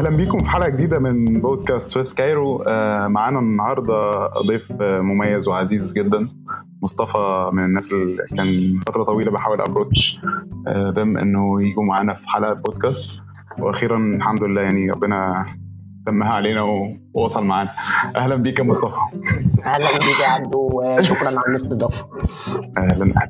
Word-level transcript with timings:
أهلا 0.00 0.16
بيكم 0.16 0.42
في 0.42 0.50
حلقة 0.50 0.68
جديدة 0.68 0.98
من 0.98 1.40
بودكاست 1.40 1.90
سويس 1.90 2.14
كايرو. 2.14 2.62
آه، 2.66 3.08
معانا 3.08 3.38
النهارده 3.38 4.28
ضيف 4.46 4.72
آه، 4.80 5.00
مميز 5.00 5.48
وعزيز 5.48 5.92
جدا 5.92 6.28
مصطفى 6.82 7.50
من 7.52 7.64
الناس 7.64 7.92
اللي 7.92 8.22
كان 8.36 8.80
فترة 8.86 9.02
طويلة 9.02 9.30
بحاول 9.30 9.60
أ 9.60 9.67
approach 9.67 10.20
بم 10.66 11.18
إنه 11.18 11.62
يجوا 11.62 11.84
معانا 11.84 12.14
في 12.14 12.28
حلقة 12.28 12.52
بودكاست. 12.52 13.20
وأخيرا 13.58 13.96
الحمد 13.98 14.44
لله 14.44 14.60
يعني 14.62 14.90
ربنا 14.90 15.46
تمها 16.06 16.32
علينا 16.32 16.62
ووصل 17.14 17.44
معانا. 17.44 17.70
أهلا 18.16 18.34
بيك 18.34 18.58
يا 18.58 18.64
مصطفى. 18.64 19.00
أهلا 19.64 19.86
بيك 19.98 20.20
يا 20.22 20.28
عبدو 20.28 20.70
وشكرا 20.72 21.28
على 21.28 21.46
الاستضافة. 21.48 22.06
أهلا. 22.78 23.28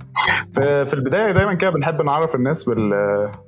في, 0.53 0.93
البداية 0.93 1.33
دايما 1.33 1.55
كده 1.55 1.71
بنحب 1.71 2.03
نعرف 2.03 2.35
الناس 2.35 2.65
بال 2.65 2.91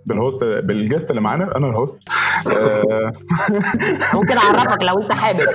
بال 0.06 0.19
host 0.19 0.44
بال 0.44 0.63
guest 0.63 1.10
اللي 1.10 1.20
معانا. 1.20 1.56
أنا 1.56 1.68
ال 1.68 1.75
host 1.75 2.00
آه، 2.46 3.12
ممكن 4.14 4.38
أعرفك 4.38 4.82
لو 4.82 4.98
أنت 4.98 5.12
حابب. 5.12 5.40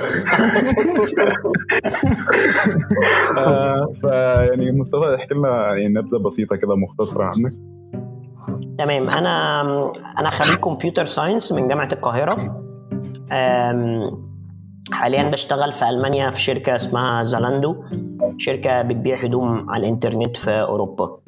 آه، 3.38 3.86
فيعني 4.00 4.80
مصطفى 4.80 5.14
احكي 5.14 5.34
لنا 5.34 5.74
يعني 5.74 5.88
نبذة 5.88 6.18
بسيطة 6.18 6.56
كده 6.56 6.76
مختصرة 6.76 7.24
عنك. 7.24 7.52
تمام. 8.78 9.10
أنا 9.10 9.62
أنا 10.18 10.30
خريج 10.30 10.56
computer 10.56 11.06
science 11.06 11.52
من 11.52 11.68
جامعة 11.68 11.88
القاهرة. 11.92 12.62
حاليا 14.92 15.22
بشتغل 15.30 15.72
في 15.72 15.88
ألمانيا 15.88 16.30
في 16.30 16.40
شركة 16.42 16.76
اسمها 16.76 17.24
زالاندو 17.24 17.84
شركة 18.38 18.82
بتبيع 18.82 19.16
هدوم 19.16 19.70
على 19.70 19.80
الإنترنت 19.86 20.36
في 20.36 20.50
أوروبا. 20.50 21.18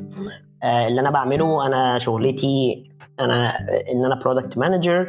آه، 0.63 0.89
اللي 0.89 1.01
أنا 1.01 1.11
بعمله 1.11 1.67
أنا 1.67 1.99
شغلتي 1.99 2.85
أنا 3.21 3.51
إن 3.93 4.05
أنا 4.05 4.15
product 4.15 4.59
manager 4.59 5.07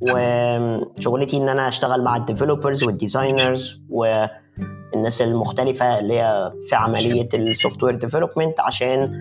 وشغلتي 0.00 1.36
إن 1.36 1.48
أنا 1.48 1.68
أشتغل 1.68 2.02
مع 2.02 2.16
ال 2.16 2.22
developers 2.22 2.84
وال 2.84 3.02
designers 3.02 3.80
والناس 3.90 5.22
المختلفة 5.22 5.98
اللي 5.98 6.14
هي 6.14 6.52
في 6.68 6.74
عملية 6.74 7.28
ال 7.34 7.82
software 7.82 7.94
development 7.94 8.60
عشان 8.60 9.12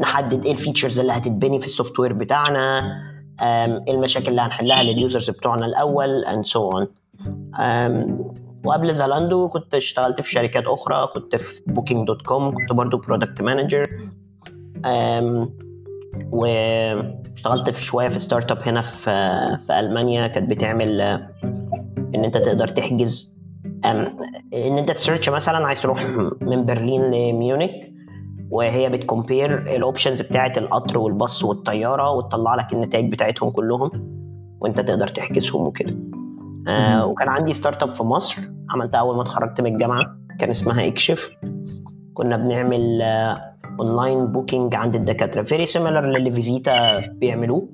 نحدد 0.00 0.44
إيه 0.44 0.52
ال 0.52 0.57
features 0.57 1.00
اللي 1.00 1.12
هتتبني 1.12 1.60
في 1.60 1.66
ال 1.66 1.98
software 2.00 2.12
بتاعنا 2.12 2.92
إيه 3.42 3.94
المشاكل 3.94 4.28
اللي 4.28 4.40
هنحلها 4.40 4.82
لل 4.82 4.96
users 4.96 5.30
بتوعنا 5.30 5.66
الأول 5.66 6.24
and 6.24 6.46
so 6.46 6.70
on 6.72 6.86
وقبل 8.64 8.94
زالاندو 8.94 9.48
كنت 9.48 9.74
اشتغلت 9.74 10.20
في 10.20 10.30
شركات 10.30 10.64
أخرى 10.66 11.08
كنت 11.14 11.36
في 11.36 11.62
بوكينج 11.66 12.06
دوت 12.06 12.22
كوم 12.22 12.54
كنت 12.54 12.72
برضو 12.72 12.98
product 12.98 13.42
manager 13.42 13.86
واشتغلت 16.30 17.70
في 17.70 17.82
شوية 17.82 18.08
في 18.08 18.18
startup 18.18 18.58
هنا 18.58 18.82
في 18.82 19.04
في 19.66 19.80
ألمانيا. 19.80 20.26
كانت 20.26 20.50
بتعمل 20.50 21.00
إن 22.14 22.24
أنت 22.24 22.36
تقدر 22.36 22.68
تحجز. 22.68 23.36
إن 23.84 24.78
أنت 24.78 24.90
ت 24.90 24.95
search 24.95 25.28
مثلا 25.28 25.66
عايز 25.66 25.80
تروح 25.80 26.02
من 26.40 26.64
برلين 26.64 27.02
لميونخ 27.02 27.70
وهي 28.50 28.88
بت 28.88 29.08
compare 29.08 29.76
ال 29.76 29.82
options 29.82 30.22
بتاعت 30.22 30.58
القطر 30.58 30.98
والباص 30.98 31.44
والطيارة 31.44 32.10
وتطلع 32.10 32.54
لك 32.54 32.72
النتائج 32.72 33.12
بتاعتهم 33.12 33.50
كلهم 33.50 33.90
وأنت 34.60 34.80
تقدر 34.80 35.08
تحجزهم 35.08 35.66
وكده. 35.66 35.96
آه 36.68 37.06
وكان 37.06 37.28
عندي 37.28 37.52
startup 37.52 37.94
في 37.94 38.02
مصر. 38.02 38.42
عملتها 38.70 38.98
أول 38.98 39.16
ما 39.16 39.22
اتخرجت 39.22 39.60
من 39.60 39.72
الجامعة 39.74 40.06
كان 40.40 40.50
اسمها 40.50 40.86
إكشف. 40.86 41.30
كنا 42.14 42.36
بنعمل 42.36 43.02
اونلاين 43.80 44.18
آه 44.18 44.24
booking 44.24 44.74
عند 44.74 44.94
الدكاترة. 44.94 45.42
very 45.42 45.66
similar 45.66 46.06
للي 46.06 46.32
فيزيتا 46.32 46.72
بيعملوه. 47.08 47.68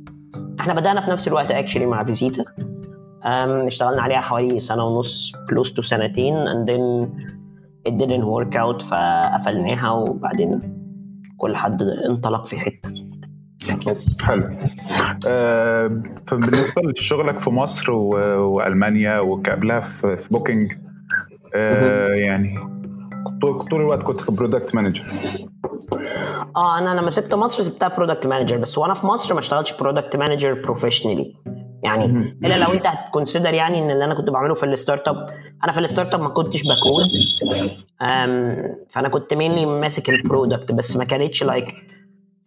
إحنا 0.61 0.75
بدأنا 0.75 1.01
في 1.01 1.11
نفس 1.11 1.29
الوقت 1.29 1.51
actually 1.51 1.87
مع 1.87 2.05
فيزيتا. 2.05 2.45
اشتغلنا 3.25 4.03
عليها 4.03 4.21
حوالي 4.21 4.61
سنة 4.61 4.85
ونص 4.85 5.33
close 5.51 5.73
to 5.73 5.83
سنتين 5.83 6.37
and 6.37 6.71
then 6.71 7.13
it 7.89 7.93
didn't 7.93 8.25
work 8.25 8.55
out 8.57 8.83
فقفلناها 8.83 9.91
وبعدين 9.91 10.61
كل 11.39 11.57
حد 11.57 11.83
انطلق 11.83 12.47
في 12.47 12.57
حتة. 12.57 12.91
حلو. 14.23 14.51
آه 15.27 16.03
فبالنسبه 16.27 16.83
لشغلك 16.83 17.41
في 17.41 17.51
مصر 17.51 17.91
وألمانيا 17.91 19.21
وقبلها 19.21 19.81
في, 19.81 20.17
في 20.17 20.29
بوكينج 20.29 20.73
آه 21.55 22.15
يعني 22.15 22.59
طول 23.41 23.81
الوقت 23.81 24.03
كنت 24.03 24.31
برودكت 24.31 24.75
مانجر 24.75 25.05
آه 26.57 26.79
أنا 26.79 27.01
لما 27.01 27.11
سبت 27.11 27.35
مصر 27.35 27.63
سبتها 27.63 27.89
product 27.89 28.27
manager 28.27 28.57
بس 28.57 28.79
وأنا 28.79 28.95
في 28.95 29.07
مصر 29.07 29.35
ما 29.35 29.41
اشتغلتش 29.41 29.73
product 29.81 30.17
manager 30.17 30.55
professionally 30.55 31.35
يعني 31.83 32.05
إلا 32.45 32.59
لو 32.59 32.73
أنت 32.73 32.87
هت 32.87 33.00
consider 33.00 33.55
يعني 33.55 33.79
إن 33.79 33.91
اللي 33.91 34.05
أنا 34.05 34.15
كنت 34.15 34.31
بعمله 34.31 34.55
في 34.55 34.67
ال 34.67 35.09
startup 35.09 35.27
أنا 35.65 35.73
في 35.73 35.81
ال 35.81 36.15
startup 36.15 36.21
ما 36.21 36.29
كنتش 36.29 36.63
بكود 36.63 37.07
فأنا 38.91 39.09
كنت 39.09 39.35
mainly 39.35 39.67
ماسك 39.67 40.11
ال 40.11 40.19
product 40.19 40.73
بس 40.73 40.97
ما 40.97 41.05
كانتش 41.05 41.45
like 41.45 41.69
like 41.69 41.92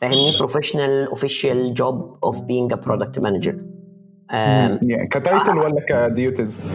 فاهمني 0.01 0.38
professional 0.39 1.07
official 1.07 1.73
job 1.73 2.17
of 2.23 2.41
being 2.41 2.73
a 2.73 2.75
product 2.75 3.19
manager 3.19 3.57
ك 5.11 5.19
title 5.19 5.57
ولا 5.57 5.85
ك 5.89 5.99
duties؟ 5.99 6.67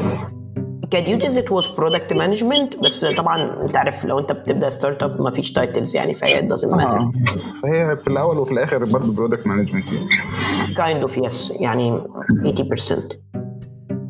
ك 0.91 0.98
duties 0.98 1.39
it 1.39 1.53
was 1.53 1.67
product 1.67 2.13
management 2.13 2.77
بس 2.77 3.05
طبعا 3.05 3.63
انت 3.65 3.77
عارف 3.77 4.05
لو 4.05 4.19
انت 4.19 4.33
بتبدأ 4.33 4.69
startup 4.69 5.21
ما 5.21 5.31
فيش 5.31 5.53
titles 5.53 5.97
يعني 5.97 6.15
فهي 6.15 6.43
doesn't 6.43 6.73
matter 6.73 6.99
آه. 6.99 7.13
فهي 7.63 7.97
في 7.97 8.09
الأول 8.09 8.39
وفي 8.39 8.53
الآخر 8.53 8.85
برضه 8.85 9.13
product 9.13 9.47
management 9.47 9.89
kind 10.77 11.03
of 11.03 11.19
yes 11.19 11.53
يعني 11.61 12.01
80% 12.45 13.31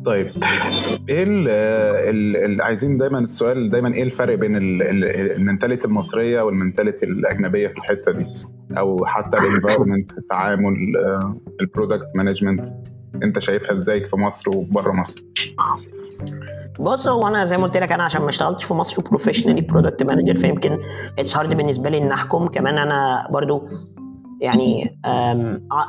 طيب 0.05 0.31
إيه 1.09 1.23
اللي 1.23 2.63
عايزين 2.63 2.97
دايما 2.97 3.19
السؤال 3.19 3.69
دايما 3.69 3.93
إيه 3.93 4.03
الفرق 4.03 4.35
بين 4.35 4.57
ال 5.37 5.42
mentality 5.42 5.87
المصرية 5.87 6.41
وال 6.41 6.53
mentality 6.53 7.05
الأجنبية 7.05 7.67
في 7.67 7.77
الحتة 7.77 8.11
دي؟ 8.11 8.25
أو 8.77 9.05
حتى 9.05 9.37
ال 9.47 9.53
environment 9.53 10.17
التعامل 10.17 10.73
ال 11.61 11.68
product 11.68 12.15
management 12.15 12.65
أنت 13.23 13.39
شايفها 13.39 13.71
إزاي 13.71 14.07
في 14.07 14.15
مصر 14.15 14.57
وبره 14.57 14.91
مصر؟ 14.91 15.23
بص 16.79 17.07
هو 17.07 17.27
أنا 17.27 17.45
زي 17.45 17.57
ما 17.57 17.63
قلت 17.63 17.77
لك 17.77 17.91
أنا 17.91 18.03
عشان 18.03 18.21
ما 18.21 18.29
اشتغلتش 18.29 18.63
في 18.63 18.73
مصر 18.73 19.01
professionally 19.01 19.61
product 19.61 20.03
manager 20.03 20.35
فيمكن 20.35 20.79
it's 21.19 21.37
hard 21.37 21.57
بالنسبة 21.57 21.89
لي 21.89 21.97
إن 21.97 22.11
أحكم. 22.11 22.47
كمان 22.47 22.77
أنا 22.77 23.27
برضو 23.31 23.67
يعني 24.41 24.99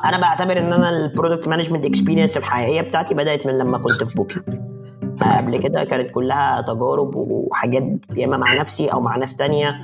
أنا 0.05 0.19
بعتبر 0.21 0.59
إن 0.59 0.73
أنا 0.73 0.91
ال 0.91 0.98
product 0.98 1.49
management 1.49 1.85
experience 1.85 2.37
الحقيقية 2.37 2.81
بتاعتي 2.81 3.15
بدأت 3.15 3.47
من 3.47 3.59
لما 3.59 3.79
كنت 3.79 4.05
في 4.05 4.15
بوكينج 4.15 4.41
قبل 5.23 5.59
كده 5.59 5.85
كانت 5.85 6.11
كلها 6.11 6.61
تجارب 6.61 7.15
وحاجات 7.15 7.85
يا 8.17 8.27
إما 8.27 8.37
مع 8.37 8.61
نفسي 8.61 8.89
أو 8.89 9.01
مع 9.01 9.17
ناس 9.17 9.37
تانية. 9.37 9.75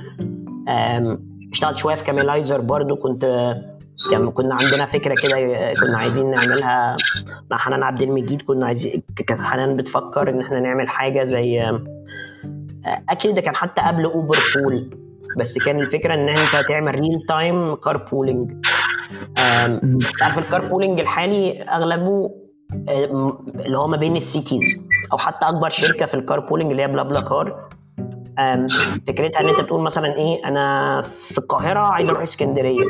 اشتغلت 1.51 1.77
شوية 1.77 1.95
في 1.95 2.03
كاميلايزر 2.03 2.61
برضو 2.61 2.95
كنت 2.95 3.23
يعني 4.11 4.31
كنا 4.31 4.57
عندنا 4.61 4.85
فكرة 4.85 5.15
كده 5.23 5.37
كنا 5.73 5.97
عايزين 5.97 6.31
نعملها 6.31 6.95
مع 7.51 7.57
حنان 7.57 7.83
عبد 7.83 8.01
المجيد 8.01 8.41
كنا 8.41 8.65
عايزين 8.65 9.03
كانت 9.27 9.41
حنان 9.41 9.75
بتفكر 9.75 10.29
إن 10.29 10.41
إحنا 10.41 10.59
نعمل 10.59 10.89
حاجة 10.89 11.23
زي 11.23 11.79
أكيد 13.09 13.35
ده 13.35 13.41
كان 13.41 13.55
حتى 13.55 13.81
قبل 13.81 14.05
اوبر 14.05 14.37
pool 14.55 14.97
بس 15.37 15.57
كان 15.57 15.79
الفكرة 15.79 16.13
إن 16.13 16.29
أنت 16.29 16.67
تعمل 16.69 16.95
real 16.95 17.25
time 17.27 17.75
car 17.75 17.97
pooling 17.97 18.65
تعرف 20.19 20.37
ال 20.37 20.44
car 20.44 20.67
pooling 20.67 20.99
الحالي 20.99 21.61
أغلبه 21.63 22.31
اللي 23.65 23.77
هو 23.77 23.87
ما 23.87 23.97
بين 23.97 24.17
ال 24.17 24.23
cities 24.23 24.61
أو 25.13 25.17
حتى 25.17 25.45
أكبر 25.45 25.69
شركة 25.69 26.05
في 26.05 26.13
ال 26.13 26.19
car 26.19 26.39
pooling 26.39 26.71
اللي 26.71 26.83
هي 26.83 26.87
بلا 26.87 27.03
بلا 27.03 27.21
كار 27.21 27.69
فكرتها 29.07 29.39
إن 29.39 29.49
أنت 29.49 29.61
بتقول 29.61 29.81
مثلا 29.81 30.15
إيه 30.15 30.45
أنا 30.45 31.01
في 31.01 31.37
القاهرة 31.37 31.79
عايز 31.79 32.09
أروح 32.09 32.21
اسكندرية. 32.21 32.85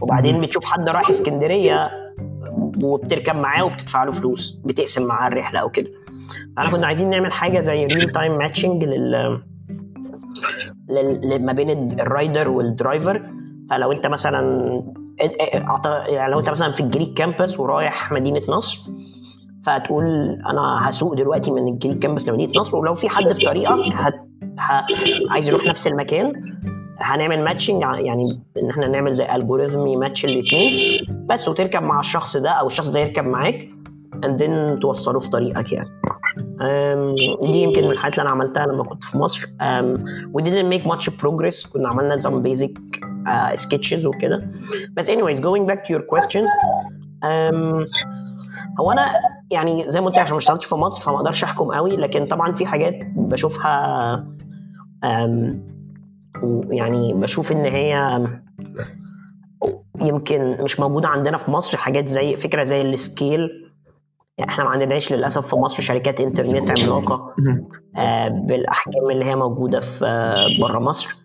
وبعدين 0.00 0.40
بتشوف 0.40 0.64
حد 0.64 0.88
رايح 0.88 1.08
اسكندرية 1.08 1.90
وبتركب 2.82 3.36
معاه 3.36 3.64
وبتدفع 3.64 4.04
له 4.04 4.12
فلوس 4.12 4.60
بتقسم 4.64 5.02
معاه 5.02 5.28
الرحلة 5.28 5.60
أو 5.60 5.70
كده. 5.70 5.90
فإحنا 6.56 6.76
كنا 6.76 6.86
عايزين 6.86 7.10
نعمل 7.10 7.32
حاجة 7.32 7.60
زي 7.60 7.86
real 7.86 8.10
time 8.10 8.38
matching 8.38 8.84
لل 8.84 9.42
ما 11.44 11.52
بين 11.52 12.00
ال 12.00 12.08
rider 12.08 12.48
وال 12.48 12.66
driver 12.66 13.22
فلو 13.70 13.92
أنت 13.92 14.06
مثلا 14.06 14.82
يعني 16.08 16.32
لو 16.32 16.40
أنت 16.40 16.50
مثلا 16.50 16.72
في 16.72 16.80
الجريك 16.80 17.14
كامبس 17.14 17.60
ورايح 17.60 18.12
مدينة 18.12 18.42
نصر 18.48 18.78
فهتقول 19.66 20.04
أنا 20.50 20.88
هسوق 20.88 21.14
دلوقتي 21.14 21.50
من 21.50 21.68
الجريك 21.68 21.98
كامبس 21.98 22.28
لمدينة 22.28 22.52
نصر 22.56 22.76
ولو 22.76 22.94
في 22.94 23.08
حد 23.08 23.32
في 23.32 23.44
طريقك 23.44 23.92
هت... 23.92 24.23
ه... 24.42 24.86
عايز 25.30 25.48
يروح 25.48 25.64
نفس 25.64 25.86
المكان. 25.86 26.32
هنعمل 26.98 27.44
matching 27.44 27.82
يعني 27.82 28.42
إن 28.62 28.70
إحنا 28.70 28.88
نعمل 28.88 29.14
زي 29.14 29.34
algorithm 29.34 29.86
ي 29.86 29.92
match 29.92 30.24
الاثنين 30.24 31.00
بس 31.26 31.48
وتركب 31.48 31.82
مع 31.82 32.00
الشخص 32.00 32.36
ده 32.36 32.50
أو 32.50 32.66
الشخص 32.66 32.88
ده 32.88 32.98
يركب 33.00 33.24
معاك 33.24 33.68
and 34.14 34.38
then 34.40 34.80
توصله 34.80 35.20
في 35.20 35.30
طريقك 35.30 35.72
يعني. 35.72 35.90
دي 37.42 37.58
يمكن 37.62 37.84
من 37.84 37.90
الحاجات 37.90 38.18
اللي 38.18 38.22
أنا 38.22 38.30
عملتها 38.30 38.66
لما 38.66 38.84
كنت 38.84 39.04
في 39.04 39.18
مصر. 39.18 39.46
we 40.38 40.42
didn't 40.42 40.74
make 40.74 40.86
much 40.92 41.08
progress. 41.08 41.72
كنا 41.72 41.88
عملنا 41.88 42.16
some 42.16 42.42
basic 42.46 42.70
uh, 43.26 43.60
sketches 43.64 44.06
وكده. 44.06 44.50
بس 44.96 45.10
anyways 45.10 45.38
going 45.40 45.70
back 45.70 45.78
to 45.84 45.94
your 45.94 46.02
question. 46.02 46.42
um, 47.24 47.86
هو 48.80 48.92
أنا 48.92 49.10
يعني 49.50 49.90
زي 49.90 50.00
ما 50.00 50.06
قلت 50.06 50.18
عشان 50.18 50.32
ما 50.32 50.38
اشتغلتش 50.38 50.66
في 50.66 50.74
مصر 50.74 51.02
فما 51.02 51.16
أقدرش 51.16 51.44
احكم 51.44 51.72
قوي. 51.72 51.96
لكن 51.96 52.26
طبعا 52.26 52.52
في 52.52 52.66
حاجات 52.66 52.94
بشوفها 53.16 53.98
يعني 56.70 57.14
بشوف 57.14 57.52
إن 57.52 57.64
هي 57.64 58.20
يمكن 60.00 60.56
مش 60.60 60.80
موجودة 60.80 61.08
عندنا 61.08 61.36
في 61.36 61.50
مصر. 61.50 61.78
حاجات 61.78 62.08
زي 62.08 62.36
فكرة 62.36 62.64
زي 62.64 62.82
السكيل. 62.82 63.70
يعني 64.38 64.50
إحنا 64.50 64.64
ما 64.64 64.70
عندناش 64.70 65.12
للأسف 65.12 65.46
في 65.46 65.56
مصر 65.56 65.82
شركات 65.82 66.20
إنترنت 66.20 66.70
عملاقة 66.70 67.34
آه، 67.96 68.28
بالأحجام 68.28 69.10
اللي 69.10 69.24
هي 69.24 69.36
موجودة 69.36 69.80
في 69.80 70.56
بره 70.60 70.78
مصر. 70.78 71.16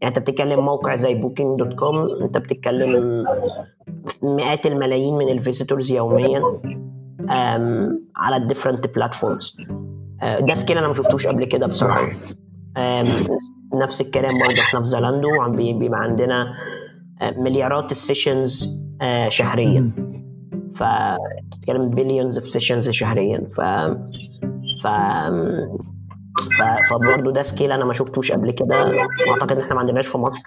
يعني 0.00 0.16
انت 0.16 0.18
بتتكلم 0.18 0.60
موقع 0.64 0.96
زي 0.96 1.14
Booking.com 1.14 1.96
انت 2.22 2.38
بتتكلم 2.38 3.24
مئات 4.22 4.66
الملايين 4.66 5.14
من 5.14 5.28
ال 5.28 5.35
visitors 5.35 5.92
يوميا 5.92 6.42
على 8.16 8.36
ال 8.36 8.42
different 8.42 8.94
platforms 8.94 9.56
ده 10.22 10.54
scale 10.54 10.78
أنا 10.78 10.88
ما 10.88 10.94
شفتوش 10.94 11.26
قبل 11.26 11.44
كده 11.44 11.66
بصراحة. 11.66 12.08
نفس 13.74 14.00
الكلام 14.00 14.30
برضه 14.38 14.60
إحنا 14.68 14.82
في 14.82 14.88
زالاندو 14.88 15.40
عم 15.42 15.52
بي- 15.56 15.72
بيبقى 15.72 16.00
عندنا 16.02 16.52
آه، 17.22 17.30
مليارات 17.30 17.90
ال 17.90 18.00
sessions 18.00 18.80
شهريا. 19.28 19.92
ف 20.74 20.82
بتتكلم 21.52 21.88
billions 21.90 22.38
of 22.38 22.48
sessions 22.48 22.90
شهريا. 22.90 23.40
ف 23.54 23.60
ف 24.82 24.86
فبرضه 26.90 27.32
ده 27.32 27.42
scale 27.42 27.72
أنا 27.72 27.84
ما 27.84 27.92
شفتوش 27.92 28.32
قبل 28.32 28.50
كده. 28.50 28.84
وأعتقد 29.28 29.52
إن 29.52 29.60
إحنا 29.60 29.74
ما 29.74 29.80
عندناش 29.80 30.06
في 30.06 30.18
مصر 30.18 30.42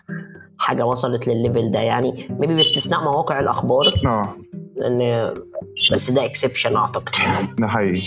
حاجة 0.57 0.85
وصلت 0.85 1.27
للل 1.27 1.44
level 1.44 1.71
ده 1.71 1.79
يعني. 1.79 2.27
maybe 2.39 2.55
باستثناء 2.55 3.03
مواقع 3.03 3.39
الأخبار. 3.39 3.83
آه. 4.05 4.35
لأن 4.75 5.33
بس 5.91 6.11
ده 6.11 6.25
exception 6.25 6.75
أعتقد. 6.75 7.11
ده 7.59 7.67
حقيقي. 7.67 8.01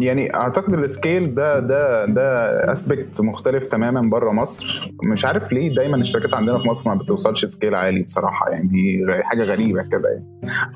يعني 0.00 0.34
أعتقد 0.34 0.74
ال 0.74 0.84
scale 0.84 1.34
ده 1.34 1.60
ده 1.60 2.04
ده 2.06 2.48
aspect 2.72 3.20
مختلف 3.20 3.66
تماما 3.66 4.10
بره 4.10 4.32
مصر. 4.32 4.90
مش 5.12 5.24
عارف 5.24 5.52
ليه 5.52 5.74
دايما 5.74 5.96
الشركات 5.96 6.34
عندنا 6.34 6.58
في 6.58 6.68
مصر 6.68 6.90
ما 6.90 6.96
بتوصلش 6.96 7.44
scale 7.44 7.74
عالي 7.74 8.02
بصراحة. 8.02 8.50
يعني 8.50 8.68
دي 8.68 9.04
حاجة 9.22 9.44
غريبة 9.44 9.82
كده 9.82 10.08
يعني. 10.14 10.26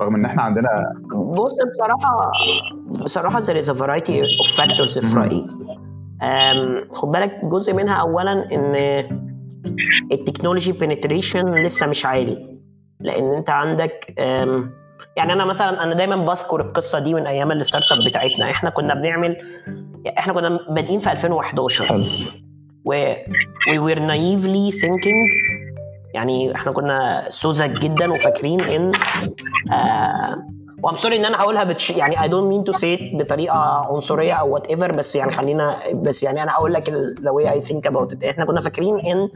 رغم 0.01 0.15
إن 0.15 0.25
إحنا 0.25 0.43
عندنا 0.43 0.69
بص 1.15 1.53
بصراحة 1.75 2.31
بصراحة 2.88 3.43
there 3.44 3.56
is 3.64 3.69
a 3.69 3.75
variety 3.75 4.20
of 4.23 4.56
factors 4.56 4.99
في 5.00 5.17
رأيي. 5.17 5.46
أم، 6.23 6.88
خد 6.93 7.11
بالك 7.11 7.40
جزء 7.44 7.75
منها 7.75 7.94
أولا 7.94 8.32
إن 8.32 8.75
التكنولوجي 10.12 10.73
penetration 10.73 11.37
لسه 11.44 11.87
مش 11.87 12.06
عالي. 12.06 12.58
لأن 13.00 13.35
أنت 13.35 13.50
عندك 13.50 14.14
يعني 15.17 15.32
أنا 15.32 15.44
مثلا 15.44 15.82
أنا 15.85 15.94
دايما 15.94 16.17
بذكر 16.17 16.61
القصة 16.61 16.99
دي 16.99 17.14
من 17.14 17.26
أيام 17.26 17.52
ال 17.53 17.93
startup 17.93 17.99
بتاعتنا. 18.08 18.50
إحنا 18.50 18.70
كنا 18.70 18.94
بنعمل 18.94 19.37
إحنا 20.19 20.32
كنا 20.32 20.58
بادئين 20.70 21.00
في 21.00 21.12
2011 21.12 21.84
حلو. 21.84 22.05
و 22.84 23.14
we 23.70 23.76
were 23.76 23.99
naively 23.99 24.81
thinking 24.81 25.49
يعني 26.14 26.55
إحنا 26.55 26.73
كنا 26.73 27.26
سوزك 27.31 27.70
جدا 27.70 28.12
وفاكرين 28.12 28.61
إن 28.61 28.93
آه 29.73 30.37
و 30.82 30.86
I'm 30.86 30.97
sorry 30.97 31.17
إن 31.17 31.25
أنا 31.25 31.41
هقولها 31.41 31.65
بتش... 31.65 31.91
يعني 31.91 32.23
I 32.23 32.29
don't 32.29 32.47
mean 32.49 32.65
to 32.65 32.73
say 32.73 33.12
بطريقة 33.15 33.57
عنصرية 33.95 34.33
أو 34.33 34.55
whatever 34.55 34.93
بس 34.93 35.17
يعني 35.17 35.31
خلينا 35.33 35.77
بس 35.95 36.23
يعني 36.23 36.43
أنا 36.43 36.53
هقول 36.53 36.73
لك 36.73 36.93
why 37.26 37.53
I 37.53 37.61
think 37.61 37.87
about 37.87 38.25
إحنا 38.25 38.45
كنا 38.45 38.61
فاكرين 38.61 39.01
إن 39.01 39.29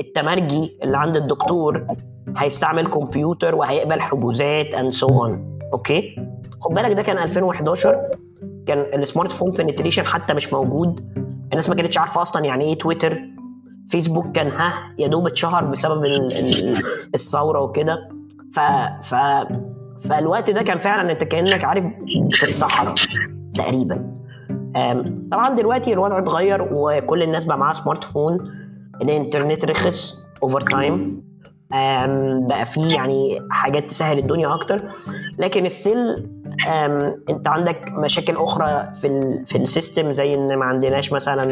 التمرجي 0.00 0.78
اللي 0.82 0.98
عند 0.98 1.16
الدكتور 1.16 1.86
هيستعمل 2.36 2.86
كمبيوتر 2.86 3.54
وهيقبل 3.54 4.00
حجوزات 4.00 4.66
and 4.74 4.92
so 4.92 5.06
on 5.06 5.58
okay؟ 5.72 6.16
خد 6.60 6.74
بالك 6.74 6.92
ده 6.92 7.02
كان 7.02 7.18
2011 7.18 8.08
كان 8.66 9.00
ال 9.02 9.32
smartphone 9.32 9.50
penetration 9.50 10.06
حتى 10.06 10.34
مش 10.34 10.52
موجود. 10.52 11.00
الناس 11.52 11.68
ما 11.68 11.74
كانتش 11.74 11.98
عارفة 11.98 12.22
أصلا 12.22 12.44
يعني 12.44 12.64
إيه 12.64 12.78
تويتر 12.78 13.20
فيسبوك 13.88 14.32
كان 14.32 14.48
ها 14.50 14.72
يا 14.98 15.08
دوب 15.08 15.26
اتشهر 15.26 15.64
بسبب 15.64 16.04
ال- 16.04 16.32
ال- 16.38 16.82
الثورة 17.14 17.60
وكده. 17.60 18.08
ف 18.54 18.60
ف 19.08 19.14
فالوقت 20.08 20.50
ده 20.50 20.62
كان 20.62 20.78
فعلا 20.78 21.12
أنت 21.12 21.24
كأنك 21.24 21.64
عارف 21.64 21.84
في 22.32 22.42
الصحراء 22.42 22.94
تقريبا. 23.54 24.14
طبعا 25.32 25.54
دلوقتي 25.54 25.92
الوضع 25.92 26.18
اتغير 26.18 26.68
وكل 26.72 27.22
الناس 27.22 27.44
بقى 27.44 27.58
معاها 27.58 27.74
smartphone 27.74 28.52
الإنترنت 29.02 29.64
رخص 29.64 30.24
over 30.42 30.60
time 30.60 31.22
بقى 32.48 32.66
فيه 32.66 32.94
يعني 32.94 33.40
حاجات 33.50 33.90
تسهل 33.90 34.18
الدنيا 34.18 34.54
أكتر. 34.54 34.90
لكن 35.38 35.68
still 35.68 36.28
أنت 37.30 37.48
عندك 37.48 37.92
مشاكل 37.92 38.36
أخرى 38.36 38.92
في 39.00 39.06
ال 39.06 39.46
في 39.46 39.58
ال 39.58 39.65
system 39.65 40.10
زي 40.12 40.34
إن 40.34 40.56
ما 40.56 40.64
عندناش 40.64 41.12
مثلا 41.12 41.44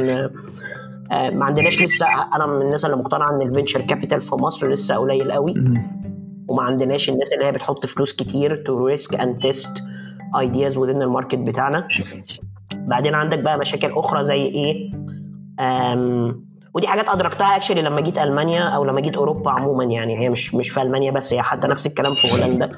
ما 1.10 1.44
عندناش 1.44 1.82
لسه 1.82 2.06
أنا 2.36 2.46
من 2.46 2.62
الناس 2.62 2.84
اللي 2.84 2.96
مقتنعة 2.96 3.30
إن 3.30 3.42
ال 3.48 3.52
venture 3.52 3.80
capital 3.80 4.20
في 4.20 4.34
مصر 4.34 4.68
لسه 4.68 4.96
قليل 4.96 5.32
قوي. 5.32 5.54
وما 6.50 6.62
عندناش 6.62 7.10
الناس 7.10 7.32
اللي 7.32 7.44
هي 7.44 7.52
بتحط 7.52 7.86
فلوس 7.86 8.12
كتير 8.12 8.56
to 8.66 8.86
risk 8.86 9.14
and 9.20 9.38
test 9.42 9.82
ideas 10.40 10.78
within 10.78 11.02
ال 11.02 11.08
market 11.08 11.38
بتاعنا. 11.38 11.88
بعدين 12.74 13.14
عندك 13.14 13.38
بقى 13.38 13.58
مشاكل 13.58 13.90
أخرى 13.92 14.24
زي 14.24 14.42
إيه؟ 14.42 14.92
أم 15.60 16.44
ودي 16.74 16.86
حاجات 16.86 17.08
أدركتها 17.08 17.56
actually 17.56 17.82
لما 17.82 18.00
جيت 18.00 18.18
ألمانيا 18.18 18.62
أو 18.62 18.84
لما 18.84 19.00
جيت 19.00 19.16
أوروبا 19.16 19.50
عموما 19.50 19.84
يعني. 19.84 20.18
هي 20.18 20.30
مش 20.30 20.54
مش 20.54 20.70
في 20.70 20.82
ألمانيا 20.82 21.10
بس 21.12 21.34
هي 21.34 21.42
حتى 21.42 21.68
نفس 21.68 21.86
الكلام 21.86 22.14
في 22.14 22.28
هولندا 22.32 22.72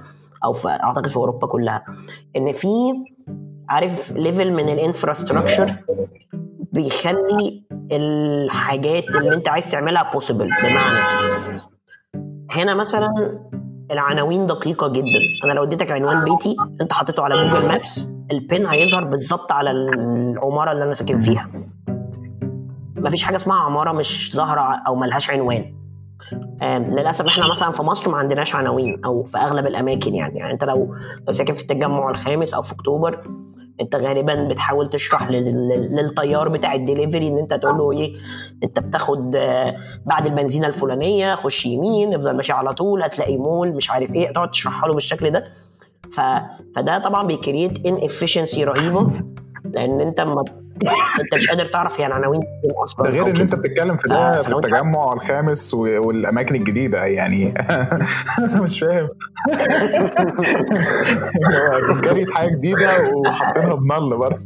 أو 0.44 0.52
في 0.52 0.68
أعتقد 0.68 1.06
في 1.08 1.16
أوروبا 1.16 1.46
كلها. 1.46 1.84
إن 2.36 2.52
في 2.52 2.68
عارف 3.68 4.12
level 4.12 4.52
من 4.52 4.68
ال 4.68 4.75
infrastructure 4.75 5.72
بيخلي 6.72 7.62
الحاجات 7.92 9.04
اللي 9.04 9.34
أنت 9.34 9.48
عايز 9.48 9.70
تعملها 9.70 10.10
possible 10.12 10.50
بمعنى 10.62 10.98
هنا 12.52 12.74
مثلا 12.74 13.38
العناوين 13.90 14.46
دقيقة 14.46 14.88
جدا. 14.88 15.18
أنا 15.44 15.52
لو 15.52 15.62
اديتك 15.62 15.90
عنوان 15.90 16.24
بيتي 16.24 16.56
أنت 16.80 16.92
حطيته 16.92 17.22
على 17.22 17.34
Google 17.34 17.68
Maps 17.68 18.12
ال 18.32 18.41
pin 18.41 18.66
هيظهر 18.66 19.04
بالظبط 19.04 19.52
على 19.52 19.70
العمارة 19.70 20.72
اللي 20.72 20.84
أنا 20.84 20.94
ساكن 20.94 21.20
فيها. 21.20 21.48
مفيش 22.96 23.22
حاجة 23.22 23.36
اسمها 23.36 23.56
عمارة 23.56 23.92
مش 23.92 24.32
ظاهرة 24.36 24.60
أو 24.60 24.94
ملهاش 24.94 25.30
عنوان. 25.30 25.74
للأسف 26.62 27.26
إحنا 27.26 27.50
مثلا 27.50 27.70
في 27.70 27.82
مصر 27.82 28.10
ما 28.10 28.16
عندناش 28.16 28.54
عناوين 28.54 29.04
أو 29.04 29.24
في 29.24 29.38
أغلب 29.38 29.66
الأماكن 29.66 30.14
يعني. 30.14 30.38
يعني 30.38 30.52
أنت 30.52 30.64
لو 30.64 30.96
لو 31.28 31.32
ساكن 31.32 31.54
في 31.54 31.62
التجمع 31.62 32.10
الخامس 32.10 32.54
أو 32.54 32.62
في 32.62 32.72
أكتوبر 32.72 33.24
انت 33.82 33.96
غالبا 33.96 34.48
بتحاول 34.48 34.90
تشرح 34.90 35.30
لل- 35.30 35.68
لل- 35.68 35.96
للطيار 35.96 36.48
بتاع 36.48 36.74
الدليفري 36.74 37.28
ان 37.28 37.38
انت 37.38 37.54
تقول 37.54 37.78
له 37.78 37.92
إيه 37.92 38.14
انت 38.64 38.78
بتاخد 38.80 39.36
آه، 39.36 39.74
بعد 40.06 40.26
البنزينة 40.26 40.66
الفلانية 40.66 41.34
خش 41.34 41.66
يمين 41.66 42.14
افضل 42.14 42.36
ماشي 42.36 42.52
على 42.52 42.72
طول 42.72 43.02
هتلاقي 43.02 43.36
مول 43.38 43.72
مش 43.72 43.90
عارف 43.90 44.10
إيه 44.14 44.32
تقعد 44.32 44.50
تشرحها 44.50 44.88
له 44.88 44.94
بالشكل 44.94 45.30
ده. 45.30 45.44
ف... 46.12 46.20
فده 46.76 46.98
طبعا 46.98 47.26
بي 47.26 47.86
create 47.86 48.04
inefficiency 48.04 48.64
رهيبة 48.64 49.06
لأن 49.64 50.00
انت 50.00 50.20
ما 50.20 50.44
انت 51.20 51.34
مش 51.34 51.48
قادر 51.48 51.66
تعرف 51.66 52.00
هي 52.00 52.06
العناوين 52.06 52.40
أصلا. 52.84 53.04
ده 53.04 53.10
غير 53.10 53.26
إن. 53.26 53.36
أنت 53.40 53.54
بتتكلم 53.54 53.96
في 53.96 54.12
آه، 54.12 54.36
ده 54.36 54.42
في 54.42 54.48
flow 54.48 54.60
أنت- 54.60 54.64
التجمع 54.64 55.12
الخامس 55.12 55.74
والأماكن 55.74 56.54
الجديدة 56.54 57.04
يعني. 57.04 57.54
مش 58.62 58.80
فاهم. 58.80 59.08
هو 61.90 62.00
create 62.00 62.30
حاجة 62.30 62.48
جديدة 62.50 63.10
وحاطينها 63.14 63.74
بنل 63.74 64.16
برضه. 64.16 64.38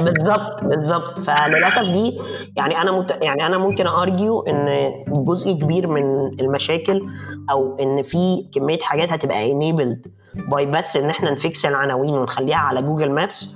بالظبط 0.00 0.64
بالظبط. 0.64 1.20
فللأسف 1.20 1.82
دي 1.92 2.18
يعني 2.56 2.82
أنا 2.82 2.92
مت... 2.92 3.10
يعني 3.22 3.46
أنا 3.46 3.58
ممكن 3.58 3.86
argue 3.86 4.40
إن 4.42 4.92
جزء 5.08 5.52
كبير 5.52 5.86
من 5.86 6.04
المشاكل 6.40 7.02
أو 7.50 7.76
إن 7.80 8.02
في 8.02 8.46
كمية 8.54 8.78
حاجات 8.82 9.12
هتبقى 9.12 9.52
enabled 9.52 10.08
by 10.50 10.66
بس 10.66 10.96
إن 10.96 11.10
إحنا 11.10 11.30
ن 11.30 11.39
fix 11.39 11.66
العناوين 11.66 12.14
ونخليها 12.14 12.56
على 12.56 12.82
Google 12.82 13.10
Maps 13.12 13.48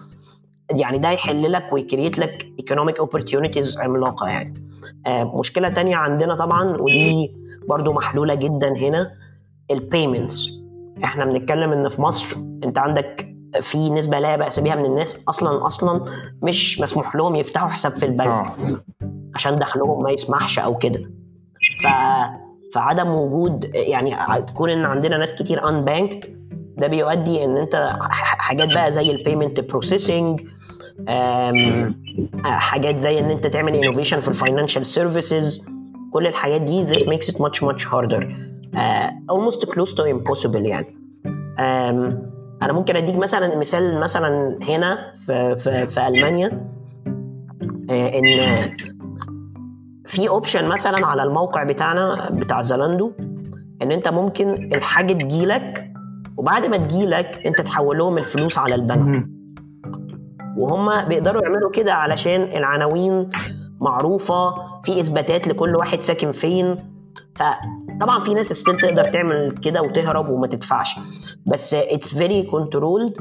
يعني 0.70 0.98
ده 0.98 1.10
يحل 1.10 1.52
لك 1.52 1.72
وي 1.72 1.84
create 1.84 2.18
لك 2.18 2.46
economic 2.62 3.04
opportunities 3.04 3.80
عملاقة 3.80 4.28
يعني. 4.28 4.54
آه 5.06 5.38
مشكلة 5.38 5.68
تانية 5.68 5.96
عندنا 5.96 6.34
طبعا 6.36 6.76
ودي 6.80 7.32
برضو 7.68 7.92
محلولة 7.92 8.34
جدا 8.34 8.76
هنا 8.76 9.12
ال 9.70 9.81
payments 9.81 10.62
إحنا 11.04 11.24
بنتكلم 11.24 11.72
إن 11.72 11.88
في 11.88 12.02
مصر 12.02 12.36
أنت 12.64 12.78
عندك 12.78 13.28
في 13.60 13.90
نسبة 13.90 14.18
لا 14.18 14.36
بأس 14.36 14.60
بها 14.60 14.74
من 14.74 14.84
الناس 14.84 15.24
أصلا 15.28 15.66
أصلا 15.66 16.04
مش 16.42 16.80
مسموح 16.80 17.16
لهم 17.16 17.34
يفتحوا 17.36 17.68
حساب 17.68 17.92
في 17.92 18.06
البنك 18.06 18.26
آه. 18.28 18.56
عشان 19.34 19.56
دخلهم 19.56 20.02
ما 20.02 20.10
يسمحش 20.10 20.58
أو 20.58 20.78
كده. 20.78 21.10
ف 21.82 21.86
فعدم 22.74 23.08
وجود 23.08 23.70
يعني 23.74 24.16
كون 24.54 24.70
إن 24.70 24.84
عندنا 24.84 25.16
ناس 25.16 25.34
كتير 25.42 25.68
unbanked 25.68 26.41
ده 26.76 26.86
بيؤدي 26.86 27.44
إن 27.44 27.56
أنت 27.56 27.96
حاجات 28.38 28.74
بقى 28.74 28.92
زي 28.92 29.10
ال 29.10 29.17
payment 29.17 29.60
processing 29.60 30.40
حاجات 32.44 32.92
زي 32.96 33.18
إن 33.18 33.30
أنت 33.30 33.46
تعمل 33.46 33.74
innovation 33.74 34.20
في 34.20 34.28
ال 34.28 34.34
financial 34.34 34.86
services 34.86 35.64
كل 36.12 36.26
الحاجات 36.26 36.60
دي 36.60 36.86
this 36.86 36.98
makes 37.00 37.26
it 37.32 37.36
much 37.38 37.62
much 37.62 37.84
harder. 37.84 38.22
uh, 38.74 39.10
almost 39.34 39.66
close 39.72 39.92
to 39.94 40.02
impossible 40.02 40.56
يعني. 40.66 40.86
أنا 42.62 42.72
ممكن 42.72 42.96
أديك 42.96 43.16
مثلا 43.16 43.56
مثال 43.56 44.00
مثلا 44.00 44.58
هنا 44.62 45.12
في 45.26 45.56
في, 45.56 45.86
في 45.86 46.08
ألمانيا. 46.08 46.70
آه، 47.90 48.08
إن 48.18 48.24
في 50.06 50.28
option 50.28 50.68
مثلا 50.68 51.06
على 51.06 51.22
الموقع 51.22 51.62
بتاعنا 51.64 52.30
بتاع 52.30 52.60
زالاندو 52.62 53.12
إن 53.82 53.92
أنت 53.92 54.08
ممكن 54.08 54.48
الحاجة 54.76 55.12
تجيلك 55.12 55.91
وبعد 56.42 56.66
ما 56.66 56.76
تجيلك 56.76 57.46
انت 57.46 57.60
تحول 57.60 57.98
لهم 57.98 58.14
الفلوس 58.14 58.58
على 58.58 58.74
البنك. 58.74 59.26
وهم 60.56 61.08
بيقدروا 61.08 61.42
يعملوا 61.42 61.70
كده 61.70 61.94
علشان 61.94 62.42
العناوين 62.42 63.30
معروفة 63.80 64.54
في 64.84 65.00
إثباتات 65.00 65.48
لكل 65.48 65.76
واحد 65.76 66.00
ساكن 66.00 66.32
فين. 66.32 66.76
فطبعا 67.34 68.20
في 68.20 68.34
ناس 68.34 68.52
still 68.52 68.76
تقدر 68.76 69.04
تعمل 69.04 69.50
كده 69.50 69.82
وتهرب 69.82 70.28
وما 70.28 70.46
تدفعش. 70.46 70.96
بس 71.46 71.74
it's 71.74 72.14
very 72.14 72.42
controlled 72.42 73.14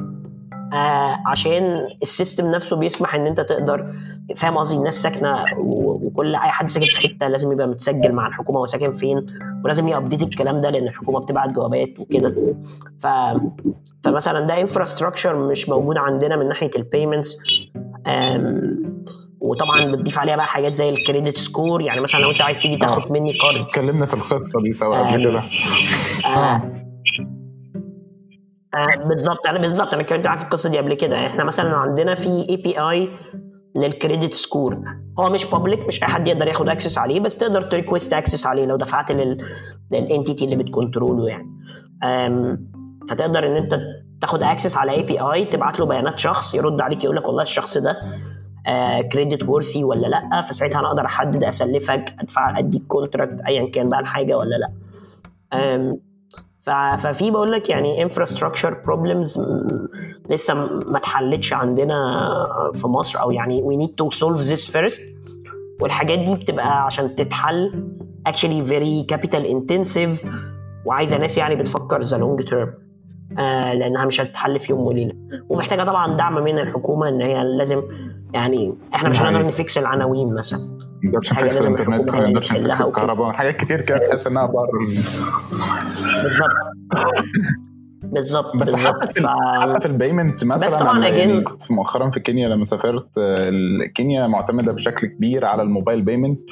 عشان 1.25 1.88
ال 2.01 2.08
system 2.08 2.46
نفسه 2.46 2.75
بيسمح 2.75 3.16
إن 3.16 3.28
أنت 3.28 3.42
تقدر 3.42 3.94
فاهم 4.38 4.58
قصدي؟ 4.58 4.75
الناس 4.75 5.01
ساكنة 5.01 5.46
وكل 5.58 6.36
أي 6.36 6.40
حد 6.50 6.70
ساكن 6.70 6.86
في 6.86 7.08
حتة 7.08 7.28
لازم 7.28 7.51
يبقى 7.51 7.68
متسجل 7.68 8.12
مع 8.13 8.28
الحكومة 8.28 8.60
هو 8.60 8.66
ساكن 8.66 8.92
فين 8.92 9.25
ولازم 9.66 9.88
ي 9.88 9.92
update 9.92 10.22
الكلام 10.22 10.62
ده 10.62 10.70
لأن 10.70 10.84
الحكومة 10.88 11.20
بتبعت 11.20 11.50
جوابات 11.50 12.00
وكده. 12.00 12.56
ف... 13.01 13.08
فمثلا 14.04 14.40
ده 14.40 14.62
infrastructure 14.62 15.48
مش 15.48 15.70
موجود 15.70 15.98
عندنا 15.98 16.36
من 16.36 16.48
ناحية 16.48 16.72
ال 16.75 16.82
payments 16.82 17.38
وطبعا 19.42 19.92
بتضيف 19.92 20.20
عليها 20.20 20.36
بقى 20.36 20.48
حاجات 20.48 20.74
زي 20.75 20.90
ال 20.90 20.96
credit 20.96 21.38
score 21.38 21.82
يعني 21.82 22.00
مثلا 22.01 22.20
لو 22.20 22.32
أنت 22.32 22.42
عايز 22.42 22.60
تيجي 22.60 22.78
تاخد 22.78 23.01
آه. 23.08 23.12
money 23.13 23.34
card 23.34 23.56
اتكلمنا 23.56 24.06
في 24.06 24.13
القصة 24.13 24.62
دي 24.62 24.72
سوا 24.72 25.12
قبل 25.12 25.24
كده. 25.24 25.42
آه 28.75 28.96
بالظبط 28.96 29.48
أنا 29.48 29.60
بالظبط 29.60 29.94
أنا 29.94 30.01
اتكلمت 30.01 30.28
في 30.28 30.44
القصة 30.44 30.70
دي 30.70 30.78
قبل 30.78 30.94
كده. 30.94 31.25
إحنا 31.28 31.44
مثلا 31.44 31.75
عندنا 31.75 32.16
في 32.16 32.50
API 32.50 33.10
لل 33.75 33.90
credit 33.90 34.34
score 34.34 34.82
هو 35.20 35.30
مش 35.30 35.46
public 35.46 35.88
مش 35.88 36.04
أي 36.04 36.08
حد 36.08 36.28
يقدر 36.28 36.48
ياخد 36.48 36.70
access 36.70 36.98
عليه 36.98 37.20
بس 37.20 37.38
تقدر 37.38 37.62
ت 37.62 37.68
request 37.68 38.13
access 38.13 38.46
عليه 38.46 38.66
لو 38.66 38.75
دفعت 38.75 39.12
لل 39.12 39.46
لل 39.92 40.05
entity 40.05 40.46
اللي 40.46 40.56
بت 40.56 40.70
control 40.70 41.20
ه 41.20 41.28
يعني. 41.28 41.48
فتقدر 43.10 43.48
إن 43.48 43.56
أنت 43.56 43.80
تاخد 44.22 44.44
access 44.44 44.78
على 44.78 44.92
API 44.92 45.46
تبعت 45.46 45.80
له 45.80 45.86
بيانات 45.86 46.20
شخص 46.20 46.56
يرد 46.56 46.82
عليك 46.82 47.04
يقول 47.04 47.16
لك 47.16 47.28
والله 47.28 47.44
الشخص 47.44 47.78
ده 47.78 47.98
credit 49.12 49.44
آه، 49.44 49.50
worthy 49.50 49.84
ولا 49.84 50.08
لأ؟ 50.08 50.42
فساعتها 50.42 50.80
أنا 50.80 50.88
أقدر 50.88 51.06
أحدد 51.06 51.44
أسلفك 51.44 52.16
أدفع 52.20 52.60
أديك 52.60 52.84
contract 52.88 53.42
ايا 53.48 53.72
كان 53.72 53.90
بقى 53.90 54.00
الحاجة 54.00 54.38
ولا 54.38 54.56
لأ. 54.56 54.72
ففي 56.63 57.32
بقول 57.32 57.51
لك 57.51 57.70
يعني 57.70 58.03
infrastructure 58.04 58.78
problems 58.86 59.42
لسه 60.30 60.53
ما 60.88 60.98
اتحلتش 60.98 61.53
عندنا 61.53 62.20
في 62.74 62.88
مصر 62.88 63.20
أو 63.22 63.32
يعني 63.32 63.62
we 63.63 63.78
need 63.78 63.90
to 63.96 64.12
solve 64.12 64.40
this 64.40 64.72
first 64.72 65.01
والحاجات 65.82 66.20
دي 66.20 66.36
بتبقى 66.36 66.86
عشان 66.86 67.15
تتحل 67.15 67.88
actually 68.30 68.70
very 68.70 69.15
capital 69.15 69.44
intensive 69.53 70.27
وعايزة 70.86 71.18
ناس 71.18 71.38
يعني 71.38 71.56
بتفكر 71.56 72.01
the 72.01 72.18
long 72.18 72.44
term 72.44 72.74
لأنها 73.77 74.06
مش 74.06 74.22
هتتحل 74.22 74.60
في 74.60 74.72
يوم 74.72 74.82
وليلة. 74.82 75.13
ومحتاجة 75.50 75.84
طبعا 75.84 76.18
دعم 76.18 76.44
من 76.44 76.60
الحكومة 76.60 77.08
إن 77.10 77.22
هي 77.22 77.44
لازم 77.44 77.84
يعني 78.34 78.75
إحنا 78.96 79.10
مش 79.10 79.22
هنقدر 79.22 79.48
ن 79.48 79.55
fix 79.55 79.78
العناوين 79.77 80.34
مثلا. 80.34 80.60
نقدرش 81.03 81.34
ن 81.34 81.41
fix 81.41 81.62
الإنترنت 81.62 82.15
ما 82.15 82.27
نقدرش 82.27 82.51
ن 82.51 82.59
fix 82.59 82.82
الكهرباء. 82.81 83.31
حاجات 83.31 83.55
كتير 83.55 83.81
كده 83.81 83.98
تحس 83.98 84.27
إنها 84.27 84.46
بره 84.46 84.70
بالظبط. 86.24 86.50
بالظبط 88.03 88.55
بس 88.58 88.75
حتى 88.75 89.08
في 89.13 89.27
حتى 89.62 89.79
في 89.79 89.86
ال 89.86 89.93
payment 89.93 90.44
مثلا 90.43 91.08
يعني 91.08 91.41
كنت 91.41 91.72
مؤخرا 91.72 92.10
في 92.10 92.20
كينيا 92.20 92.50
لما 92.50 92.63
سافرت 92.63 93.20
كينيا 93.96 94.27
معتمدة 94.27 94.72
بشكل 94.72 95.08
كبير 95.08 95.46
على 95.46 95.62
ال 95.62 95.67
mobile 95.67 96.01
payment 96.01 96.50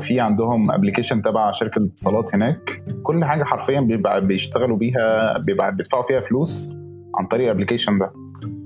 في 0.00 0.20
عندهم 0.20 0.70
application 0.70 1.22
تبع 1.22 1.50
شركة 1.50 1.78
الاتصالات 1.78 2.34
هناك. 2.34 2.82
كل 3.02 3.24
حاجة 3.24 3.44
حرفيا 3.44 3.80
بيبقى 3.80 4.26
بيشتغلوا 4.26 4.76
بيها 4.76 5.38
بيبقى 5.38 5.74
بيدفعوا 5.76 6.02
فيها 6.02 6.20
فلوس 6.20 6.76
عن 7.18 7.26
طريق 7.26 7.44
ال 7.46 7.50
application 7.50 7.98
ده. 7.98 8.12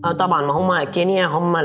آه 0.04 0.12
طبعا 0.12 0.46
ما 0.46 0.52
هم 0.52 0.84
كينيا 0.90 1.26
هم 1.26 1.56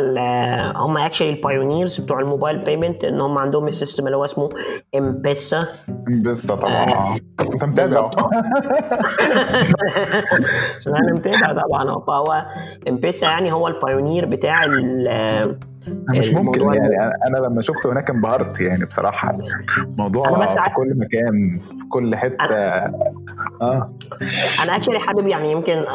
هم 0.78 0.98
actually 0.98 1.30
ال 1.30 1.38
pioneers 1.38 2.02
بتوع 2.02 2.20
ال 2.20 2.26
mobile 2.26 2.64
payment 2.66 3.04
إن 3.04 3.22
هم 3.22 3.38
عندهم 3.38 3.68
ال 3.68 3.73
system 3.73 4.06
اللي 4.06 4.18
هو 4.18 4.26
اسمه 4.26 4.50
M-Pesa 4.96 5.68
M-Pesa 6.08 6.56
طبعا. 6.56 6.74
آه. 6.74 7.16
أنت 7.54 7.64
متابع؟ 7.66 8.12
أنا 10.88 11.14
متابع 11.14 11.62
طبعا 11.62 12.00
فهو 12.08 12.46
M-Pesa 12.88 13.28
يعني 13.28 13.52
هو 13.54 13.68
ال 13.68 13.75
pioneer 13.75 14.26
بتاع 14.26 14.66
مش 15.88 16.34
ممكن 16.34 16.62
يعني 16.62 16.96
أنا 17.28 17.38
لما 17.38 17.62
شفته 17.62 17.92
هناك 17.92 18.10
انبهرت 18.10 18.62
يعني 18.62 18.86
بصراحة. 18.86 19.34
الموضوع 19.84 20.46
في 20.46 20.70
كل 20.70 20.98
مكان 20.98 21.58
في 21.60 21.86
كل 21.90 22.16
حتة. 22.16 22.46
أنا... 22.46 22.94
آه. 23.62 23.94
أنا 24.64 24.76
actually 24.76 25.00
حابب 25.00 25.28
يعني 25.28 25.52
يمكن 25.52 25.86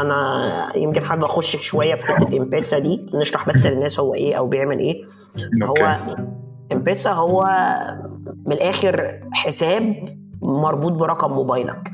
أنا 0.00 0.72
يمكن 0.76 1.04
حابب 1.04 1.22
أخش 1.22 1.56
شوية 1.56 1.94
في 1.94 2.02
حتة 2.06 2.38
M-Pesa 2.38 2.78
دي 2.78 3.10
نشرح 3.14 3.48
بس 3.48 3.66
للناس 3.66 4.00
هو 4.00 4.14
إيه 4.14 4.34
أو 4.34 4.48
بيعمل 4.48 4.78
إيه. 4.78 5.02
هو 5.62 5.96
M-Pesa 6.72 7.10
هو 7.10 7.44
من 8.46 8.52
الآخر 8.52 9.20
حساب 9.32 9.94
مربوط 10.42 10.92
برقم 10.92 11.32
موبايلك. 11.32 11.88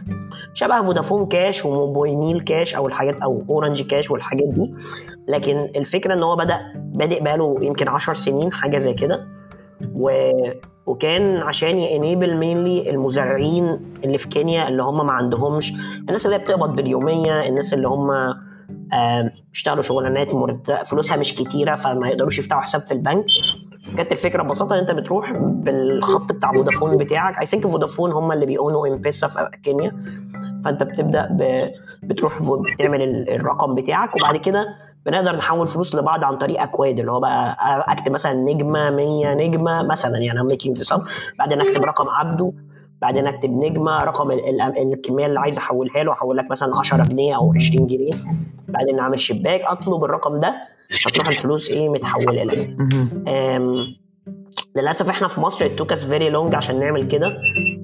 شبه 0.54 0.82
فودافون 0.82 1.26
كاش 1.26 1.64
وموباينيل 1.64 2.40
كاش 2.40 2.74
أو 2.74 2.86
الحاجات 2.86 3.22
أو 3.22 3.44
أورنج 3.50 3.82
كاش 3.82 4.10
والحاجات 4.10 4.48
دي. 4.48 4.74
لكن 5.28 5.58
الفكرة 5.76 6.14
إن 6.14 6.22
هو 6.22 6.36
بدأ 6.36 6.60
بادئ 6.76 7.22
بقاله 7.22 7.56
يمكن 7.62 7.88
10 7.88 8.12
سنين 8.12 8.52
حاجة 8.52 8.78
زي 8.78 8.94
كده. 8.94 9.26
و... 9.94 10.10
وكان 10.86 11.36
عشان 11.36 11.78
ي 11.78 11.87
enable 11.87 12.36
mainly 12.36 12.90
المزارعين 12.90 13.80
اللي 14.04 14.18
في 14.18 14.28
كينيا 14.28 14.68
اللي 14.68 14.82
هم 14.82 15.06
ما 15.06 15.12
عندهمش 15.12 15.72
الناس 16.00 16.26
اللي 16.26 16.38
بتقبض 16.38 16.76
باليومية 16.76 17.48
الناس 17.48 17.74
اللي 17.74 17.88
هم 17.88 18.34
بيشتغلوا 19.52 19.82
شغلانات 19.82 20.34
مرتب 20.34 20.74
فلوسها 20.86 21.16
مش 21.16 21.34
كتيرة 21.34 21.76
فما 21.76 22.08
يقدروش 22.08 22.38
يفتحوا 22.38 22.60
حساب 22.60 22.80
في 22.80 22.92
البنك. 22.92 23.24
كانت 23.96 24.12
الفكرة 24.12 24.42
ببساطة 24.42 24.74
إن 24.74 24.78
أنت 24.78 24.90
بتروح 24.90 25.32
بالخط 25.32 26.32
بتاع 26.32 26.52
فودافون 26.52 26.96
بتاعك 26.96 27.40
I 27.40 27.46
think 27.46 27.66
فودافون 27.66 28.12
هم 28.12 28.32
اللي 28.32 28.46
بي 28.46 28.63
own 28.63 28.88
وا 28.88 28.94
M-Pesa 28.94 29.28
في 29.28 29.50
كينيا. 29.62 29.96
فأنت 30.64 30.82
بتبدأ 30.82 31.28
ب... 31.30 31.70
بتروح 32.02 32.38
بتعمل 32.74 33.02
الرقم 33.28 33.74
بتاعك 33.74 34.16
وبعد 34.16 34.36
كده 34.36 34.66
بنقدر 35.08 35.36
نحول 35.36 35.68
فلوس 35.68 35.94
لبعض 35.94 36.24
عن 36.24 36.36
طريق 36.36 36.62
أكواد 36.62 36.98
اللي 36.98 37.12
هو 37.12 37.20
بقى 37.20 37.56
أكتب 37.92 38.12
مثلا 38.12 38.32
نجمة 38.32 38.90
100 38.90 39.34
نجمة 39.34 39.82
مثلا 39.82 40.18
يعني 40.18 40.42
making 40.42 40.78
this 40.78 40.94
بعدين 41.38 41.60
أكتب 41.60 41.84
رقم 41.84 42.08
عبده. 42.08 42.52
بعدين 43.02 43.26
أكتب 43.26 43.50
نجمة 43.50 44.04
رقم 44.04 44.30
الكمية 44.30 45.26
اللي 45.26 45.40
عايز 45.40 45.58
أحولها 45.58 46.02
له. 46.04 46.12
أحول 46.12 46.36
لك 46.36 46.50
مثلا 46.50 46.76
10 46.78 47.04
جنيه 47.04 47.36
أو 47.36 47.52
20 47.54 47.86
جنيه. 47.86 48.14
بعدين 48.68 48.98
أعمل 48.98 49.20
شباك. 49.20 49.60
أطلب 49.60 50.04
الرقم 50.04 50.40
ده. 50.40 50.54
فتروح 50.90 51.28
الفلوس 51.28 51.70
إيه؟ 51.70 51.88
متحوله 51.88 52.42
لك 52.44 52.76
للأسف 54.76 55.08
إحنا 55.10 55.28
في 55.28 55.40
مصر 55.40 55.68
it 55.68 55.80
took 55.80 55.96
us 55.96 56.00
very 56.00 56.32
long 56.34 56.54
عشان 56.54 56.80
نعمل 56.80 57.04
كده. 57.08 57.32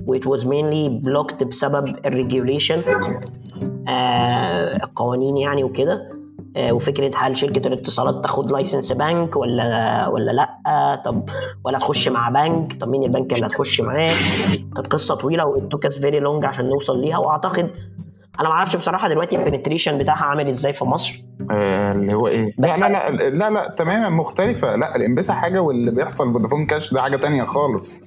و 0.06 0.16
it 0.18 0.22
was 0.22 0.40
mainly 0.44 1.04
blocked 1.06 1.44
بسبب 1.44 1.84
ال 2.06 2.12
regulation 2.12 2.76
آه 3.88 4.76
القوانين 4.84 5.36
يعني 5.36 5.64
وكده. 5.64 6.08
وفكرة 6.56 7.10
هل 7.16 7.36
شركة 7.36 7.66
الاتصالات 7.66 8.22
تاخد 8.22 8.52
license 8.52 8.92
بنك 8.92 9.36
ولا 9.36 10.08
ولا 10.08 10.30
لأ؟ 10.30 10.48
طب 11.04 11.12
ولا 11.64 11.78
تخش 11.78 12.08
مع 12.08 12.28
بنك 12.28 12.80
طب 12.80 12.88
مين 12.88 13.02
البنك 13.04 13.32
اللي 13.32 13.46
هتخش 13.46 13.80
معاه؟ 13.80 14.10
كانت 14.74 14.86
قصة 14.86 15.14
طويلة 15.14 15.46
و 15.46 15.56
it 15.56 15.62
took 15.74 15.90
us 15.90 15.94
very 15.94 16.20
long 16.20 16.44
عشان 16.44 16.64
نوصل 16.64 17.00
ليها 17.00 17.18
وأعتقد 17.18 17.70
أنا 18.40 18.48
ما 18.48 18.54
أعرفش 18.54 18.76
بصراحة 18.76 19.08
دلوقتي 19.08 19.36
ال 19.36 19.41
penetration 19.41 19.98
بتاعها 19.98 20.24
عامل 20.24 20.48
إزاي 20.48 20.72
في 20.72 20.84
مصر. 20.84 21.22
آه 21.50 21.92
اللي 21.92 22.14
هو 22.14 22.26
إيه؟ 22.28 22.52
لا 22.58 22.76
لا 22.78 22.88
لا 22.88 23.10
لا 23.30 23.50
لا 23.50 23.74
تماما 23.76 24.08
مختلفة. 24.08 24.76
لا 24.76 24.96
ال 24.96 25.01
M-Pesa 25.01 25.34
حاجة 25.34 25.62
واللي 25.62 25.90
بيحصل 25.90 26.32
فودافون 26.32 26.66
كاش 26.66 26.94
ده 26.94 27.02
حاجة 27.02 27.16
تانية 27.16 27.44
خالص. 27.44 27.98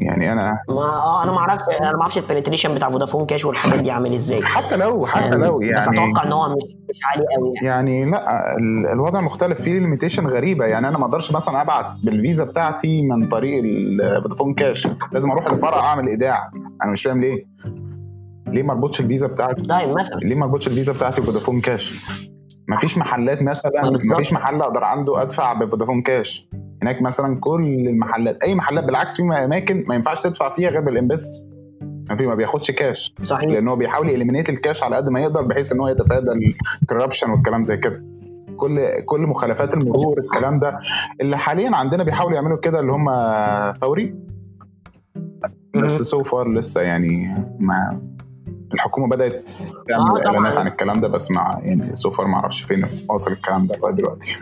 يعني 0.00 0.32
أنا 0.32 0.54
ما 0.68 0.74
آه 0.98 1.22
أنا 1.22 1.32
ما 1.32 1.38
أعرفش 1.38 1.62
أنا 1.80 1.92
ما 1.92 2.02
أعرفش 2.02 2.18
ال 2.18 2.23
penetration 2.23 2.74
بتاع 2.74 2.90
فودافون 2.90 3.26
كاش 3.26 3.44
والحاجات 3.44 3.80
دي 3.80 3.90
عامل 3.90 4.14
إزاي. 4.14 4.42
حتى 4.42 4.76
لو 4.76 5.06
حتى 5.06 5.36
لو 5.36 5.60
يعني 5.60 5.90
بس 5.90 5.98
أتوقع 5.98 6.24
إن 6.24 6.32
هو 6.32 6.48
مش 6.48 6.62
مش 6.90 6.98
عالي 7.04 7.24
قوي 7.36 7.52
يعني. 7.62 7.66
يعني 7.66 8.10
لا 8.10 8.56
الوضع 8.92 9.20
مختلف 9.20 9.60
فيه 9.60 9.78
limitation 9.78 10.26
غريبة. 10.26 10.64
يعني 10.64 10.88
أنا 10.88 10.98
ما 10.98 11.04
أقدرش 11.04 11.32
مثلا 11.32 11.60
أبعت 11.60 11.86
بالفيزا 12.04 12.44
بتاعتي 12.44 13.02
من 13.02 13.28
طريق 13.28 13.62
الفودافون 13.64 14.54
كاش 14.54 14.88
لازم 15.12 15.30
أروح 15.30 15.46
الفرع 15.46 15.80
أعمل 15.80 16.08
إيداع. 16.08 16.50
أنا 16.84 16.92
مش 16.92 17.02
فاهم 17.02 17.20
ليه. 17.20 17.46
ليه 18.46 18.62
ما 18.62 18.72
أربطش 18.72 19.00
الفيزا 19.00 19.26
بتاعتي؟ 19.26 19.62
طيب 19.62 19.88
مثلا. 19.88 20.16
ليه 20.22 20.34
ما 20.34 20.44
أربطش 20.44 20.66
الفيزا 20.66 20.92
بتاعتي 20.92 21.20
بفودافون 21.20 21.60
كاش 21.60 22.00
ما 22.70 22.76
فيش 22.76 22.98
محلات 22.98 23.42
مثلا 23.42 23.90
ما 24.04 24.16
فيش 24.16 24.32
محل 24.32 24.62
أقدر 24.62 24.84
عنده 24.84 25.22
أدفع 25.22 25.52
بفودافون 25.52 26.02
كاش. 26.02 26.48
هناك 26.82 27.02
مثلا 27.02 27.40
كل 27.40 27.64
المحلات 27.64 28.42
أي 28.42 28.54
محلات 28.54 28.84
بالعكس 28.84 29.16
في 29.16 29.22
أماكن 29.22 29.84
ما 29.88 29.94
ينفعش 29.94 30.22
تدفع 30.22 30.50
فيها 30.50 30.70
غير 30.70 30.80
بال 30.80 30.93
M-Pesa 30.93 31.32
يعني 32.08 32.26
ما 32.26 32.34
بياخدش 32.34 32.70
كاش. 32.70 33.14
صحيح. 33.24 33.50
لأن 33.50 33.68
هو 33.68 33.76
بيحاول 33.76 34.10
ي 34.10 34.14
eliminate 34.14 34.50
الكاش 34.50 34.82
على 34.82 34.96
قد 34.96 35.08
ما 35.08 35.20
يقدر 35.20 35.42
بحيث 35.42 35.72
إن 35.72 35.80
هو 35.80 35.88
يتفادى 35.88 36.30
ال 36.82 36.86
corruption 36.86 37.30
والكلام 37.30 37.64
زي 37.64 37.76
كده. 37.76 38.04
كل 38.56 38.80
كل 39.06 39.20
مخالفات 39.20 39.74
المرور 39.74 40.18
الكلام 40.18 40.56
ده. 40.56 40.76
اللي 41.20 41.38
حاليا 41.38 41.76
عندنا 41.76 42.02
بيحاولوا 42.02 42.36
يعملوا 42.36 42.58
كده 42.58 42.80
اللي 42.80 42.92
هم 42.92 43.08
فوري. 43.72 44.14
بس 45.74 46.02
so 46.02 46.22
far 46.22 46.54
لسه 46.54 46.80
يعني 46.80 47.44
ما 47.60 48.00
الحكومة 48.74 49.08
بدأت 49.08 49.48
تعمل 49.88 50.22
آه،. 50.22 50.26
إعلانات 50.26 50.58
عن 50.58 50.66
الكلام 50.66 51.00
ده 51.00 51.08
بس 51.08 51.30
مع 51.30 51.60
يعني 51.62 51.96
so 51.96 52.10
far 52.10 52.26
ما 52.26 52.34
أعرفش 52.36 52.62
فين 52.62 52.86
واصل 53.08 53.32
الكلام 53.32 53.66
ده 53.66 53.76
لغاية 53.76 53.94
دلوقتي 53.94 54.36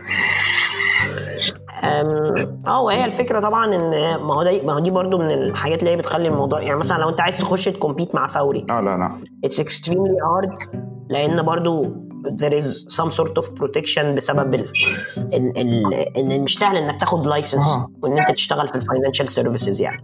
آه 2.67 2.81
وهي 2.81 3.05
الفكرة 3.05 3.39
طبعا 3.39 3.75
إن 3.75 3.89
ما 4.21 4.33
هو 4.33 4.43
ده 4.43 4.63
ما 4.63 4.73
هو 4.73 4.79
دي 4.79 4.91
برضو 4.91 5.17
من 5.17 5.31
الحاجات 5.31 5.79
اللي 5.79 5.91
هي 5.91 5.97
بتخلي 5.97 6.27
الموضوع 6.27 6.61
يعني 6.61 6.79
مثلا 6.79 6.97
لو 6.97 7.09
أنت 7.09 7.21
عايز 7.21 7.37
تخش 7.37 7.65
ت 7.65 7.71
compete 7.71 8.15
مع 8.15 8.27
فوري 8.27 8.65
آه 8.71 8.81
لا 8.81 8.97
لا 8.97 9.11
it's 9.45 9.59
extremely 9.59 10.19
hard 10.25 10.79
لأن 11.09 11.41
برضو 11.41 11.95
there 12.41 12.53
is 12.53 12.95
some 12.97 13.11
sort 13.11 13.33
of 13.39 13.45
protection 13.45 14.05
بسبب 14.15 14.53
ال 14.53 14.65
ال 15.17 15.57
ال 15.57 15.93
إن 16.17 16.41
مش 16.41 16.57
سهل 16.57 16.77
إنك 16.77 16.99
تاخد 16.99 17.27
license 17.27 17.67
آه. 17.67 17.89
وإن 18.03 18.19
أنت 18.19 18.31
تشتغل 18.31 18.67
في 18.67 18.75
ال 18.75 18.80
financial 18.80 19.29
services 19.29 19.81
يعني 19.81 20.03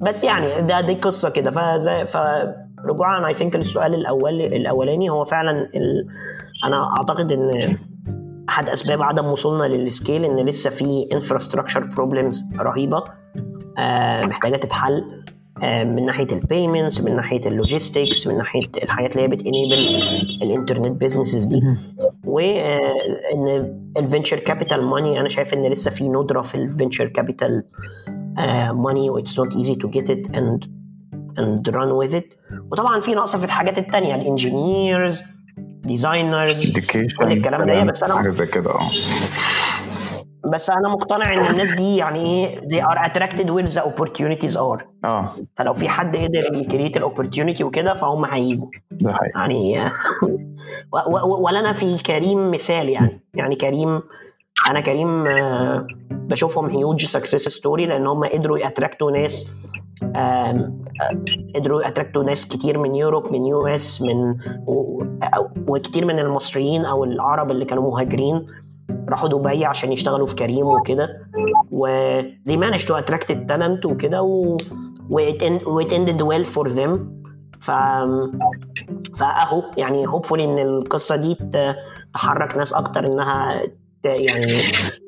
بس 0.00 0.24
يعني 0.24 0.60
ده 0.62 0.80
دي 0.80 0.94
قصة 0.94 1.30
كده. 1.30 1.50
فزي 1.50 2.06
فرجوعا 2.06 3.26
I 3.26 3.32
think 3.32 3.56
للسؤال 3.56 3.94
الأول 3.94 4.40
الأولاني 4.40 5.10
هو 5.10 5.24
فعلا 5.24 5.50
ال 5.50 6.06
أنا 6.64 6.96
أعتقد 6.98 7.32
إن 7.32 7.60
أحد 8.48 8.68
أسباب 8.68 9.02
عدم 9.02 9.26
وصولنا 9.26 9.64
لل 9.64 9.81
scale 9.81 10.24
إن 10.24 10.36
لسه 10.46 10.70
في 10.70 11.08
infrastructure 11.12 11.80
problems 11.96 12.44
رهيبة 12.58 13.04
آه، 13.78 14.24
محتاجة 14.24 14.56
تتحل. 14.56 15.24
من 15.62 16.04
ناحية 16.04 16.26
ال 16.32 16.40
payment 16.40 16.92
س 16.92 17.00
من 17.00 17.16
ناحية 17.16 17.46
ال 17.46 17.54
logistics 17.54 18.26
من 18.26 18.36
ناحية 18.36 18.60
الحاجات 18.82 19.12
اللي 19.12 19.22
هي 19.22 19.28
بت 19.28 19.40
enable 19.40 19.78
ال 20.42 20.48
internet 20.48 21.00
businesses 21.00 21.44
دي. 21.44 21.62
وان 22.24 23.76
ال 23.96 24.01
venture 24.01 24.38
capital 24.38 24.84
money 24.84 25.20
أنا 25.20 25.28
شايف 25.28 25.54
إن 25.54 25.66
لسه 25.66 25.90
في 25.90 26.08
ندرة 26.08 26.42
في 26.42 26.54
ال 26.54 26.61
venture 26.61 27.08
capital 27.08 27.64
money 28.72 29.10
what's 29.10 29.38
not 29.38 29.56
easy 29.56 29.74
to 29.74 29.90
get 29.90 30.10
it 30.10 30.34
and 30.34 30.64
and 31.38 31.68
run 31.68 31.90
with 31.90 32.14
it 32.14 32.26
وطبعا 32.72 33.00
في 33.00 33.14
نقص 33.14 33.36
في 33.36 33.44
الحاجات 33.44 33.78
التانية 33.78 34.14
ال 34.14 34.25
engineers 34.25 35.22
designers 35.82 36.70
كل 37.18 37.32
الكلام 37.32 37.66
ده، 37.66 37.84
بس 37.84 38.12
حاجة 38.12 38.30
زي 38.30 38.46
كده 38.46 38.70
آه. 38.70 38.90
بس 40.52 40.70
أنا 40.70 40.88
مقتنع 40.88 41.32
إن 41.34 41.44
الناس 41.50 41.74
دي 41.74 41.96
يعني 41.96 42.18
إيه 42.18 42.60
they 42.60 42.84
are 42.86 42.98
attracted 42.98 43.46
where 43.50 43.74
the 43.74 43.82
opportunities 43.82 44.56
are. 44.56 44.84
آه. 45.04 45.32
فلو 45.56 45.74
في 45.74 45.88
حد 45.88 46.16
قدر 46.16 46.54
ي 46.54 46.60
create 46.60 46.96
ال 46.96 47.02
opportunity 47.02 47.64
وكده 47.64 47.94
فهم 47.94 48.24
هيجوا. 48.24 48.68
ده 48.90 49.12
حقيقي. 49.12 49.40
يعني 49.40 49.90
ولا 51.44 51.60
أنا 51.60 51.72
في 51.72 51.98
كريم 51.98 52.50
مثال 52.50 52.88
يعني. 52.88 53.24
يعني 53.34 53.54
كريم 53.56 54.02
أنا 54.70 54.80
كريم 54.80 55.26
آه، 55.26 55.86
بشوفهم 56.10 56.66
huge 56.70 57.04
success 57.04 57.48
story 57.48 57.86
لأن 57.86 58.06
هم 58.06 58.24
قدروا 58.24 58.58
ياتراكتوا 58.58 59.10
ناس 59.10 59.50
قدروا 61.54 61.82
ياتراكتوا 61.82 62.22
ناس 62.22 62.48
كتير 62.48 62.78
من 62.78 62.94
يوروب 62.94 63.32
من 63.32 63.44
US 63.44 64.02
من 64.02 64.36
وكتير 65.68 66.04
من 66.04 66.18
المصريين 66.18 66.84
أو 66.84 67.04
العرب 67.04 67.50
اللي 67.50 67.64
كانوا 67.64 67.90
مهاجرين. 67.90 68.46
راحوا 69.08 69.28
دبي 69.28 69.64
عشان 69.64 69.92
يشتغلوا 69.92 70.26
في 70.26 70.34
كريم 70.34 70.66
وكده. 70.66 71.08
و 71.70 71.88
they 72.22 72.56
managed 72.56 72.86
to 72.86 72.94
attract 73.02 73.30
ال 73.30 73.38
talent 73.38 73.86
وكده 73.86 74.22
و 74.22 74.56
و 75.10 75.80
it 75.80 75.90
ended 75.92 76.20
well 76.20 76.44
for 76.54 76.68
them. 76.68 76.98
ف 77.60 77.70
فاهو 79.16 79.62
يعني 79.76 80.06
hopefully 80.06 80.44
إن 80.44 80.58
القصة 80.58 81.16
دي 81.16 81.38
تحرك 82.14 82.56
ناس 82.56 82.72
أكتر 82.72 83.06
إنها 83.06 83.62
يعني 84.08 84.46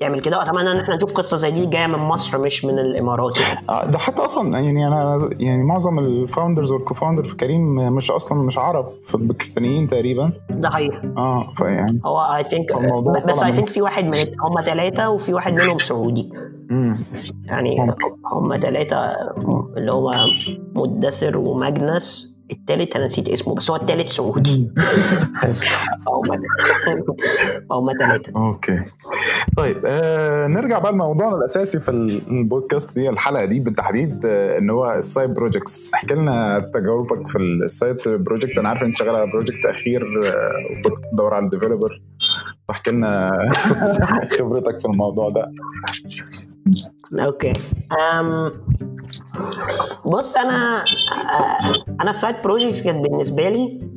تعمل 0.01 0.21
كده. 0.21 0.39
واتمنى 0.39 0.73
ان 0.73 0.81
إحنا 0.81 0.97
نشوف 0.97 1.13
قصة 1.13 1.37
زي 1.37 1.51
دي 1.51 1.67
جاية 1.67 1.87
من 1.87 1.99
مصر 1.99 2.39
مش 2.39 2.65
من 2.65 2.79
الإمارات 2.79 3.37
يعني. 3.41 3.61
آه، 3.69 3.87
ده 3.87 3.99
حتى 3.99 4.25
أصلا 4.25 4.59
يعني 4.59 4.87
أنا 4.87 5.31
يعني 5.39 5.63
معظم 5.65 5.99
ال 5.99 6.07
founders 6.07 6.73
وال 6.73 6.82
co-founder 6.82 7.25
في 7.25 7.37
كريم 7.37 7.75
مش 7.75 8.11
أصلا 8.11 8.43
مش 8.43 8.59
عرب 8.59 8.93
في 9.05 9.17
باكستانيين 9.17 9.87
تقريبا. 9.87 10.33
ده 10.51 10.71
حقيقي. 10.71 11.13
آه 11.17 11.53
فيعني 11.53 12.01
هو 12.07 12.19
I 12.21 12.45
think 12.45 12.73
بس 13.29 13.43
I 13.43 13.53
think 13.53 13.69
في 13.69 13.83
واحد 13.83 14.05
من 14.05 14.15
هم 14.15 14.65
ثلاثة 14.67 15.09
وفي 15.09 15.35
واحد 15.35 15.53
منهم 15.53 15.79
سعودي. 15.79 16.33
يعني. 17.45 17.77
هم 18.33 18.57
ثلاثة 18.61 18.97
اللي 19.77 19.93
هو 19.93 20.15
مدثر 20.75 21.39
وماجنس 21.39 22.38
التالت 22.51 22.97
أنا 22.97 23.07
نسيت 23.07 23.29
اسمه 23.29 23.55
بس 23.55 23.71
هو 23.71 23.77
التالت 23.77 24.09
سعودي. 24.09 24.71
فهم 27.71 27.93
ثلاثة 27.99 28.33
okay. 28.47 28.85
طيب 29.57 29.83
آه 29.87 30.47
نرجع 30.47 30.79
بقى 30.79 30.93
لموضوعنا 30.93 31.37
الأساسي 31.37 31.81
في 31.81 31.89
البودكاست 31.91 32.99
دي 32.99 33.09
الحلقة 33.09 33.45
دي 33.45 33.61
بالتحديد 33.61 34.27
آه 34.27 34.59
إن 34.59 34.71
هو 34.71 34.93
ال 34.93 35.01
side 35.01 35.31
projects 35.35 35.91
احكي 35.95 36.15
لنا 36.15 36.59
تجاربك 36.75 37.27
في 37.27 37.39
ال 37.39 37.51
side 37.51 37.97
projects 38.09 38.59
أنا 38.59 38.69
عارف 38.69 38.83
أنت 38.83 38.97
شغال 38.97 39.15
على 39.17 39.31
project 39.31 39.67
أخير 39.67 40.03
آه 40.27 40.51
وكنت 40.79 40.99
بتدور 41.07 41.35
على 41.35 41.45
ال 41.45 41.51
developer 41.51 42.01
فاحكي 42.69 42.91
لنا 42.91 43.31
خبرتك 44.39 44.79
في 44.81 44.85
الموضوع 44.85 45.29
ده. 45.31 45.53
okay 47.13 47.53
أم 48.21 48.51
بص 50.07 50.37
أنا 50.37 50.85
أنا 52.01 52.11
ال 52.11 52.16
side 52.16 52.37
projects 52.45 52.83
كانت 52.83 53.01
بالنسبة 53.01 53.49
لي 53.49 53.89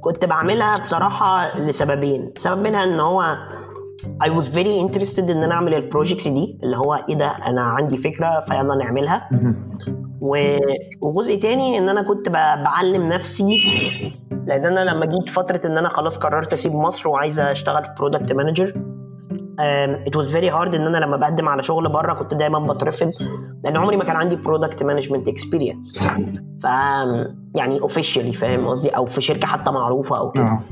كنت 0.00 0.24
بعملها 0.24 0.78
بصراحة 0.78 1.58
لسببين. 1.58 2.32
سبب 2.38 2.60
منها 2.62 2.84
إن 2.84 3.00
هو 3.00 3.36
I 4.24 4.26
was 4.28 4.44
very 4.44 4.80
interested 4.86 5.18
إن 5.30 5.42
أنا 5.42 5.54
أعمل 5.54 5.74
ال 5.74 5.80
projects 5.80 6.28
دي 6.28 6.58
اللي 6.62 6.76
هو 6.76 7.04
إيه 7.08 7.14
ده 7.14 7.26
أنا 7.28 7.62
عندي 7.62 7.98
فكرة 7.98 8.40
فيلا 8.40 8.74
نعملها. 8.74 9.28
وجزء 11.00 11.40
تاني 11.40 11.78
إن 11.78 11.88
أنا 11.88 12.02
كنت 12.02 12.28
بعلم 12.28 13.08
نفسي 13.08 13.60
لأن 14.46 14.64
أنا 14.64 14.90
لما 14.90 15.06
جيت 15.06 15.30
فترة 15.30 15.60
إن 15.64 15.78
أنا 15.78 15.88
خلاص 15.88 16.18
قررت 16.18 16.52
أسيب 16.52 16.72
مصر 16.72 17.08
وعايز 17.08 17.40
أشتغل 17.40 17.94
product 17.98 18.32
manager 18.32 18.72
it 19.60 20.16
was 20.16 20.28
very 20.28 20.50
hard 20.50 20.74
إن 20.74 20.86
أنا 20.86 20.98
لما 20.98 21.16
بقدم 21.16 21.48
على 21.48 21.62
شغل 21.62 21.88
بره 21.88 22.14
كنت 22.14 22.34
دايما 22.34 22.58
بترفض 22.58 23.10
لأن 23.64 23.76
عمري 23.76 23.96
ما 23.96 24.04
كان 24.04 24.16
عندي 24.16 24.36
product 24.36 24.82
management 24.82 25.28
experience 25.28 26.02
ف 26.62 26.64
يعني 27.54 27.80
officially 27.80 28.32
فاهم 28.32 28.68
قصدي؟ 28.68 28.88
أو 28.88 29.04
في 29.04 29.20
شركة 29.20 29.46
حتى 29.46 29.70
معروفة 29.70 30.18
أو 30.18 30.30
كده. 30.30 30.44
آه. 30.44 30.62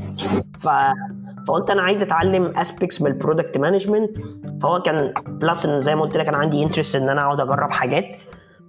ف... 0.58 0.68
فقلت 1.48 1.70
أنا 1.70 1.82
عايز 1.82 2.02
أتعلم 2.02 2.52
aspects 2.56 3.02
من 3.02 3.10
ال 3.10 3.16
product 3.16 3.58
management 3.58 4.10
فهو 4.62 4.82
كان 4.82 5.12
plus 5.26 5.66
إن 5.66 5.80
زي 5.80 5.94
ما 5.94 6.02
قلت 6.02 6.16
لك 6.16 6.28
أنا 6.28 6.36
عندي 6.36 6.62
interest 6.62 6.96
إن 6.96 7.08
أنا 7.08 7.20
أقعد 7.22 7.40
أجرب 7.40 7.70
حاجات. 7.70 8.04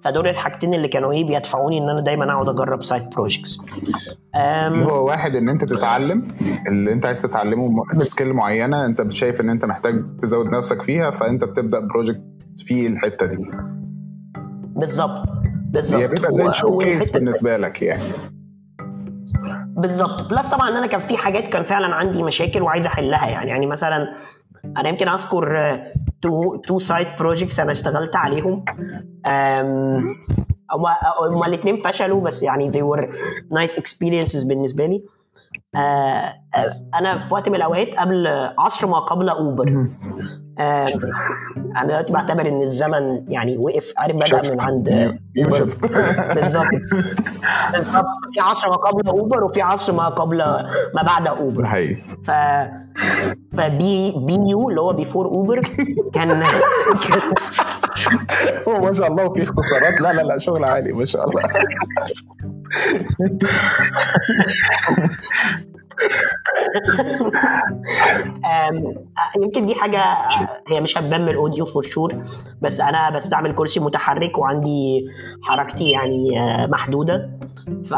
فدول 0.05 0.27
الحاجتين 0.27 0.73
اللي 0.73 0.87
كانوا 0.87 1.11
إيه 1.11 1.27
بيدفعوني 1.27 1.77
إن 1.77 1.89
أنا 1.89 2.01
دايما 2.01 2.33
أقعد 2.33 2.49
أجرب 2.49 2.83
side 2.83 3.09
projects 3.09 3.57
هو 4.35 5.07
واحد 5.07 5.35
إن 5.35 5.49
أنت 5.49 5.63
تتعلم 5.63 6.27
اللي 6.67 6.93
أنت 6.93 7.05
عايز 7.05 7.21
تتعلمه 7.21 7.83
skill 7.97 8.33
معينة 8.33 8.85
أنت 8.85 9.11
شايف 9.11 9.41
إن 9.41 9.49
أنت 9.49 9.65
محتاج 9.65 10.17
تزود 10.19 10.55
نفسك 10.55 10.81
فيها 10.81 11.11
فأنت 11.11 11.43
بتبدأ 11.43 11.79
project 11.79 12.21
في 12.57 12.87
الحتة 12.87 13.25
دي. 13.25 13.37
بالظبط 14.75 15.29
بالظبط. 15.71 16.01
هي 16.01 16.07
بيبقى 16.07 16.33
زي 16.33 16.47
ال 16.47 16.77
showcase 16.77 17.11
بالنسبة 17.11 17.57
لك 17.57 17.81
يعني. 17.81 18.03
بالظبط. 19.77 20.29
Plus 20.29 20.47
طبعا 20.47 20.69
إن 20.69 20.75
أنا 20.75 20.87
كان 20.87 21.01
في 21.07 21.17
حاجات 21.17 21.43
كان 21.43 21.63
فعلا 21.63 21.95
عندي 21.95 22.23
مشاكل 22.23 22.61
وعايز 22.61 22.85
أحلها 22.85 23.27
يعني. 23.27 23.49
يعني 23.49 23.65
مثلا 23.65 24.07
أنا 24.77 24.89
يمكن 24.89 25.07
أذكر 25.07 25.69
two 26.21 26.55
two 26.55 26.79
side 26.79 27.07
projects 27.19 27.59
أنا 27.59 27.71
اشتغلت 27.71 28.15
عليهم. 28.15 28.65
هما 31.31 31.47
الاثنين 31.47 31.81
فشلوا 31.81 32.21
بس 32.21 32.43
يعني 32.43 32.71
they 32.71 32.83
were 32.83 33.05
nice 33.53 33.75
experiences 33.75 34.47
بالنسبة 34.47 34.85
لي. 34.85 35.03
آه، 35.75 36.33
أنا 36.99 37.27
في 37.27 37.33
وقت 37.33 37.49
من 37.49 37.55
الأوقات 37.55 37.87
قبل 37.97 38.27
عصر 38.59 38.87
ما 38.87 38.99
قبل 38.99 39.29
أوبر. 39.29 39.87
آه، 40.59 40.85
أنا 41.77 41.85
دلوقتي 41.87 42.13
بعتبر 42.13 42.47
إن 42.47 42.61
الزمن 42.61 43.25
يعني 43.29 43.57
وقف 43.57 43.93
عارف 43.97 44.15
بدا 44.15 44.51
من 44.51 44.57
عند 44.61 45.17
بالظبط 45.35 45.91
بالظبط. 46.35 46.65
في 48.33 48.39
عصر 48.39 48.69
ما 48.69 48.75
قبل 48.75 49.07
أوبر 49.07 49.43
وفي 49.43 49.61
عصر 49.61 49.93
ما 49.93 50.09
قبل 50.09 50.37
ما 50.95 51.01
بعد 51.03 51.27
أوبر. 51.27 51.65
حقيقي. 51.65 51.95
ف 52.25 52.31
ف 53.57 54.13
B 54.17 54.33
B 54.33 54.49
U 54.49 54.69
اللي 54.69 54.81
هو 54.81 54.93
before 54.93 55.25
أوبر 55.25 55.61
كان 56.13 56.31
هو 58.67 58.79
ما 58.81 58.91
شاء 58.91 59.07
الله 59.07 59.33
في 59.33 59.43
اختصارات. 59.43 60.01
لا 60.01 60.13
لا 60.13 60.21
لا 60.21 60.37
شغل 60.37 60.63
عالي 60.63 60.93
ما 60.93 61.05
شاء 61.05 61.29
الله. 61.29 61.41
يمكن 69.35 69.65
دي 69.65 69.75
حاجة 69.75 70.03
هي 70.67 70.81
مش 70.81 70.97
هتبان 70.97 71.21
من 71.21 71.29
الأوديو 71.29 71.65
فور 71.65 71.83
شور 71.83 72.23
بس 72.61 72.81
أنا 72.81 73.09
بستعمل 73.09 73.55
كرسي 73.55 73.79
متحرك 73.79 74.37
وعندي 74.37 75.05
حركتي 75.43 75.89
يعني 75.89 76.39
آه، 76.39 76.65
محدودة. 76.65 77.39
ف... 77.85 77.93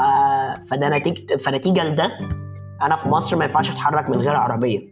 فده 0.71 0.89
نتيجه 0.89 1.37
فنتيجة 1.37 1.83
لده 1.83 2.11
أنا 2.81 2.95
في 2.95 3.09
مصر 3.09 3.35
ما 3.37 3.45
ينفعش 3.45 3.71
أتحرك 3.71 4.09
من 4.09 4.17
غير 4.17 4.35
عربية. 4.35 4.89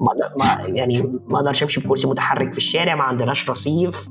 ما 0.00 0.12
يعني 0.66 1.20
ما 1.28 1.36
أقدرش 1.38 1.62
أمشي 1.62 1.80
بكرسي 1.80 2.06
متحرك 2.06 2.52
في 2.52 2.58
الشارع 2.58 2.94
ما 2.94 3.02
عندناش 3.04 3.50
رصيف. 3.50 4.08
أه، 4.08 4.10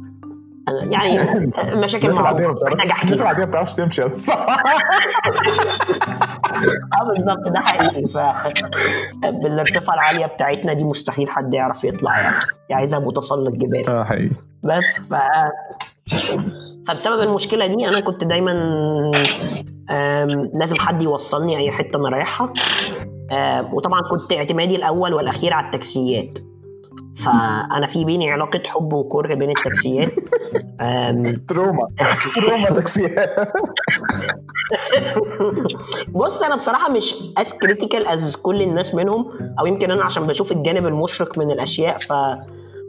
يعني 0.93 1.19
مشاكل 1.75 2.03
الناس 2.03 2.21
العادية 2.21 2.55
الناس 3.03 3.21
العادية 3.21 3.43
ما 3.43 3.49
بتعرفش 3.49 3.73
تمشي. 3.75 4.01
يا 4.01 4.07
مصطفى 4.07 4.55
آه 6.93 7.07
بالظبط 7.07 7.47
ده 7.53 7.59
حقيقي. 7.59 8.07
ف 8.07 8.17
بالارتفاع 9.23 9.95
العالية 9.95 10.25
بتاعتنا 10.25 10.73
دي 10.73 10.83
مستحيل 10.83 11.29
حد 11.29 11.53
يعرف 11.53 11.83
يطلع 11.83 12.19
يعني. 12.19 12.35
دي 12.69 12.73
عايزه 12.75 12.99
متسلق 12.99 13.51
جبال. 13.51 13.89
آه 13.89 14.03
حقيقي. 14.03 14.35
بس 14.63 14.99
ف 15.09 15.13
فبسبب 16.87 17.19
المشكلة 17.19 17.67
دي 17.67 17.87
أنا 17.87 17.99
كنت 17.99 18.23
دايما 18.23 18.53
لازم 20.53 20.75
حد 20.79 21.01
يوصلني 21.01 21.57
أي 21.57 21.71
حتة 21.71 21.97
أنا 21.97 22.09
رايحها. 22.09 22.53
وطبعا 23.73 24.01
كنت 24.11 24.33
اعتمادي 24.33 24.75
الأول 24.75 25.13
والأخير 25.13 25.53
على 25.53 25.65
التاكسيات. 25.65 26.29
فأنا 27.25 27.87
في 27.87 28.05
بيني 28.05 28.31
علاقة 28.31 28.61
حب 28.65 28.93
وكره 28.93 29.33
بين 29.33 29.49
التاكسيات. 29.49 30.11
تروما. 31.47 31.87
تروما 32.35 32.69
تاكسيات. 32.69 33.35
بص 36.09 36.41
أنا 36.41 36.55
بصراحة 36.55 36.91
مش 36.91 37.15
از 37.37 37.53
كريتيكال 37.53 38.07
از 38.07 38.35
كل 38.35 38.61
الناس 38.61 38.95
منهم 38.95 39.31
أو 39.59 39.65
يمكن 39.65 39.91
أنا 39.91 40.03
عشان 40.03 40.23
بشوف 40.23 40.51
الجانب 40.51 40.85
المشرق 40.85 41.37
من 41.37 41.51
الأشياء 41.51 41.97
ف 41.99 42.13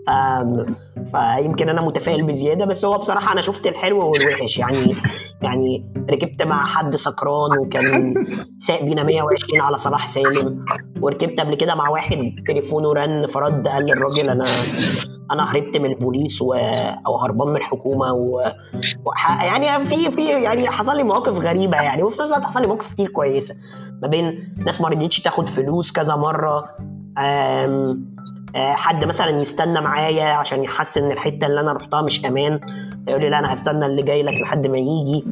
ف... 0.09 1.17
فيمكن 1.17 1.69
أنا 1.69 1.83
متفائل 1.83 2.23
بزيادة 2.23 2.65
بس 2.65 2.85
هو 2.85 2.99
بصراحة 2.99 3.33
أنا 3.33 3.43
شفت 3.43 3.67
الحلو 3.67 3.99
والوحش. 3.99 4.59
يعني 4.59 4.97
يعني 5.43 5.93
ركبت 6.11 6.43
مع 6.43 6.67
حد 6.67 6.97
سكران 6.97 7.59
وكان 7.59 8.15
ساق 8.59 8.83
بينا 8.83 9.03
120 9.03 9.61
على 9.61 9.79
صلاح 9.79 10.07
سالم. 10.07 10.65
وركبت 11.01 11.41
قبل 11.41 11.55
كده 11.55 11.75
مع 11.75 11.89
واحد 11.89 12.35
تليفونه 12.47 12.93
رن 12.93 13.27
فرد 13.27 13.69
قال 13.69 13.85
للراجل 13.85 14.31
أنا 14.31 14.45
أنا 15.33 15.53
هربت 15.53 15.77
من 15.77 15.85
البوليس 15.85 16.43
و... 16.43 16.55
أو 17.07 17.17
هربان 17.17 17.49
من 17.49 17.57
الحكومة 17.57 18.13
و... 18.13 18.43
وح... 19.05 19.45
يعني 19.45 19.87
في 19.87 20.11
في 20.11 20.29
يعني 20.43 20.69
حصل 20.69 20.97
لي 20.97 21.03
مواقف 21.03 21.41
غريبة 21.41 21.77
يعني 21.77 22.03
وفي 22.03 22.23
نفس 22.23 22.31
الوقت 22.31 22.45
حصل 22.45 22.61
لي 22.61 22.67
مواقف 22.67 22.93
كتير 22.93 23.09
كويسة. 23.09 23.55
ما 24.03 24.09
بين 24.09 24.39
ناس 24.67 24.81
ما 24.81 24.89
رضيتش 24.89 25.21
تاخد 25.21 25.49
فلوس 25.49 25.93
كذا 25.93 26.17
مرة 26.17 26.65
آم... 27.19 28.09
آه، 28.57 28.73
حد 28.73 29.05
مثلا 29.05 29.31
يستنى 29.31 29.81
معايا 29.81 30.25
عشان 30.25 30.65
يحس 30.65 30.99
ان 30.99 31.11
الحتة 31.11 31.47
اللي 31.47 31.61
أنا 31.61 31.73
رحتها 31.73 32.03
مش 32.03 32.25
أمان 32.27 32.61
يقول 33.09 33.21
لي 33.21 33.31
لا 33.31 33.39
أنا 33.39 33.53
هستنى 33.53 33.87
اللي 33.87 34.03
جاي 34.03 34.23
لك 34.23 34.41
لحد 34.41 34.67
ما 34.67 34.79
يجي. 34.79 35.25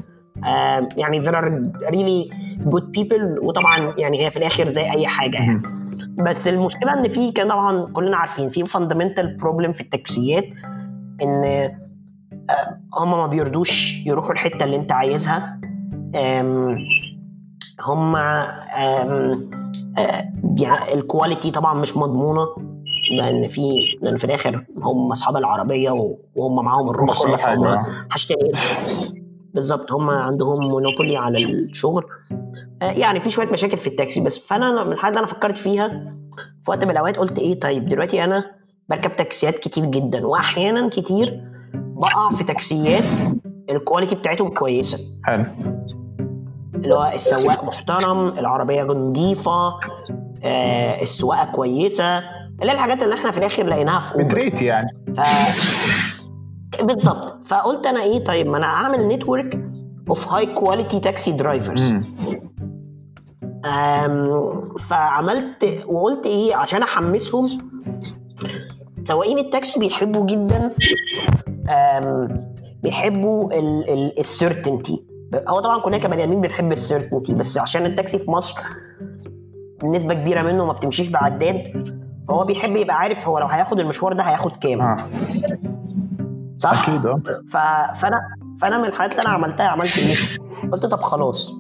يعني 0.97 1.23
there 1.23 1.35
are 1.35 1.49
really 1.91 2.33
good 2.75 2.85
people 2.99 3.43
وطبعا 3.43 3.95
يعني 3.99 4.27
هي 4.27 4.31
في 4.31 4.37
الآخر 4.37 4.69
زي 4.69 4.91
أي 4.91 5.07
حاجة 5.07 5.37
يعني 5.37 5.63
بس 6.19 6.49
المشكلة 6.49 6.93
إن 6.93 7.09
في 7.09 7.33
كان 7.33 7.49
طبعا 7.49 7.93
كلنا 7.93 8.17
عارفين 8.17 8.51
في 8.51 8.65
fundamental 8.65 9.37
problem 9.37 9.73
في 9.73 9.81
التاكسيات 9.81 10.45
إن 11.23 11.71
هم 12.95 13.11
ما 13.11 13.27
بيرضوش 13.27 14.07
يروحوا 14.07 14.33
الحتة 14.33 14.65
اللي 14.65 14.77
أنت 14.77 14.93
عايزها 14.93 15.61
هم 17.81 18.17
ال 20.95 21.02
quality 21.02 21.51
طبعا 21.51 21.75
مش 21.75 21.97
مضمونة 21.97 22.47
لأن 23.19 23.49
في 23.49 23.61
لأن 24.03 24.19
في 24.19 24.25
الآخر 24.25 24.65
هم 24.83 25.13
أصحاب 25.13 25.37
العربية 25.37 25.91
وهم 26.37 26.65
معاهم 26.65 26.91
الرخصه 26.91 27.29
كل 27.31 27.37
حاجة. 27.43 27.83
هشتري؟ 28.11 28.51
بالظبط 29.57 29.93
هم 29.93 30.11
عندهم 30.11 30.69
monopoly 30.69 31.17
على 31.17 31.45
الشغل. 31.45 32.05
آه، 32.83 32.91
يعني 32.93 33.21
في 33.21 33.31
شوية 33.31 33.47
مشاكل 33.53 33.77
في 33.77 33.87
التاكسي 33.87 34.21
بس 34.21 34.39
فأنا 34.39 34.85
من 34.85 34.93
الحاجات 34.93 35.17
اللي 35.17 35.27
أنا 35.27 35.35
فكرت 35.35 35.59
فيها 35.59 35.89
في 36.65 36.71
وقت 36.71 36.85
من 36.85 36.91
الأوقات 36.91 37.17
قلت 37.17 37.39
إيه 37.39 37.61
طيب 37.61 37.89
دلوقتي 37.89 38.25
أنا 38.25 38.45
بركب 38.89 39.17
تاكسيات 39.17 39.59
كتير 39.59 39.85
جدا 39.85 40.27
واحيانا 40.27 40.89
كتير 40.89 41.41
بقع 41.75 42.31
في 42.37 42.45
تاكسيات 42.45 43.05
ال 43.71 43.76
quality 43.76 44.15
بتاعتهم 44.15 44.55
كويسة. 44.55 44.99
حلو. 45.25 45.45
اللي 46.75 46.95
هو 46.95 47.13
السواق 47.15 47.65
محترم 47.65 48.29
العربية 48.29 48.83
نظيفة 48.83 49.79
آه 50.45 51.03
السواقة 51.03 51.53
كويسة 51.53 52.19
اللي 52.19 52.73
هي 52.73 52.73
الحاجات 52.73 53.03
اللي 53.03 53.15
إحنا 53.15 53.31
في 53.31 53.39
الآخر 53.39 53.67
لقيناها 53.67 54.01
في 54.01 54.15
اوبر 54.15 54.63
يعني. 54.63 54.89
ف... 55.17 55.21
بالظبط. 56.83 57.47
فقلت 57.47 57.87
أنا 57.87 58.03
إيه 58.03 58.25
طيب 58.25 58.47
ما 58.47 58.57
أنا 58.57 58.67
أعمل 58.67 59.09
network 59.09 59.61
of 60.09 60.29
high 60.29 60.47
quality 60.47 61.01
taxi 61.01 61.33
drivers. 61.33 61.93
فعملت 64.91 65.85
وقلت 65.87 66.27
إيه 66.27 66.55
عشان 66.55 66.83
أحمسهم. 66.83 67.45
سواقين 69.05 69.39
التاكسي 69.39 69.81
بيحبوا 69.81 70.25
جدا 70.27 70.71
بيحبوا 72.83 73.51
ال 74.21 74.29
certainty 74.29 75.05
هو 75.49 75.61
طبعا 75.61 75.81
كلنا 75.81 75.99
كبني 75.99 76.25
آدمين 76.25 76.41
بنحب 76.41 76.73
ال 76.73 76.79
certainty 76.79 77.35
بس 77.35 77.59
عشان 77.59 77.87
التاكسي 77.87 78.19
في 78.19 78.31
مصر 78.31 78.55
نسبة 79.85 80.15
كبيرة 80.15 80.43
منه 80.43 80.65
ما 80.67 80.73
بتمشيش 80.73 81.09
بعداد 81.09 81.63
فهو 82.29 82.45
بيحب 82.45 82.77
يبقى 82.77 82.97
عارف 82.97 83.29
هو 83.29 83.39
لو 83.39 83.47
هياخد 83.47 83.81
المشوار 83.81 84.13
ده 84.13 84.23
هياخد 84.23 84.51
كام. 84.57 84.81
آه. 84.83 84.97
صح؟ 86.59 86.83
أكيد 86.83 87.07
آه 87.07 87.21
ف... 87.53 87.57
فانا 88.01 88.21
فأنا 88.61 88.79
من 88.79 88.85
الحاجات 88.85 89.13
اللي 89.13 89.23
أنا 89.27 89.35
عملتها 89.35 89.67
عملت 89.69 89.99
إيه؟ 89.99 90.39
قلت 90.73 90.87
طب 90.87 91.03
خلاص 91.03 91.53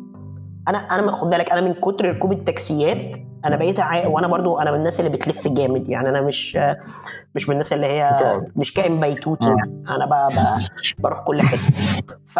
أنا 0.69 0.79
أنا 0.79 1.13
خد 1.13 1.31
بالك 1.31 1.51
أنا 1.53 1.61
من 1.61 1.75
كتر 1.75 2.05
ركوب 2.05 2.33
التاكسيات 2.33 3.17
أنا 3.45 3.57
بقيت 3.57 3.81
عا... 3.81 4.07
وأنا 4.07 4.27
برضو 4.27 4.59
أنا 4.59 4.71
من 4.71 4.79
الناس 4.79 5.01
اللي 5.01 5.11
بتلف 5.11 5.49
جامد 5.49 5.89
يعني 5.89 6.09
أنا 6.09 6.23
مش 6.23 6.59
مش 7.35 7.49
من 7.49 7.53
الناس 7.53 7.73
اللي 7.73 7.87
هي. 7.87 8.17
مش 8.57 8.75
كائن 8.75 9.01
بيتوتي. 9.01 9.55
أنا 9.89 10.07
ب... 10.07 10.33
ب... 10.35 10.39
بروح 10.99 11.21
كل 11.21 11.41
حتة 11.41 11.59
ف... 12.35 12.39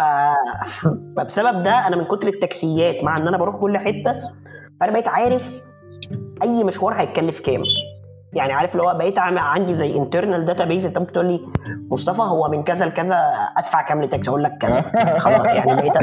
فبسبب 1.17 1.63
ده 1.63 1.87
أنا 1.87 1.95
من 1.95 2.03
كتر 2.05 2.27
التاكسيات 2.27 3.03
مع 3.03 3.17
إن 3.17 3.27
أنا 3.27 3.37
بروح 3.37 3.55
كل 3.55 3.77
حتة 3.77 4.13
فأنا 4.79 4.91
بقيت 4.91 5.07
عارف 5.07 5.51
أي 6.41 6.63
مشوار 6.63 6.93
هيتكلف 6.93 7.39
كام 7.39 7.63
يعني 8.37 8.53
عارف 8.53 8.71
اللي 8.71 8.83
هو 8.83 8.97
بقيت 8.97 9.19
عندي 9.19 9.75
زي 9.75 9.97
internal 9.97 10.45
database 10.45 10.85
انت 10.85 10.97
ممكن 10.97 11.13
تقول 11.13 11.25
لي 11.25 11.39
مصطفى 11.91 12.21
هو 12.21 12.49
من 12.49 12.63
كذا 12.63 12.85
لكذا 12.85 13.15
ادفع 13.57 13.81
كام 13.81 14.01
لتاكسي؟ 14.01 14.29
أقول 14.29 14.43
لك 14.43 14.57
كذا. 14.61 14.81
خلاص 15.23 15.45
يعني 15.45 15.75
بقيت 15.75 15.97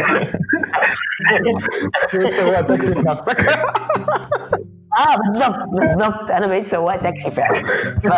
سواق 2.36 2.60
تاكسي 2.60 2.94
في 2.94 3.02
نفسك. 3.02 3.40
آه 4.94 5.16
بالظبط 5.16 5.68
بالظبط 5.68 6.30
أنا 6.30 6.46
بقيت 6.46 6.68
سواق 6.68 6.96
تاكسي 6.96 7.30
فعلا. 7.30 7.54
ف... 8.02 8.08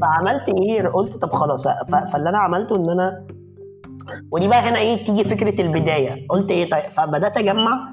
فعملت 0.00 0.48
إيه؟ 0.48 0.88
قلت 0.88 1.16
طب 1.16 1.32
خلاص 1.32 1.68
ف... 1.68 1.94
فاللي 2.12 2.28
أنا 2.28 2.38
عملته 2.38 2.76
إن 2.76 2.90
أنا 2.90 3.24
ودي 4.30 4.48
بقى 4.48 4.60
هنا 4.60 4.78
إيه 4.78 5.04
تيجي 5.04 5.24
فكرة 5.24 5.62
البداية. 5.62 6.26
قلت 6.28 6.50
إيه 6.50 6.70
طيب؟ 6.70 6.90
فبدأت 6.96 7.36
أجمع 7.36 7.88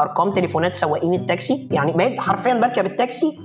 أرقام 0.00 0.32
تليفونات 0.32 0.76
سواقين 0.76 1.14
التاكسي. 1.14 1.68
يعني 1.70 1.92
بقيت 1.92 2.20
حرفيا 2.20 2.54
بركب 2.54 2.86
التاكسي 2.86 3.38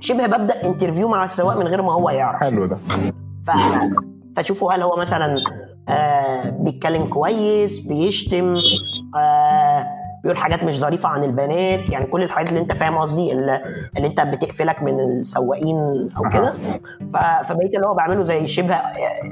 شبه 0.00 0.26
ببدأ 0.26 0.64
interview 0.64 1.08
مع 1.08 1.24
السواق 1.24 1.56
من 1.56 1.66
غير 1.66 1.82
ما 1.82 1.92
هو 1.92 2.10
يعرف. 2.10 2.40
حلو 2.40 2.66
ده. 2.66 2.76
ف... 3.46 3.50
فشوفوا 4.36 4.72
هل 4.72 4.82
هو 4.82 4.96
مثلا 4.96 5.36
آه 5.88 6.50
بيتكلم 6.50 7.06
كويس 7.06 7.78
بيشتم 7.78 8.56
آه 9.16 9.86
بيقول 10.26 10.38
حاجات 10.38 10.64
مش 10.64 10.78
ظريفة 10.80 11.08
عن 11.08 11.24
البنات 11.24 11.90
يعني 11.90 12.06
كل 12.06 12.22
الحاجات 12.22 12.48
اللي 12.48 12.60
انت 12.60 12.72
فاهم 12.72 12.98
قصدي 12.98 13.32
اللي, 13.32 13.62
اللي 13.96 14.08
انت 14.08 14.20
بتقفلك 14.20 14.82
من 14.82 15.00
السواقين 15.00 15.76
أو 16.16 16.30
كده. 16.32 16.54
فبقيت 17.48 17.74
اللي 17.74 17.86
هو 17.86 17.94
بعمله 17.94 18.24
زي 18.24 18.48
شبه 18.48 18.74
آه، 18.74 18.78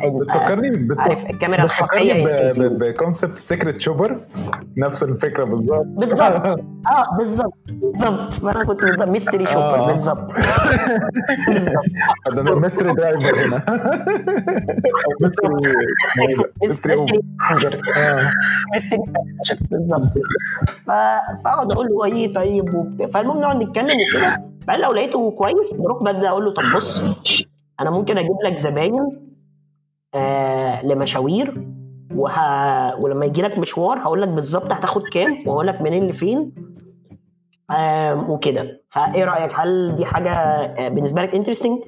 آه، 0.04 0.18
بتفكرني 0.20 0.70
بت- 0.88 0.98
عارف 0.98 1.30
الكاميرا 1.30 1.64
بتفكرني 1.64 2.68
ب 2.68 2.77
concept 2.77 3.36
secret 3.36 3.80
shopper 3.80 4.20
نفس 4.76 5.02
الفكرة 5.02 5.44
بالظبط. 5.44 5.84
بالظبط. 5.86 6.20
آه 6.96 7.16
بالظبط. 7.18 7.54
بالظبط. 7.68 8.34
فأنا 8.34 8.64
كنت 8.64 8.80
بالظبط 8.80 9.08
mystery 9.08 9.44
shopper 9.44 9.78
آه. 9.80 9.86
بالظبط. 9.86 10.30
بالظبط. 12.26 12.56
ميستري 12.58 12.92
درايفر 12.94 13.46
هنا 13.46 13.60
mystery 15.20 15.48
mystery 16.62 16.96
بالظبط. 19.70 20.02
ف- 20.83 20.83
فاقعد 20.86 21.72
أقول 21.72 21.86
له 21.86 22.04
إيه 22.04 22.34
طيب 22.34 22.74
وبتاع. 22.74 23.06
فالمهم 23.06 23.40
نقعد 23.40 23.62
نتكلم 23.62 23.84
وكده. 23.84 24.44
بعدين 24.66 24.84
لو 24.84 24.92
لقيته 24.92 25.30
كويس 25.30 25.72
بروح 25.74 26.02
ببدا 26.02 26.28
أقول 26.28 26.44
له 26.44 26.50
طب 26.50 26.62
بص 26.76 27.00
أنا 27.80 27.90
ممكن 27.90 28.18
أجيب 28.18 28.36
لك 28.44 28.56
زباين 28.58 29.20
آه 30.14 30.86
لمشاوير 30.86 31.68
وه... 32.14 33.00
ولما 33.00 33.24
يجي 33.26 33.42
لك 33.42 33.58
مشوار 33.58 33.98
هقول 33.98 34.22
لك 34.22 34.28
بالظبط 34.28 34.72
هتاخد 34.72 35.02
كام 35.02 35.32
وهقول 35.46 35.66
لك 35.66 35.80
منين 35.82 36.08
لفين 36.08 36.52
آم، 37.70 38.30
وكده. 38.30 38.80
فايه 38.90 39.24
رأيك؟ 39.24 39.50
هل 39.54 39.96
دي 39.96 40.04
حاجة 40.04 40.30
آه، 40.32 40.88
بالنسبة 40.88 41.22
لك 41.22 41.34
interesting 41.34 41.78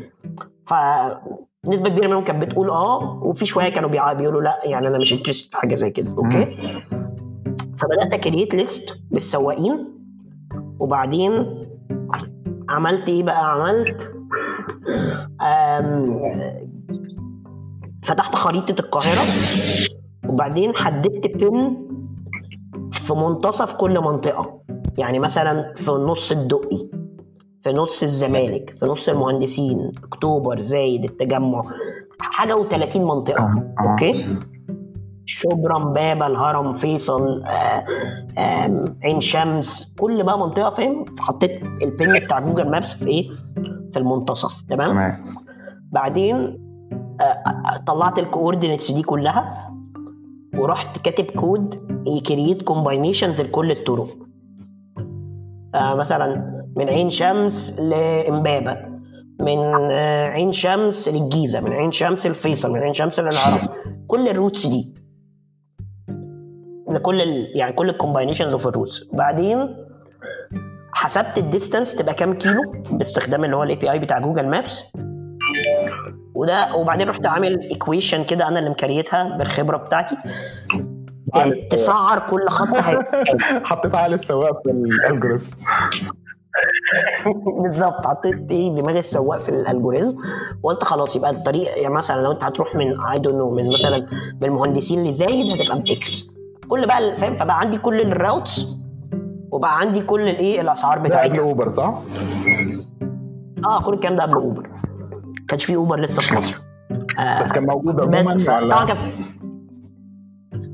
فنسبه 0.67 1.89
كبيرة 1.89 2.07
منهم 2.09 2.25
كانت 2.25 2.43
بتقول 2.45 2.71
آه 2.71 3.21
وفي 3.23 3.47
شوية 3.47 3.69
كانوا 3.69 4.13
بيقولوا 4.13 4.43
لأ 4.43 4.61
يعني 4.65 4.89
أنا 4.89 4.99
مش 4.99 5.13
interested 5.13 5.51
في 5.51 5.57
حاجة 5.57 5.75
زي 5.75 5.91
كده. 5.91 6.11
okay؟ 6.19 6.57
فبدأت 7.79 8.13
ا 8.15 8.20
create 8.20 8.55
list 8.55 8.99
بالسواقين 9.11 9.89
وبعدين 10.81 11.33
عملت 12.69 13.09
إيه 13.09 13.23
بقى؟ 13.23 13.51
عملت 13.53 14.13
فتحت 18.03 18.35
خريطة 18.35 18.81
القاهرة 18.81 19.23
وبعدين 20.29 20.77
حددت 20.77 21.37
بن 21.37 21.77
في 22.93 23.15
منتصف 23.15 23.73
كل 23.73 24.01
منطقة. 24.01 24.61
يعني 24.99 25.19
مثلا 25.19 25.75
في 25.77 25.91
نص 25.91 26.33
الدقي 26.33 26.91
في 27.65 27.71
نص 27.73 28.03
الزمالك 28.03 28.75
في 28.81 28.87
نص 28.87 29.09
المهندسين 29.09 29.93
أكتوبر 30.05 30.61
زايد 30.61 31.05
التجمع 31.05 31.63
حاجة 32.21 32.55
و30 32.55 32.97
منطقة. 32.97 33.45
آه، 33.45 33.75
آه. 33.81 33.91
أوكي؟ 33.93 34.39
شبرا 35.27 35.77
امبابه 35.77 36.27
الهرم 36.27 36.75
فيصل 36.77 37.43
آه، 37.45 37.85
عين 39.05 39.21
شمس. 39.21 39.95
كل 40.01 40.23
بقى 40.23 40.39
منطقة 40.39 40.71
فاهم؟ 40.75 41.05
حطيت 41.19 41.63
ال 41.83 41.92
pin 41.92 42.19
بتاع 42.19 42.41
جوجل 42.41 42.71
Maps 42.71 42.93
في 42.93 43.07
إيه؟ 43.07 43.31
في 43.93 43.99
المنتصف 43.99 44.63
تمام؟ 44.69 44.91
تمام. 44.91 45.35
بعدين 45.93 46.37
آه، 47.21 47.23
آه، 47.25 47.77
طلعت 47.87 48.19
ال 48.19 48.25
coordinates 48.25 48.91
دي 48.91 49.03
كلها 49.03 49.69
ورحت 50.59 50.99
كاتب 50.99 51.25
كود 51.25 51.81
ي 52.07 52.15
create 52.15 52.63
combinations 52.63 53.41
لكل 53.41 53.71
الطرق. 53.71 54.09
مثلا 55.75 56.51
من 56.77 56.89
عين 56.89 57.11
شمس 57.11 57.81
لإمبابة 57.81 58.77
من 59.41 59.59
عين 60.33 60.53
شمس 60.53 61.09
للجيزة 61.09 61.61
من 61.61 61.73
عين 61.73 61.93
شمس 61.93 62.27
لفيصل 62.27 62.73
من 62.73 62.79
عين 62.79 62.95
شمس 62.95 63.21
للهرم 63.21 63.69
كل 64.07 64.29
ال 64.29 64.34
routes 64.34 64.67
دي. 64.67 64.95
لكل 66.97 67.23
ال... 67.23 67.51
يعني 67.55 67.73
كل 67.73 67.89
ال 67.89 67.94
combinations 67.94 68.53
of 68.53 68.67
ال 68.67 68.73
routes 68.73 69.09
بعدين 69.13 69.77
حسبت 70.93 71.39
ال 71.39 71.45
distance 71.45 71.95
تبقى 71.95 72.15
كام 72.15 72.35
كيلو 72.35 72.73
باستخدام 72.91 73.45
اللي 73.45 73.57
هو 73.57 73.63
ال 73.63 73.77
API 73.77 73.99
بتاع 73.99 74.19
جوجل 74.19 74.47
Maps 74.47 74.85
وده 76.35 76.75
وبعدين 76.75 77.09
رحت 77.09 77.27
عامل 77.27 77.61
equation 77.71 78.25
كده 78.25 78.49
أنا 78.49 78.59
اللي 78.59 78.71
مكريتها 78.71 79.37
بالخبرة 79.39 79.77
بتاعتي. 79.77 80.17
عارف. 81.35 81.69
تسعر 81.71 82.19
كل 82.19 82.49
خط 82.49 82.69
حطيت 83.69 83.95
على 83.95 84.15
السواق 84.15 84.63
في 84.63 84.71
ال 84.71 84.79
algorithm 84.79 85.53
بالظبط 87.63 88.07
حطيت 88.07 88.51
إيه 88.51 88.75
دماغ 88.75 88.99
السواق 88.99 89.39
في 89.39 89.49
ال 89.49 89.56
algorithm 89.56 90.17
وقلت 90.63 90.85
خلاص 90.85 91.17
يبقى 91.17 91.31
الطريق 91.31 91.79
يعني 91.79 91.95
مثلا 91.95 92.23
لو 92.23 92.33
أنت 92.33 92.45
هتروح 92.45 92.75
من 92.75 93.01
I 93.01 93.19
don't 93.19 93.39
know 93.39 93.51
من 93.51 93.73
مثلا 93.73 93.99
من 94.43 94.45
المهندسين 94.45 95.05
لزايد 95.05 95.61
هتبقى 95.61 95.79
ب 95.79 96.07
X 96.07 96.36
كل 96.69 96.87
بقى 96.87 97.17
فاهم؟ 97.17 97.37
فبقى 97.37 97.61
عندي 97.61 97.79
كل 97.79 98.01
ال 98.01 98.12
routes 98.12 98.77
وبقى 99.51 99.79
عندي 99.79 100.01
كل 100.03 100.21
الايه 100.29 100.61
الأسعار 100.61 100.99
ده 100.99 101.03
قبل 101.05 101.09
بتاعتها. 101.09 101.41
أوبر 101.41 101.73
صح؟ 101.75 101.95
آه 103.65 103.83
كل 103.83 103.95
الكلام 103.95 104.17
ده 104.17 104.23
قبل 104.23 104.35
أوبر. 104.35 104.71
كانش 105.49 105.65
في 105.65 105.77
أوبر 105.77 106.01
لسه 106.01 106.23
في 106.23 106.35
مصر. 106.35 106.61
آه 107.19 107.41
بس 107.41 107.53
كان 107.53 107.67
موجود 107.67 108.01
عموما 108.01 108.35
ولا؟ 108.59 108.85
كان 108.85 108.97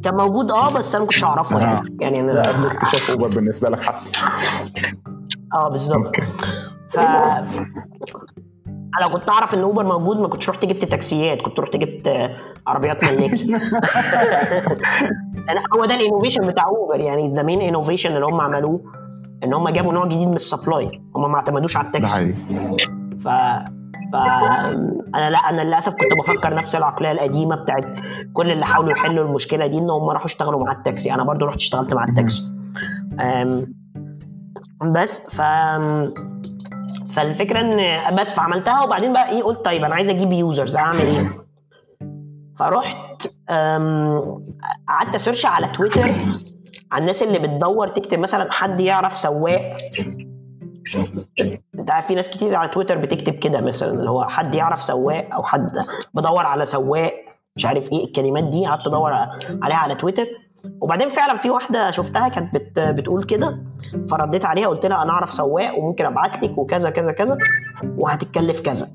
كان 0.05 0.15
موجود 0.17 0.51
آه 0.53 0.71
بس 0.71 0.95
أنا 0.95 1.05
ما 1.05 1.09
كنتش 1.11 1.25
أعرفه 1.25 1.57
آه. 1.57 1.61
يعني 1.61 1.89
يعني 2.01 2.21
أنا 2.21 2.49
قبل 2.49 2.67
اكتشاف 2.67 3.11
أوبر 3.11 3.29
بالنسبة 3.29 3.69
لك 3.69 3.81
حتى. 3.81 4.11
آه 5.55 5.69
بالظبط. 5.69 6.17
ف 6.91 6.99
أنا 8.99 9.05
لو 9.05 9.11
كنت 9.11 9.29
أعرف 9.29 9.55
إن 9.55 9.61
أوبر 9.61 9.85
موجود 9.85 10.17
ما 10.17 10.29
كنتش 10.29 10.51
رحت 10.51 10.65
جبت 10.65 10.85
تاكسيات 10.85 11.43
كنت 11.43 11.61
رحت 11.61 11.77
جبت 11.77 12.31
عربيات 12.67 13.05
ملاكي 13.05 13.57
هو 15.77 15.85
ده 15.85 15.95
ال 15.95 15.99
innovation 15.99 16.41
بتاع 16.41 16.67
أوبر 16.67 17.01
يعني 17.01 17.35
the 17.35 17.43
main 17.43 17.61
innovation 17.61 18.11
اللي 18.11 18.27
هم 18.27 18.41
عملوه 18.41 18.81
إن 19.45 19.55
هم 19.55 19.69
جابوا 19.69 19.93
نوع 19.93 20.07
جديد 20.07 20.29
من 20.29 20.37
ال 20.37 20.45
supply. 20.45 21.01
هم 21.17 21.31
ما 21.31 21.37
اعتمدوش 21.37 21.77
على 21.77 21.87
التاكسي. 21.87 22.33
ف 23.25 23.29
ف 24.13 24.15
أنا 25.15 25.31
لا 25.31 25.39
أنا 25.39 25.63
للأسف 25.63 25.93
كنت 25.93 26.13
بفكر 26.19 26.55
نفس 26.55 26.75
العقلية 26.75 27.13
القديمة 27.13 27.57
بتاعت 27.57 27.85
كل 28.33 28.51
اللي 28.51 28.67
حاولوا 28.67 28.91
يحلوا 28.93 29.25
المشكلة 29.25 29.67
دي 29.67 29.79
إن 29.79 29.91
هم 29.91 30.11
راحوا 30.11 30.27
اشتغلوا 30.27 30.65
مع 30.65 30.73
التاكسي. 30.73 31.15
أنا 31.15 31.25
برضو 31.25 31.45
رحت 31.45 31.57
اشتغلت 31.57 31.95
مع 31.95 32.05
التاكسي. 32.05 32.43
بس 34.83 35.31
ف 35.31 35.41
فالفكرة 37.13 37.61
إن 37.61 38.15
بس 38.17 38.31
فعملتها 38.31 38.83
وبعدين 38.85 39.13
بقى 39.13 39.31
إيه 39.31 39.43
قلت 39.43 39.65
طيب 39.65 39.85
أنا 39.85 39.95
عايز 39.95 40.09
أجيب 40.11 40.33
users 40.33 40.77
أعمل 40.77 41.01
إيه؟ 41.01 41.43
فرحت 42.59 43.27
قعدت 44.89 45.15
ا 45.15 45.19
search 45.19 45.47
على 45.47 45.67
تويتر 45.67 46.03
على 46.93 47.01
الناس 47.01 47.23
اللي 47.23 47.39
بتدور 47.39 47.89
تكتب 47.89 48.19
مثلا 48.19 48.53
حد 48.53 48.81
يعرف 48.81 49.19
سواق. 49.19 49.77
أنت 51.79 51.91
عارف 51.91 52.07
في 52.07 52.15
ناس 52.15 52.31
كتير 52.31 52.55
على 52.55 52.69
تويتر 52.69 52.99
بتكتب 52.99 53.33
كده 53.35 53.61
مثلا 53.61 53.91
اللي 53.93 54.11
هو 54.11 54.25
حد 54.25 54.55
يعرف 54.55 54.83
سواق 54.83 55.29
أو 55.35 55.43
حد 55.43 55.71
بدور 56.15 56.47
على 56.47 56.67
سواق 56.67 57.13
مش 57.57 57.67
عارف 57.67 57.93
إيه 57.93 58.05
الكلمات 58.05 58.45
دي 58.45 58.67
قعدت 58.67 58.87
أدور 58.87 59.13
عليها 59.63 59.77
على 59.77 59.95
تويتر 59.95 60.27
وبعدين 60.81 61.09
فعلا 61.09 61.39
في 61.39 61.51
واحدة 61.51 61.91
شفتها 61.91 62.29
كانت 62.29 62.55
بت 62.55 62.79
بتقول 62.79 63.25
كده 63.25 63.59
فرديت 64.11 64.45
عليها 64.45 64.69
قلت 64.69 64.87
لها 64.87 65.03
أنا 65.03 65.11
أعرف 65.13 65.33
سواق 65.33 65.79
وممكن 65.79 66.05
أبعت 66.05 66.43
لك 66.43 66.59
وكذا 66.59 66.91
كذا 66.91 67.13
كذا 67.13 67.39
وهتتكلف 67.99 68.61
كذا. 68.61 68.89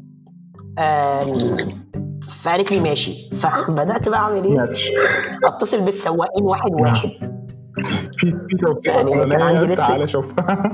فقالت 2.44 2.72
لي 2.76 2.82
ماشي. 2.90 3.30
فبدأت 3.42 4.10
بقى 4.10 4.20
أعمل 4.20 4.44
إيه؟ 4.44 4.72
أتصل 5.44 5.82
بالسواقين 5.82 6.44
واحد 6.44 6.72
واحد. 6.74 7.10
في 8.18 8.32
في 8.50 8.58
توصيلة 8.66 8.98
يعني 8.98 9.22
فلانية؟ 9.24 9.76
تعالى 9.76 10.08
شوفها 10.08 10.74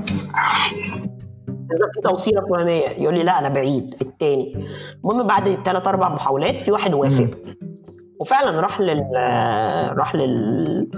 في 1.94 2.00
توصيلة 2.04 2.40
فلانية. 2.40 2.88
يقول 2.88 3.14
لي 3.14 3.22
لا 3.22 3.38
أنا 3.38 3.48
بعيد. 3.48 3.94
التاني. 4.02 4.66
المهم 5.04 5.26
بعد 5.26 5.52
ثلاث 5.52 5.86
أربع 5.86 6.08
محاولات 6.08 6.60
في 6.60 6.72
واحد 6.72 6.94
وافق. 6.94 7.30
وفعلا 8.20 8.60
راح 8.60 8.80
لل 8.80 9.06
راح 9.98 10.14
لل 10.14 10.88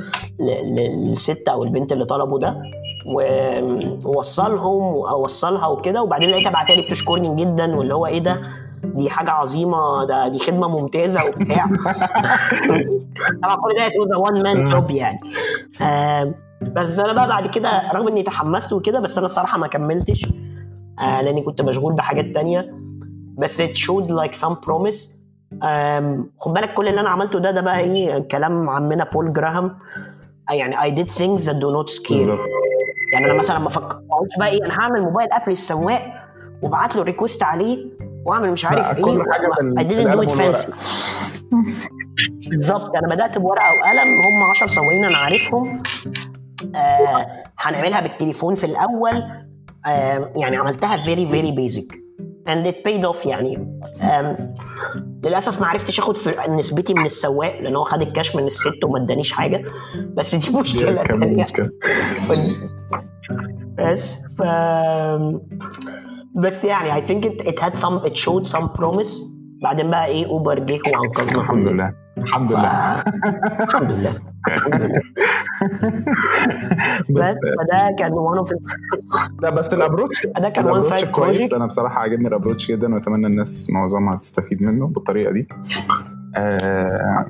للست 0.41 1.49
أو 1.49 1.65
البنت 1.65 1.93
اللي 1.93 2.05
طلبوا 2.05 2.39
ده 2.39 2.63
ووصلهم 4.05 4.83
ووصلها 4.83 5.67
وكده 5.67 6.03
وبعدين 6.03 6.31
لقيتها 6.31 6.51
بعتلي 6.51 6.83
بتشكرني 6.83 7.35
جدا 7.45 7.77
واللي 7.77 7.95
هو 7.95 8.07
إيه 8.07 8.19
ده؟ 8.19 8.41
دي 8.85 9.11
حاجة 9.11 9.31
عظيمة 9.31 10.05
ده 10.05 10.29
دي 10.29 10.39
خدمة 10.39 10.69
ممتازة 10.69 11.19
وبتاع. 11.31 11.67
طبعا 13.43 13.57
كل 13.57 13.75
ده 13.79 13.87
was 13.89 14.17
a 14.17 14.21
one 14.31 14.43
man 14.47 14.73
job 14.73 14.91
يعني. 14.91 15.19
آه 15.83 16.35
بس 16.63 16.99
أنا 16.99 17.13
بقى 17.13 17.29
بعد 17.29 17.47
كده 17.47 17.83
رغم 17.95 18.09
إني 18.09 18.23
تحمست 18.23 18.73
وكده 18.73 19.01
بس 19.01 19.19
أنا 19.19 19.27
الصراحة 19.27 19.59
ما 19.59 19.67
كملتش 19.67 20.27
آه 20.99 21.23
لأني 21.23 21.43
كنت 21.43 21.61
مشغول 21.63 21.93
بحاجات 21.95 22.35
تانية. 22.35 22.75
بس 23.39 23.63
it 23.63 23.75
showed 23.77 24.09
like 24.11 24.35
some 24.41 24.55
promise. 24.67 25.16
خد 26.39 26.53
بالك 26.53 26.75
كل 26.75 26.89
اللي 26.89 27.01
أنا 27.01 27.09
عملته 27.09 27.39
ده 27.39 27.51
ده 27.51 27.61
بقى 27.61 27.81
إيه 27.81 28.19
كلام 28.19 28.71
عمنا 28.71 29.05
بول 29.13 29.33
جراهام. 29.33 29.79
آه، 30.51 30.53
يعني 30.53 30.77
I 30.77 30.95
did 30.99 31.11
things 31.11 31.43
that 31.47 31.55
do 31.57 31.69
not 31.77 31.91
scale 31.97 32.13
بالظبط. 32.13 32.39
يعني 33.13 33.25
أنا 33.27 33.35
مثلا 33.35 33.59
ما 33.59 33.69
فكر 33.71 34.01
ما 34.11 34.17
قلتش 34.17 34.37
بقى 34.39 34.49
إيه 34.49 34.65
أنا 34.67 34.75
هعمل 34.81 35.03
mobile 35.03 35.33
app 35.33 35.49
للسواق 35.49 36.13
وابعت 36.63 36.97
له 36.97 37.03
request 37.03 37.43
عليه 37.43 37.79
وأعمل 38.27 38.51
مش 38.53 38.65
عارف 38.65 38.97
إيه 38.97 39.03
كل 39.03 39.25
حاجة 39.33 39.47
do 39.47 39.63
بالقلم 39.63 40.13
it 40.13 40.17
والورق. 40.19 40.57
fancy. 40.57 40.69
بالظبط. 42.51 42.97
أنا 42.97 43.15
بدأت 43.15 43.39
بورقة 43.39 43.67
وقلم 43.83 44.09
هم 44.09 44.51
10 44.51 44.67
سواقين 44.67 45.05
أنا 45.05 45.17
عارفهم. 45.17 45.77
آه 46.75 47.27
هنعملها 47.59 48.01
بالتليفون 48.01 48.55
في 48.55 48.67
الأول. 48.67 49.23
آه 49.87 50.33
يعني 50.37 50.57
عملتها 50.57 50.97
very 51.03 51.27
very 51.33 51.53
basic. 51.59 51.97
And 52.49 52.67
it 52.67 52.77
paid 52.89 53.05
off 53.13 53.27
يعني. 53.27 53.81
للأسف 55.27 55.61
ما 55.61 55.67
عرفتش 55.67 55.99
آخد 55.99 56.17
في 56.17 56.31
نسبتي 56.49 56.95
من 56.95 57.07
السواق 57.07 57.61
لأن 57.61 57.77
هو 57.77 57.85
خد 57.85 58.03
الكاش 58.03 58.37
من 58.37 58.47
الست 58.47 58.85
وما 58.85 59.05
ادانيش 59.05 59.33
حاجة. 59.33 59.65
بس 60.17 60.35
دي 60.35 60.51
مشكلة. 60.51 61.03
مشكله 61.13 61.69
بس 63.79 64.01
ف 64.39 64.43
بس 66.37 66.65
يعني 66.65 67.07
think 67.07 67.25
it, 67.25 67.47
it 67.47 67.59
had 67.59 67.79
some 67.79 68.07
it 68.07 68.17
showed 68.17 68.47
some 68.57 68.69
promise. 68.69 69.13
بعدين 69.63 69.91
بقى 69.91 70.07
إيه 70.07 70.27
اوبر 70.27 70.59
جه 70.59 70.79
وأنقذنا. 70.87 71.43
الحمد. 71.43 71.69
لله. 71.69 71.93
الحمد 72.19 72.53
لله. 72.53 72.97
الحمد 73.61 73.93
لله. 73.93 75.01
بس 77.17 77.35
فده 77.59 77.97
كان 77.99 78.13
one 78.13 78.47
of 78.47 78.53
لا 79.43 79.51
بس 79.51 79.75
ال 79.75 79.81
approach 79.81 80.27
ده 80.27 80.49
كان 80.49 80.65
ال 80.65 80.69
approach 80.69 81.05
كويس. 81.05 81.53
أنا 81.53 81.67
بصراحة 81.67 81.99
عاجبني 82.01 82.29
ال 82.29 82.34
approach 82.34 82.71
جدا 82.71 82.95
وأتمنى 82.95 83.27
الناس 83.27 83.71
معظمها 83.71 84.17
تستفيد 84.17 84.63
منه 84.63 84.87
بالطريقة 84.87 85.33
دي. 85.33 85.49
آه 86.37 87.27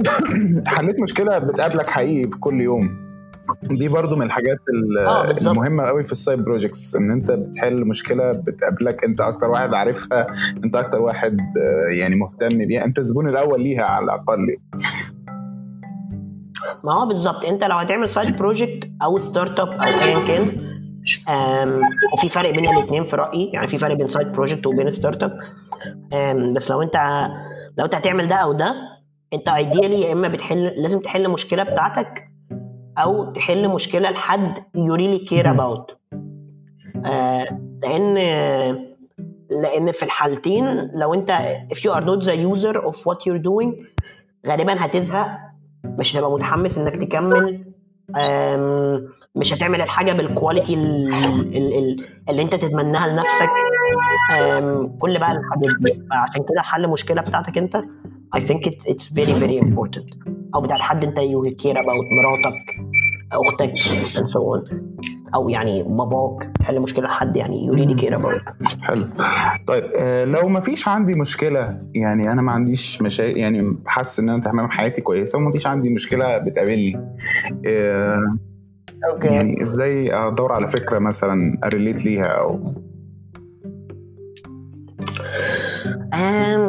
حليت 0.66 1.00
مشكلة 1.00 1.38
بتقابلك 1.38 1.88
حقيقي 1.88 2.30
في 2.30 2.38
كل 2.38 2.60
يوم. 2.60 3.10
دي 3.62 3.88
برضو 3.88 4.16
من 4.16 4.22
الحاجات 4.22 4.58
آه،. 4.98 5.30
المهمة 5.30 5.82
قوي 5.82 6.04
في 6.04 6.12
ال 6.12 6.17
side 6.17 6.38
projects 6.38 6.96
إن 6.96 7.10
أنت 7.10 7.30
بتحل 7.32 7.84
مشكلة 7.84 8.32
بتقابلك. 8.32 9.04
أنت 9.04 9.20
أكتر 9.20 9.50
واحد 9.50 9.74
عارفها 9.74 10.26
أنت 10.64 10.76
أكتر 10.76 11.00
واحد 11.00 11.38
آه، 11.40 11.92
يعني 11.92 12.16
مهتم 12.16 12.66
بيها. 12.66 12.84
أنت 12.84 12.98
الزبون 12.98 13.28
الأول 13.28 13.62
ليها 13.62 13.84
على 13.84 14.04
الأقل. 14.04 14.56
ما 16.84 16.92
هو 16.94 17.06
بالظبط 17.06 17.44
انت 17.44 17.64
لو 17.64 17.76
هتعمل 17.76 18.08
side 18.08 18.38
project 18.38 18.90
أو 19.02 19.18
startup 19.18 19.68
أو 19.68 20.00
ايا 20.02 20.26
كان 20.26 20.70
وفي 22.12 22.28
فرق 22.28 22.50
بين 22.50 22.68
الاثنين 22.68 23.04
في 23.04 23.16
رأيي 23.16 23.50
يعني 23.52 23.66
في 23.68 23.78
فرق 23.78 23.94
بين 23.94 24.08
side 24.08 24.32
project 24.32 24.66
وبين 24.66 24.90
startup 24.90 25.38
بس 26.54 26.70
لو 26.70 26.82
انت 26.82 27.26
لو 27.78 27.84
انت 27.84 27.94
هتعمل 27.94 28.28
ده 28.28 28.36
أو 28.36 28.52
ده 28.52 28.74
انت 29.32 29.48
ideally 29.48 30.00
يا 30.00 30.12
إما 30.12 30.28
بتحل 30.28 30.64
لازم 30.64 30.98
تحل 31.00 31.28
مشكلة 31.28 31.62
بتاعتك 31.62 32.24
أو 32.98 33.32
تحل 33.32 33.68
مشكلة 33.68 34.10
لحد 34.10 34.58
care 34.58 35.46
مهم. 35.46 35.56
about 35.56 35.92
آه، 37.06 37.60
لأن 37.82 38.14
لأن 39.50 39.92
في 39.92 40.02
الحالتين 40.02 40.90
لو 40.94 41.14
انت 41.14 41.32
if 41.74 41.76
you 41.78 41.90
are 41.94 42.04
not 42.04 42.24
the 42.26 42.36
user 42.36 42.80
of 42.80 42.96
what 42.96 43.18
you're 43.26 43.42
doing 43.42 43.74
غالبا 44.46 44.84
هتزهق 44.84 45.49
مش 45.84 46.16
هتبقى 46.16 46.30
متحمس 46.30 46.78
إنك 46.78 46.96
تكمل 46.96 47.64
مش 49.36 49.54
هتعمل 49.54 49.80
الحاجة 49.82 50.12
بالكواليتي 50.12 50.74
ال- 50.74 51.06
ال- 51.56 51.78
ال- 51.78 52.04
اللي 52.28 52.42
أنت 52.42 52.54
تتمناها 52.54 53.08
لنفسك. 53.08 53.48
كل 55.00 55.18
بقى 55.18 55.32
الحاجات 55.32 55.96
عشان 56.12 56.42
كده 56.42 56.62
حل 56.62 56.84
المشكلة 56.84 57.22
بتاعتك 57.22 57.58
أنت. 57.58 57.82
I 58.36 58.40
think 58.40 58.66
it, 58.70 58.92
it's 58.92 59.06
very 59.14 59.34
very 59.42 59.64
important. 59.66 60.16
أو 60.54 60.60
بتاعت 60.60 60.80
حد 60.80 61.04
أنت 61.04 61.18
you 61.18 61.62
care 61.62 61.76
about 61.76 62.06
مراتك 62.16 62.80
أختك 63.32 63.74
and 64.16 64.26
so 64.26 64.38
on. 64.40 64.74
أو 65.34 65.48
يعني 65.48 65.82
باباك 65.82 66.50
تحل 66.60 66.80
مشكلة 66.80 67.04
لحد 67.04 67.36
يعني 67.36 67.70
you 67.70 67.74
really 67.74 68.00
care 68.02 68.14
about 68.14 68.64
حلو. 68.82 69.08
طيب 69.66 69.84
آه، 70.00 70.24
لو 70.24 70.48
ما 70.48 70.60
فيش 70.60 70.88
عندي 70.88 71.14
مشكلة 71.14 71.78
يعني 71.94 72.32
أنا 72.32 72.42
ما 72.42 72.52
عنديش 72.52 73.02
مشاكل 73.02 73.36
يعني 73.36 73.78
حاسس 73.86 74.20
إن 74.20 74.28
أنا 74.28 74.40
تمام 74.40 74.70
حياتي 74.70 75.00
كويسة 75.00 75.38
وما 75.38 75.52
فيش 75.52 75.66
عندي 75.66 75.90
مشكلة 75.90 76.38
بتقابلني 76.38 77.14
آه، 77.66 78.38
أوكي. 79.12 79.26
يعني 79.26 79.62
إزاي 79.62 80.14
أدور 80.14 80.52
على 80.52 80.68
فكرة 80.68 80.98
مثلا 80.98 81.58
أريليت 81.64 82.04
ليها 82.04 82.26
أو 82.26 82.74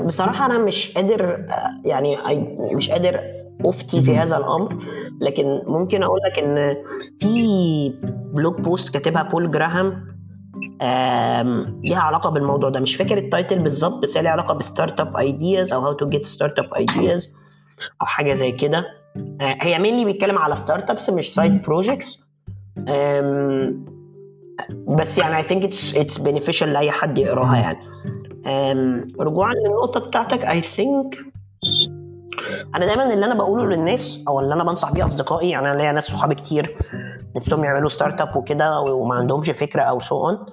بصراحة 0.06 0.46
أنا 0.46 0.58
مش 0.58 0.94
قادر 0.96 1.34
آه، 1.34 1.82
يعني 1.86 2.18
مش 2.76 2.90
قادر 2.90 3.20
أفتي 3.66 4.02
في. 4.02 4.18
هذا 4.18 4.38
الأمر. 4.38 4.78
لكن 5.22 5.62
ممكن 5.68 6.04
أقول 6.04 6.20
لك 6.32 6.40
إن 6.40 6.76
في 7.20 7.94
blog 8.34 8.62
post 8.62 8.94
كاتبها 8.94 9.24
بول 9.24 9.52
جراهام 9.52 10.12
ليها 11.84 12.00
علاقة 12.00 12.30
بالموضوع 12.30 12.70
ده. 12.70 12.80
مش 12.80 12.96
فاكر 12.96 13.18
ال 13.18 13.25
title 13.25 13.60
بالظبط 13.60 14.04
بس 14.04 14.18
هي 14.18 14.24
ليها 14.24 14.32
علاقة 14.32 14.54
ب 14.54 15.00
startup 15.00 15.18
ideas 15.18 15.74
أو 15.74 15.82
how 15.82 15.94
to 15.94 16.10
get 16.10 16.26
startup 16.26 16.74
ideas 16.74 17.34
أو 18.02 18.06
حاجة 18.06 18.34
زي 18.34 18.52
كده. 18.52 18.86
آه، 19.42 19.58
هي 19.62 19.80
mainly 19.80 20.06
بيتكلم 20.06 20.38
على 20.38 20.56
startups 20.56 21.10
مش 21.10 21.34
side 21.34 21.62
projects 21.62 22.28
بس 24.88 25.18
يعني 25.18 25.44
I 25.44 25.48
think 25.48 25.64
it's 25.64 25.96
it's 25.96 26.22
beneficial 26.22 26.64
لأي 26.64 26.92
حد 26.92 27.18
يقراها 27.18 27.58
يعني. 27.58 27.80
رجوعا 29.20 29.54
للنقطة 29.54 30.00
بتاعتك 30.00 30.46
I 30.46 30.66
think 30.78 31.31
أنا 32.76 32.86
دايما 32.86 33.14
اللي 33.14 33.26
أنا 33.26 33.36
بقوله 33.36 33.66
للناس 33.66 34.26
أو 34.28 34.40
اللي 34.40 34.54
أنا 34.54 34.64
بنصح 34.64 34.92
بيه 34.94 35.06
أصدقائي 35.06 35.50
يعني 35.50 35.72
أنا 35.72 35.78
ليا 35.82 35.92
ناس 35.92 36.04
صحابي 36.04 36.36
كتير 36.36 36.78
نفسهم 37.36 37.64
يعملوا 37.64 37.90
startup 37.90 38.36
وكده 38.36 38.80
وما 38.82 39.16
عندهمش 39.16 39.50
فكرة 39.50 39.82
أو 39.82 40.00
so 40.00 40.28
on 40.30 40.46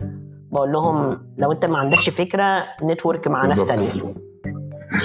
بقول 0.53 0.73
لهم 0.73 1.21
لو 1.39 1.53
أنت 1.53 1.65
ما 1.65 1.79
عندكش 1.79 2.09
فكرة 2.11 2.65
network 2.85 3.29
مع 3.29 3.41
ناس. 3.43 3.57
تانية 3.67 3.93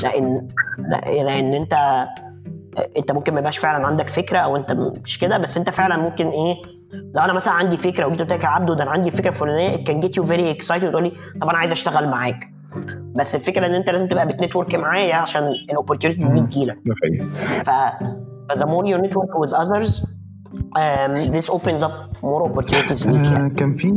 لأن 0.03 0.47
لا- 0.77 1.23
لأن 1.23 1.53
أنت 1.53 1.73
أنت 2.97 3.11
ممكن 3.11 3.33
ما 3.33 3.39
يبقاش 3.39 3.57
فعلا 3.57 3.87
عندك 3.87 4.09
فكرة 4.09 4.37
أو 4.37 4.55
أنت 4.55 4.71
مش 5.05 5.19
كده 5.19 5.37
بس 5.37 5.57
أنت 5.57 5.69
فعلا 5.69 5.97
ممكن 5.97 6.27
إيه 6.27 6.61
لو 6.93 7.21
أنا 7.23 7.33
مثلا 7.33 7.53
عندي 7.53 7.77
فكرة 7.77 8.05
وجيت 8.07 8.19
قلت 8.21 8.31
لك 8.31 8.43
يا 8.43 8.47
عبدو 8.47 8.73
ده 8.73 8.83
أنا 8.83 8.91
عندي 8.91 9.11
فكرة 9.11 9.29
فلانية 9.31 9.83
can 9.85 10.03
get 10.05 10.09
you 10.09 10.25
very 10.27 10.57
excited 10.61 10.83
وتقول 10.83 11.03
لي 11.03 11.11
طب 11.41 11.49
أنا 11.49 11.57
عايز 11.57 11.71
أشتغل 11.71 12.07
معاك 12.09 12.52
بس 13.15 13.35
الفكرة 13.35 13.65
إن 13.65 13.73
أنت 13.73 13.89
لازم 13.89 14.07
تبقى 14.07 14.27
بت 14.27 14.38
network 14.38 14.75
معايا 14.75 15.15
عشان 15.15 15.43
ال 15.69 15.74
opportunity 15.74 16.23
دي. 16.33 16.41
تجيلك. 16.41 16.77
ف 17.65 17.69
the 18.53 18.65
more 18.65 18.85
you 18.85 18.97
network 19.05 19.33
with 19.43 19.53
others 19.63 20.05
um, 20.81 21.13
this 21.35 21.47
opens 21.49 21.81
up 21.87 21.95
more 22.21 22.43
opportunities 22.49 23.07
ليك 23.07 23.25
آه، 23.25 23.47
كان 23.47 23.73
في 23.75 23.91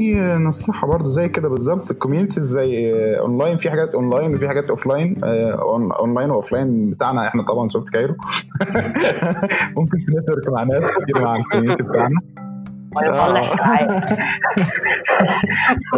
نصيحة 0.46 0.86
برضو 0.86 1.08
زي 1.08 1.28
كده 1.28 1.48
بالظبط. 1.48 1.90
ال 1.90 1.95
communities 1.95 2.44
زي 2.44 2.94
آه، 2.94 3.20
اونلاين 3.20 3.56
في 3.56 3.70
حاجات 3.70 3.94
اونلاين 3.94 4.34
وفي 4.34 4.48
حاجات 4.48 4.68
offline 4.70 5.16
آه، 5.24 5.52
online 6.00 6.30
و 6.30 6.38
offline 6.38 6.90
بتاعنا 6.90 7.28
إحنا 7.28 7.42
طبعا 7.42 7.66
سوفت 7.66 7.88
كايرو 7.88 8.14
ممكن 9.76 9.98
ت 10.06 10.11
network 10.11 10.48
مع 10.52 10.62
ناس 10.64 10.90
كتير 10.92 11.22
مع 11.24 11.36
ال 11.36 11.41
community 11.41 11.82
بتاعنا. 11.82 12.20
ويصلح 12.96 13.56
ساعات 13.56 13.90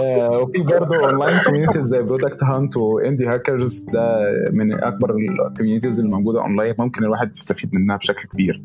آه، 0.02 0.38
وفي 0.38 0.62
برضه 0.62 0.96
online 0.96 1.38
communities 1.46 1.82
زي 1.84 2.02
Product 2.02 2.44
Hunt 2.44 2.76
و 2.76 2.85
Indie 2.85 3.26
Hackers 3.26 3.86
ده 3.92 4.20
من 4.52 4.72
أكبر 4.84 5.14
ال 5.50 5.54
communities 5.54 5.98
اللي 6.00 6.10
موجودة 6.10 6.40
اونلاين 6.40 6.74
ممكن 6.78 7.04
الواحد 7.04 7.30
يستفيد 7.30 7.74
منها 7.74 7.96
بشكل 7.96 8.28
كبير. 8.28 8.62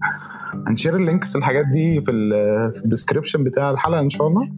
هنشير 0.68 0.96
ال 0.96 1.03
links 1.03 1.36
الحاجات 1.36 1.66
دي 1.74 2.02
في 2.02 2.12
ال- 2.12 2.74
في 2.74 2.82
ال 2.84 2.89
description 2.89 3.44
بتاع 3.44 3.72
الحلقة 3.72 4.00
إن 4.00 4.10
شاء 4.10 4.28
الله. 4.28 4.50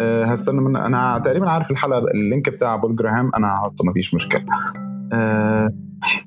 آه، 0.00 0.24
هستنى 0.24 0.60
من 0.60 0.76
أنا 0.76 1.18
تقريبا 1.24 1.50
عارف 1.50 1.70
الحلقة 1.70 1.98
ال 2.14 2.21
link 2.21 2.48
بتاع 2.48 2.76
بول 2.76 2.96
جراهام 2.96 3.30
أنا 3.36 3.46
هحطه 3.54 3.84
مفيش 3.84 4.14
مشكلة. 4.14 4.44
آه، 5.12 5.70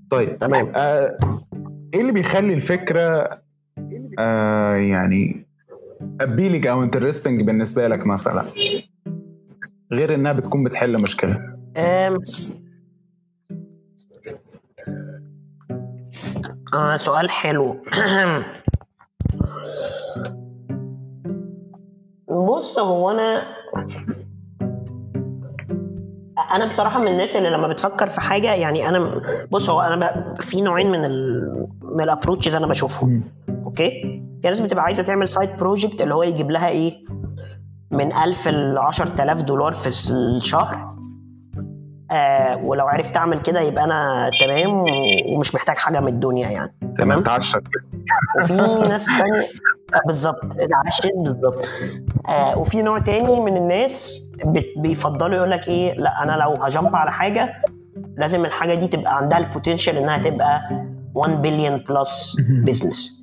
طيب 0.10 0.38
تمام. 0.40 0.72
آه، 0.76 1.18
إيه 1.94 2.02
اللي 2.02 2.12
بيخلي 2.12 2.54
الفكرة 2.54 3.30
آه، 4.20 4.76
يعني 4.76 5.45
appealing 6.22 6.68
أو 6.68 6.84
interesting 6.84 7.42
بالنسبة 7.42 7.88
لك 7.88 8.06
مثلا. 8.08 8.46
غير 9.92 10.16
إنها 10.16 10.32
بتكون 10.32 10.64
بتحل 10.64 11.02
مشكلة. 11.02 11.56
um, 11.78 12.20
آه 16.74 16.98
سؤال 16.98 17.30
حلو. 17.30 17.74
بص 22.30 22.80
هو 22.80 23.12
أنا 23.12 23.44
أنا 26.56 26.66
بصراحة 26.68 27.00
من 27.02 27.08
الناس 27.08 27.36
اللي 27.36 27.50
لما 27.50 27.68
بتفكر 27.68 28.10
في 28.10 28.22
حاجة 28.22 28.54
يعني 28.54 28.90
أنا 28.90 29.22
بص 29.52 29.70
هو 29.70 29.82
أنا. 29.82 30.34
في 30.42 30.62
نوعين 30.62 30.92
من 30.92 31.06
ال... 31.06 31.42
من 31.82 32.02
ال 32.04 32.09
approaches 32.09 32.56
أنا 32.56 32.68
بشوفهم. 32.68 33.24
okay؟ 33.50 34.25
في 34.46 34.50
ناس 34.50 34.60
بتبقى 34.60 34.84
عايزة 34.84 35.04
تعمل 35.04 35.30
side 35.30 35.50
project 35.58 36.02
اللي 36.02 36.16
هو 36.16 36.24
يجيب 36.24 36.52
لها 36.52 36.68
إيه؟ 36.70 36.94
من 37.92 38.14
1000 38.14 38.48
ل 38.48 38.78
10000 38.78 39.42
دولار 39.42 39.74
في 39.74 39.88
الشهر. 40.12 40.86
آه 42.12 42.62
ولو 42.66 42.88
عرفت 42.88 43.18
أعمل 43.18 43.42
كده 43.42 43.62
يبقى 43.62 43.84
أنا 43.84 44.30
تمام 44.42 44.86
ومش 45.30 45.56
محتاج 45.56 45.76
حاجة 45.78 46.00
من 46.00 46.08
الدنيا 46.08 46.50
يعني. 46.50 46.76
تمام 46.98 47.22
تعشت 47.22 47.62
وفي 48.44 48.54
ناس 48.90 49.06
تانية 49.06 49.48
آه، 49.96 50.08
بالظبط 50.08 50.44
اتعشت 50.44 51.12
بالظبط. 51.24 51.66
آه 52.28 52.58
وفي 52.58 52.82
نوع 52.82 53.00
تاني 53.00 53.40
من 53.40 53.58
الناس 53.58 54.22
بيفضلوا 54.78 55.36
يقول 55.38 55.52
لك 55.52 55.68
إيه؟ 55.68 55.94
لأ 55.94 56.24
أنا 56.24 56.32
لو 56.32 56.54
هجمب 56.64 56.96
على 56.96 57.12
حاجة 57.12 57.54
لازم 58.18 58.46
الحاجة 58.46 58.74
دي 58.76 58.88
تبقى 58.88 59.18
عندها 59.18 59.38
ال 59.38 59.44
potential 59.44 59.98
إنها 59.98 60.18
تبقى 60.30 60.62
1 61.16 61.42
billion 61.42 61.78
plus 61.78 62.36
business 62.66 63.15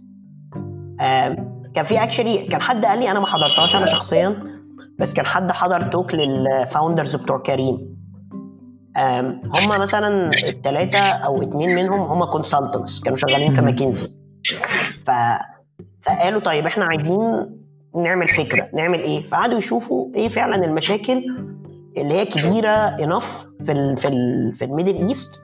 كان 1.75 1.85
في 1.85 2.03
actually 2.03 2.47
كان 2.47 2.63
حد 2.63 2.85
قال 2.85 2.99
لي 2.99 3.11
أنا 3.11 3.21
ما 3.21 3.27
حضرتهاش 3.27 3.77
أنا 3.77 3.87
شخصيا 3.87 4.43
بس 4.99 5.15
كان 5.15 5.27
حد 5.27 5.51
حضر 5.53 5.83
talk 5.85 6.15
لل 6.15 6.35
founders 6.35 7.17
بتوع 7.17 7.39
كريم. 7.39 7.97
هم 9.45 9.81
مثلا 9.81 10.29
الثلاثه 10.29 11.25
أو 11.25 11.43
اتنين 11.43 11.77
منهم 11.77 12.01
هم 12.01 12.25
consultants 12.25 13.01
كانوا 13.01 13.17
شغالين 13.17 13.55
في. 13.55 13.61
ماكنزي. 13.61 14.09
ف... 15.07 15.11
فقالوا 16.03 16.41
طيب 16.41 16.67
إحنا 16.67 16.85
عايزين 16.85 17.47
نعمل 17.97 18.29
فكرة 18.29 18.69
نعمل 18.75 19.01
إيه؟ 19.01 19.27
فقعدوا 19.27 19.59
يشوفوا 19.59 20.15
إيه 20.15 20.29
فعلا 20.29 20.65
المشاكل 20.65 21.25
اللي 21.97 22.15
هي 22.15 22.25
كبيرة 22.25 22.71
enough 22.71 23.47
في 23.67 23.73
ال 23.73 23.97
في 23.97 24.09
ال 24.09 24.55
في 24.55 24.65
ال 24.65 24.71
Middle 24.71 25.09
East 25.09 25.41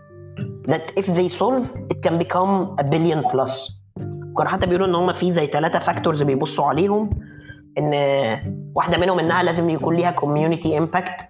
that 0.69 1.01
if 1.01 1.07
they 1.07 1.29
solve 1.29 1.65
it 1.93 2.09
can 2.09 2.19
become 2.19 2.77
a 2.81 2.85
billion 2.91 3.23
plus. 3.33 3.78
كانوا 4.39 4.51
حتى 4.53 4.67
بيقولوا 4.67 4.87
إن 4.87 4.95
هم 4.95 5.13
في 5.13 5.33
زي 5.33 5.47
ثلاثة 5.47 5.79
factors 5.79 6.23
بيبصوا 6.23 6.65
عليهم 6.65 7.11
إن 7.79 7.93
واحدة 8.75 8.99
منهم 8.99 9.19
إنها 9.19 9.43
لازم 9.43 9.71
يكون 9.71 9.97
ليها 9.97 10.17
community 10.21 10.81
impact. 10.81 11.25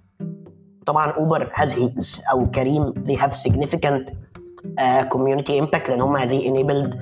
طبعا 0.87 1.11
أوبر 1.11 1.51
is 1.55 2.31
أو 2.33 2.51
كريم 2.51 2.95
they 2.95 3.17
have 3.17 3.33
significant 3.33 4.11
uh, 4.11 5.05
community 5.15 5.53
impact 5.63 5.89
لأن 5.89 6.01
هم 6.01 6.19
they 6.29 6.43
enabled 6.43 6.97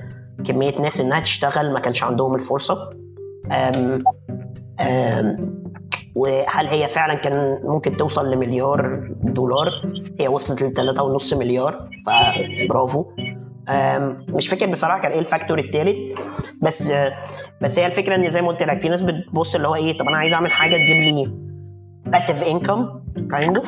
كمية 0.45 0.81
ناس 0.81 1.01
إنها 1.01 1.19
تشتغل 1.19 1.73
ما 1.73 1.79
كانش 1.79 2.03
عندهم 2.03 2.35
الفرصة. 2.35 2.89
أم 3.51 3.97
أم 4.79 5.57
وهل 6.15 6.67
هي 6.67 6.87
فعلا 6.87 7.13
كان 7.13 7.59
ممكن 7.63 7.97
توصل 7.97 8.31
لمليار 8.31 9.09
دولار؟ 9.23 9.67
هي 10.19 10.27
وصلت 10.27 10.63
ل 10.63 10.95
3.5 11.19 11.37
مليار 11.37 11.89
فبرافو. 12.05 13.05
مش 14.29 14.47
فاكر 14.47 14.65
بصراحة 14.65 15.01
كان 15.01 15.11
إيه 15.11 15.19
ال 15.19 15.25
factor 15.25 15.59
الثالث 15.59 16.19
بس 16.61 16.93
بس 17.61 17.79
هي 17.79 17.85
الفكرة 17.85 18.15
إن 18.15 18.29
زي 18.29 18.41
ما 18.41 18.47
قلت 18.47 18.63
لك 18.63 18.81
في 18.81 18.89
ناس 18.89 19.01
بتبص 19.01 19.55
اللي 19.55 19.67
هو 19.67 19.75
إيه 19.75 19.97
طب 19.97 20.07
أنا 20.07 20.17
عايز 20.17 20.33
أعمل 20.33 20.51
حاجة 20.51 20.75
تجيب 20.75 20.97
لي 21.15 21.31
passive 22.05 22.43
income 22.43 22.99
kind 23.31 23.61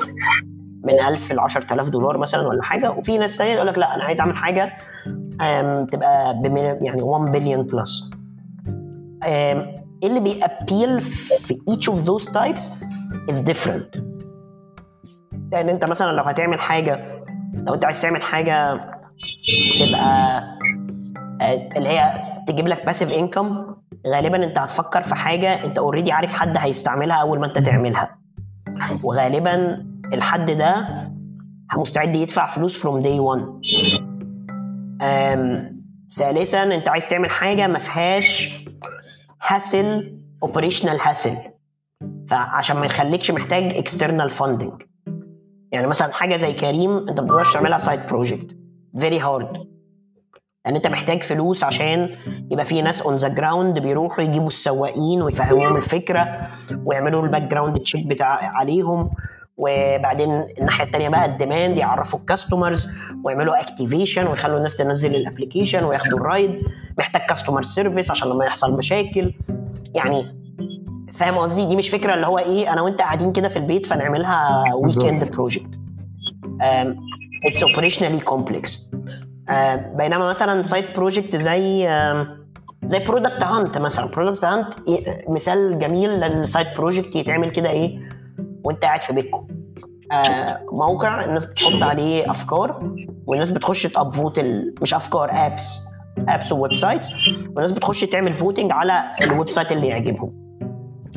من 0.84 0.94
1000 1.00 1.32
ل 1.32 1.40
10000 1.40 1.90
دولار 1.90 2.18
مثلا 2.18 2.48
ولا 2.48 2.64
حاجة 2.64 2.92
وفي 2.92 3.18
ناس 3.18 3.38
ثانية 3.38 3.54
يقول 3.54 3.68
لك 3.68 3.78
لا 3.78 3.96
أنا 3.96 4.04
عايز 4.04 4.20
أعمل 4.20 4.36
حاجة 4.36 4.74
تبقى 5.92 6.42
يعني 6.82 7.02
1 7.02 7.32
billion 7.32 7.64
plus 7.66 8.10
إيه 9.24 9.76
اللي 10.04 10.20
بي 10.20 10.40
appeal 10.40 11.02
في 11.02 11.54
each 11.54 11.92
of 11.92 12.06
those 12.08 12.26
types 12.32 12.64
is 13.32 13.46
different. 13.50 14.02
لأن 15.52 15.70
أنت 15.70 15.90
مثلا 15.90 16.12
لو 16.12 16.24
هتعمل 16.24 16.60
حاجة 16.60 17.24
لو 17.54 17.74
أنت 17.74 17.86
عايز 17.86 18.02
تعمل 18.02 18.22
حاجة 18.22 18.82
تبقى 19.80 20.40
آه، 21.42 21.70
اللي 21.78 21.90
هي 21.90 22.22
تجيب 22.48 22.68
لك 22.68 22.86
passive 22.86 23.14
income 23.14 23.76
غالبا 24.08 24.44
أنت 24.44 24.58
هتفكر 24.58 25.04
في 25.04 25.16
حاجة 25.16 25.66
أنت 25.66 25.78
already 25.78 26.12
عارف 26.12 26.34
حد 26.34 26.58
هيستعملها 26.58 27.16
أول 27.16 27.40
ما 27.40 27.46
أنت 27.46 27.58
تعملها. 27.60 28.18
وغالبا 29.04 29.86
الحد 30.14 30.52
ده 30.52 30.88
مستعد 31.76 32.16
يدفع 32.16 32.46
فلوس 32.48 32.88
day 32.88 33.20
one. 33.38 33.50
أم، 35.02 35.80
ثالثا 36.16 36.64
أنت 36.64 36.88
عايز 36.88 37.10
تعمل 37.10 37.30
حاجة 37.30 37.68
ما 37.68 37.80
فيهاش 37.80 38.60
hassle 39.48 40.18
operational 40.44 41.00
hassle 41.02 41.36
فعشان 42.30 42.78
ما 42.78 42.86
يخليكش 42.86 43.32
محتاج 43.32 43.74
external 43.78 44.30
funding 44.30 44.82
يعني 45.72 45.88
مثلا 45.88 46.14
حاجة 46.14 46.36
زي 46.36 46.54
كريم 46.54 46.98
أنت 46.98 47.20
ما 47.20 47.26
بتقدرش 47.26 47.54
تعملها 47.54 47.78
side 47.78 48.00
project 48.10 48.59
very 49.00 49.20
hard 49.20 49.68
لأن 50.66 50.76
أنت 50.76 50.88
محتاج 50.88 51.24
فلوس 51.24 51.64
عشان 51.64 52.10
يبقى 52.52 52.66
في 52.66 52.82
ناس 52.82 53.02
on 53.02 53.16
the 53.16 53.28
ground 53.28 53.80
بيروحوا 53.80 54.24
يجيبوا 54.24 54.48
السواقين 54.48 55.22
ويفهموهم 55.22 55.76
الفكرة 55.76 56.48
ويعملوا 56.86 57.24
ال 57.24 57.42
background 57.42 57.80
check 57.80 58.08
بتاع 58.08 58.28
عليهم. 58.28 59.10
وبعدين 59.62 60.30
الناحية 60.60 60.84
الثانية 60.86 61.10
بقى 61.10 61.26
ال 61.26 61.33
demand 61.33 61.78
يعرفوا 61.78 62.20
ال 62.20 62.27
customers 62.27 62.88
ويعملوا 63.24 63.62
activation 63.62 64.28
ويخلوا 64.28 64.58
الناس 64.58 64.78
تنزل 64.78 65.16
ال 65.16 65.22
application 65.22 65.84
وياخدوا 65.84 66.18
ال 66.20 66.29
ride 66.29 66.64
محتاج 66.98 67.22
customer 67.22 67.64
service 67.64 68.12
عشان 68.12 68.30
لما 68.30 68.46
يحصل 68.46 68.78
مشاكل. 68.78 69.34
يعني 69.96 70.36
فاهم 71.14 71.38
قصدي؟ 71.38 71.66
دي 71.66 71.76
مش 71.76 71.90
فكرة 71.90 72.14
اللي 72.14 72.28
هو 72.28 72.38
إيه 72.40 72.74
أنا 72.74 72.82
وأنت 72.82 73.00
قاعدين 73.02 73.32
كده 73.34 73.50
في 73.50 73.58
البيت 73.58 73.86
فنعملها. 73.86 74.64
weekend 74.74 75.32
project 75.32 75.80
it's 77.46 77.64
operationally 77.64 78.20
complex 78.20 78.92
بينما 79.98 80.30
مثلا 80.30 80.62
side 80.62 80.96
project 80.96 81.36
زي 81.36 81.88
زي 82.84 83.00
Product 83.06 83.44
Hunt 83.44 83.78
مثلا. 83.78 84.06
Product 84.06 84.46
Hunt 84.46 84.68
مثال 85.30 85.80
جميل 85.80 86.10
لل 86.10 86.29
side 86.29 86.68
project 86.78 87.16
يتعمل 87.16 87.50
كده 87.50 87.70
إيه؟ 87.70 88.00
وأنت 88.64 88.82
قاعد 88.82 89.02
في 89.02 89.14
بيتكم. 89.14 89.48
آه، 90.12 90.46
موقع 90.72 91.26
الناس 91.26 91.46
بتحط 91.46 91.84
عليه 91.84 92.32
أفكار 92.32 92.94
والناس 93.28 93.52
بتخش 93.52 93.84
ت 93.84 93.91
upvote. 93.91 94.40
مش 94.82 94.94
أفكار 94.94 95.30
apps 95.32 95.80
apps 96.28 96.52
و 96.52 96.76
websites 96.76 97.08
والناس 97.56 97.72
بتخش 97.72 98.02
تعمل 98.02 98.34
voting 98.34 98.72
على 98.72 99.04
ال 99.22 99.50
website 99.50 99.72
اللي 99.72 99.88
يعجبهم. 99.88 100.60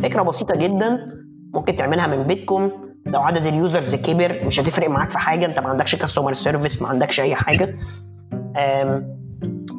فكرة 0.03 0.23
بسيطة 0.23 0.55
جدا 0.57 1.09
ممكن 1.55 1.77
تعملها 1.77 2.07
من 2.07 2.23
بيتكم. 2.23 2.71
لو 3.07 3.21
عدد 3.23 3.47
ال 3.47 3.55
users 3.55 3.95
كبر 3.95 4.45
مش 4.45 4.61
هتفرق 4.61 4.91
معاك 4.91 5.11
في 5.11 5.19
حاجة 5.19 5.47
انت 5.47 5.59
ما 5.59 5.69
عندكش 5.69 5.95
customer 5.95 6.33
service 6.33 6.83
ما 6.83 6.89
عندكش 6.89 7.21
أي 7.21 7.35
حاجة. 7.35 7.75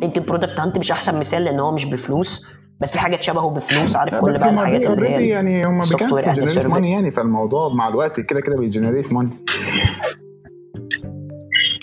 يمكن 0.03 0.21
Product 0.27 0.59
Hunt 0.59 0.77
مش 0.78 0.91
أحسن 0.91 1.13
مثال 1.19 1.43
لأن 1.43 1.59
هو 1.59 1.71
مش 1.71 1.86
بفلوس 1.86 2.45
بس 2.80 2.89
في 2.91 2.99
حاجات 2.99 3.24
شبهه 3.24 3.49
بفلوس 3.49 3.95
عارف 3.95 4.15
كل 4.15 4.34
بقى 4.34 4.49
الحاجات 4.49 4.82
اللي 4.89 5.09
هي 5.09 5.28
يعني 5.30 5.65
هم 5.65 5.80
بي 5.79 5.95
generate. 5.95 6.67
money 6.67 6.91
يعني 6.91 7.11
فالموضوع 7.11 7.74
مع 7.74 7.88
الوقت 7.88 8.19
كده 8.19 8.41
كده 8.41 8.57
بي 8.57 8.69
generate 8.69 9.13
money 9.13 9.29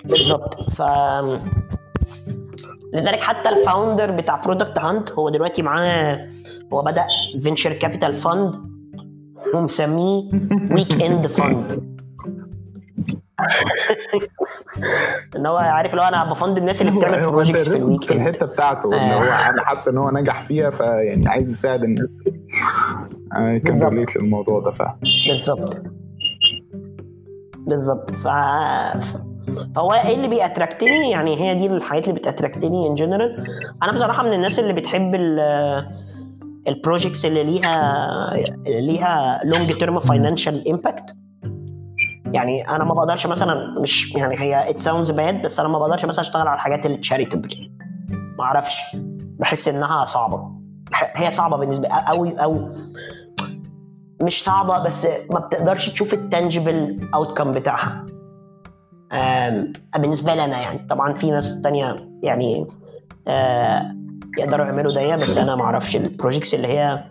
بالظبط. 0.05 0.71
ف 0.71 0.83
لذلك 2.95 3.21
حتى 3.21 3.49
ال 3.49 3.56
founder 3.56 4.11
بتاع 4.11 4.37
Product 4.37 4.79
Hunt 4.79 5.11
هو 5.11 5.29
دلوقتي 5.29 5.63
معاه 5.63 6.29
هو 6.73 6.83
بدأ 6.83 7.05
venture 7.43 7.73
capital 7.73 8.15
fund 8.15 8.70
ومسميه 9.55 10.31
Weekend 10.71 11.27
Fund 11.27 11.91
إن 15.37 15.47
هو 15.47 15.57
عارف 15.57 15.95
هو 15.95 16.01
أنا 16.01 16.33
ب 16.33 16.38
fund 16.38 16.59
الناس 16.59 16.83
اللي 16.83 16.99
بتعمل 16.99 17.27
projects 17.31 17.69
في 17.69 17.71
في 17.71 17.77
ال 17.77 18.13
weekend 18.13 18.21
الحتة 18.21 18.47
بتاعته 18.47 18.87
اللي 18.87 19.15
هو 19.15 19.23
أنا 19.23 19.65
حاسس 19.65 19.89
إن 19.89 19.99
هو 19.99 20.11
نجح 20.11 20.41
فيها 20.41 20.71
فيعني 20.71 21.29
عايز 21.29 21.51
يساعد 21.51 21.85
الناس. 21.85 22.19
آه، 23.37 23.59
كان. 23.59 23.83
related 23.83 24.17
للموضوع 24.17 24.61
ده 24.61 24.71
فعلا. 24.71 24.97
بالظبط. 25.29 25.83
بالظبط. 27.57 28.11
ف... 28.11 28.29
فهو 29.77 29.93
إيه 29.93 30.15
اللي 30.15 30.29
بي 30.29 30.43
attract 30.43 30.96
ني 30.96 31.11
يعني 31.11 31.41
هي 31.41 31.55
دي 31.55 31.67
الحاجات 31.67 32.09
اللي 32.09 32.21
بت 32.21 32.33
attract 32.33 32.76
ني 32.76 32.89
in 32.91 32.95
general 32.95 33.45
أنا 33.83 33.93
بصراحة 33.93 34.23
من 34.23 34.33
الناس 34.33 34.59
اللي 34.59 34.73
بتحب 34.73 35.15
ال 36.69 36.75
projects 36.75 37.25
اللي 37.27 37.45
ليها 37.45 38.35
ليها 38.67 39.41
long 39.45 39.73
term 39.73 40.01
financial 40.01 40.69
impact 40.69 41.05
يعني 42.33 42.69
أنا 42.69 42.85
ما 42.85 42.95
بقدرش 42.95 43.27
مثلا 43.27 43.81
مش 43.81 44.15
يعني 44.15 44.41
هي 44.41 44.71
it 44.71 44.79
sounds 44.79 45.11
bad 45.11 45.43
بس 45.43 45.61
أنا 45.61 45.69
ما 45.69 45.79
بقدرش 45.79 46.05
مثلا 46.05 46.21
أشتغل 46.21 46.47
على 46.49 46.55
الحاجات 46.55 46.87
اللي 46.87 46.97
charitable 46.97 47.71
ما 48.39 48.45
أعرفش. 48.45 48.97
بحس 49.23 49.69
إنها 49.69 50.05
صعبة. 50.05 50.51
هي 51.15 51.31
صعبة 51.31 51.57
بالنسبة 51.57 51.89
قوي 51.89 52.35
أو 52.35 52.69
مش 54.23 54.45
صعبة 54.45 54.79
بس 54.79 55.07
ما 55.33 55.41
بتقدرش 55.41 55.89
تشوف 55.91 56.15
ال 56.15 56.25
tangible 56.25 57.09
outcome 57.15 57.53
بتاعها. 57.53 58.07
بالنسبة 59.99 60.35
لي 60.35 60.45
أنا 60.45 60.61
يعني. 60.61 60.87
طبعا 60.91 61.15
في 61.15 61.31
ناس 61.31 61.63
تانية 61.63 61.97
يعني 62.23 62.67
آه، 63.29 63.95
يقدروا 64.39 64.67
يعملوا 64.67 64.93
ده. 64.93 65.17
بس 65.17 65.39
أنا 65.39 65.57
ما 65.57 65.63
أعرفش 65.65 65.97
ال 65.97 66.03
projects 66.03 66.55
اللي 66.55 66.69
هي 66.69 67.05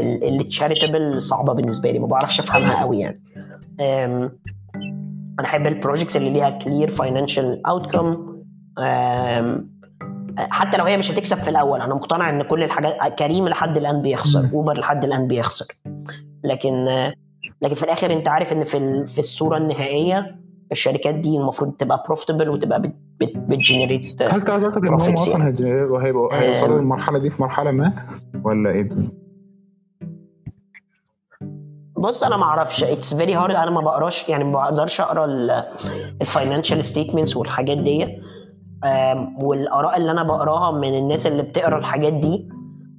ال- 0.00 0.24
اللي 0.24 0.44
charitable 0.44 1.22
صعبة 1.22 1.52
بالنسبة 1.52 1.90
لي 1.90 1.98
ما 1.98 2.06
بعرفش 2.06 2.40
أفهمها 2.40 2.80
قوي 2.80 2.98
يعني. 2.98 3.20
أنا 3.80 4.30
أحب 5.44 5.66
ال 5.66 5.72
projects 5.72 6.16
اللي 6.16 6.30
ليها 6.30 6.50
clear 6.50 6.90
financial 6.90 7.66
outcome 7.66 8.26
حتى 10.38 10.76
لو 10.78 10.84
هي 10.84 10.96
مش 10.96 11.10
هتكسب 11.10 11.36
في 11.36 11.50
الأول 11.50 11.80
أنا 11.80 11.94
مقتنع 11.94 12.30
إن 12.30 12.42
كل 12.42 12.62
الحاجات 12.62 13.18
كريم 13.18 13.48
لحد 13.48 13.76
الآن 13.76 14.02
بيخسر 14.02 14.48
أوبر 14.52 14.78
لحد 14.78 15.04
الآن 15.04 15.26
بيخسر. 15.26 15.66
لكن 16.44 16.84
لكن 17.62 17.74
في 17.74 17.82
الآخر 17.82 18.12
أنت 18.12 18.28
عارف 18.28 18.52
إن 18.52 18.64
في 18.64 19.06
في 19.06 19.18
الصورة 19.18 19.56
النهائية 19.56 20.39
الشركات 20.72 21.14
دي 21.14 21.36
المفروض 21.38 21.72
تبقى 21.72 22.02
profitable 22.06 22.48
وتبقى 22.48 22.82
بت- 22.82 22.96
بت- 23.20 23.36
بت 23.36 23.53
generate 23.53 24.22
هل 24.22 24.42
تعتقد 24.42 24.84
إن 24.86 24.88
هم 25.00 25.14
أصلا 25.14 25.38
يعني. 25.38 25.44
هي 25.56 25.64
generate 25.64 25.94
وا- 25.94 26.02
هيبقوا 26.04 26.34
هيوصلوا. 26.34 26.78
للمرحلة 26.78 27.18
دي 27.18 27.30
في 27.30 27.42
مرحلة 27.42 27.70
ما 27.70 27.92
ولا 28.44 28.70
إيه؟ 28.70 28.88
بص 31.98 32.22
أنا 32.22 32.36
ما 32.36 32.44
أعرفش 32.44 32.84
it's 32.84 33.14
very 33.14 33.34
hard 33.34 33.54
أنا 33.54 33.70
ما 33.70 33.80
بقراش 33.80 34.28
يعني 34.28 34.44
ما 34.44 34.52
بقدرش 34.52 35.00
أقرأ 35.00 35.24
ال 36.20 36.26
financial 36.26 36.84
statements 36.84 37.36
والحاجات 37.36 37.78
دي 37.78 38.06
والآراء 39.42 39.96
اللي 39.96 40.10
أنا 40.10 40.22
بقراها 40.22 40.70
من 40.78 40.94
الناس 40.98 41.26
اللي 41.26 41.42
بتقرأ 41.42 41.78
الحاجات 41.78 42.12
دي 42.12 42.48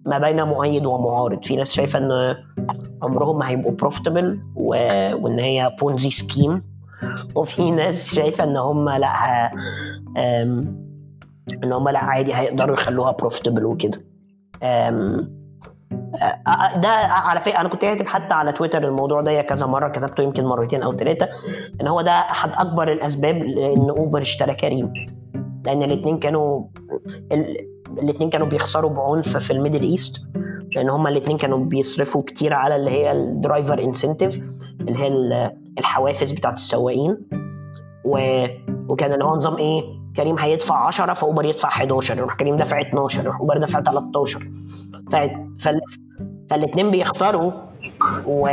ما 0.05 0.17
بين 0.19 0.43
مؤيد 0.43 0.86
ومعارض 0.86 1.43
في 1.43 1.55
ناس 1.55 1.72
شايفة 1.72 1.99
إن 1.99 2.36
عمرهم 3.03 3.39
ما 3.39 3.49
هيبقوا 3.49 3.72
profitable 3.72 4.39
وإن 4.55 5.39
هي 5.39 5.76
Ponzi 5.82 6.11
scheme 6.11 6.70
وفي 7.36 7.72
ناس 7.72 8.16
شايفة 8.16 8.43
إن 8.43 8.58
هم 8.58 8.89
لأ 8.89 9.52
إن 11.64 11.74
هم 11.74 11.89
لأ 11.89 11.99
عادي 11.99 12.36
هيقدروا 12.36 12.74
يخلوها 12.74 13.12
profitable 13.11 13.65
وكده. 13.66 14.02
ده 16.82 16.89
على 16.89 17.39
فكرة 17.39 17.60
أنا 17.62 17.70
كنت 17.70 17.82
كاتب 17.82 18.08
حتى 18.08 18.34
على 18.34 18.52
تويتر 18.52 18.84
الموضوع 18.88 19.22
ده 19.22 19.41
كذا 19.41 19.66
مرة 19.66 19.89
كتبته 19.89 20.24
يمكن 20.24 20.45
مرتين 20.45 20.84
أو 20.84 20.97
ثلاثة 20.97 21.30
إن 21.82 21.88
هو 21.88 22.02
ده 22.02 22.12
أحد 22.12 22.52
أكبر 22.68 22.91
الأسباب 22.91 23.36
لأن 23.36 23.89
أوبر 23.89 24.22
اشترى 24.22 24.56
كريم. 24.56 24.93
لأن 25.66 25.84
الاثنين 25.84 26.20
كانوا 26.20 26.64
الاثنين 27.99 28.29
كانوا 28.29 28.47
بيخسروا 28.47 28.89
بعنف 28.89 29.37
في 29.37 29.53
ال 29.53 29.57
Middle 29.57 29.82
East 29.82 30.17
لأن 30.75 30.89
هما 30.89 31.09
الاثنين 31.09 31.37
كانوا 31.37 31.57
بيصرفوا 31.65 32.21
كتير 32.23 32.53
على 32.53 32.75
اللي 32.75 32.91
هي 32.91 33.11
ال 33.11 33.22
driver 33.22 33.84
incentive 33.84 34.41
اللي 34.81 34.99
هي 34.99 35.07
ال- 35.07 35.51
الحوافز 35.77 36.31
بتاعت 36.31 36.53
السواقين. 36.53 37.17
و... 38.05 38.45
وكان 38.87 39.13
اللي 39.13 39.23
هو 39.25 39.35
نظام 39.35 39.57
إيه؟ 39.57 39.83
كريم 40.15 40.37
هيدفع 40.39 40.87
10 40.87 41.13
فأوبر 41.13 41.45
يدفع 41.45 41.67
11 41.69 42.17
يروح 42.17 42.35
كريم 42.35 42.57
دافع 42.57 42.81
12 42.81 43.21
يروح 43.23 43.39
أوبر 43.39 43.57
دافع 43.57 43.81
13 43.81 44.39
ف... 45.11 45.15
فال... 45.59 45.81
فالاثنين 46.49 46.91
بيخسروا 46.91 47.51
و 48.26 48.47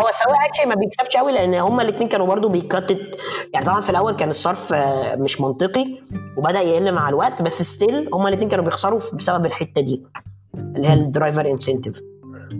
هو 0.00 0.08
سواء 0.24 0.46
actually 0.48 0.66
ما 0.66 0.74
بيكسبش 0.74 1.16
قوي 1.16 1.32
لأن 1.32 1.54
هما 1.54 1.82
الاثنين 1.82 2.08
كانوا 2.08 2.26
برضو 2.26 2.48
بيكتت 2.48 3.00
يعني 3.54 3.66
طبعا 3.66 3.80
في 3.80 3.90
الأول 3.90 4.16
كان 4.16 4.30
الصرف 4.30 4.72
آه، 4.72 5.16
مش 5.16 5.40
منطقي 5.40 5.84
وبدأ 6.36 6.60
يقل 6.60 6.92
مع 6.92 7.08
الوقت 7.08 7.42
بس 7.42 7.62
still 7.62 8.08
هما 8.14 8.28
الاثنين 8.28 8.48
كانوا 8.48 8.64
بيخسروا 8.64 9.00
بسبب 9.14 9.46
الحتة 9.46 9.80
دي 9.80 10.02
اللي 10.54 10.88
هي 10.88 10.92
ال 10.92 11.00
driver 11.00 11.50
incentive 11.50 12.00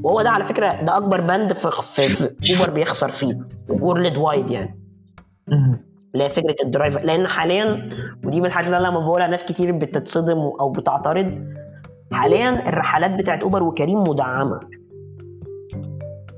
وهو 0.03 0.23
ده 0.23 0.31
على 0.31 0.45
فكرة 0.45 0.83
ده 0.83 0.97
أكبر 0.97 1.20
بند 1.20 1.53
في, 1.53 1.70
في, 1.70 2.31
في 2.41 2.61
اوبر 2.61 2.73
بيخسر 2.73 3.11
فيه 3.11 3.39
worldwide 3.70 4.51
يعني 4.51 4.79
اللي 6.14 6.25
هي 6.25 6.31
فكرة 6.31 6.57
ال 6.62 6.68
driver 6.68 7.01
لأن 7.01 7.27
حاليا 7.27 7.91
ودي 8.25 8.41
من 8.41 8.47
الحاجات 8.47 8.66
اللي 8.66 8.79
أنا 8.79 8.87
لما 8.87 9.01
بقولها 9.01 9.27
ناس 9.27 9.43
كتير 9.43 9.73
بتتصدم 9.73 10.39
أو 10.39 10.70
بتعترض 10.70 11.45
حاليا 12.12 12.68
الرحلات 12.68 13.10
بتاعت 13.10 13.42
أوبر 13.42 13.62
وكريم 13.62 14.00
مدعمة. 14.00 14.60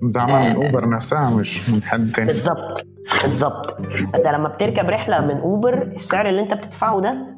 مدعمة 0.02 0.48
من 0.48 0.64
أوبر 0.66 0.88
نفسها 0.88 1.30
مش 1.30 1.70
من 1.70 1.82
حد 1.82 2.12
تاني. 2.12 2.26
بالظبط 2.26 2.86
بالظبط. 3.22 3.76
انت 4.14 4.26
لما 4.26 4.48
بتركب 4.48 4.90
رحلة 4.90 5.20
من 5.20 5.36
أوبر 5.36 5.82
السعر 5.82 6.28
اللي 6.28 6.40
أنت 6.40 6.54
بتدفعه 6.54 7.00
ده 7.00 7.36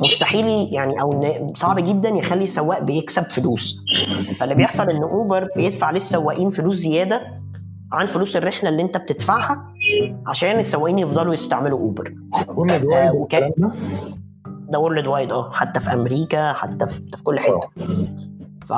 مستحيل 0.00 0.74
يعني 0.74 1.00
أو 1.00 1.36
صعب 1.54 1.78
جدا 1.78 2.08
يخلي 2.08 2.44
السواق 2.44 2.82
بيكسب 2.82 3.22
فلوس. 3.22 3.84
فاللي 4.40 4.54
بيحصل 4.54 4.90
إن 4.90 5.02
أوبر 5.02 5.48
بيدفع 5.56 5.90
للسواقين 5.90 6.50
فلوس 6.50 6.76
زيادة 6.76 7.20
عن 7.92 8.06
فلوس 8.06 8.36
الرحلة 8.36 8.68
اللي 8.70 8.82
أنت 8.82 8.96
بتدفعها 8.96 9.64
عشان 10.26 10.58
السواقين 10.58 10.98
يفضلوا 10.98 11.34
يستعملوا 11.34 11.78
أوبر. 11.78 12.14
آه 12.92 13.26
ده 14.68 14.78
worldwide 14.78 15.32
آه. 15.32 15.50
حتى 15.50 15.80
في 15.80 15.92
أمريكا 15.92 16.52
حتى 16.52 16.86
في, 16.86 16.94
في 17.16 17.22
كل 17.22 17.38
حتة. 17.38 17.70
ف 18.68 18.72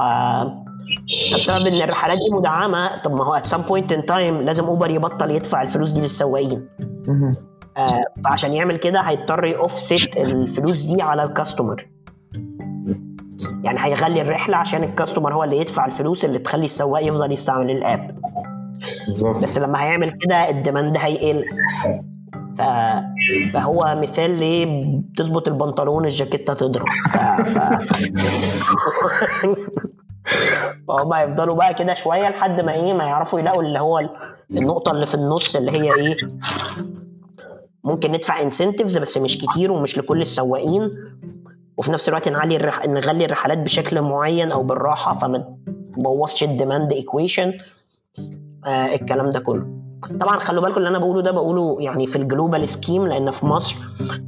بسبب 1.34 1.66
إن 1.66 1.82
الرحلات 1.82 2.18
دي 2.18 2.34
مدعمة 2.34 3.02
طب 3.02 3.12
ما 3.12 3.24
هو 3.24 3.34
at 3.34 3.46
some 3.46 3.62
point 3.62 3.92
in 3.92 4.06
time 4.06 4.40
لازم 4.42 4.64
اوبر 4.64 4.90
يبطل 4.90 5.30
يدفع 5.30 5.62
الفلوس 5.62 5.90
دي 5.90 6.00
للسواقين. 6.00 6.68
آه 7.76 8.04
فعشان 8.24 8.52
يعمل 8.52 8.76
كده 8.76 9.00
هيضطر 9.00 9.44
يوفست 9.44 10.16
الفلوس 10.16 10.82
دي 10.82 11.02
على 11.02 11.22
ال 11.22 11.29
customer 11.29 11.86
يعني 13.64 13.78
هيغلي 13.84 14.22
الرحلة 14.22 14.56
عشان 14.56 14.84
ال 14.84 14.90
customer 14.90 15.34
هو 15.34 15.44
اللي 15.44 15.58
يدفع 15.58 15.86
الفلوس 15.86 16.24
اللي 16.24 16.38
تخلي 16.38 16.64
السواق 16.64 17.06
يفضل 17.06 17.32
يستعمل 17.32 17.70
ال 17.70 17.80
app. 17.80 18.20
بالظبط. 19.06 19.36
بس 19.36 19.58
لما 19.58 19.82
هيعمل 19.82 20.10
كده 20.10 20.50
ال 20.50 20.57
demand 20.57 20.96
هيقل. 20.98 21.44
فهو 23.52 23.98
مثال 24.02 24.30
ليه 24.38 24.82
تظبط 25.16 25.48
البنطلون 25.48 26.04
الجاكيتة 26.04 26.54
تضرب. 26.54 26.88
ف... 26.88 27.16
ف... 27.18 27.58
فهم 30.88 31.12
هيفضلوا 31.12 31.54
بقى 31.54 31.74
كده 31.74 31.94
شوية 31.94 32.28
لحد 32.28 32.60
ما 32.60 32.72
إيه 32.72 32.92
ما 32.92 33.04
يعرفوا 33.04 33.40
يلاقوا 33.40 33.62
اللي 33.62 33.78
هو 33.80 34.00
النقطة 34.50 34.92
اللي 34.92 35.06
في 35.06 35.14
النص 35.14 35.56
اللي 35.56 35.70
هي 35.70 35.94
إيه 35.94 36.16
ممكن 37.84 38.12
ندفع 38.12 38.42
incentives 38.42 38.98
بس 38.98 39.18
مش 39.18 39.38
كتير 39.38 39.72
ومش 39.72 39.98
لكل 39.98 40.20
السواقين. 40.20 40.90
وفي 41.76 41.92
نفس 41.92 42.08
الوقت 42.08 42.28
نعلي 42.28 42.56
الرح... 42.56 42.86
نغلي 42.86 43.24
الرحلات 43.24 43.58
بشكل 43.58 44.02
معين 44.02 44.52
أو 44.52 44.62
بالراحة 44.62 45.18
فما 45.18 45.56
تبوظش 45.96 46.42
ال 46.42 46.49
demand 46.49 46.92
equation 46.92 47.52
آه 48.66 48.94
الكلام 48.94 49.30
ده 49.30 49.40
كله. 49.40 49.66
طبعا 50.20 50.38
خلوا 50.38 50.62
بالكم 50.62 50.76
اللي 50.78 50.88
أنا 50.88 50.98
بقوله 50.98 51.22
ده 51.22 51.30
بقوله 51.30 51.76
يعني 51.80 52.06
في 52.06 52.16
ال 52.16 52.24
global 52.24 52.68
scheme 52.68 53.06
لأن 53.06 53.30
في 53.30 53.46
مصر 53.46 53.76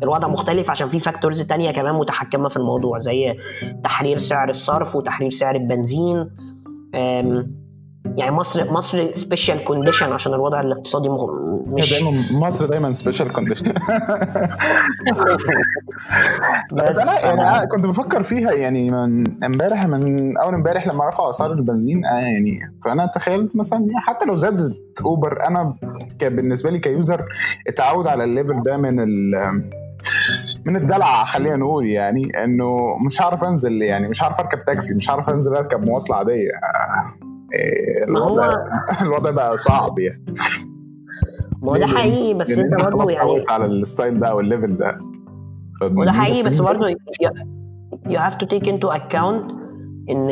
الوضع 0.02 0.28
مختلف 0.28 0.70
عشان 0.70 0.88
في 0.88 1.00
factors 1.00 1.42
تانية 1.42 1.70
كمان 1.70 1.94
متحكمة 1.94 2.48
في 2.48 2.56
الموضوع 2.56 2.98
زي 2.98 3.36
تحرير 3.84 4.18
سعر 4.18 4.50
الصرف 4.50 4.96
وتحرير 4.96 5.30
سعر 5.30 5.54
البنزين. 5.56 6.30
يعني 8.16 8.36
مصر 8.36 8.72
مصر 8.72 9.14
special 9.14 9.64
condition 9.64 10.12
عشان 10.12 10.34
الوضع 10.34 10.61
الاقتصادي 10.61 11.09
مش 11.66 11.92
دايما 11.92 12.24
مصر 12.30 12.66
دايما 12.66 12.92
special 12.92 13.32
condition 13.32 13.72
بس 16.72 16.96
أنا 16.98 17.20
يعني 17.20 17.48
أنا 17.48 17.64
كنت 17.64 17.86
بفكر 17.86 18.22
فيها 18.22 18.53
يعني 18.53 18.90
من 18.90 19.42
امبارح 19.44 19.86
من 19.86 20.36
أول 20.38 20.55
امبارح 20.55 20.86
لما 20.86 21.09
رفعوا 21.09 21.30
أسعار 21.30 21.53
البنزين 21.53 22.05
آه 22.05 22.18
يعني 22.18 22.72
فأنا 22.84 23.07
تخيلت 23.07 23.57
مثلا 23.57 23.86
حتى 23.96 24.26
لو 24.26 24.36
زادت 24.36 24.76
أوبر 25.05 25.38
أنا 25.48 25.74
بالنسبة 26.20 26.70
لي 26.70 26.78
ك 26.78 26.88
user 26.88 27.24
اتعود 27.68 28.07
على 28.07 28.24
ال 28.24 28.31
level 28.31 28.62
ده 28.62 28.76
من 28.76 29.00
ال 29.00 29.32
من 30.64 30.76
الدلع 30.76 31.24
خلينا 31.24 31.57
نقول 31.57 31.86
يعني 31.86 32.28
إنه 32.44 32.98
مش 33.07 33.22
هعرف 33.22 33.44
أنزل 33.44 33.82
يعني 33.82 34.09
مش 34.09 34.22
هعرف 34.22 34.40
أركب 34.40 34.64
تاكسي 34.64 34.94
مش 34.94 35.11
هعرف 35.11 35.30
أنزل 35.30 35.55
أركب 35.55 35.84
مواصلة 35.84 36.16
عادية. 36.16 36.50
الوضع 38.09 38.55
هو... 38.55 38.64
الوضع 39.03 39.30
بقى 39.30 39.57
صعب 39.57 39.98
يعني. 39.98 40.24
ما 41.62 41.72
هو 41.72 41.76
ده 41.76 41.86
حقيقي 41.86 42.34
بس 42.34 42.59
انت 42.59 42.84
برضه 42.84 43.11
يعني 43.11 43.44
على 43.48 43.66
ال 43.66 43.75
style 43.75 44.20
ده 44.20 44.28
أو 44.28 44.40
ال 44.40 44.46
level 44.46 44.76
ده 44.76 44.98
وده 45.82 46.12
حقيقي 46.12 46.42
بس 46.42 46.61
برضه 46.61 46.94
you 48.09 48.18
have 48.18 48.34
to 48.34 48.46
take 48.46 48.66
into 48.66 48.88
account 48.88 49.53
إن 50.11 50.30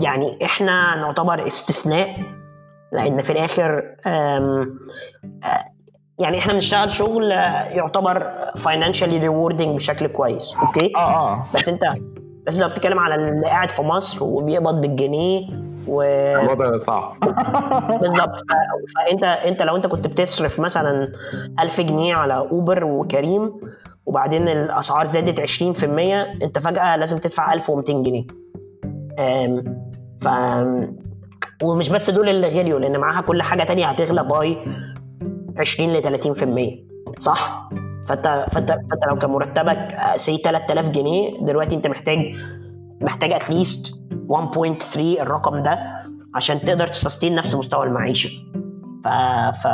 يعني 0.00 0.44
إحنا 0.44 0.96
نعتبر 0.96 1.46
استثناء 1.46 2.16
لأن 2.92 3.22
في 3.22 3.32
الآخر 3.32 3.82
يعني 6.18 6.38
إحنا 6.38 6.52
بنشتغل 6.52 6.90
شغل 6.90 7.30
يعتبر 7.30 8.30
financially 8.56 9.22
rewarding 9.22 9.68
بشكل 9.76 10.06
كويس 10.06 10.54
أوكي؟ 10.62 10.92
آه 10.96 11.32
آه. 11.32 11.44
بس 11.54 11.68
أنت 11.68 11.82
بس 12.46 12.58
لو 12.58 12.68
بتتكلم 12.68 12.98
على 12.98 13.14
اللي 13.14 13.46
قاعد 13.46 13.70
في 13.70 13.82
مصر 13.82 14.24
وبيقبض 14.24 14.80
بالجنيه 14.80 15.69
و 15.86 16.02
الوضع 16.02 16.76
صعب. 16.76 17.16
بالظبط. 18.00 18.40
فأنت 18.96 19.24
أنت 19.24 19.62
لو 19.62 19.76
أنت 19.76 19.86
كنت 19.86 20.06
بتصرف 20.06 20.60
مثلا 20.60 21.12
1000 21.60 21.80
جنيه 21.80 22.14
على 22.14 22.36
أوبر 22.36 22.84
وكريم 22.84 23.52
وبعدين 24.06 24.48
الأسعار 24.48 25.06
زادت 25.06 25.40
20% 25.40 25.84
أنت 26.42 26.58
فجأة 26.58 26.96
لازم 26.96 27.18
تدفع 27.18 27.52
1200 27.52 27.92
جنيه. 27.92 28.26
ف 30.20 30.28
ومش 31.62 31.88
بس 31.88 32.10
دول 32.10 32.28
اللي 32.28 32.46
غليوا 32.60 32.78
لأن 32.78 32.98
معاها 32.98 33.20
كل 33.20 33.42
حاجة 33.42 33.62
تانية 33.62 33.86
هتغلى 33.86 34.24
by 34.24 34.58
20 35.58 35.92
ل 35.92 36.02
30% 37.16 37.18
صح؟ 37.18 37.70
فأنت 38.08 38.46
فأنت 38.52 38.70
فأنت 38.70 39.06
لو 39.08 39.18
كان 39.18 39.30
مرتبك 39.30 39.88
say 40.16 40.36
3000 40.36 40.90
جنيه 40.90 41.40
دلوقتي 41.40 41.74
أنت 41.74 41.86
محتاج 41.86 42.18
محتاج 43.00 43.32
at 43.32 43.51
least 43.51 43.99
1.3 44.30 44.96
الرقم 44.96 45.62
ده 45.62 45.78
عشان 46.34 46.60
تقدر 46.60 46.86
ت 46.86 46.92
sustain 46.92 47.34
نفس 47.34 47.54
مستوى 47.54 47.86
المعيشة. 47.86 48.30
ف... 49.04 49.08
ف... 49.64 49.68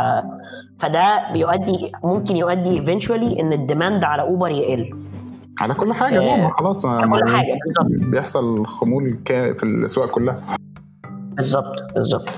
فده 0.79 1.33
بيؤدي 1.33 1.93
ممكن 2.05 2.37
يؤدي 2.37 2.81
eventually 2.87 3.41
إن 3.41 3.53
ال 3.53 3.60
demand 3.60 4.05
على 4.05 4.23
اوبر 4.23 4.51
يقل. 4.51 4.91
على 5.61 5.75
كل 5.75 5.93
حاجة 5.93 6.21
آه 6.21 6.49
خلاص 6.51 6.85
على 6.87 7.09
كل 7.13 7.29
حاجة 7.37 7.59
بالظبط. 7.67 8.11
بيحصل 8.11 8.67
خمول 8.67 9.19
في 9.27 9.63
الأسواق 9.63 10.11
كلها. 10.11 10.41
بالظبط 11.37 11.93
بالظبط. 11.95 12.29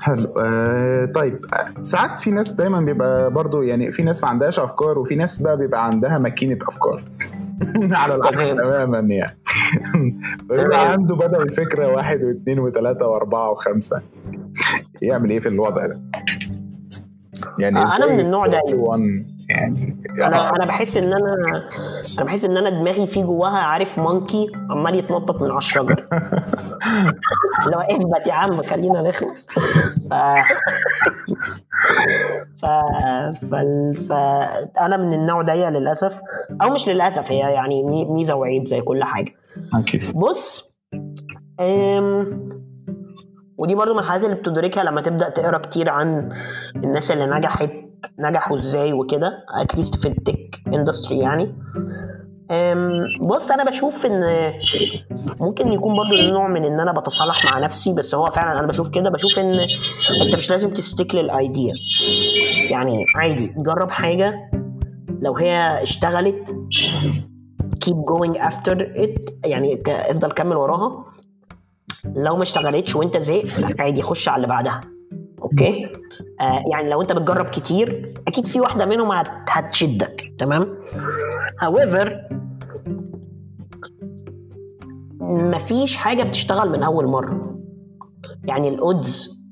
حلو. 0.00 0.32
آه 0.44 1.04
طيب 1.04 1.38
ساعات 1.80 2.20
في 2.20 2.30
ناس 2.30 2.52
دايما 2.52 2.80
بيبقى 2.80 3.30
برضو 3.30 3.62
يعني 3.62 3.92
في 3.92 4.02
ناس 4.02 4.22
ما 4.22 4.28
عندهاش 4.28 4.58
أفكار 4.58 4.98
وفي 4.98 5.14
ناس 5.14 5.42
بقى 5.42 5.56
بيبقى 5.56 5.86
عندها 5.86 6.18
ماكينة 6.18 6.58
أفكار. 6.68 7.04
على 7.92 8.14
العكس 8.14 8.44
تماما 8.44 8.98
يعني. 8.98 9.38
بيبقى 10.50 10.92
عنده 10.92 11.16
بدل 11.16 11.42
الفكرة 11.42 11.88
واحد 11.88 12.22
واثنين 12.22 12.58
وثلاثة 12.58 13.06
وأربعة 13.06 13.50
وخمسة. 13.50 14.02
يعمل 15.02 15.30
إيه 15.30 15.38
في 15.38 15.48
الوضع 15.48 15.86
ده؟ 15.86 16.00
يعني 17.58 17.78
أنا 17.78 18.06
من 18.06 18.20
النوع 18.20 18.46
ده. 18.46 18.60
يعني 19.48 19.96
أنا 20.26 20.50
أنا 20.56 20.66
بحس 20.66 20.96
إن 20.96 21.12
أنا 21.12 21.36
أنا 22.18 22.26
بحس 22.26 22.44
إن 22.44 22.56
أنا 22.56 22.70
دماغي 22.70 23.06
في 23.06 23.22
جواها 23.22 23.58
عارف 23.58 23.98
مونكي 23.98 24.52
عمال 24.70 24.94
يتنطط 24.94 25.42
من 25.42 25.50
على 25.50 25.58
الشجر 25.58 25.96
اللي 27.66 27.76
هو 27.76 27.80
اثبت 27.80 28.26
يا 28.26 28.32
عم؟ 28.32 28.62
خلينا 28.66 29.02
نخلص. 29.02 29.48
ف... 30.10 30.14
ف... 32.62 32.66
ف... 33.50 33.54
ف... 34.08 34.12
أنا 34.80 34.96
من 34.96 35.12
النوع 35.12 35.42
ده 35.42 35.70
للأسف 35.70 36.12
أو 36.62 36.70
مش 36.70 36.88
للأسف 36.88 37.32
هي 37.32 37.38
يعني 37.38 37.84
ميزة 38.04 38.34
وعيب 38.34 38.66
زي 38.66 38.80
كل 38.80 39.04
حاجة. 39.04 39.32
بص 40.14 40.76
أم... 41.60 42.48
ودي 43.58 43.74
برضو 43.74 43.92
من 43.92 43.98
الحاجات 43.98 44.24
اللي 44.24 44.36
بتدركها 44.36 44.84
لما 44.84 45.00
تبدأ 45.00 45.28
تقرأ 45.28 45.58
كتير 45.58 45.90
عن 45.90 46.28
الناس 46.76 47.10
اللي 47.10 47.26
نجحت 47.26 47.70
نجحوا 48.18 48.56
إزاي 48.56 48.92
وكده 48.92 49.44
at 49.60 49.70
least 49.70 49.96
في 49.96 50.08
ال 50.08 50.18
tech 50.18 50.60
industry 50.66 51.18
يعني. 51.18 51.54
بص 53.20 53.50
أنا 53.50 53.64
بشوف 53.64 54.06
إن 54.06 54.52
ممكن 55.40 55.72
يكون 55.72 55.96
برضو 55.96 56.16
نوع 56.16 56.48
من 56.48 56.64
إن 56.64 56.80
أنا 56.80 56.92
بتصالح 56.92 57.44
مع 57.44 57.58
نفسي 57.58 57.92
بس 57.92 58.14
هو 58.14 58.26
فعلا 58.26 58.58
أنا 58.58 58.66
بشوف 58.66 58.88
كده. 58.88 59.10
بشوف 59.10 59.38
إن 59.38 59.60
أنت 60.22 60.36
مش 60.36 60.50
لازم 60.50 60.70
ت 60.70 60.77
stick 60.77 61.14
لل 61.14 61.34
idea 61.34 61.74
يعني 62.70 63.06
عادي 63.16 63.54
جرب 63.56 63.90
حاجة. 63.90 64.50
لو 65.22 65.36
هي 65.36 65.82
اشتغلت 65.82 66.56
keep 67.84 67.96
going 68.12 68.38
after 68.38 68.76
it. 68.96 69.32
يعني 69.44 69.82
افضل 69.88 70.30
كمل 70.32 70.56
وراها. 70.56 71.04
لو 72.16 72.36
ما 72.36 72.42
اشتغلتش 72.42 72.96
وأنت 72.96 73.16
زهقت 73.16 73.80
عادي 73.80 74.02
خش 74.02 74.28
على 74.28 74.36
اللي 74.36 74.48
بعدها. 74.48 74.80
okay؟ 75.42 75.86
آه 76.40 76.64
يعني 76.72 76.90
لو 76.90 77.02
انت 77.02 77.12
بتجرب 77.12 77.46
كتير 77.46 78.14
أكيد 78.28 78.46
في 78.46 78.60
واحدة 78.60 78.86
منهم 78.86 79.12
هت- 79.12 79.28
هتشدك 79.50 80.32
تمام؟ 80.38 80.76
However 81.64 82.10
مفيش 85.20 85.96
حاجة 85.96 86.22
بتشتغل 86.22 86.70
من 86.70 86.82
أول 86.82 87.06
مرة. 87.06 87.58
يعني 88.44 88.68
ال 88.68 88.83
odds 88.83 89.44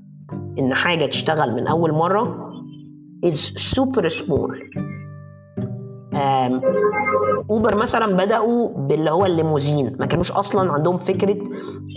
إن 0.58 0.74
حاجة 0.74 1.06
تشتغل 1.06 1.54
من 1.54 1.66
أول 1.66 1.92
مرة 1.92 2.50
is 3.26 3.38
super 3.74 4.08
small. 4.08 4.56
اوبر 7.50 7.76
مثلا 7.76 8.16
بدأوا 8.24 8.68
باللي 8.88 9.10
هو 9.10 9.26
الليموزين. 9.26 9.96
ما 10.00 10.06
كانوش 10.06 10.32
أصلا 10.32 10.72
عندهم 10.72 10.96
فكرة 10.98 11.36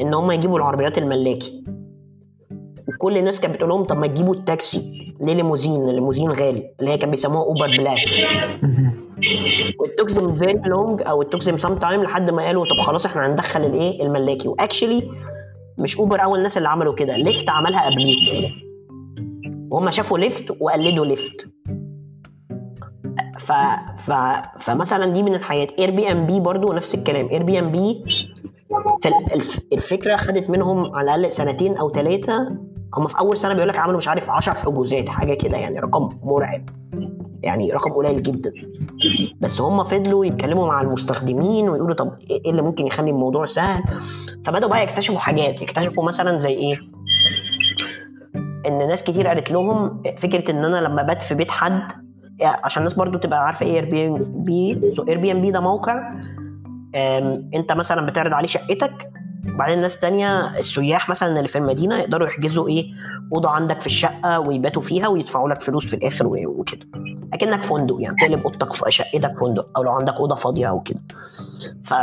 إن 0.01 0.13
هم 0.13 0.31
يجيبوا 0.31 0.57
العربيات 0.57 0.97
الملاكي. 0.97 1.63
وكل 2.87 3.17
الناس 3.17 3.41
كانت 3.41 3.55
بتقول 3.55 3.69
لهم 3.69 3.83
طب 3.83 3.97
ما 3.97 4.07
تجيبوا 4.07 4.35
التاكسي. 4.35 5.05
ليه 5.21 5.33
ليموزين؟ 5.33 5.89
الليموزين 5.89 6.29
غالي 6.29 6.69
اللي 6.79 6.91
هي 6.91 6.97
كان 6.97 7.11
بيسموها 7.11 7.43
أوبر 7.43 7.67
بلاك. 7.79 7.97
و 9.79 9.84
it 9.84 9.95
took 9.95 10.15
them 10.15 10.35
very 10.35 10.61
long 10.65 11.01
أو 11.01 11.21
it 11.21 11.28
took 11.28 11.43
them 11.43 11.57
some 11.57 11.75
time 11.75 12.03
لحد 12.03 12.29
ما 12.29 12.45
قالوا 12.45 12.65
طب 12.65 12.85
خلاص 12.85 13.05
إحنا 13.05 13.27
هندخل 13.27 13.61
الايه 13.65 14.05
الملاكي. 14.05 14.47
و 14.47 14.53
actually 14.53 15.03
مش 15.77 15.97
أوبر 15.97 16.23
أول 16.23 16.37
الناس 16.37 16.57
اللي 16.57 16.69
عملوا 16.69 16.93
كده. 16.93 17.17
ليفت 17.17 17.49
عملها 17.49 17.85
قبليه 17.85 18.51
وهم 19.69 19.91
شافوا 19.91 20.17
ليفت 20.17 20.51
وقلدوا 20.61 21.05
ليفت 21.05 21.47
ف... 23.39 23.51
ف... 23.97 24.11
فمثلا 24.59 25.05
دي 25.05 25.23
من 25.23 25.35
الحاجات. 25.35 25.71
اير 25.79 25.91
بي 25.91 26.11
ان 26.11 26.25
بي 26.25 26.39
برضو 26.39 26.73
نفس 26.73 26.95
الكلام. 26.95 27.27
اير 27.27 27.43
بي 27.43 27.59
ان 27.59 27.71
بي 27.71 28.03
الف... 29.33 29.59
الفكرة 29.73 30.15
خدت 30.15 30.49
منهم 30.49 30.95
على 30.95 31.15
الأقل 31.15 31.31
سنتين 31.31 31.77
أو 31.77 31.91
ثلاثة 31.91 32.57
هم 32.97 33.07
في 33.07 33.19
أول 33.19 33.37
سنة 33.37 33.53
بيقول 33.53 33.69
لك 33.69 33.77
عملوا 33.79 33.97
مش 33.97 34.07
عارف 34.07 34.29
10 34.29 34.53
حجوزات 34.53 35.09
حاجة 35.09 35.33
كده 35.33 35.57
يعني 35.57 35.79
رقم 35.79 36.09
مرعب. 36.23 36.61
يعني 37.43 37.71
رقم 37.71 37.91
قليل 37.93 38.23
جدا. 38.23 38.51
بس 39.39 39.61
هم 39.61 39.83
فضلوا 39.83 40.25
يتكلموا 40.25 40.67
مع 40.67 40.81
المستخدمين 40.81 41.69
ويقولوا 41.69 41.95
طب 41.95 42.17
إيه 42.29 42.51
اللي 42.51 42.61
ممكن 42.61 42.87
يخلي 42.87 43.09
الموضوع 43.11 43.45
سهل؟ 43.45 43.83
فبدأوا 44.45 44.69
بقى 44.71 44.83
يكتشفوا 44.83 45.19
حاجات 45.19 45.61
يكتشفوا 45.61 46.03
مثلا 46.03 46.39
زي 46.39 46.53
إيه؟ 46.53 46.75
إن 48.67 48.87
ناس 48.87 49.03
كتير 49.03 49.27
قالت 49.27 49.51
لهم 49.51 50.03
فكرة 50.17 50.51
إن 50.51 50.65
أنا 50.65 50.77
لما 50.87 51.03
بات 51.03 51.23
في 51.23 51.35
بيت 51.35 51.51
حد 51.51 51.91
عشان 52.41 52.81
الناس 52.81 52.93
برضو 52.93 53.17
تبقى 53.17 53.45
عارفة 53.45 53.65
إيه 53.65 53.73
اير 53.75 53.85
بي 53.85 54.07
ان 54.07 54.43
بي 54.43 54.81
اير 55.09 55.17
بي 55.17 55.31
ان 55.31 55.41
بي 55.41 55.51
ده 55.51 55.59
موقع 55.59 56.13
أنت 57.55 57.71
مثلا 57.71 58.05
بتعرض 58.05 58.33
عليه 58.33 58.47
شقتك 58.47 59.09
وبعدين 59.53 59.81
ناس 59.81 59.99
تانية 59.99 60.57
السياح 60.59 61.09
مثلا 61.09 61.37
اللي 61.37 61.47
في 61.47 61.57
المدينة 61.57 61.95
يقدروا 61.97 62.27
يحجزوا 62.27 62.67
إيه 62.67 62.85
أوضة 63.33 63.49
عندك 63.49 63.81
في 63.81 63.87
الشقة 63.87 64.39
ويباتوا 64.39 64.81
فيها 64.81 65.07
ويدفعوا 65.07 65.49
لك 65.49 65.61
فلوس 65.61 65.87
في 65.87 65.95
الآخر 65.95 66.27
وكده. 66.27 66.87
أكنك 67.33 67.63
فندق 67.63 67.95
يعني 67.99 68.15
تقلب 68.15 68.41
أوضتك 68.43 68.73
في 68.73 68.91
شقتك 68.91 69.33
فندق 69.41 69.67
أو 69.77 69.83
لو 69.83 69.91
عندك 69.91 70.13
أوضة 70.13 70.35
فاضية 70.35 70.69
أو 70.69 70.79
كده. 70.79 70.99
ف... 71.83 71.93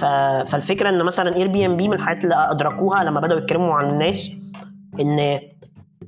ف... 0.00 0.04
فالفكرة 0.50 0.88
إن 0.88 1.04
مثلا 1.04 1.36
اير 1.36 1.46
بي 1.48 1.66
ان 1.66 1.76
بي 1.76 1.88
من 1.88 1.94
الحاجات 1.94 2.24
اللي 2.24 2.34
أدركوها 2.50 3.04
لما 3.04 3.20
بدأوا 3.20 3.40
يتكلموا 3.40 3.74
عن 3.74 3.88
الناس 3.90 4.30
إن 5.00 5.40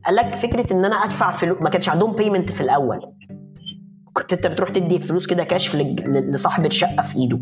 قال 0.07 0.15
لك 0.17 0.35
فكرة 0.35 0.73
إن 0.73 0.85
أنا 0.85 0.97
أدفع 0.97 1.31
فلوس 1.31 1.59
ما 1.61 1.71
كانش 1.71 1.89
عندهم 1.89 2.13
payment 2.13 2.51
في 2.51 2.61
الأول. 2.61 3.01
كنت 4.13 4.33
أنت 4.33 4.47
بتروح 4.47 4.71
تدي 4.71 4.99
فلوس 4.99 5.27
كده 5.27 5.45
لج- 5.75 6.01
لصاحب 6.07 6.67
الشقة 6.67 7.03
في 7.03 7.17
إيده. 7.17 7.41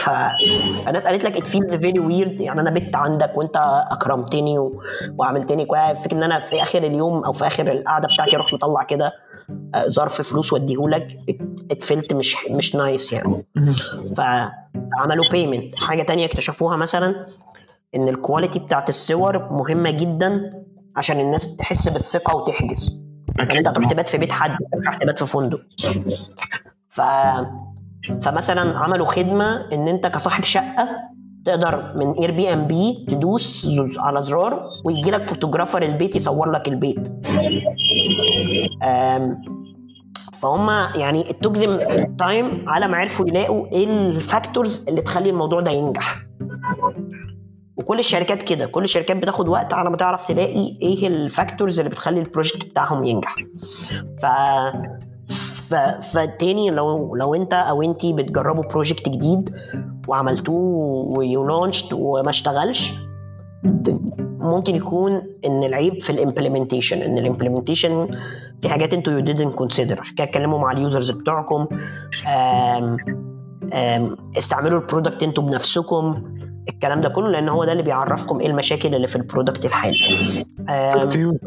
فالناس 0.00 1.06
قالت 1.06 1.24
لك 1.24 1.36
it 1.36 1.46
feels 1.46 1.74
very 1.74 1.98
weird 2.00 2.40
يعني 2.40 2.60
أنا 2.60 2.70
بت 2.70 2.96
عندك 2.96 3.36
وأنت 3.36 3.84
أكرمتني 3.90 4.58
و... 4.58 4.82
وعملتني 5.18 5.64
كويس. 5.64 5.98
فكرة 5.98 6.16
إن 6.16 6.22
أنا 6.22 6.40
في 6.40 6.62
آخر 6.62 6.78
اليوم 6.82 7.24
أو 7.24 7.32
في 7.32 7.46
آخر 7.46 7.72
القعدة 7.72 8.08
بتاعتي 8.14 8.36
أروح 8.36 8.52
مطلع 8.52 8.82
كده 8.82 9.12
آه، 9.74 9.88
ظرف 9.88 10.22
فلوس 10.22 10.52
واديهولك 10.52 11.16
it 11.70 11.85
felt 11.85 12.14
مش 12.14 12.36
مش 12.50 12.74
nice 12.74 13.12
يعني. 13.12 13.46
فعملوا 14.16 15.24
payment 15.30 15.74
حاجة 15.78 16.02
تانية 16.02 16.26
اكتشفوها 16.26 16.76
مثلا 16.76 17.26
إن 17.94 18.08
ال 18.08 18.14
quality 18.14 18.58
بتاعت 18.58 18.88
الصور 18.88 19.52
مهمة 19.52 19.90
جدا 19.90 20.50
عشان 20.96 21.20
الناس 21.20 21.56
تحس 21.56 21.88
بالثقة 21.88 22.36
وتحجز. 22.36 23.04
يعني 23.38 23.58
أنت 23.58 23.68
هتروح 23.68 23.90
تبات 23.90 24.08
في 24.08 24.18
بيت 24.18 24.32
حد 24.32 24.50
مش 24.50 24.86
راح 24.86 24.96
تبات 24.96 25.18
في 25.18 25.26
فندق. 25.26 25.60
ف 26.88 27.00
فمثلا 28.24 28.78
عملوا 28.78 29.06
خدمة 29.06 29.72
إن 29.72 29.88
أنت 29.88 30.06
كصاحب 30.06 30.44
شقة 30.44 30.88
تقدر 31.46 31.92
من 31.96 32.12
اير 32.12 32.30
بي 32.30 32.52
ان 32.52 32.66
بي 32.66 33.06
تدوس 33.08 33.70
على 33.98 34.22
زرار 34.22 34.62
ويجي 34.84 35.10
لك 35.10 35.28
photographer 35.28 35.82
البيت 35.82 36.16
يصور 36.16 36.50
لك 36.50 36.68
البيت. 36.68 37.08
فهم 40.42 40.70
يعني 41.00 41.30
it 41.30 41.40
took 41.40 41.59
them 41.59 41.78
time 42.18 42.68
على 42.68 42.88
ما 42.88 42.96
عرفوا 42.96 43.28
يلاقوا 43.28 43.66
إيه 43.72 43.84
ال 43.84 43.97
factors 43.97 44.88
اللي 44.88 45.00
تخلي 45.00 45.30
الموضوع 45.30 45.60
ده 45.60 45.70
ينجح. 45.70 46.16
وكل 47.76 47.98
الشركات 47.98 48.42
كده 48.42 48.66
كل 48.66 48.84
الشركات 48.84 49.16
بتاخد 49.16 49.48
وقت 49.48 49.72
على 49.72 49.90
ما 49.90 49.96
تعرف 49.96 50.28
تلاقي 50.28 50.76
إيه 50.82 51.06
ال 51.08 51.17
factors 51.17 51.78
اللي 51.80 51.90
بتخلي 51.90 52.20
ال 52.20 52.25
project 52.25 52.64
بتاعهم 52.64 53.04
ينجح. 53.04 53.36
ف 54.22 54.26
ف... 55.70 55.74
فتاني 56.12 56.70
لو 56.70 57.16
لو 57.16 57.34
انت 57.34 57.52
أو 57.52 57.82
انت 57.82 58.06
بتجربوا 58.06 58.64
project 58.64 59.08
جديد 59.08 59.54
وعملتوه 60.08 60.74
و 61.18 61.24
you 61.24 61.43
launched 61.43 61.92
وما 61.92 62.30
اشتغلش 62.30 62.92
ممكن 64.40 64.76
يكون 64.76 65.22
إن 65.46 65.64
العيب 65.64 66.02
في 66.02 66.10
ال 66.10 66.16
implementation 66.16 67.02
إن 67.02 67.18
ال 67.18 67.24
implementation 67.24 68.08
في 68.62 68.68
حاجات 68.68 68.92
أنتوا 68.92 69.12
you 69.12 69.20
didn't 69.24 69.62
عشان 69.62 70.14
كده 70.14 70.24
اتكلموا 70.24 70.58
مع 70.58 70.72
ال 70.72 70.78
users 70.78 71.10
بتوعكم 71.10 71.66
آم 72.28 72.96
آم 73.72 74.16
استعملوا 74.38 74.80
ال 74.80 74.85
product 74.85 75.22
أنتوا 75.22 75.44
بنفسكم 75.44 76.14
الكلام 76.68 77.00
ده 77.00 77.08
كله 77.08 77.28
لأن 77.28 77.48
هو 77.48 77.64
ده 77.64 77.72
اللي 77.72 77.82
بيعرفكم 77.82 78.40
إيه 78.40 78.46
المشاكل 78.46 78.94
اللي 78.94 79.06
في 79.06 79.16
ال 79.16 79.22
product 79.22 79.64
الحالي. 79.64 80.46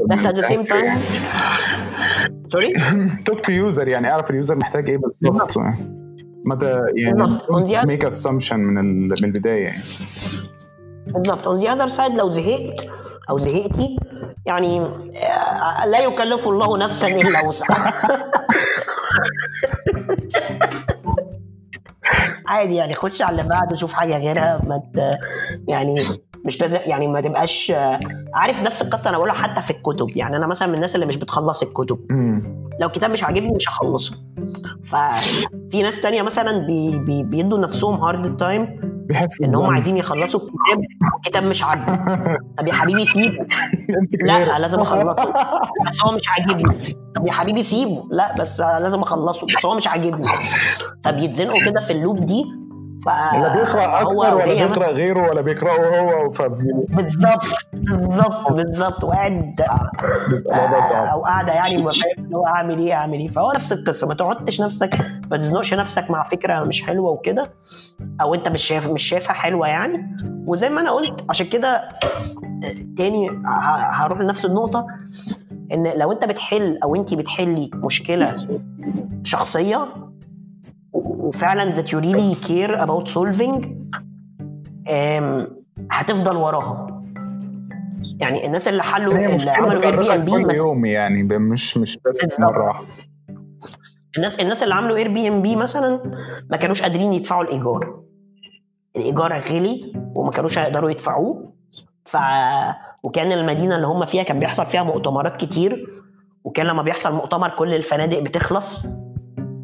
بس 0.09 0.19
at 0.19 0.35
the 0.35 0.43
same 0.47 0.65
time 0.69 0.99
sorry 2.53 2.73
talk 3.25 3.39
to 3.39 3.51
user 3.51 3.87
يعني 3.87 4.11
اعرف 4.11 4.29
ال 4.29 4.35
user 4.35 4.55
محتاج 4.55 4.89
إيه 4.89 4.97
بالظبط 4.97 5.57
مدى 6.45 6.79
يعني 6.95 7.87
make 7.87 8.05
assumption 8.05 8.59
من 8.59 9.07
من 9.07 9.23
البداية. 9.23 9.63
يعني 9.63 9.83
بالظبط 11.07 11.47
on 11.47 11.57
the 11.57 11.73
other 11.73 11.87
side 11.87 12.13
لو 12.13 12.29
زهقت 12.29 12.85
أو 13.29 13.39
زهقتي 13.39 13.97
يعني 14.45 14.79
آه، 14.79 15.85
لا 15.85 15.99
يكلف 15.99 16.47
الله 16.47 16.77
نفسا 16.77 17.07
إلا 17.07 17.47
وسعها. 17.47 17.93
عادي 22.47 22.75
يعني 22.75 22.95
خش 22.95 23.21
على 23.21 23.41
اللي 23.41 23.49
بعده 23.49 23.75
شوف 23.75 23.93
حاجة 23.93 24.17
غيرها 24.17 24.59
ما 24.67 24.81
يعني 25.67 25.95
مش 26.45 26.61
لازم 26.61 26.79
يعني 26.85 27.07
ما 27.07 27.21
تبقاش 27.21 27.73
عارف 28.33 28.61
نفس 28.61 28.81
القصة 28.81 29.09
أنا 29.09 29.17
بقولها 29.17 29.33
حتى 29.33 29.61
في 29.61 29.71
الكتب 29.71 30.17
يعني 30.17 30.37
أنا 30.37 30.47
مثلا 30.47 30.67
من 30.67 30.75
الناس 30.75 30.95
اللي 30.95 31.05
مش 31.05 31.17
بتخلص 31.17 31.63
الكتب. 31.63 31.99
لو 32.79 32.89
كتاب 32.89 33.11
مش 33.11 33.23
عاجبني 33.23 33.53
مش 33.55 33.69
هخلصه. 33.69 34.15
ففي 34.91 35.83
ناس 35.83 36.01
تانية 36.01 36.21
مثلا 36.21 36.67
بي 36.67 36.99
بي 36.99 37.23
بيدوا 37.23 37.59
نفسهم 37.59 38.01
hard 38.01 38.37
time 38.37 38.93
إن 39.43 39.55
هم. 39.55 39.69
عايزين 39.73 39.97
يخلصوا 39.97 40.39
الكتاب 40.39 40.83
الكتاب 41.17 41.43
مش 41.43 41.63
عاجبه. 41.63 41.95
طب 42.57 42.67
يا 42.67 42.73
حبيبي 42.73 43.05
سيبه. 43.05 43.45
لا. 44.23 44.59
لازم 44.59 44.79
أخلصه. 44.79 45.33
بس 45.87 45.97
هو 46.05 46.11
مش 46.15 46.29
عاجبني. 46.29 46.63
طب 47.15 47.27
يا 47.27 47.31
حبيبي 47.31 47.63
سيبه. 47.63 48.07
لا 48.11 48.35
بس 48.39 48.59
لازم 48.59 48.99
أخلصه. 48.99 49.45
بس 49.45 49.65
هو 49.65 49.75
مش 49.75 49.87
عاجبني. 49.87 50.23
فبيتزنقوا 51.03 51.65
كده 51.65 51.81
في 51.81 51.93
اللوب 51.93 52.25
دي. 52.25 52.45
ف 53.03 53.07
لا 53.07 53.53
بيقرأ 53.55 54.01
أكتر 54.01 54.15
ولا 54.15 54.45
بيقرأ 54.45 54.91
غيره 54.91 55.29
ولا 55.29 55.41
بيقرأه 55.41 55.99
هو 56.01 56.31
فبي- 56.31 56.85
بالظبط 56.89 57.43
بالظبط 57.73 58.51
بالظبط 58.51 59.03
وقاعد 59.03 59.55
بيبقى 60.29 60.65
الوضع 60.65 60.81
صعب. 60.81 61.07
أو 61.07 61.23
قاعدة 61.25 61.53
يعني 61.53 61.83
ما 61.83 61.91
فاهم 61.91 62.25
اللي 62.25 62.37
هو 62.37 62.45
أعمل 62.47 62.77
إيه 62.77 62.93
أعمل 62.93 63.13
إيه. 63.19 63.27
فهو 63.27 63.51
نفس 63.55 63.71
القصة. 63.73 64.07
ما 64.07 64.13
تقعدش 64.13 64.61
نفسك 64.61 64.89
ما 65.31 65.37
تزنقش 65.37 65.73
نفسك 65.73 66.11
مع 66.11 66.23
فكرة 66.23 66.63
مش 66.63 66.83
حلوة 66.83 67.11
وكده 67.11 67.43
أو 68.21 68.33
أنت 68.33 68.47
مش 68.47 68.63
شايف 68.63 68.87
مش 68.87 69.03
شايفها 69.03 69.33
حلوة 69.33 69.67
يعني. 69.67 70.15
وزي 70.47 70.69
ما 70.69 70.81
أنا 70.81 70.91
قلت 70.91 71.25
عشان 71.29 71.45
كده 71.47 71.89
تاني 72.97 73.29
ه- 73.29 73.91
هروح 73.91 74.19
لنفس 74.19 74.45
النقطة 74.45 74.85
إن 75.73 75.87
لو 75.95 76.11
أنت 76.11 76.25
بتحل 76.25 76.79
أو 76.83 76.95
انت 76.95 77.13
بتحلي 77.13 77.69
مشكلة 77.73 78.47
شخصية 79.23 79.87
وفعلا 80.93 81.75
that 81.75 81.85
you 81.87 81.99
really 81.99 82.35
care 82.47 82.75
about 82.85 83.13
solving 83.13 83.67
هتفضل 85.91 86.35
وراها. 86.35 86.99
يعني 88.21 88.45
الناس 88.45 88.67
اللي 88.67 88.83
حلوا 88.83 89.13
اللي 89.13 89.51
عملوا 89.51 89.83
اير 89.83 89.95
بي 89.95 90.35
ام 90.35 90.43
بتتكرر 90.43 90.43
كل 90.43 90.47
بي 90.47 90.53
يوم 90.55 90.85
يعني 90.85 91.23
مش 91.23 91.77
مش 91.77 91.97
بس. 91.97 92.39
مرة. 92.39 92.63
واحدة 92.65 92.87
الناس 94.17 94.39
الناس 94.39 94.63
اللي 94.63 94.75
عملوا 94.75 94.97
Airbnb 94.97 95.55
مثلا 95.55 95.99
ما 96.49 96.57
كانوش 96.57 96.81
قادرين 96.81 97.13
يدفعوا 97.13 97.43
الإيجار. 97.43 97.99
الإيجار 98.95 99.39
غلي 99.39 99.79
وما 99.95 100.31
كانوش 100.31 100.57
هيقدروا 100.57 100.89
يدفعوه. 100.89 101.53
ف 102.05 102.17
وكان 103.03 103.31
المدينة 103.31 103.75
اللي 103.75 103.87
هم 103.87 104.05
فيها 104.05 104.23
كان 104.23 104.39
بيحصل 104.39 104.65
فيها 104.65 104.83
مؤتمرات 104.83 105.37
كتير. 105.37 106.03
وكان 106.43 106.65
لما 106.65 106.83
بيحصل 106.83 107.13
مؤتمر 107.13 107.49
كل 107.49 107.73
الفنادق 107.73 108.19
بتخلص. 108.19 108.85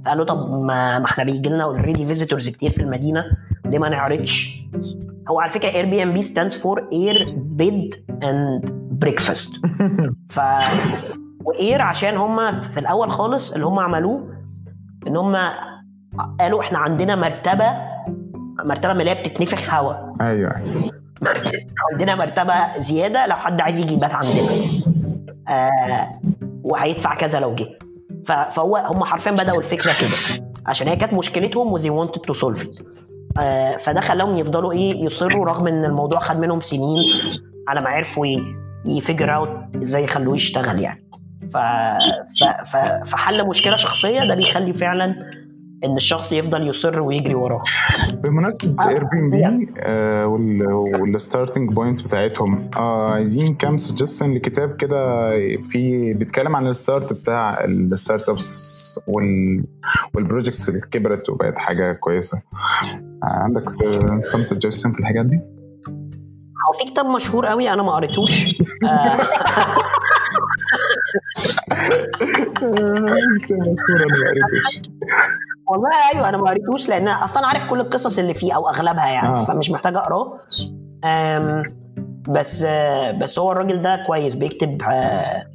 فقالوا 0.05 0.25
طب 0.25 0.51
ما, 0.51 0.99
ما 0.99 1.05
إحنا 1.05 1.23
بيجي 1.23 1.49
لنا 1.49 1.63
already 1.63 2.05
visitors 2.05 2.49
كتير 2.49 2.69
في 2.71 2.81
المدينة. 2.81 3.25
ليه 3.65 3.79
ما 3.79 3.89
نعرضش. 3.89 4.65
هو 5.29 5.39
على 5.39 5.51
فكرة 5.51 5.69
Airbnb 5.69 6.23
stands 6.23 6.53
for 6.61 6.89
air 6.93 7.33
bed 7.37 7.95
and 8.23 8.69
breakfast 8.91 9.49
ف 10.29 10.39
و 11.45 11.54
air 11.54 11.81
عشان 11.81 12.17
هم 12.17 12.61
في 12.61 12.79
الأول 12.79 13.11
خالص 13.11 13.53
اللي 13.53 13.65
هم 13.65 13.79
عملوه 13.79 14.33
إن 15.07 15.17
هم 15.17 15.37
قالوا 16.39 16.61
إحنا 16.61 16.77
عندنا 16.77 17.15
مرتبة 17.15 17.65
مرتبة 18.65 18.93
من 18.93 18.99
اللي 18.99 19.11
هي 19.11 19.15
بتتنفخ 19.15 19.73
هواء 19.73 20.11
أيوه. 20.21 20.55
عندنا 21.91 22.15
مرتبة 22.15 22.79
زيادة 22.79 23.27
لو 23.27 23.35
حد 23.35 23.61
عايز 23.61 23.79
يجي 23.79 23.93
يبات 23.93 24.11
عندنا. 24.11 24.49
آه 25.47 26.11
وهيدفع 26.63 27.15
كذا 27.15 27.39
لو 27.39 27.55
جه. 27.55 27.67
فهو 28.31 28.77
هم 28.77 29.03
حرفيا 29.03 29.31
بدأوا 29.31 29.59
الفكرة 29.59 29.91
كده. 30.01 30.45
عشان 30.65 30.87
هي 30.87 30.95
كانت 30.95 31.13
مشكلتهم 31.13 31.73
وذي 31.73 31.89
wanted 31.89 32.35
solve 32.37 32.59
it. 32.63 32.83
آه 33.39 33.77
فده 33.77 34.01
خلاهم 34.01 34.37
يفضلوا 34.37 34.71
إيه 34.71 35.05
يصروا 35.05 35.45
رغم 35.45 35.67
إن 35.67 35.85
الموضوع 35.85 36.19
خد 36.19 36.39
منهم 36.39 36.61
سنين 36.61 37.03
على 37.67 37.81
ما 37.81 37.89
عرفوا 37.89 38.25
يفجر 38.85 39.35
اوت 39.35 39.49
إزاي 39.75 40.03
يخلوه 40.03 40.35
يشتغل 40.35 40.79
يعني. 40.79 41.09
ف... 41.53 41.57
ف... 42.39 42.71
ف... 42.71 42.77
فحل 43.11 43.47
مشكلة 43.47 43.75
شخصية 43.75 44.19
ده 44.27 44.35
بيخلي 44.35 44.73
فعلا 44.73 45.15
إن 45.83 45.97
الشخص 45.97 46.31
يفضل 46.31 46.67
يصر 46.67 47.01
ويجري 47.01 47.35
وراه. 47.35 47.63
بمناسبة 48.13 48.75
آه، 48.85 48.89
Airbnb 48.89 49.75
وال 50.99 51.14
starting 51.14 51.73
point 51.73 52.03
بتاعتهم 52.03 52.69
آه 52.77 53.11
عايزين 53.13 53.55
كام 53.55 53.77
سجستن 53.77 54.33
لكتاب 54.33 54.75
كده 54.75 55.29
في 55.63 56.13
بيتكلم 56.13 56.55
عن 56.55 56.67
ال 56.67 56.75
start 56.75 57.13
بتاع 57.13 57.63
ال 57.63 58.29
startups 58.29 58.99
وال 59.07 59.63
وال 60.13 60.25
projects 60.25 60.69
اللي 60.69 60.81
كبرت 60.91 61.29
وبقت 61.29 61.57
حاجة 61.57 61.93
كويسة. 61.93 62.41
آه 63.23 63.43
عندك 63.43 63.63
some 64.19 64.43
suggestion 64.43 64.91
في 64.91 64.99
الحاجات 64.99 65.25
دي؟ 65.25 65.39
هو 66.69 66.73
في 66.79 66.91
كتاب 66.91 67.05
مشهور 67.05 67.45
قوي 67.45 67.73
أنا 67.73 67.83
ما 67.83 67.91
قريتوش. 67.91 68.45
آه، 68.85 69.17
كتاب 73.43 73.59
مشهور 73.59 73.97
أنا 73.97 74.07
ما 74.07 74.29
قريتوش. 74.29 74.81
والله 75.69 75.89
أيوه 76.13 76.29
أنا 76.29 76.37
ما 76.37 76.49
قريتوش 76.49 76.89
لأن 76.89 77.07
أصلا 77.07 77.45
عارف 77.45 77.69
كل 77.69 77.79
القصص 77.79 78.19
اللي 78.19 78.33
فيه 78.33 78.55
أو 78.55 78.69
أغلبها 78.69 79.11
يعني 79.13 79.27
آه. 79.27 79.45
فمش 79.45 79.71
محتاج 79.71 79.95
أقراه. 79.95 80.39
بس 82.29 82.63
آه، 82.67 83.11
بس 83.11 83.39
هو 83.39 83.51
الراجل 83.51 83.81
ده 83.81 84.03
كويس 84.07 84.35
بيكتب 84.35 84.81
آه، 84.81 85.45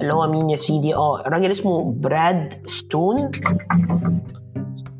اللي 0.00 0.14
هو 0.14 0.26
مين 0.26 0.50
يا 0.50 0.56
سيدي؟ 0.56 0.94
آه 0.94 1.20
الراجل 1.26 1.50
اسمه 1.50 1.92
براد 1.96 2.54
ستون. 2.66 3.16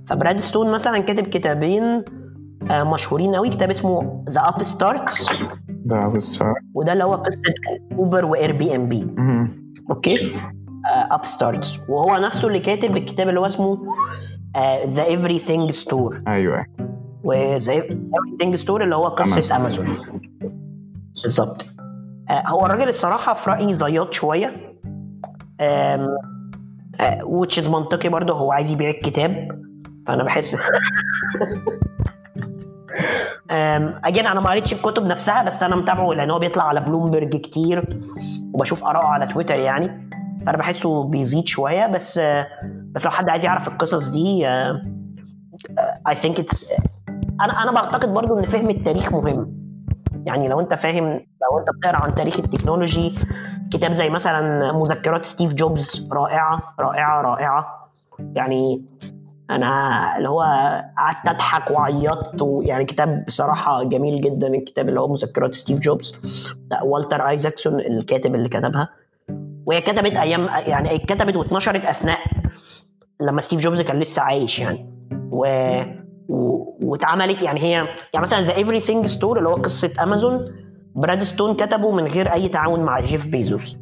فبراد 0.08 0.40
ستون 0.40 0.70
مثلا 0.72 0.98
كاتب 0.98 1.26
كتابين 1.26 2.04
آه، 2.70 2.82
مشهورين 2.84 3.34
قوي 3.34 3.48
كتاب 3.50 3.70
اسمه 3.70 4.24
The 4.30 4.40
Upstarts 4.40 5.44
ده 5.68 6.08
بس 6.16 6.42
وده 6.74 6.92
اللي 6.92 7.04
هو 7.04 7.14
قصة 7.14 7.54
أوبر 7.98 8.24
و 8.24 8.52
Airbnb. 8.52 9.06
Okay؟ 9.90 10.32
Upstarts 11.10 11.78
وهو 11.88 12.16
نفسه 12.16 12.48
اللي 12.48 12.60
كاتب 12.60 12.96
الكتاب 12.96 13.28
اللي 13.28 13.40
هو 13.40 13.46
اسمه 13.46 13.78
The 14.86 15.04
Everything 15.04 15.70
Store 15.70 16.22
أيوه. 16.28 16.64
و 17.24 17.72
The 17.72 17.98
Everything 18.40 18.56
Store 18.56 18.82
اللي 18.84 18.96
هو 18.96 19.08
قصة. 19.08 19.56
امازون 19.56 19.86
بالظبط. 21.22 21.66
آه، 22.30 22.48
هو 22.48 22.66
الراجل 22.66 22.88
الصراحة 22.88 23.34
في 23.34 23.50
رأيي 23.50 23.72
زياط 23.74 24.12
شوية. 24.12 24.76
آم، 25.60 26.08
آه، 27.00 27.20
which 27.20 27.62
is 27.62 27.68
منطقي 27.68 28.08
برضه. 28.08 28.34
هو 28.34 28.52
عايز 28.52 28.70
يبيع 28.70 28.90
الكتاب. 28.90 29.48
فأنا 30.06 30.24
بحس 30.24 30.56
Again 34.04 34.26
أنا 34.26 34.40
ما 34.40 34.50
قريتش 34.50 34.72
الكتب 34.72 35.06
نفسها 35.06 35.44
بس 35.44 35.62
أنا 35.62 35.76
متابعه 35.76 36.12
لأن 36.12 36.30
هو 36.30 36.38
بيطلع 36.38 36.62
على 36.68 36.80
بلومبرج 36.80 37.36
كتير. 37.36 37.98
وبشوف 38.52 38.84
آراءه 38.84 39.06
على 39.06 39.26
تويتر 39.26 39.58
يعني. 39.58 40.10
فأنا 40.46 40.58
بحسه 40.58 41.04
بيزيد 41.04 41.46
شوية. 41.46 41.86
بس 41.86 42.18
آه، 42.18 42.46
بس 42.90 43.04
لو 43.04 43.10
حد 43.10 43.28
عايز 43.28 43.44
يعرف 43.44 43.68
القصص 43.68 44.08
دي 44.08 44.46
I 46.08 46.14
think 46.14 46.40
it's 46.40 46.72
أنا 47.40 47.62
أنا 47.62 47.72
بعتقد 47.72 48.14
برضو 48.14 48.38
إن 48.38 48.44
فهم 48.44 48.70
التاريخ 48.70 49.12
مهم. 49.12 49.60
يعني 50.26 50.48
لو 50.48 50.60
أنت 50.60 50.74
فاهم 50.74 51.04
لو 51.04 51.58
أنت 51.58 51.68
بتقرأ 51.78 51.96
عن 51.96 52.14
تاريخ 52.14 52.40
ال 52.40 52.47
technology 52.47 53.14
كتاب 53.72 53.92
زي 53.92 54.10
مثلا 54.10 54.72
مذكرات 54.72 55.24
ستيف 55.24 55.54
جوبز 55.54 56.08
رائعة 56.12 56.74
رائعة 56.80 57.20
رائعة. 57.20 57.90
يعني 58.34 58.84
أنا 59.50 60.16
اللي 60.16 60.28
هو 60.28 60.40
قعدت 60.96 61.28
أضحك 61.28 61.70
وعيطت 61.70 62.42
ويعني 62.42 62.84
كتاب 62.84 63.24
بصراحة 63.26 63.82
جميل 63.82 64.20
جدا 64.20 64.46
الكتاب 64.46 64.88
اللي 64.88 65.00
هو 65.00 65.08
مذكرات 65.08 65.54
ستيف 65.54 65.78
جوبز. 65.78 66.16
والتر 66.82 67.28
آيزاكسون 67.28 67.80
الكاتب 67.80 68.34
اللي 68.34 68.48
كتبها. 68.48 68.88
وهي 69.66 69.80
كتبت 69.80 70.12
أيام 70.12 70.46
يعني 70.66 70.94
اتكتبت 70.94 71.36
واتنشرت 71.36 71.84
أثناء 71.84 72.18
لما 73.20 73.40
ستيف 73.40 73.60
جوبز 73.60 73.80
كان 73.80 74.00
لسه 74.00 74.22
عايش 74.22 74.58
يعني. 74.58 74.90
و... 75.30 75.46
واتعملت 76.82 77.42
يعني 77.42 77.60
هي 77.60 77.70
يعني 77.70 78.22
مثلا 78.22 78.40
The 78.40 78.56
Everything 78.56 79.06
Store 79.06 79.38
اللي 79.38 79.48
هو 79.48 79.54
قصة 79.54 79.90
امازون 80.02 80.54
براد 80.94 81.22
ستون 81.22 81.54
كتبه 81.54 81.90
من 81.90 82.06
غير 82.06 82.32
أي 82.32 82.48
تعاون 82.48 82.80
مع 82.80 83.00
جيف 83.00 83.26
بيزوس. 83.26 83.76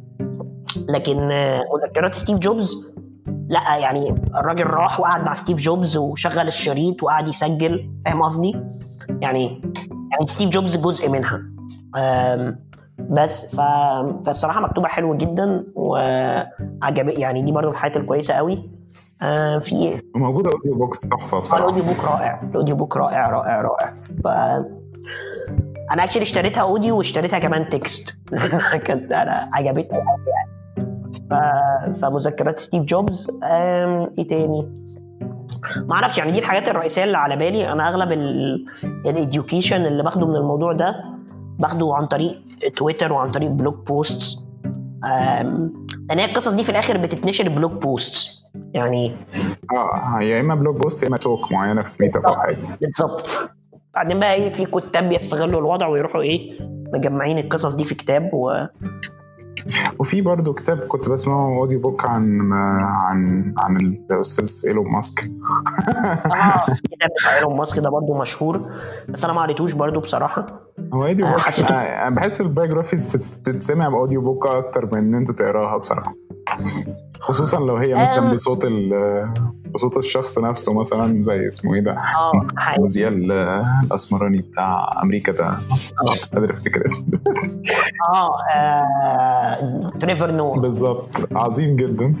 لكن 0.89 1.31
آه، 1.31 1.63
مذكرات 1.75 2.13
ستيف 2.13 2.39
جوبز 2.39 2.93
لا 3.49 3.77
يعني 3.77 4.09
الراجل 4.37 4.63
راح 4.63 4.99
وقعد 4.99 5.25
مع 5.25 5.33
ستيف 5.33 5.57
جوبز 5.57 5.97
وشغل 5.97 6.47
الشريط 6.47 7.03
وقعد 7.03 7.27
يسجل 7.27 7.91
فاهم 8.05 8.21
قصدي؟ 8.21 8.55
يعني 9.21 9.61
يعني 10.11 10.27
ستيف 10.27 10.49
جوبز 10.49 10.77
جزء 10.77 11.09
منها. 11.09 11.41
بس 12.99 13.55
ف... 13.55 13.59
فالصراحة 14.25 14.61
مكتوبة 14.61 14.87
حلوة 14.87 15.15
جدا 15.15 15.63
وعجب 15.75 17.09
يعني 17.09 17.41
دي 17.41 17.51
برضو 17.51 17.71
الحاجات 17.71 17.97
الكويسة 17.97 18.33
قوي. 18.33 18.78
آه، 19.21 19.59
في 19.59 20.01
وموجودة 20.15 20.49
audiobooks 20.53 20.99
تحفة 21.01 21.37
آه، 21.37 21.41
بصراحة 21.41 21.63
ال 21.63 21.83
audiobook 21.83 22.03
رائع. 22.03 22.41
ال 22.43 22.75
audiobook 22.75 22.97
رائع 22.97 23.29
رائع 23.29 23.61
رائع. 23.61 23.93
ف 24.23 24.27
أنا 25.91 26.03
actually 26.03 26.23
اشتريتها 26.23 26.61
audio 26.61 26.97
واشتريتها 26.97 27.39
كمان 27.39 27.69
text 27.69 28.09
كانت 28.85 29.11
أنا 29.11 29.49
عجبتني 29.53 29.97
يعني. 29.97 30.49
ف... 31.29 31.33
فمذكرات 32.01 32.59
ستيف 32.59 32.83
جوبز. 32.83 33.27
آم، 33.43 34.09
إيه 34.17 34.27
تاني؟ 34.27 34.79
ما 35.87 35.95
أعرفش 35.95 36.17
يعني 36.17 36.31
دي 36.31 36.39
الحاجات 36.39 36.67
الرئيسية 36.67 37.03
اللي 37.03 37.17
على 37.17 37.35
بالي. 37.35 37.71
أنا 37.71 37.87
أغلب 37.89 38.11
ال 39.05 39.13
education 39.13 39.85
اللي 39.85 40.03
باخده 40.03 40.27
من 40.27 40.35
الموضوع 40.35 40.73
ده 40.73 40.95
باخده 41.59 41.95
عن 41.95 42.05
طريق 42.05 42.41
تويتر 42.77 43.13
وعن 43.13 43.31
طريق 43.31 43.49
blog 43.49 43.73
posts 43.87 44.48
لأن 45.03 46.19
هي 46.19 46.25
القصص 46.25 46.53
دي 46.53 46.63
في 46.63 46.69
الآخر 46.69 46.97
بتتنشر 46.97 47.49
blog 47.49 47.71
posts 47.71 48.43
يعني 48.73 49.15
آه 49.71 50.19
يا 50.23 50.41
إما 50.41 50.55
blog 50.55 50.75
post 50.75 51.03
يا 51.03 51.07
إما 51.07 51.17
talk 51.17 51.51
معينة 51.51 51.81
في 51.81 51.97
meetup 52.03 52.25
أو 52.25 52.35
حاجة 52.35 52.57
بالظبط. 52.81 53.27
بعدين 53.93 54.19
بقى 54.19 54.33
إيه 54.33 54.53
في 54.53 54.65
كتاب 54.65 55.09
بيستغلوا 55.09 55.59
الوضع 55.59 55.87
ويروحوا 55.87 56.21
إيه 56.21 56.59
مجمعين 56.93 57.37
القصص 57.37 57.73
دي 57.75 57.85
في 57.85 57.95
كتاب 57.95 58.29
و 58.33 58.51
وفي 59.99 60.21
برضه 60.21 60.53
كتاب 60.53 60.79
كنت 60.79 61.09
بسمعه 61.09 61.43
audiobook 61.57 62.05
عن 62.05 62.53
عن 62.53 63.53
عن 63.57 63.77
الأستاذ 64.11 64.69
إيلون 64.69 64.91
ماسك. 64.91 65.31
آه 66.25 66.65
بتاع 67.19 67.37
إيلون 67.37 67.57
ماسك 67.57 67.79
ده 67.79 67.89
برضه 67.89 68.17
مشهور 68.17 68.69
بس 69.09 69.23
أنا 69.25 69.33
ما 69.33 69.41
قريتوش 69.41 69.73
برضه 69.73 70.01
بصراحة. 70.01 70.45
هو 70.93 71.05
audio 71.05 71.27
آه، 71.27 71.31
book 71.35 71.71
أنا 71.71 72.09
بحس 72.15 72.41
ال 72.41 72.47
biographies 72.47 73.07
تت- 73.13 73.45
تتسمع 73.45 73.89
ب 73.89 74.21
audiobook 74.21 74.47
أكتر 74.47 74.85
من 74.85 74.97
إن 74.97 75.15
أنت 75.15 75.31
تقراها 75.31 75.77
بصراحة. 75.77 76.15
خصوصا 77.19 77.59
لو 77.59 77.75
هي 77.75 77.93
مثلا 77.93 78.29
آه. 78.29 78.31
بصوت 78.33 78.65
ال- 78.65 79.33
بصوت 79.73 79.97
الشخص 79.97 80.39
نفسه 80.39 80.73
مثلا 80.79 81.21
زي 81.23 81.47
اسمه 81.47 81.75
إيه 81.75 81.81
ده؟ 81.83 81.91
آه 81.91 82.31
ال- 83.07 83.31
الأسمراني 83.83 84.37
بتاع 84.41 85.01
أمريكا 85.03 85.31
ده. 85.31 85.51
مش 86.11 86.25
قادر 86.33 86.49
أفتكر 86.51 86.85
اسمه. 86.85 87.19
آه 88.13 88.31
آه، 88.55 89.91
تريفر 90.01 90.31
نور 90.31 90.59
بالظبط. 90.59 91.27
عظيم 91.31 91.75
جدا. 91.75 92.15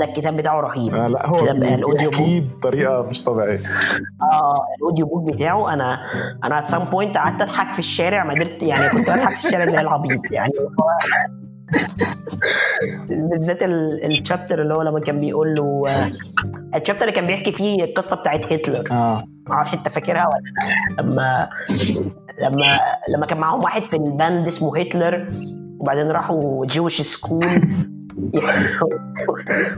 ده 0.00 0.04
الكتاب 0.04 0.36
بتاعه 0.36 0.60
رهيب. 0.60 0.94
آه 0.94 1.08
لا 1.08 1.26
هو 1.26 1.38
ال 1.50 2.10
audiobook. 2.10 2.42
بطريقة 2.58 3.02
مش 3.02 3.24
طبيعية. 3.24 3.60
آه 4.32 4.54
ال 4.78 5.06
audiobook 5.06 5.34
بتاعه 5.34 5.72
أنا 5.72 5.98
أنا 6.44 6.58
at 6.58 6.70
some 6.70 6.84
point 6.84 7.16
قعدت 7.16 7.42
أضحك 7.42 7.72
في 7.72 7.78
الشارع 7.78 8.24
ما 8.24 8.34
قدرت 8.34 8.62
يعني 8.62 8.88
كنت 8.88 9.10
بضحك 9.10 9.30
في 9.40 9.46
الشارع 9.46 9.64
زي 9.70 9.80
العبيط 9.80 10.20
يعني. 10.30 10.52
بالذات 13.08 13.58
ال 13.62 13.74
chapter 13.74 14.62
اللي 14.62 14.74
هو 14.74 14.82
لما 14.82 15.00
كان 15.00 15.20
بيقول 15.20 15.54
له 15.54 15.80
ال 16.74 16.78
chapter 16.78 17.02
اللي 17.02 17.12
كان 17.12 17.26
بيحكي 17.26 17.52
فيه 17.52 17.84
القصة 17.84 18.16
بتاعت 18.16 18.52
هتلر. 18.52 18.84
آه. 18.90 19.22
ما 19.48 19.54
أعرفش 19.54 19.74
أنت 19.74 19.88
فاكرها 19.88 20.26
ولا 20.26 20.42
لأ. 20.42 21.02
لما 21.02 21.48
لما 22.42 22.78
لما 23.14 23.26
كان 23.26 23.38
معاهم 23.38 23.60
واحد 23.60 23.82
في 23.82 23.96
ال 23.96 24.06
band 24.06 24.48
اسمه 24.48 24.78
هتلر 24.80 25.28
وبعدين 25.78 26.10
راحوا 26.10 26.66
Jewish 26.66 27.02
school 27.02 27.40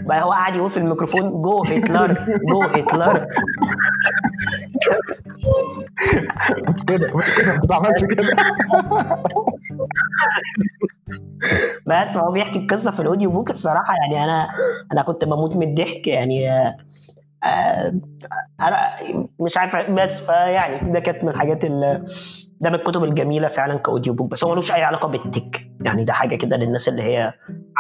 بقى 0.06 0.22
هو 0.22 0.30
قاعد 0.30 0.56
يقول 0.56 0.70
في 0.70 0.76
الميكروفون 0.76 1.42
جو 1.42 1.62
هتلر 1.64 2.14
جو 2.50 2.62
هتلر. 2.62 3.26
مش 6.68 6.84
كده 6.84 7.14
مش 7.16 7.34
كده 7.34 7.60
ما 7.68 7.74
عملتش 7.74 8.04
كده. 8.04 8.22
بس 11.86 12.12
فهو 12.14 12.32
بيحكي 12.32 12.58
القصة 12.58 12.90
في 12.90 13.00
ال 13.00 13.05
audio 13.05 13.30
book 13.30 13.50
الصراحة 13.50 13.94
يعني 13.94 14.24
أنا 14.24 14.48
أنا 14.92 15.02
كنت 15.02 15.24
بموت 15.24 15.56
من 15.56 15.68
الضحك 15.68 16.06
يعني 16.06 16.50
آه، 16.50 16.76
آه، 17.44 17.94
أنا 18.60 18.76
مش 19.40 19.56
عارف 19.56 19.90
بس 19.90 20.18
فيعني 20.18 20.92
ده 20.92 21.00
كانت 21.00 21.24
من 21.24 21.28
الحاجات 21.28 21.64
ده 22.60 22.70
من 22.70 22.74
الكتب 22.74 23.04
الجميلة 23.04 23.48
فعلا 23.48 23.78
ك 23.78 23.84
audio 23.84 24.14
book 24.14 24.30
بس 24.30 24.44
هو 24.44 24.50
ملوش 24.52 24.72
أي 24.72 24.82
علاقة 24.82 25.08
بال 25.08 25.28
tech 25.28 25.66
يعني 25.80 26.04
ده 26.04 26.12
حاجة 26.12 26.36
كده 26.36 26.56
للناس 26.56 26.88
اللي 26.88 27.02
هي 27.02 27.32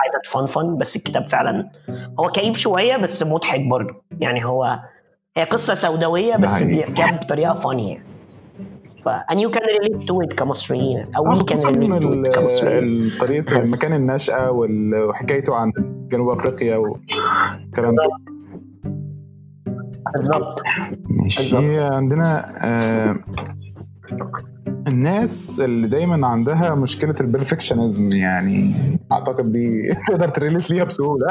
عايزه 0.04 0.18
تفنفن 0.24 0.78
بس 0.78 0.96
الكتاب 0.96 1.28
فعلا 1.28 1.70
هو 2.20 2.28
كئيب 2.30 2.56
شوية 2.56 2.96
بس 2.96 3.22
مضحك 3.22 3.60
برضه. 3.60 3.94
يعني 4.20 4.44
هو 4.44 4.80
هي 5.36 5.44
قصة 5.44 5.74
سوداوية 5.74 6.36
بس. 6.36 6.62
بيحكيها 6.62 7.16
بطريقه 7.16 7.54
funny. 7.60 8.02
ف 9.04 9.08
and 9.08 9.36
you 9.38 9.50
can 9.50 9.62
relate 9.62 10.06
to 10.08 10.14
it 10.26 10.34
كمصريين 10.34 11.04
أو 11.16 11.30
خصوصا 11.30 11.68
relate 11.68 11.72
to 11.72 11.76
it 11.76 12.02
ال- 12.02 12.32
كمصريين. 12.34 13.16
طريقة 13.20 13.64
مكان 13.64 13.92
النشأة 13.92 14.50
وال- 14.50 15.04
وحكايته 15.08 15.54
عن 15.56 15.72
جنوب 16.12 16.28
أفريقيا 16.28 16.76
والكلام 16.76 17.94
ده. 17.94 18.02
بالظبط 20.16 20.60
ماشي. 21.22 21.78
عندنا 21.80 22.52
آه 22.64 23.16
الناس 24.90 25.60
اللي 25.60 25.88
دايما 25.88 26.26
عندها 26.26 26.74
مشكلة 26.74 27.14
ال 27.20 27.27
perfectionism 27.27 28.10
يعني 28.12 28.74
أعتقد 29.12 29.52
دي 29.52 29.94
تقدر 30.08 30.28
ت 30.28 30.34
relate 30.34 30.70
ليها 30.70 30.84
بسهولة. 30.84 31.26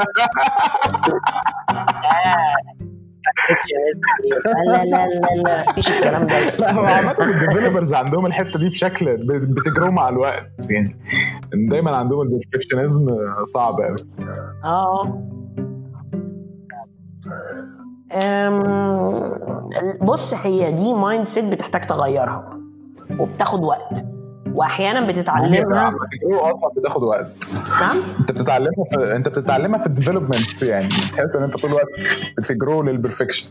لا 4.55 4.83
لا 4.83 5.05
لا 5.05 5.07
لا 5.45 5.65
مفيش 5.69 5.89
الكلام 5.89 6.27
ده 6.27 6.55
لا 6.59 6.73
هو 6.73 6.83
عامة 6.83 7.15
ال 7.19 7.26
developers 7.26 7.93
عندهم 7.93 8.25
الحتة 8.25 8.59
دي 8.59 8.69
بشكل 8.69 9.17
بت 9.27 9.48
grow 9.48 9.89
مع 9.89 10.09
الوقت 10.09 10.71
يعني 10.71 10.95
دايما 11.69 11.95
عندهم 11.95 12.21
ال 12.21 12.28
perfectionism 12.28 13.07
صعب 13.53 13.75
قوي 13.81 13.97
آه. 14.63 15.25
بص 20.01 20.33
هي 20.33 20.71
دي 20.71 20.93
mindset 20.93 21.45
بتحتاج 21.45 21.87
تغيرها. 21.87 22.58
وبتاخد 23.19 23.63
وقت. 23.63 24.05
وأحيانا 24.53 25.07
بتتعلمها. 25.07 25.89
التجربة 25.89 26.51
أصلا 26.51 26.71
بتاخد 26.77 27.03
وقت. 27.03 27.55
نعم؟ 27.81 27.97
أنت 28.19 28.31
بتتعلمها 28.31 28.85
في 28.91 29.15
أنت 29.15 29.29
بتتعلمها 29.29 29.79
في 29.79 29.87
ال 29.87 29.94
development 29.94 30.61
يعني. 30.61 30.87
تحس 30.87 31.35
إن 31.35 31.43
أنت 31.43 31.57
طول 31.57 31.71
الوقت 31.71 31.85
بت 32.37 32.53
grow 32.53 32.83
لل 32.83 32.94
perfection 32.94 33.49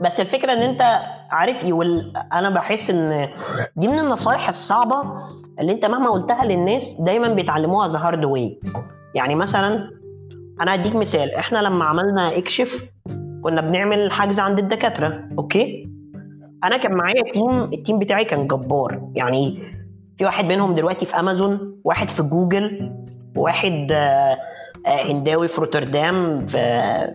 بس 0.00 0.20
الفكرة 0.20 0.52
إن 0.52 0.62
أنت 0.62 0.82
عارف 1.30 1.64
يول 1.64 2.12
أنا 2.32 2.50
بحس 2.50 2.90
إن 2.90 3.28
دي 3.76 3.88
من 3.88 3.98
النصايح 3.98 4.48
الصعبة 4.48 5.02
اللي 5.60 5.72
أنت 5.72 5.84
مهما 5.84 6.10
قلتها 6.10 6.44
للناس 6.44 6.96
دايما 7.00 7.28
بيتعلموها 7.28 7.88
the 7.88 7.98
hard 7.98 8.24
way 8.24 8.60
يعني 9.14 9.34
مثلا 9.34 9.90
أنا 10.60 10.74
هديك 10.74 10.96
مثال. 10.96 11.34
إحنا 11.34 11.58
لما 11.58 11.84
عملنا 11.84 12.38
اكشف 12.38 12.84
كنا 13.42 13.60
بنعمل 13.60 14.12
حجز 14.12 14.40
عند 14.40 14.58
الدكاترة. 14.58 15.20
okay؟ 15.38 15.93
أنا 16.64 16.76
كان 16.76 16.92
معايا 16.92 17.32
team 17.32 17.62
ال 17.62 17.69
team 17.69 17.98
بتاعي 17.98 18.24
كان 18.24 18.46
جبار. 18.46 19.10
يعني 19.14 19.58
في 20.18 20.24
واحد 20.24 20.44
منهم 20.44 20.74
دلوقتي 20.74 21.06
في 21.06 21.18
امازون 21.18 21.80
واحد 21.84 22.08
في 22.08 22.22
جوجل 22.22 22.92
واحد 23.36 23.92
آه، 23.92 24.38
آه، 24.86 25.12
هنداوي 25.12 25.48
في 25.48 25.60
روتردام 25.60 26.46
في 26.46 26.56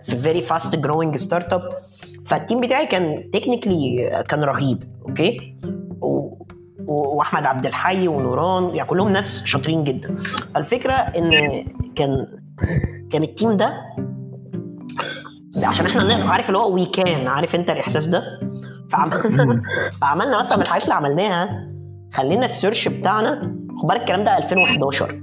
في 0.03 0.17
very 0.17 0.41
fast 0.41 0.75
growing 0.75 1.15
startup 1.15 1.61
فال 2.25 2.37
team 2.37 2.61
بتاعي 2.61 2.87
كان 2.87 3.31
technically 3.31 4.09
كان 4.29 4.43
رهيب 4.43 4.83
okay 5.07 5.55
و... 6.01 6.35
وأحمد 6.87 7.45
عبد 7.45 7.65
الحي 7.65 8.07
ونوران 8.07 8.75
يعني 8.75 8.89
كلهم 8.89 9.09
ناس 9.09 9.43
شاطرين 9.45 9.83
جدا. 9.83 10.15
الفكرة 10.55 10.93
إن 10.93 11.31
كان 11.95 12.27
كان 13.11 13.23
ال 13.23 13.30
team 13.30 13.57
ده 13.57 13.73
عشان 15.65 15.85
إحنا 15.85 16.31
عارف 16.31 16.47
اللي 16.47 16.57
هو 16.57 16.73
we 16.73 16.85
can 16.85 17.27
عارف 17.27 17.55
أنت 17.55 17.69
الإحساس 17.69 18.05
ده؟ 18.05 18.48
فعملنا 18.91 19.61
فعملنا 20.01 20.39
مثلا 20.39 20.57
من 20.57 20.63
الحاجات 20.63 20.83
اللي 20.83 20.95
عملناها 20.95 21.67
خلينا 22.13 22.45
ال 22.45 22.51
search 22.51 22.87
بتاعنا 22.87 23.41
خد 23.81 23.87
بالك 23.87 24.01
الكلام 24.01 24.23
ده 24.23 24.37
2011 24.37 25.21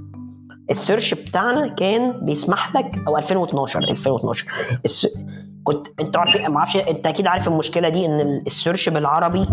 ال 0.71 0.77
search 0.77 1.13
بتاعنا 1.13 1.67
كان 1.67 2.25
بيسمح 2.25 2.75
لك 2.75 2.91
أو 3.07 3.17
2012 3.17 3.79
2012 3.79 4.45
الس... 4.85 5.07
كنت 5.63 5.87
أنت 5.99 6.17
عارف 6.17 6.37
ما 6.37 6.57
أعرفش 6.57 6.77
أنت 6.77 7.07
أكيد 7.07 7.27
عارف 7.27 7.47
المشكلة 7.47 7.89
دي 7.89 8.05
إن 8.05 8.19
ال- 8.19 8.43
ال 8.47 8.53
search 8.53 8.89
بالعربي 8.89 9.47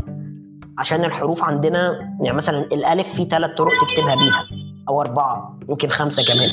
عشان 0.79 1.05
الحروف 1.05 1.45
عندنا 1.45 1.99
يعني 2.23 2.37
مثلا 2.37 2.59
الألف 2.59 3.15
في 3.15 3.25
ثلاث 3.25 3.51
طرق 3.51 3.73
تكتبها 3.89 4.15
بيها 4.15 4.45
أو 4.89 5.01
أربعة 5.01 5.59
يمكن 5.69 5.89
خمسة 5.89 6.35
كمان. 6.35 6.51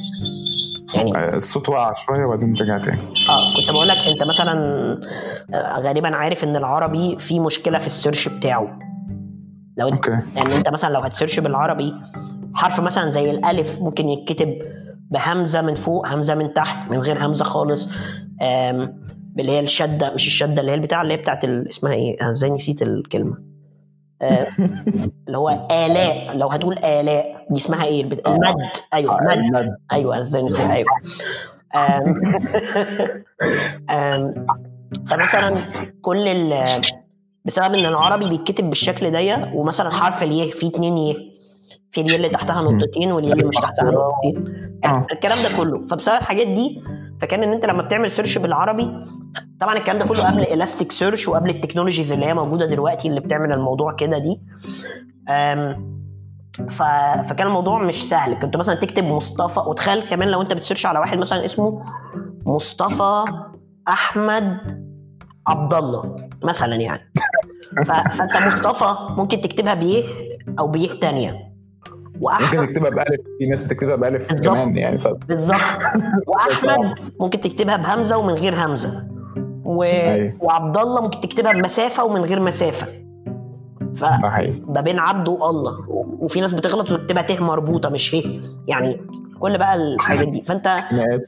يعني 0.94 1.18
آه، 1.18 1.36
الصوت 1.36 1.70
وقع 1.70 1.94
شوية 1.94 2.26
وبعدين 2.26 2.56
رجع 2.56 2.78
تاني. 2.78 3.02
آه 3.30 3.56
كنت 3.56 3.72
بقول 3.72 3.88
لك 3.88 3.98
انت 3.98 4.24
مثلا 4.24 4.54
آه، 5.54 5.80
غالبا 5.80 6.16
عارف 6.16 6.44
إن 6.44 6.56
العربي 6.56 7.20
فيه 7.20 7.39
مشكلة 7.39 7.80
في 7.80 7.88
ال 7.88 7.93
search 7.93 8.28
بتاعه. 8.28 8.80
لو 9.78 9.88
انت 9.88 10.08
okay. 10.07 10.24
يعني 10.36 10.56
انت 10.56 10.70
مثلا 10.70 10.94
لو 10.94 11.00
هت 10.99 11.09
search 11.09 11.39
بالعربي 11.39 11.94
حرف 12.54 12.80
مثلا 12.80 13.10
زي 13.10 13.32
الألف 13.32 13.80
ممكن 13.80 14.10
يتكتب 14.10 14.62
بهمزة 15.12 15.62
من 15.62 15.76
فوق 15.76 16.08
همزة 16.08 16.36
من 16.36 16.54
تحت 16.54 16.92
من 16.92 16.98
غير 16.98 17.26
همزة 17.26 17.46
خالص. 17.46 17.92
اللي 19.39 19.52
هي 19.52 19.60
الشدة 19.60 20.14
مش 20.14 20.28
الشدة 20.28 20.62
اللي 20.62 20.72
هي 20.72 20.76
البتاع 20.76 21.02
اللي 21.02 21.14
هي 21.14 21.18
بتاعت 21.18 21.46
اسمها 21.46 21.94
إيه؟ 21.94 22.22
أنا 22.22 22.30
إزاي 22.30 22.50
نسيت 22.50 22.82
الكلمة؟ 22.82 23.32
آه، 23.34 23.51
اللي 25.28 25.38
هو 25.38 25.49
آلاء 25.72 26.38
لو 26.38 26.47
هتقول 26.47 26.78
آلاء 26.78 27.45
دي 27.49 27.57
اسمها 27.59 27.86
إيه؟ 27.86 28.01
البت- 28.03 28.28
المد. 28.28 28.55
أيوه 28.93 29.19
المد. 29.22 29.38
المد. 29.38 29.76
أيوه 29.91 30.22
إزاي 30.22 30.43
أيوه. 30.72 30.89
آم، 31.76 32.17
آم، 33.97 34.47
فمثلا 35.09 35.55
كل 36.01 36.28
ال 36.28 36.65
بسبب 37.45 37.74
إن 37.74 37.86
العربي 37.86 38.30
بيتكتب 38.30 38.69
بالشكل 38.69 39.11
ده 39.11 39.51
ومثلا 39.55 39.89
حرف 39.89 40.24
اليه 40.24 40.51
فيه 40.51 40.67
اتنين 40.69 40.97
يه. 40.97 41.15
في 41.91 42.01
اليه 42.01 42.15
اللي 42.15 42.30
تحتها 42.30 42.61
نقطتين 42.61 43.11
واليه 43.11 43.32
اللي 43.34 43.43
مش 43.43 43.55
تحتها 43.55 43.91
نقطتين. 43.91 44.45
آه. 44.86 45.05
الكلام 45.11 45.38
ده 45.38 45.57
كله. 45.63 45.86
فبسبب 45.88 46.15
الحاجات 46.15 46.47
دي 46.47 46.82
فكان 47.22 47.43
إن 47.43 47.53
أنت 47.53 47.65
لما 47.65 47.82
بتعمل 47.82 48.11
search 48.12 48.38
بالعربي 48.38 48.91
طبعا 49.59 49.77
الكلام 49.77 49.99
ده 49.99 50.05
كله 50.05 50.29
قبل 50.29 50.41
Elasticsearch 50.41 51.28
وقبل 51.27 51.49
ال 51.49 51.54
technologies 51.54 52.12
اللي 52.11 52.25
هي 52.25 52.34
موجودة 52.34 52.65
دلوقتي 52.65 53.07
اللي 53.07 53.19
بتعمل 53.19 53.53
الموضوع 53.53 53.93
كده 53.93 54.17
دي. 54.17 54.41
ف... 56.69 56.84
فكان 57.29 57.47
الموضوع 57.47 57.84
مش 57.84 58.09
سهل. 58.09 58.39
كنت 58.41 58.57
مثلا 58.57 58.75
تكتب 58.75 59.03
مصطفى 59.03 59.59
وتخيل 59.59 60.01
كمان 60.01 60.27
لو 60.27 60.41
أنت 60.41 60.53
بت 60.53 60.62
search 60.62 60.86
على 60.86 60.99
واحد 60.99 61.17
مثلا 61.17 61.45
اسمه 61.45 61.84
مصطفى 62.45 63.23
أحمد 63.88 64.57
عبد 65.47 65.73
الله 65.73 66.15
مثلا 66.43 66.75
يعني. 66.75 67.11
ف... 67.88 67.91
فأنت 67.91 68.36
مصطفى 68.47 68.95
ممكن 69.17 69.41
تكتبها 69.41 69.73
بيه 69.73 70.03
أو 70.59 70.67
بيه 70.67 70.99
تانية. 70.99 71.51
وأحمد 72.21 72.55
ممكن 72.55 72.73
تكتبها 72.73 72.89
بألف. 72.89 73.21
في 73.39 73.45
ناس 73.45 73.67
بتكتبها 73.67 73.95
بألف. 73.95 74.34
كمان 74.34 74.77
يعني 74.77 74.99
ف... 74.99 75.07
بالظبط. 75.07 75.57
وأحمد 76.27 76.99
ممكن 77.19 77.41
تكتبها 77.41 77.77
بهمزة 77.77 78.17
ومن 78.17 78.34
غير 78.34 78.65
همزة. 78.65 79.07
و... 79.66 79.84
أيوة. 79.84 80.34
وعبد 80.41 80.78
الله 80.78 81.01
ممكن 81.01 81.22
تكتبها 81.22 81.53
بمسافة 81.53 82.03
ومن 82.05 82.22
غير 82.22 82.39
مسافة. 82.39 82.88
ف 83.95 84.05
ده 84.68 84.82
بين 84.82 84.99
عبد 84.99 85.28
والله. 85.30 85.72
و- 85.89 86.26
وفي 86.26 86.41
ناس 86.41 86.53
بتغلط 86.53 86.91
وتكتبها 86.91 87.22
ته 87.24 87.43
مربوطة 87.43 87.89
مش 87.89 88.16
هي. 88.16 88.41
يعني 88.68 89.01
كل 89.39 89.57
بقى 89.57 89.76
الحاجات 89.76 90.28
دي. 90.28 90.41
فأنت 90.41 90.78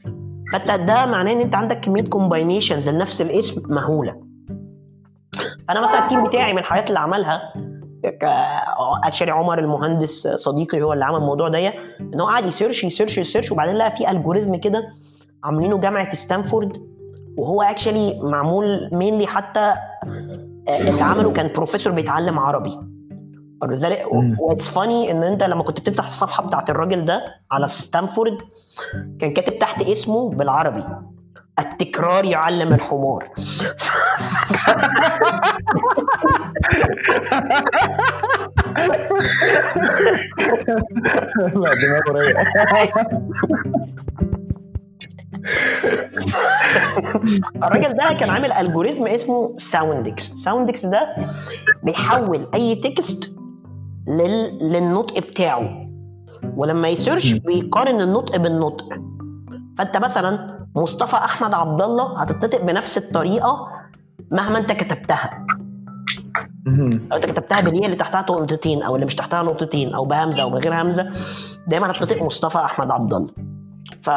فأنت 0.52 0.70
ده 0.70 1.06
معناه 1.06 1.32
إن 1.32 1.40
أنت 1.40 1.54
عندك 1.54 1.80
كمية 1.80 2.02
كومباينيشنز 2.02 2.88
لنفس 2.90 3.22
الاسم 3.22 3.62
مهولة. 3.74 4.16
فأنا 5.68 5.80
مثلا 5.82 6.04
ال 6.04 6.08
team 6.08 6.24
بتاعي 6.24 6.52
من 6.52 6.58
الحاجات 6.58 6.88
اللي 6.88 6.98
عملها 6.98 7.52
actually 9.04 9.30
عمر 9.30 9.58
المهندس 9.58 10.28
صديقي 10.28 10.82
هو 10.82 10.92
اللي 10.92 11.04
عمل 11.04 11.16
الموضوع 11.16 11.48
ده 11.48 11.58
إن 12.00 12.20
هو 12.20 12.26
قعد 12.26 12.44
ي 12.46 12.51
search 12.51 12.84
ي 12.84 12.89
search 12.89 13.18
ي 13.18 13.23
search 13.23 13.52
وبعدين 13.52 13.74
لقى 13.76 13.90
في 13.90 14.10
algorithm 14.10 14.56
كده 14.56 14.82
عاملينه 15.44 15.78
جامعة 15.78 16.14
ستانفورد 16.14 16.93
وهو 17.36 17.62
actually 17.62 18.20
معمول 18.22 18.90
mainly 18.94 19.26
حتى 19.26 19.60
آه، 19.60 20.80
اللي 20.80 21.02
عمله 21.02 21.32
كان 21.32 21.52
بروفيسور 21.52 21.92
بيتعلم 21.92 22.38
عربي. 22.38 22.78
ولذلك 23.62 24.02
what's 24.40 24.68
funny 24.68 25.10
إن 25.10 25.22
أنت 25.22 25.42
لما 25.42 25.62
كنت 25.62 25.80
بتفتح 25.80 26.06
الصفحة 26.06 26.46
بتاعت 26.46 26.70
الراجل 26.70 27.04
ده 27.04 27.24
على 27.52 27.68
ستانفورد 27.68 28.38
كان 29.20 29.32
كاتب 29.32 29.58
تحت 29.58 29.82
اسمه 29.82 30.30
بالعربي. 30.30 30.84
التكرار 31.58 32.24
يعلم 32.24 32.72
الحمار. 32.72 33.28
لا 41.38 41.74
دماغه 41.74 42.12
رايقة. 42.12 42.44
الراجل 47.56 47.96
ده 47.96 48.16
كان 48.20 48.30
عامل 48.30 48.52
algorithm 48.52 49.06
اسمه 49.06 49.54
Soundex 49.58 50.32
Soundex 50.32 50.86
ده 50.86 51.16
بيحول 51.82 52.46
أي 52.54 52.74
text 52.74 53.34
لل... 54.08 54.58
للنطق 54.72 55.18
بتاعه. 55.18 55.84
ولما 56.56 56.88
ي 56.88 56.94
search 56.94 57.32
بيقارن 57.32 58.00
النطق 58.00 58.36
بالنطق. 58.36 58.84
فأنت 59.78 59.96
مثلا 59.96 60.58
مصطفى 60.76 61.16
أحمد 61.16 61.54
عبد 61.54 61.82
الله 61.82 62.22
هتتنطق 62.22 62.64
بنفس 62.64 62.98
الطريقة 62.98 63.68
مهما 64.30 64.58
أنت 64.58 64.72
كتبتها. 64.72 65.46
لو 67.10 67.16
أنت 67.16 67.26
كتبتها 67.26 67.60
بالياء 67.60 67.84
اللي 67.84 67.96
تحتها 67.96 68.20
نقطتين 68.20 68.82
أو 68.82 68.94
اللي 68.94 69.06
مش 69.06 69.14
تحتها 69.14 69.42
نقطتين 69.42 69.94
أو 69.94 70.04
بهمزة 70.04 70.42
أو 70.42 70.50
بغير 70.50 70.82
همزة 70.82 71.12
دايما 71.66 71.90
هتنطق 71.90 72.22
مصطفى 72.22 72.58
أحمد 72.58 72.90
عبد 72.90 73.14
الله 73.14 73.30
ف... 74.02 74.10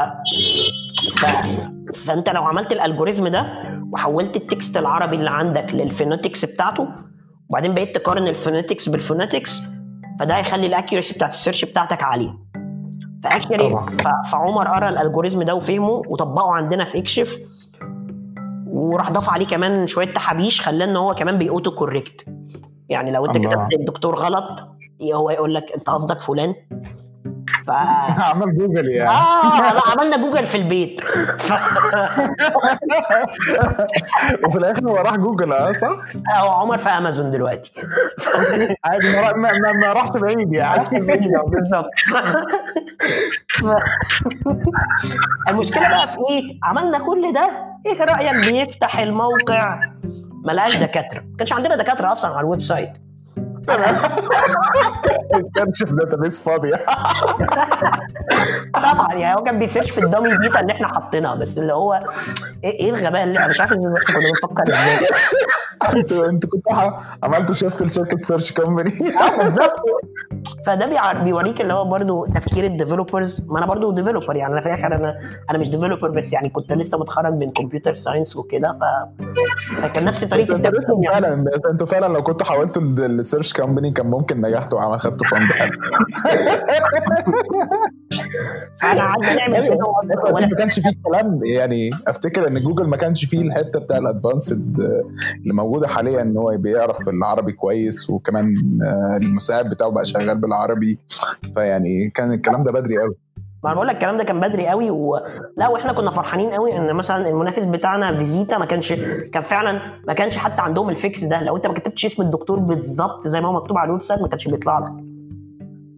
ف... 1.16 1.26
فانت 2.06 2.30
لو 2.30 2.44
عملت 2.44 2.72
ال 2.72 2.77
algorithm 2.77 3.28
ده 3.28 3.64
وحولت 3.92 4.36
ال 4.36 4.44
text 4.44 4.78
العربي 4.78 5.16
اللي 5.16 5.30
عندك 5.30 5.74
لل 5.74 5.87
phonetics 5.87 6.46
بتاعته 6.46 6.88
وبعدين 7.50 7.74
بقيت 7.74 7.96
تقارن 7.96 8.28
ال 8.28 8.34
phonetics 8.34 8.90
بال 8.90 9.01
phonetics 9.01 9.52
فده 10.20 10.38
هيخلي 10.38 10.68
ال 10.68 10.73
accuracy 10.73 11.14
بتاعت 11.14 11.32
ال 11.32 11.37
search 11.37 11.66
بتاعتك 11.66 12.04
عالية. 12.04 12.38
ف 13.24 13.30
actually 13.30 13.80
فعمر 14.32 14.68
قرأ 14.68 14.90
ال 14.90 14.95
algorithm 14.95 15.44
ده 15.44 15.56
وفهمه 15.56 15.90
وطبقه 16.08 16.52
عندنا 16.52 16.86
في 16.86 16.98
اكشف 16.98 17.38
وراح 18.68 19.12
ضاف 19.12 19.30
عليه 19.30 19.48
كمان 19.48 19.88
شوية 19.88 20.14
تحابيش 20.14 20.62
خلاه 20.62 20.86
إن 20.86 20.96
هو 20.96 21.16
كمان 21.16 21.38
بي 21.38 21.49
auto 21.49 21.72
correct 21.72 22.26
يعني 22.90 23.12
لو 23.12 23.26
أنت 23.26 23.38
كتبت 23.38 23.74
الدكتور 23.80 24.16
غلط 24.16 24.68
هو 25.14 25.30
يقول 25.30 25.54
لك 25.54 25.72
أنت 25.72 25.90
قصدك 25.90 26.22
فلان؟ 26.22 26.56
ف... 27.68 27.72
عمل 28.30 28.58
جوجل 28.58 28.90
يعني. 28.90 29.10
آه 29.10 29.92
عملنا 29.92 30.18
جوجل 30.18 30.48
في 30.48 30.56
البيت. 30.58 31.02
ف... 31.40 31.54
وفي 34.46 34.58
الآخر 34.58 34.90
هو 34.90 34.96
راح 34.96 35.16
جوجل 35.16 35.54
آه 35.54 35.72
صح؟ 35.72 35.98
هو 36.36 36.50
عمر 36.50 36.78
في 36.78 36.90
أمازون 36.90 37.32
دلوقتي. 37.32 37.72
عادي 38.86 39.08
ما, 39.16 39.34
ما, 39.34 39.72
ما 39.82 39.94
راحش 39.94 40.10
بعيد 40.10 40.54
يعني. 40.54 40.90
بالظبط. 41.48 41.92
المشكلة 45.50 45.90
بقى 45.90 46.08
في 46.08 46.18
إيه؟ 46.30 46.60
عملنا 46.64 47.00
كل 47.00 47.34
ده. 47.34 47.50
إيه 47.86 48.04
رأيك 48.04 48.52
بيفتح 48.52 49.00
الموقع؟ 49.00 49.80
ملقاش 50.46 50.76
دكاترة. 50.76 51.20
ما 51.20 51.38
كانش 51.38 51.54
عندنا 51.54 51.76
دكاترة 51.76 52.12
أصلا 52.12 52.32
على 52.32 52.40
ال 52.40 52.62
website. 52.62 53.07
ال 55.36 55.43
search 55.43 55.84
في 55.84 55.96
database 55.96 56.44
فاضيه 56.44 56.76
طبعا 58.74 59.14
يعني 59.14 59.40
هو 59.40 59.44
كان 59.44 59.60
بي 59.60 59.68
search 59.68 59.92
في 59.92 59.98
ال 60.06 60.11
dummy 60.11 60.38
data 60.38 60.60
اللي 60.60 60.74
إحنا 60.74 60.88
حاطينها 60.88 61.36
بس 61.36 61.58
اللي 61.58 61.74
هو 61.74 61.94
إيه, 62.64 62.80
إيه 62.80 62.90
الغباء 62.90 63.24
اللي 63.24 63.40
أنا 63.40 63.48
مش 63.48 63.62
عارف 63.62 63.72
ان 63.74 63.86
إحنا 63.86 64.00
كنا 64.00 64.20
بنفكر 64.30 64.64
إزاي. 64.74 65.08
أنتوا 65.96 66.30
أنتوا 66.30 66.50
كنتوا 66.50 66.92
عملتوا 67.24 67.56
shift 67.56 67.84
لشركة 67.84 68.18
search 68.22 68.52
company 68.52 68.90
بالظبط. 69.38 69.82
فده 70.66 71.14
بيوريك 71.24 71.62
اللي 71.62 71.74
هو 71.74 71.86
برضو 71.86 72.26
تفكير 72.26 72.64
ال 72.64 72.71
developers 72.71 73.42
ما 73.48 73.58
أنا 73.58 73.66
برضو 73.66 73.92
developer 73.92 74.36
يعني 74.36 74.54
أنا 74.54 74.62
في 74.62 74.68
الآخر 74.68 74.96
أنا 74.96 75.16
أنا 75.50 75.58
مش 75.58 75.70
developer 75.70 76.10
بس 76.10 76.34
يعني 76.34 76.50
كنت 76.50 76.74
لسه 76.74 76.98
متخرج 76.98 77.34
من 77.34 77.52
computer 77.52 77.96
science 77.96 78.36
وكده 78.36 78.78
ف 78.82 78.84
فكان 79.82 80.06
نفس 80.06 80.24
طريقة 80.24 80.56
التفكير 80.56 80.96
يعني. 81.04 81.22
فعلا 81.22 81.46
أنتوا 81.72 81.88
فعلا 81.88 82.14
لو 82.14 82.24
كنتوا 82.24 82.46
حولتوا 82.46 82.82
ال 82.82 82.92
search 82.92 83.54
company 83.54 83.92
كان 83.92 84.08
ممكن 84.08 84.42
نجحتوا 84.42 84.80
وعمل 84.80 85.00
خدتوا 85.00 85.28
fund 85.28 85.48
أنا 88.84 89.02
قعدنا 89.02 89.36
نعمل 89.36 89.68
كده 89.68 89.78
ما 90.32 90.56
كانش 90.58 90.80
فيه 90.80 90.92
كلام 91.06 91.40
يعني. 91.46 91.90
أفتكر 92.08 92.48
إن 92.48 92.64
جوجل 92.64 92.88
ما 92.88 92.98
كانش 92.98 93.26
فيه 93.26 93.42
الحتة 93.42 93.80
بتاع 93.80 93.98
ال 93.98 94.07
advanced 94.07 94.78
اللي 95.44 95.54
موجودة 95.54 95.88
حاليا 95.88 96.22
إن 96.22 96.38
هو 96.38 96.58
بيعرف 96.58 96.98
العربي 97.10 97.52
كويس 97.52 98.10
وكمان 98.10 98.56
المساعد 99.22 99.70
بتاعه 99.70 99.90
بقى 99.92 100.06
شغال 100.06 100.37
بالعربي 100.38 100.98
فيعني 101.54 102.10
كان 102.10 102.34
الكلام 102.34 102.64
ده 102.64 102.72
بدري 102.72 102.98
قوي. 102.98 103.16
ما 103.64 103.70
أنا 103.70 103.76
بقول 103.76 103.88
لك 103.88 103.96
الكلام 103.96 104.18
ده 104.18 104.24
كان 104.24 104.40
بدري 104.40 104.68
قوي 104.68 104.90
و... 104.92 105.20
لا 105.58 105.68
وإحنا 105.68 105.94
كنا 105.94 106.12
فرحانين 106.12 106.50
قوي 106.50 106.78
إن 106.78 106.94
مثلا 106.94 107.30
المنافس 107.30 107.64
بتاعنا 107.64 108.18
فيزيتا 108.18 108.58
ما 108.58 108.66
كانش 108.66 108.94
كان 109.34 109.44
فعلا 109.44 109.82
ما 110.08 110.14
كانش 110.14 110.38
حتى 110.38 110.62
عندهم 110.62 110.90
ال 110.90 110.98
fix 110.98 111.24
ده. 111.24 111.42
لو 111.42 111.58
أنت 111.58 111.68
ما 111.68 111.74
كتبتش 111.74 112.06
اسم 112.06 112.22
الدكتور 112.22 112.60
بالظبط 112.60 113.28
زي 113.28 113.42
ما 113.42 113.48
هو 113.48 113.54
مكتوب 113.54 113.78
على 113.78 113.88
ال 113.88 114.04
website 114.04 114.22
ما 114.22 114.28
كانش 114.28 114.48
بيطلع 114.48 114.80
لك. 114.80 114.92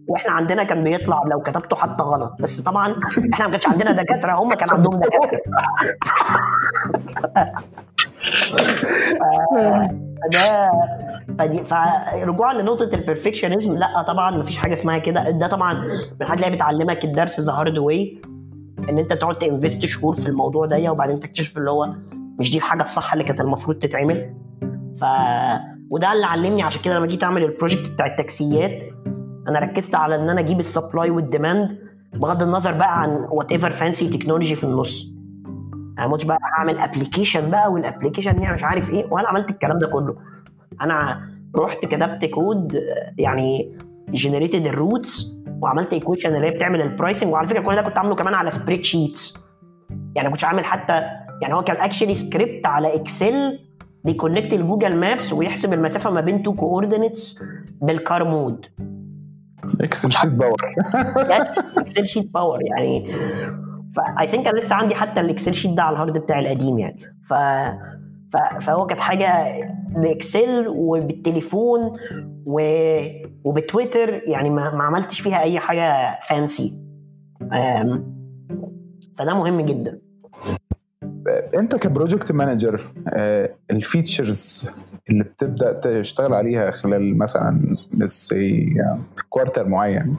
وإحنا 0.08 0.32
عندنا 0.32 0.64
كان 0.64 0.84
بيطلع 0.84 1.22
لو 1.26 1.40
كتبته 1.40 1.76
حتى 1.76 2.02
غلط. 2.02 2.32
بس 2.40 2.60
طبعا 2.60 2.96
إحنا 3.32 3.46
ما 3.46 3.52
كانش 3.52 3.66
عندنا 3.66 4.02
دكاترة 4.02 4.32
هم 4.32 4.48
كان 4.48 4.68
عندهم 4.72 5.00
دكاترة. 5.00 5.40
ده 10.32 10.70
فدي 11.38 11.64
فرجوعا 11.64 12.54
لنقطة 12.54 12.94
ال 12.94 13.00
perfectionism 13.00 13.76
لا 13.76 14.02
طبعا 14.02 14.30
مفيش 14.36 14.56
حاجة 14.56 14.74
اسمها 14.74 14.98
كده. 14.98 15.30
ده 15.30 15.46
طبعا 15.46 15.84
من 16.20 16.26
حاجة 16.26 16.44
اللي 16.46 16.56
بتعلمك 16.56 17.04
الدرس 17.04 17.40
the 17.40 17.52
hard 17.52 17.78
way 17.78 18.20
إن 18.88 18.98
أنت 18.98 19.12
تقعد 19.12 19.38
ت 19.38 19.45
invest 19.45 19.84
شهور 19.86 20.14
في 20.14 20.26
الموضوع 20.26 20.66
ده 20.66 20.90
وبعدين 20.90 21.20
تكتشف 21.20 21.58
اللي 21.58 21.70
هو 21.70 21.94
مش 22.38 22.50
دي 22.50 22.56
الحاجة 22.56 22.82
الصح 22.82 23.12
اللي 23.12 23.24
كانت 23.24 23.40
المفروض 23.40 23.76
تتعمل. 23.78 24.34
ف 25.00 25.04
وده 25.90 26.12
اللي 26.12 26.26
علمني 26.26 26.62
عشان 26.62 26.82
كده 26.82 26.96
لما 26.96 27.06
جيت 27.06 27.24
أعمل 27.24 27.44
ال 27.44 27.50
project 27.50 27.90
بتاع 27.94 28.06
التاكسيات 28.06 28.82
أنا 29.48 29.58
ركزت 29.58 29.94
على 29.94 30.14
إن 30.14 30.30
أنا 30.30 30.40
أجيب 30.40 30.60
ال 30.60 30.67
supply 30.67 31.10
وال 31.10 31.27
demand 31.27 31.78
بغض 32.16 32.42
النظر 32.42 32.72
بقى 32.72 33.00
عن 33.02 33.10
whatever 33.30 33.70
fancy 33.70 34.08
technology 34.08 34.54
في 34.56 34.64
النص. 34.64 35.12
أنا 36.00 36.08
مش 36.16 36.24
بقى 36.24 36.38
اعمل 36.58 36.78
application 36.78 37.50
بقى 37.50 37.72
وال 37.72 37.83
application 37.83 38.42
يعني 38.42 38.54
مش 38.54 38.64
عارف 38.64 38.90
إيه 38.90 39.06
وأنا 39.10 39.28
عملت 39.28 39.50
الكلام 39.50 39.78
ده 39.78 39.86
كله. 39.88 40.16
أنا 40.80 41.20
رحت 41.58 41.78
كتبت 41.84 42.24
كود 42.24 42.80
يعني 43.18 43.78
generated 44.08 44.66
ال 44.66 44.77
routes 44.77 45.42
وعملت 45.62 45.92
equation 45.92 46.34
اللي 46.36 46.46
هي 46.46 46.50
بتعمل 46.50 46.80
ال 46.80 46.87
pricing 46.87 47.32
وعلى 47.32 47.48
فكرة 47.48 47.60
كل 47.60 47.74
ده 47.76 47.82
كنت 47.82 47.98
عامله 47.98 48.14
كمان 48.14 48.34
على 48.34 48.50
spreadsheets 48.50 49.50
يعني 50.14 50.28
ما 50.28 50.32
كنتش 50.32 50.44
عامل 50.44 50.64
حتى 50.64 50.92
يعني 51.42 51.54
هو 51.54 51.62
كان 51.64 51.76
actually 51.76 52.14
script 52.14 52.66
على 52.66 52.94
Excel 52.94 53.58
بي 54.04 54.15
connect 54.15 54.52
ال 54.52 54.58
Google 54.58 54.96
Maps 54.96 55.32
ويحسب 55.32 55.72
المسافة 55.72 56.10
ما 56.10 56.20
بين 56.20 56.42
two 56.42 56.54
coordinates 56.54 57.44
بال 57.82 57.99
car 57.99 58.24
mode 58.24 58.66
Excel 59.82 60.12
sheet 60.12 60.32
power 60.32 60.56
Excel 61.78 62.06
sheet 62.06 62.30
power 62.34 62.58
يعني 62.62 63.14
ف 63.96 64.28
I 64.28 64.31
think 64.31 64.46
أنا 64.46 64.58
لسه 64.58 64.74
عندي 64.74 64.94
حتى 64.94 65.20
ال 65.20 65.26
Excel 65.26 65.54
sheet 65.54 65.72
ده 65.76 65.82
على 65.82 65.94
ال 65.94 65.99
hard 65.99 66.18
بتاعي 66.18 66.40
القديم 66.40 66.78
يعني. 66.78 67.00
ف 67.28 67.34
فهو 68.66 68.86
كانت 68.86 69.00
حاجة 69.00 69.60
ب 69.88 70.01
Excel 70.01 70.68
وبالتليفون 70.68 71.80
و... 72.46 72.60
وبتويتر 73.44 74.22
يعني 74.26 74.50
ما... 74.50 74.74
ما 74.74 74.84
عملتش 74.84 75.20
فيها 75.20 75.42
أي 75.42 75.58
حاجة 75.60 76.18
fancy 76.28 76.82
فده 79.18 79.34
مهم 79.34 79.60
جدا. 79.60 79.98
أنت 81.58 81.76
ك 81.76 81.83
project 81.83 82.32
manager 82.32 82.80
ال 83.70 83.81
features 83.81 84.70
اللي 85.10 85.24
بتبدأ 85.24 85.72
تشتغل 85.72 86.34
عليها 86.34 86.70
خلال 86.70 87.18
مثلا 87.18 87.76
quarter 89.28 89.68
معين 89.68 90.16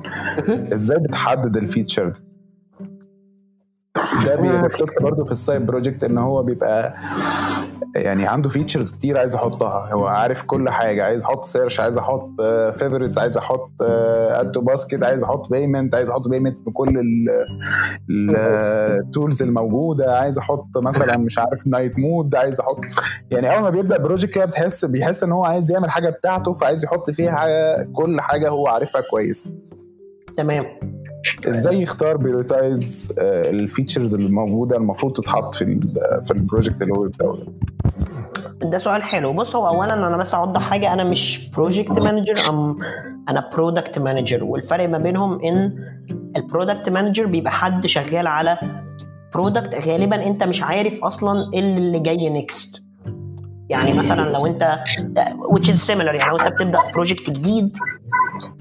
إزاي 0.73 0.97
بتحدد 0.99 1.57
ال 1.57 1.64
feature 1.64 2.09
دي؟ 2.09 2.30
ده 4.25 4.35
بي 4.35 4.50
reflect 4.50 5.01
برضه 5.01 5.23
في 5.25 5.31
ال 5.31 5.38
side 5.38 5.65
project 5.65 6.03
إن 6.03 6.17
هو 6.17 6.43
بيبقى 6.43 6.93
يعني 7.95 8.27
عنده 8.27 8.49
features 8.49 8.91
كتير 8.91 9.17
عايز 9.17 9.35
يحطها. 9.35 9.89
هو 9.93 10.05
عارف 10.07 10.43
كل 10.43 10.69
حاجة 10.69 11.03
عايز 11.03 11.23
أحط 11.23 11.43
search 11.45 11.79
عايز 11.79 11.97
أحط 11.97 12.29
favorites 12.73 13.17
عايز 13.17 13.37
أحط 13.37 13.71
add 13.81 14.51
to 14.51 14.61
basket 14.61 15.03
عايز 15.03 15.23
أحط 15.23 15.49
payment 15.49 15.95
عايز 15.95 16.09
أحط 16.09 16.27
payment 16.27 16.57
بكل 16.67 17.03
ال 18.09 18.31
tools 18.31 19.43
الموجودة 19.43 20.17
عايز 20.19 20.37
أحط 20.37 20.77
مثلا 20.77 21.17
مش 21.17 21.39
عارف 21.39 21.67
night 21.67 21.99
mode 21.99 22.35
عايز 22.35 22.59
أحط 22.59 22.79
يعني 23.31 23.53
أول 23.53 23.61
ما 23.63 23.69
بيبدأ 23.69 23.97
project 23.97 24.33
كده 24.33 24.45
بتحس 24.45 24.85
بيحس 24.85 25.23
إن 25.23 25.31
هو 25.31 25.45
عايز 25.45 25.71
يعمل 25.71 25.89
حاجة 25.89 26.09
بتاعته 26.09 26.53
فعايز 26.53 26.83
يحط 26.83 27.11
فيها 27.11 27.47
كل 27.93 28.21
حاجة 28.21 28.49
هو 28.49 28.67
عارفها 28.67 29.01
كويس. 29.01 29.49
تمام. 30.37 30.65
إزاي 31.47 31.81
يختار 31.81 32.17
ي 32.17 32.26
prioritize 32.26 33.15
ال 33.21 33.32
features 33.32 34.15
اللي 34.15 34.29
موجودة 34.29 34.77
المفروض 34.77 35.13
تتحط 35.13 35.53
في 35.53 35.61
ال 35.63 35.79
في 36.25 36.31
ال 36.31 36.37
project 36.37 36.81
اللي 36.81 36.93
هو 36.93 37.01
بيبدأه 37.01 37.37
ده؟ 37.37 37.47
ده 38.69 38.77
سؤال 38.77 39.03
حلو. 39.03 39.33
بص 39.33 39.55
هو 39.55 39.67
اولا 39.67 39.93
أنا 39.93 40.17
بس 40.17 40.33
أوضح 40.33 40.61
حاجة. 40.69 40.93
أنا 40.93 41.03
مش 41.03 41.49
project 41.49 41.91
manager 41.91 42.33
أنا 43.29 43.49
product 43.53 43.99
manager 43.99 44.43
والفرق 44.43 44.89
ما 44.89 44.97
بينهم 44.97 45.41
إن 45.45 45.73
ال 46.37 46.44
product 46.44 46.89
manager 46.89 47.25
بيبقى 47.25 47.51
حد 47.51 47.85
شغال 47.85 48.27
على 48.27 48.57
product 49.33 49.75
غالبا 49.87 50.25
أنت 50.27 50.43
مش 50.43 50.63
عارف 50.63 51.03
أصلا 51.03 51.51
إيه 51.53 51.59
اللي 51.59 51.99
جاي 51.99 52.29
next 52.29 52.81
يعني 53.69 53.93
مثلا 53.93 54.29
لو 54.29 54.45
أنت 54.45 54.79
which 55.53 55.67
is 55.67 55.87
similar. 55.87 56.13
يعني 56.15 56.29
لو 56.29 56.37
أنت 56.37 56.47
بتبدأ 56.47 56.79
project 56.93 57.29
جديد 57.29 57.73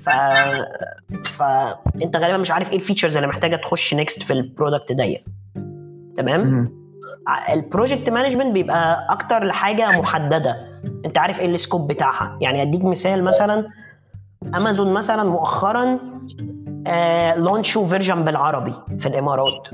ف 0.05 0.11
فانت 1.29 2.17
غالبا 2.17 2.37
مش 2.37 2.51
عارف 2.51 2.71
إيه 2.71 2.77
ال 2.77 2.81
features 2.81 3.17
اللي 3.17 3.29
محتاجة 3.29 3.57
تخش 3.57 3.95
next 3.95 4.23
في 4.23 4.33
ال 4.33 4.40
product 4.40 4.93
ديت. 4.93 5.25
تمام؟ 6.17 6.73
ال 7.53 7.60
project 7.60 8.11
management 8.11 8.53
بيبقى 8.53 9.07
أكتر 9.11 9.45
لحاجة 9.45 9.91
محددة. 9.91 10.57
انت 11.05 11.19
عارف 11.19 11.41
إيه 11.41 11.47
ال 11.55 11.61
scope 11.61 11.93
بتاعها؟ 11.93 12.39
يعني 12.41 12.63
أديك 12.63 12.85
مثال 12.85 13.25
مثلا 13.25 13.67
امازون 14.61 14.93
مثلا 14.93 15.25
مؤخرا 15.25 15.99
آه 16.87 17.35
launchوا 17.37 17.87
version 17.89 18.25
بالعربي 18.25 18.75
في 18.99 19.07
الإمارات. 19.07 19.69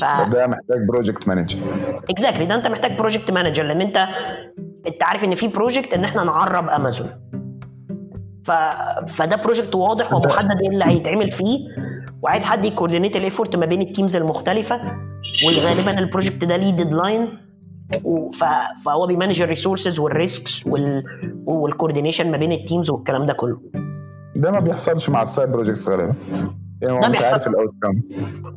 ف... 0.00 0.04
فده 0.04 0.46
محتاج 0.46 0.86
project 0.88 1.28
manager 1.28 1.58
exactly 2.10 2.46
ده 2.46 2.54
انت 2.54 2.66
محتاج 2.66 2.98
project 2.98 3.30
manager 3.30 3.62
لأن 3.62 3.80
انت 3.80 3.96
انت 4.86 5.02
عارف 5.02 5.24
إن 5.24 5.34
في 5.34 5.48
project 5.48 5.92
إن 5.94 6.04
إحنا 6.04 6.24
نعرب 6.24 6.68
امازون 6.68 7.06
ف... 8.48 8.52
فده 9.16 9.36
project 9.36 9.74
واضح 9.74 10.12
ومحدد 10.12 10.60
إيه 10.62 10.68
اللي 10.68 10.84
هيتعمل 10.84 11.30
فيه 11.30 11.58
وعايز 12.22 12.44
حد 12.44 12.64
ي 12.64 12.69
coordinate 12.69 13.16
ال 13.16 13.22
effort 13.22 13.56
ما 13.56 13.66
بين 13.66 13.82
ال 13.82 13.88
teams 13.88 14.16
المختلفة 14.16 14.80
وغالبا 15.46 15.98
ال 15.98 16.04
project 16.04 16.44
ده 16.44 16.56
ليه 16.56 16.70
deadline 16.70 17.28
ف... 18.40 18.44
فهو 18.84 19.06
بي 19.06 19.15
manage 19.15 19.42
ال 19.42 19.48
resources 19.48 19.98
وال 19.98 20.17
risks 20.17 20.66
وال... 20.66 21.04
وال 21.46 21.58
coordination 21.58 22.30
ما 22.30 22.36
بين 22.36 22.52
ال 22.52 22.58
teams 22.58 22.90
والكلام 22.90 23.26
ده 23.26 23.32
كله. 23.32 23.60
ده 24.36 24.50
ما 24.50 24.60
بيحصلش 24.60 25.08
مع 25.08 25.22
ال 25.22 25.27
side 25.27 25.48
projects 25.48 25.88
غالبا. 25.88 26.14
يعني 26.82 26.92
هو 26.94 27.08
مش 27.08 27.22
عارف 27.22 27.46
ال 27.48 27.70
outcome 27.82 28.02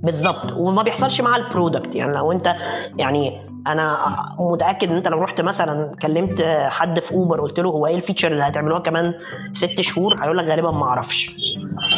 بالظبط. 0.04 0.52
وما 0.52 0.84
بيحصلش 0.84 1.22
مع 1.22 1.36
ال 1.36 1.43
product 1.43 1.95
يعني 1.96 2.14
لو 2.14 2.32
انت 2.32 2.56
يعني 2.98 3.51
أنا 3.68 3.97
متأكد 4.39 4.89
إن 4.89 4.95
أنت 4.97 5.07
لو 5.07 5.22
رحت 5.22 5.41
مثلا 5.41 5.95
كلمت 6.01 6.41
حد 6.70 6.99
في 6.99 7.12
أوبر 7.12 7.41
قلت 7.41 7.59
له 7.59 7.70
هو 7.70 7.88
إيه 7.88 7.95
ال 7.95 8.00
feature 8.00 8.32
اللي 8.32 8.43
هتعملوها 8.43 8.80
كمان 8.80 9.14
ست 9.53 9.82
شهور 9.82 10.16
هيقول 10.24 10.38
لك 10.38 10.45
غالبا 10.45 10.72
ما 10.72 10.84
أعرفش. 10.86 11.36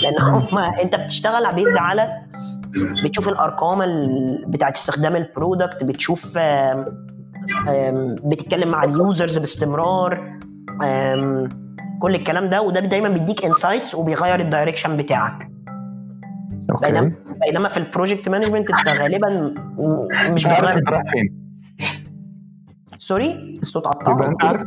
لأن 0.04 0.22
هم 0.22 0.58
أنت 0.58 0.96
بتشتغل 0.96 1.56
base 1.56 1.78
على 1.78 2.10
بتشوف 3.04 3.30
الأرقام 3.30 3.80
بتاعت 4.48 4.76
استخدام 4.76 5.16
ال 5.16 5.24
product 5.24 5.84
بتشوف 5.84 6.38
بتتكلم 8.24 8.72
مع 8.72 8.84
ال 8.84 8.93
users 8.93 9.38
باستمرار 9.38 10.38
كل 12.02 12.16
الكلام 12.16 12.50
ده 12.50 12.62
وده 12.62 12.80
دايما 12.80 13.10
بيديك 13.10 13.46
insights 13.46 13.96
وبيغير 13.96 14.40
ال 14.40 14.46
direction 14.46 14.98
بتاعك. 14.98 15.50
okay. 16.72 17.12
بينما 17.46 17.70
في 17.70 17.78
ال 17.78 17.84
project 17.84 18.30
management 18.30 18.70
أنت 18.70 19.00
غالبا 19.02 19.54
مش 20.32 20.46
عارف 20.46 20.78
أنت 20.78 20.90
رايح 20.90 21.04
فين. 21.06 21.43
sorry 23.04 23.54
الصوت 23.62 23.88
قطع. 23.88 24.12
بيبقى 24.14 24.28
انت 24.28 24.44
عارف 24.44 24.64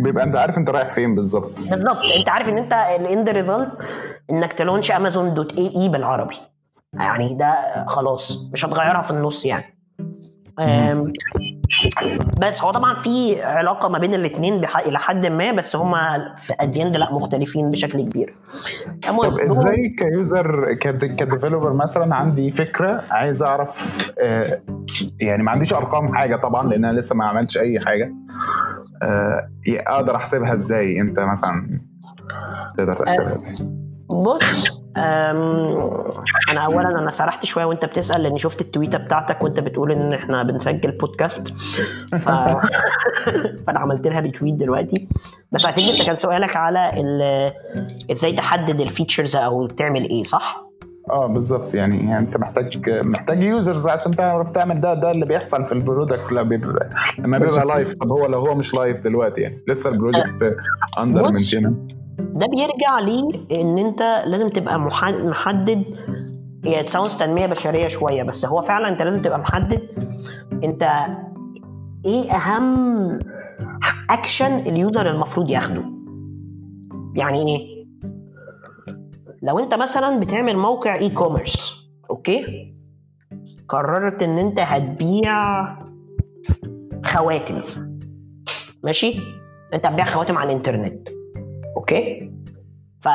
بيبقى 0.00 0.24
انت 0.24 0.36
عارف 0.36 0.58
انت 0.58 0.70
رايح 0.70 0.88
فين 0.88 1.14
بالظبط. 1.14 1.60
بالظبط. 1.60 1.98
انت 2.16 2.28
عارف 2.28 2.48
ان 2.48 2.58
انت 2.58 2.72
ال 2.72 2.86
end 2.86 3.28
result 3.28 3.70
انك 4.30 4.52
ت 4.52 4.57
launch 4.57 4.90
امازون 4.90 5.34
dot 5.34 5.52
AE 5.52 5.88
بالعربي. 5.88 6.36
يعني 6.94 7.34
ده 7.34 7.84
خلاص 7.86 8.50
مش 8.52 8.64
هتغيرها 8.64 9.02
في 9.02 9.10
النص 9.10 9.46
يعني. 9.46 9.78
بس 12.40 12.60
هو 12.60 12.70
طبعا 12.70 12.94
في 13.02 13.42
علاقة 13.42 13.88
ما 13.88 13.98
بين 13.98 14.14
الاثنين 14.14 14.64
إلى 14.86 14.98
حد 14.98 15.26
ما 15.26 15.52
بس 15.52 15.76
هما 15.76 16.34
at 16.46 16.52
the 16.60 16.78
end 16.78 16.96
لا 16.96 17.12
مختلفين 17.12 17.70
بشكل 17.70 18.02
كبير. 18.02 18.34
طب 19.08 19.38
إزاي 19.38 19.88
ك 19.88 20.05
user 20.05 20.74
ك 20.74 20.84
developer 20.84 21.72
مثلا 21.72 22.14
عندي 22.14 22.50
فكرة 22.50 23.04
عايز 23.10 23.42
أعرف 23.42 24.02
آه 24.22 24.62
يعني 25.20 25.42
ما 25.42 25.50
عنديش 25.50 25.74
أرقام 25.74 26.14
حاجة 26.14 26.36
طبعا 26.36 26.68
لأن 26.68 26.84
أنا 26.84 26.98
لسه 26.98 27.16
ما 27.16 27.24
عملتش 27.24 27.58
أي 27.58 27.80
حاجة. 27.80 28.14
آه 29.02 29.48
أقدر 29.68 30.16
أحسبها 30.16 30.52
إزاي؟ 30.52 31.00
أنت 31.00 31.20
مثلا 31.20 31.80
تقدر 32.76 32.92
تحسبها 32.92 33.36
إزاي؟ 33.36 33.56
بص 34.10 34.77
أنا 36.50 36.60
اولا 36.64 36.88
أنا 36.88 37.10
سرحت 37.10 37.44
شوية 37.44 37.64
وأنت 37.64 37.84
بتسأل 37.84 38.22
لأني 38.22 38.38
شفت 38.38 38.60
ال 38.60 38.65
tweetة 38.65 38.98
بتاعتك 38.98 39.42
وأنت 39.42 39.60
بتقول 39.60 39.92
إن 39.92 40.12
إحنا 40.12 40.42
بنسجل 40.42 40.90
بودكاست 40.90 41.48
ف... 42.12 42.28
فأنا 43.66 43.78
عملت 43.78 44.06
لها 44.06 44.20
retweet 44.20 44.54
دلوقتي. 44.54 45.08
بس 45.52 45.64
اعتقد 45.64 45.82
انت 45.82 46.02
كان 46.02 46.16
سؤالك 46.16 46.56
على 46.56 46.90
ال... 46.96 47.22
إزاي 48.10 48.32
تحدد 48.32 48.80
ال 48.80 48.86
features 48.86 49.36
أو 49.36 49.66
تعمل 49.66 50.08
إيه 50.10 50.22
صح؟ 50.22 50.68
آه 51.10 51.26
بالظبط. 51.26 51.74
يعني, 51.74 51.96
يعني 51.96 52.18
أنت 52.18 52.36
محتاج 52.36 52.90
محتاج 52.90 53.42
users 53.42 53.88
عشان 53.88 54.10
تعرف 54.10 54.52
تعمل 54.52 54.80
ده 54.80 54.94
ده 54.94 55.10
اللي 55.10 55.26
بيحصل 55.26 55.66
في 55.66 55.72
ال 55.72 55.80
product 55.80 56.32
لما 56.32 56.42
بيبقى 56.42 56.90
لما 57.18 57.38
بيبقى 57.38 57.66
live 57.66 57.94
طب 57.94 58.10
هو 58.10 58.26
لو 58.26 58.38
هو 58.38 58.54
مش 58.54 58.74
live 58.74 58.98
دلوقتي 58.98 59.40
يعني 59.40 59.62
لسه 59.68 59.90
ال 59.90 59.98
project 59.98 60.56
under 60.98 61.32
maintenance 61.32 61.76
ده 62.18 62.46
بيرجع 62.46 62.98
ليه 63.00 63.28
إن 63.60 63.78
أنت 63.78 64.22
لازم 64.26 64.48
تبقى 64.48 64.80
محدد 64.80 65.84
هي 66.64 66.82
ت 66.82 66.87
sounds 66.87 67.16
تنمية 67.16 67.46
بشرية 67.46 67.88
شوية 67.88 68.22
بس 68.22 68.46
هو 68.46 68.62
فعلا 68.62 68.88
أنت 68.88 69.02
لازم 69.02 69.22
تبقى 69.22 69.38
محدد 69.38 69.82
أنت 70.64 70.82
إيه 72.04 72.30
أهم 72.32 73.18
action 74.10 74.52
ال 74.54 74.65
user 74.65 75.10
المفروض 75.10 75.50
ياخده. 75.50 75.84
يعني 77.14 77.56
إيه؟ 77.56 77.86
لو 79.42 79.58
أنت 79.58 79.74
مثلا 79.74 80.20
بتعمل 80.20 80.56
موقع 80.56 80.98
e-commerce 80.98 81.88
okay؟ 82.10 82.74
قررت 83.68 84.22
إن 84.22 84.38
أنت 84.38 84.58
هتبيع 84.58 85.64
خواتم 87.04 87.62
ماشي؟ 88.82 89.20
أنت 89.74 89.86
هتبيع 89.86 90.04
خواتم 90.04 90.38
على 90.38 90.50
الإنترنت. 90.52 91.08
okay؟ 91.88 92.30
ف 93.00 93.08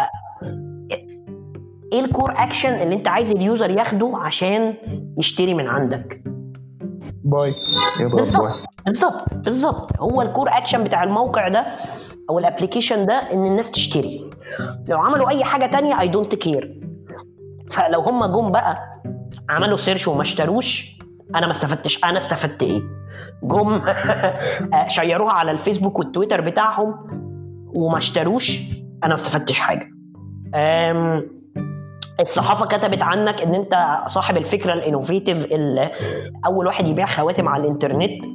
إيه 1.93 1.99
ال 2.05 2.11
core 2.11 2.33
action 2.37 2.69
اللي 2.69 2.95
أنت 2.95 3.07
عايز 3.07 3.31
ال 3.31 3.39
user 3.39 3.69
ياخده 3.69 4.11
عشان 4.15 4.73
يشتري 5.19 5.53
من 5.53 5.67
عندك؟ 5.67 6.23
buy. 7.23 7.53
يضغط 7.99 8.37
buy. 8.37 8.53
بالظبط 8.85 9.33
بالظبط. 9.33 9.99
هو 9.99 10.21
ال 10.21 10.27
core 10.27 10.49
action 10.49 10.83
بتاع 10.83 11.03
الموقع 11.03 11.47
ده 11.47 11.65
أو 12.29 12.39
ال 12.39 12.45
application 12.45 13.05
ده 13.05 13.13
إن 13.13 13.45
الناس 13.45 13.71
تشتري. 13.71 14.29
لو 14.89 14.97
عملوا 14.97 15.29
أي 15.29 15.43
حاجة 15.43 15.65
تانية 15.65 15.99
I 15.99 16.07
don't 16.07 16.35
care 16.35 16.81
فلو 17.71 17.99
هم 17.99 18.25
جم 18.25 18.51
بقى 18.51 19.01
عملوا 19.49 19.77
search 19.77 20.07
وما 20.07 20.21
اشتروش 20.21 20.97
أنا 21.35 21.45
ما 21.45 21.51
استفدتش. 21.51 22.03
أنا 22.03 22.17
استفدت 22.17 22.63
إيه؟ 22.63 22.81
جم 23.43 23.81
share 24.87 25.19
وها 25.19 25.31
على 25.33 25.51
الفيسبوك 25.51 25.99
والتويتر 25.99 26.41
بتاعهم. 26.41 27.23
وما 27.75 27.97
اشتروش 27.97 28.59
أنا 29.03 29.07
ما 29.07 29.15
استفدتش 29.15 29.59
حاجة. 29.59 29.89
الصحافة 32.21 32.65
كتبت 32.65 33.03
عنك 33.03 33.41
إن 33.41 33.55
أنت 33.55 34.03
صاحب 34.07 34.37
الفكرة 34.37 34.73
ال 34.73 34.80
innovative 34.80 35.47
أول 36.45 36.65
واحد 36.67 36.87
يبيع 36.87 37.05
خواتم 37.05 37.47
على 37.47 37.63
الإنترنت. 37.63 38.25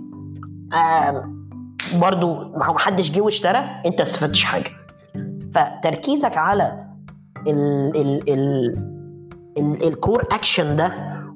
برضو 1.95 2.35
ما 2.35 2.79
حدش 2.79 3.11
جه 3.11 3.21
واشترى 3.21 3.59
أنت 3.87 4.01
استفدتش 4.01 4.45
حاجة. 4.45 4.71
فتركيزك 5.55 6.37
على 6.37 6.85
ال 7.47 7.93
ال 7.97 8.31
ال 8.33 8.75
ال 9.59 9.89
ال 9.89 9.96
core 9.96 10.23
action 10.33 10.77
ده 10.77 10.93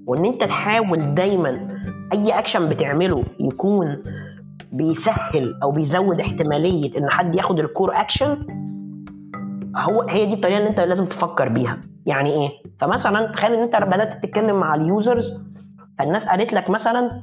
وإن 0.07 0.24
أنت 0.24 0.45
تحاول 0.45 1.15
دايما 1.15 1.69
أي 2.12 2.39
أكشن 2.39 2.69
بتعمله 2.69 3.24
يكون 3.41 4.03
بيسهل 4.73 5.59
أو 5.62 5.73
بيزود 5.73 6.20
احتمالية 6.20 6.99
إن 6.99 7.11
حد 7.11 7.35
ياخد 7.37 7.59
ال 7.59 7.65
core 7.65 7.91
action 8.01 8.47
هو 9.77 10.03
هي 10.03 10.27
دي 10.27 10.35
الطريقة 10.35 10.59
اللي 10.59 10.69
أنت 10.69 10.81
لازم 10.81 11.07
تفكر 11.07 11.49
بيها. 11.49 11.81
يعني 12.07 12.31
إيه؟ 12.31 12.49
فمثلا 12.81 13.33
تخيل 13.33 13.55
إن 13.55 13.62
أنت 13.62 13.77
بدأت 13.77 14.23
تتكلم 14.24 14.61
مع 14.61 14.74
اليوزرز 14.74 15.43
فالناس 15.99 16.29
قالت 16.29 16.53
لك 16.53 16.70
مثلا 16.70 17.23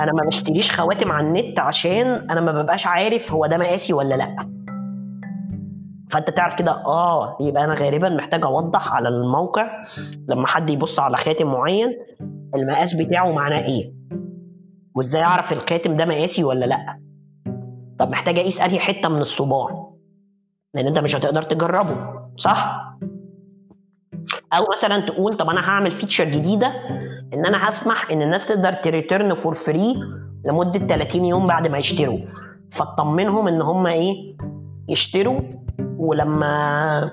أنا 0.00 0.12
ما 0.12 0.22
بشتريش 0.26 0.80
خواتم 0.80 1.12
على 1.12 1.26
النت 1.26 1.60
عشان 1.60 2.06
أنا 2.30 2.40
ما 2.40 2.62
ببقاش 2.62 2.86
عارف 2.86 3.32
هو 3.32 3.46
ده 3.46 3.58
مقاسي 3.58 3.92
ولا 3.92 4.14
لأ. 4.14 4.36
فأنت 6.10 6.30
تعرف 6.30 6.54
كده 6.54 6.72
آه 6.72 7.36
يبقى 7.40 7.64
أنا 7.64 7.74
غالبا 7.74 8.08
محتاج 8.08 8.44
أوضح 8.44 8.94
على 8.94 9.08
الموقع 9.08 9.70
لما 10.28 10.46
حد 10.46 10.70
يبص 10.70 11.00
على 11.00 11.16
خاتم 11.16 11.46
معين 11.46 11.88
المقاس 12.54 12.94
بتاعه 12.94 13.32
معناه 13.32 13.60
إيه. 13.64 13.97
وإزاي 14.98 15.22
أعرف 15.22 15.52
الخاتم 15.52 15.96
ده 15.96 16.04
مقاسي 16.04 16.44
ولا 16.44 16.64
لأ؟ 16.66 16.98
طب 17.98 18.10
محتاج 18.10 18.38
أقيس 18.38 18.60
أنهي 18.60 18.78
حتة 18.78 19.08
من 19.08 19.18
الصباع؟ 19.20 19.90
لأن 20.74 20.86
أنت 20.86 20.98
مش 20.98 21.16
هتقدر 21.16 21.42
تجربه 21.42 21.96
صح؟ 22.36 22.88
أو 24.56 24.62
مثلا 24.72 25.06
تقول 25.06 25.34
طب 25.34 25.48
أنا 25.48 25.60
هعمل 25.60 25.90
feature 25.90 26.24
جديدة 26.24 26.66
إن 27.34 27.46
أنا 27.46 27.68
هسمح 27.68 28.10
إن 28.10 28.22
الناس 28.22 28.48
تقدر 28.48 28.72
ت 28.72 28.81
return 28.81 29.34
for 29.34 29.54
free 29.54 29.94
لمدة 30.44 30.86
30 30.86 31.24
يوم 31.24 31.46
بعد 31.46 31.66
ما 31.68 31.78
يشتروا. 31.78 32.18
فتطمنهم 32.70 33.48
إن 33.48 33.62
هم 33.62 33.86
إيه؟ 33.86 34.36
يشتروا 34.88 35.40
ولما 35.98 37.12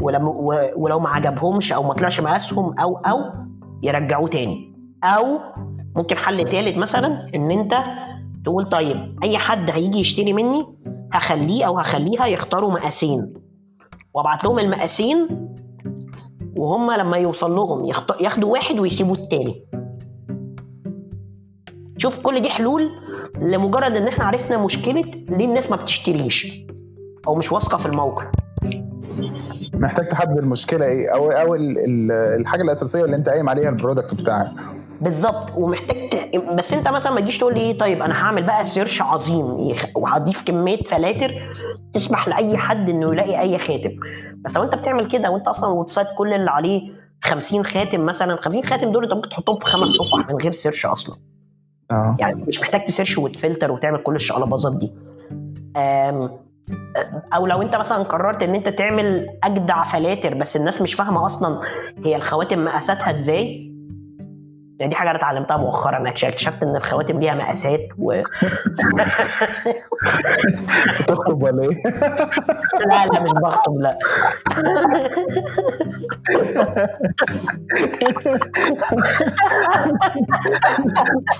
ولما 0.00 0.30
ولو 0.76 0.98
ما 1.00 1.08
عجبهمش 1.08 1.72
أو 1.72 1.82
ما 1.82 1.94
طلعش 1.94 2.20
مقاسهم 2.20 2.78
أو 2.78 2.96
أو 2.96 3.18
يرجعوه 3.82 4.28
تاني. 4.28 4.76
أو 5.04 5.38
ممكن 5.96 6.16
حل 6.16 6.48
تالت 6.48 6.76
مثلا 6.76 7.26
إن 7.34 7.50
أنت 7.50 7.74
تقول 8.44 8.68
طيب 8.68 9.18
أي 9.22 9.38
حد 9.38 9.70
هيجي 9.70 9.98
يشتري 9.98 10.32
مني 10.32 10.64
هخليه 11.12 11.64
أو 11.66 11.78
هخليها 11.78 12.26
يختاروا 12.26 12.72
مقاسين. 12.72 13.34
وأبعت 14.14 14.44
لهم 14.44 14.58
المقاسين 14.58 15.48
وهم 16.56 16.90
لما 16.92 17.16
يوصل 17.16 17.54
لهم 17.54 17.84
ياخدوا 18.20 18.52
واحد 18.52 18.78
ويسيبوا 18.78 19.14
التاني. 19.14 19.66
شوف 21.98 22.18
كل 22.20 22.42
دي 22.42 22.50
حلول 22.50 22.90
لمجرد 23.40 23.92
إن 23.92 24.08
إحنا 24.08 24.24
عرفنا 24.24 24.58
مشكلة 24.58 25.02
ليه 25.28 25.44
الناس 25.44 25.70
ما 25.70 25.76
بتشتريش 25.76 26.66
أو 27.28 27.34
مش 27.34 27.52
واثقة 27.52 27.78
في 27.78 27.86
الموقع. 27.86 28.30
محتاج 29.74 30.08
تحدد 30.08 30.38
المشكلة 30.38 30.86
إيه 30.86 31.14
أو 31.14 31.30
أو 31.30 31.54
الحاجة 32.40 32.62
الأساسية 32.62 33.04
اللي 33.04 33.16
أنت 33.16 33.28
قايم 33.28 33.48
عليها 33.48 33.68
ال 33.68 33.74
product 33.74 34.14
بتاعك. 34.14 34.52
بالظبط 35.00 35.50
ومحتاج 35.56 36.08
ت... 36.08 36.36
بس 36.36 36.72
انت 36.74 36.88
مثلا 36.88 37.12
ما 37.12 37.20
تجيش 37.20 37.38
تقول 37.38 37.54
لي 37.54 37.60
إيه 37.60 37.78
طيب 37.78 38.02
أنا 38.02 38.14
هعمل 38.24 38.42
بقى 38.42 38.64
search 38.64 39.02
عظيم 39.02 39.74
وهضيف 39.94 40.42
كمية 40.44 40.82
فلاتر 40.82 41.34
تسمح 41.92 42.28
لأي 42.28 42.56
حد 42.56 42.88
إنه 42.90 43.12
يلاقي 43.12 43.40
أي 43.40 43.58
خاتم. 43.58 43.90
بس 44.36 44.52
لو 44.56 44.62
أنت 44.62 44.74
بتعمل 44.74 45.08
كده 45.08 45.30
وأنت 45.30 45.48
أصلا 45.48 45.72
ال 45.72 45.90
website 45.90 46.08
كل 46.18 46.32
اللي 46.32 46.50
عليه 46.50 46.90
50 47.24 47.64
خاتم 47.64 48.00
مثلا 48.06 48.36
50 48.36 48.62
خاتم 48.62 48.92
دول 48.92 49.04
أنت 49.04 49.14
ممكن 49.14 49.28
تحطهم 49.28 49.58
في 49.58 49.66
خمس 49.66 49.88
صفح 49.88 50.30
من 50.30 50.36
غير 50.36 50.52
search 50.52 50.86
أصلا. 50.86 51.16
آه. 51.90 52.16
يعني 52.20 52.44
مش 52.48 52.60
محتاج 52.60 52.84
ت 52.84 52.89
search 52.89 53.18
وتفلتر 53.18 53.70
وتعمل 53.72 54.02
كل 54.02 54.14
الشقلباظات 54.14 54.76
دي. 54.78 54.94
أو 57.34 57.46
لو 57.46 57.62
أنت 57.62 57.76
مثلا 57.76 58.02
قررت 58.02 58.42
إن 58.42 58.54
أنت 58.54 58.68
تعمل 58.68 59.26
أجدع 59.44 59.84
فلاتر 59.84 60.34
بس 60.34 60.56
الناس 60.56 60.82
مش 60.82 60.94
فاهمة 60.94 61.26
أصلا 61.26 61.60
هي 62.04 62.16
الخواتم 62.16 62.64
مقاساتها 62.64 63.10
إزاي 63.10 63.65
يعني 64.80 64.90
دي 64.90 64.94
حاجة 64.96 65.10
أنا 65.10 65.18
اتعلمتها 65.18 65.56
مؤخرا 65.56 65.96
أنا 65.96 66.08
اكتشفت 66.10 66.62
إن 66.62 66.76
الخواتم 66.76 67.20
ليها 67.20 67.34
مقاسات 67.34 67.80
و 67.98 68.12
تخطب 71.08 71.42
ولا 71.42 71.62
إيه؟ 71.62 71.70
لا 72.88 73.06
لا 73.06 73.22
مش 73.22 73.30
بخطب 73.32 73.74
لا 73.80 73.98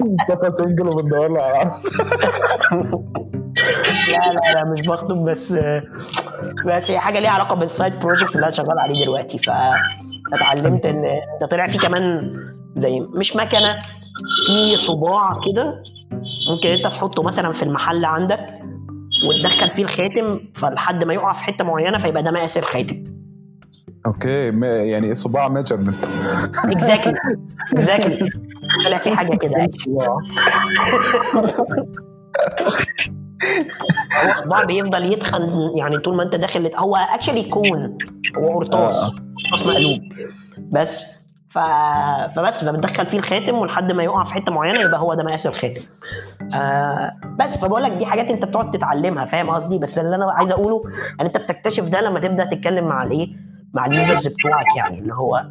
مصطفى 0.01 0.51
سنجل 0.51 0.89
وبندور 0.89 1.29
له 1.29 1.43
على 1.43 1.71
لا 4.11 4.33
لا 4.33 4.53
لا 4.55 4.65
مش 4.65 4.81
بخطب 4.81 5.25
بس 5.25 5.53
بس 6.67 6.91
هي 6.91 6.99
حاجة 6.99 7.19
ليها 7.19 7.31
علاقة 7.31 7.55
بال 7.55 7.69
side 7.69 7.99
project 7.99 8.35
اللي 8.35 8.47
أنا 8.47 8.53
شغال 8.53 8.79
عليه 8.79 9.05
دلوقتي 9.05 9.39
فتعلمت 10.33 10.87
إن 10.87 11.03
ده 11.41 11.47
طلع 11.47 11.67
في 11.67 11.79
كمان 11.79 12.33
زي 12.77 13.01
مش 13.19 13.37
مكنة 13.37 13.79
في 14.47 14.77
صباع 14.77 15.41
كده 15.47 15.83
ممكن 16.51 16.69
انت 16.69 16.85
تحطه 16.85 17.23
مثلا 17.23 17.53
في 17.53 17.63
المحل 17.63 18.05
عندك 18.05 18.47
وتدخل 19.29 19.71
فيه 19.71 19.83
الخاتم 19.83 20.41
فلحد 20.55 21.05
ما 21.05 21.15
يقع 21.15 21.33
في 21.33 21.45
حتة 21.45 21.65
معينة 21.65 21.99
فيبقى 21.99 22.23
ده 22.23 22.31
مقاس 22.31 22.59
الخاتم. 22.59 23.05
okay 24.07 24.61
يعني 24.91 25.15
صباع 25.15 25.49
measurement 25.49 26.07
exactly 26.65 27.17
exactly 27.73 28.31
طلع 28.85 28.99
في 28.99 29.17
حاجة 29.17 29.37
كده. 29.37 29.69
هو 34.53 34.67
بيفضل 34.67 35.13
يتخن 35.13 35.73
يعني 35.77 35.99
طول 35.99 36.17
ما 36.17 36.23
انت 36.23 36.37
داخل 36.37 36.71
هو 36.75 36.97
actually 36.97 37.43
cone 37.43 37.99
هو 38.39 38.59
قرطاس 38.59 39.13
قرطاس 39.51 39.67
مقلوب. 39.67 40.01
بس 40.73 41.16
فبس 42.37 42.65
فبتدخل 42.65 43.07
فيه 43.07 43.19
الخاتم 43.19 43.55
ولحد 43.55 43.93
ما 43.93 44.03
يقع 44.03 44.25
في 44.25 44.35
حتة 44.35 44.53
معينة 44.53 44.81
يبقى 44.81 45.01
هو 45.01 45.15
ده 45.15 45.25
مقاس 45.25 45.47
الخاتم. 45.47 45.81
آه 46.55 47.13
بس 47.39 47.57
فبقول 47.57 47.83
لك 47.83 47.93
دي 47.93 48.07
حاجات 48.07 48.27
انت 48.27 48.45
بتقعد 48.45 48.71
تتعلمها 48.71 49.25
فاهم 49.25 49.51
قصدي؟ 49.51 49.79
بس 49.79 49.99
اللي 49.99 50.17
أنا 50.17 50.33
عايز 50.33 50.51
اقوله 50.51 50.83
ان 51.21 51.27
انت 51.27 51.37
بتكتشف 51.37 51.85
ده 51.85 52.01
لما 52.01 52.21
تبدأ 52.21 52.45
تتكلم 52.45 52.85
مع 52.85 53.03
الايه؟ 53.03 53.29
مع 53.75 53.87
ال 53.87 53.93
users 53.93 54.27
بتوعك 54.29 54.77
يعني 54.77 54.99
اللي 54.99 55.15
هو 55.15 55.45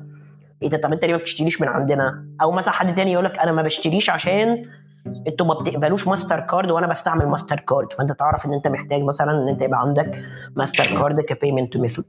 إيه 0.61 0.69
ده؟ 0.69 0.77
طب 0.77 0.93
انت 0.93 1.05
ليه 1.05 1.13
ما 1.13 1.19
بتشتريش 1.19 1.61
من 1.61 1.67
عندنا؟ 1.67 2.25
أو 2.41 2.51
مثلا 2.51 2.73
حد 2.73 2.95
تاني 2.95 3.11
يقول 3.13 3.25
لك 3.25 3.39
أنا 3.39 3.51
ما 3.51 3.61
بشتريش 3.61 4.09
عشان 4.09 4.65
أنتوا 5.27 5.45
ما 5.45 5.53
بتقبلوش 5.53 6.07
ماستر 6.07 6.39
كارد 6.39 6.71
وأنا 6.71 6.87
بستعمل 6.87 7.25
ماستر 7.27 7.55
كارد. 7.59 7.93
فأنت 7.93 8.11
تعرف 8.11 8.45
إن 8.45 8.53
أنت 8.53 8.67
محتاج 8.67 9.01
مثلا 9.03 9.31
إن 9.31 9.47
أنت 9.49 9.61
يبقى 9.61 9.79
عندك 9.81 10.11
ماستر 10.55 10.99
كارد 10.99 11.21
ك 11.21 11.28
payment 11.28 11.77
method 11.77 12.05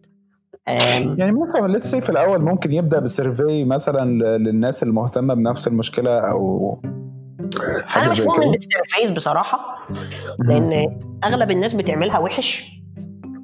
يعني 0.68 1.32
مثلا 1.32 1.66
let's 1.66 1.94
في 1.94 2.10
الأول 2.10 2.42
ممكن 2.44 2.72
يبدأ 2.72 2.98
ب 2.98 3.08
survey 3.08 3.64
مثلا 3.64 4.04
للناس 4.38 4.82
المهتمة 4.82 5.34
بنفس 5.34 5.68
المشكلة 5.68 6.30
أو 6.30 6.78
أنا 7.96 8.10
مش 8.10 8.20
مؤمن 8.20 8.50
بال 8.50 8.64
surveys 8.64 9.10
بصراحة 9.16 9.58
لأن 10.38 10.98
أغلب 11.24 11.50
الناس 11.50 11.74
بتعملها 11.74 12.18
وحش 12.18 12.80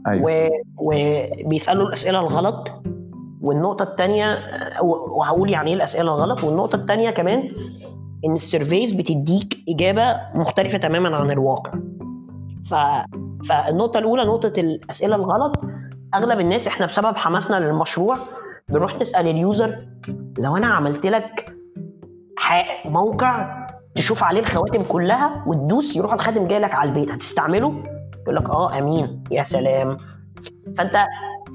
أيوة. 0.08 0.24
و... 0.24 0.48
وبيسألوا 0.78 1.86
الأسئلة 1.86 2.20
الغلط 2.20 2.68
والنقطة 3.40 3.82
الثانية 3.82 4.38
وهقول 5.16 5.50
يعني 5.50 5.70
إيه 5.70 5.76
الأسئلة 5.76 6.14
الغلط 6.14 6.44
والنقطة 6.44 6.76
الثانية 6.76 7.10
كمان 7.10 7.48
إن 8.24 8.34
ال 8.34 8.41
surveys 8.41 8.92
بتديك 8.92 9.58
إجابة 9.68 10.20
مختلفة 10.34 10.78
تماما 10.78 11.16
عن 11.16 11.30
الواقع. 11.30 11.72
ف... 12.70 12.74
فالنقطة 13.48 13.98
الأولى 13.98 14.24
نقطة 14.24 14.60
الأسئلة 14.60 15.16
الغلط 15.16 15.56
أغلب 16.14 16.40
الناس 16.40 16.66
إحنا 16.66 16.86
بسبب 16.86 17.16
حماسنا 17.16 17.56
للمشروع 17.60 18.18
بنروح 18.68 18.92
تسال 18.92 19.28
ال 19.28 19.38
user 19.38 19.78
لو 20.38 20.56
أنا 20.56 20.66
عملت 20.66 21.06
لك 21.06 21.54
موقع 22.84 23.66
تشوف 23.94 24.24
عليه 24.24 24.40
الخواتم 24.40 24.82
كلها 24.82 25.44
وتدوس 25.46 25.96
يروح 25.96 26.12
الخاتم 26.12 26.46
جاي 26.46 26.58
لك 26.58 26.74
على 26.74 26.88
البيت 26.90 27.10
هتستعمله؟ 27.10 27.82
يقول 28.22 28.36
لك 28.36 28.50
آه 28.50 28.78
أمين 28.78 29.24
يا 29.30 29.42
سلام. 29.42 29.96
فأنت 30.78 31.06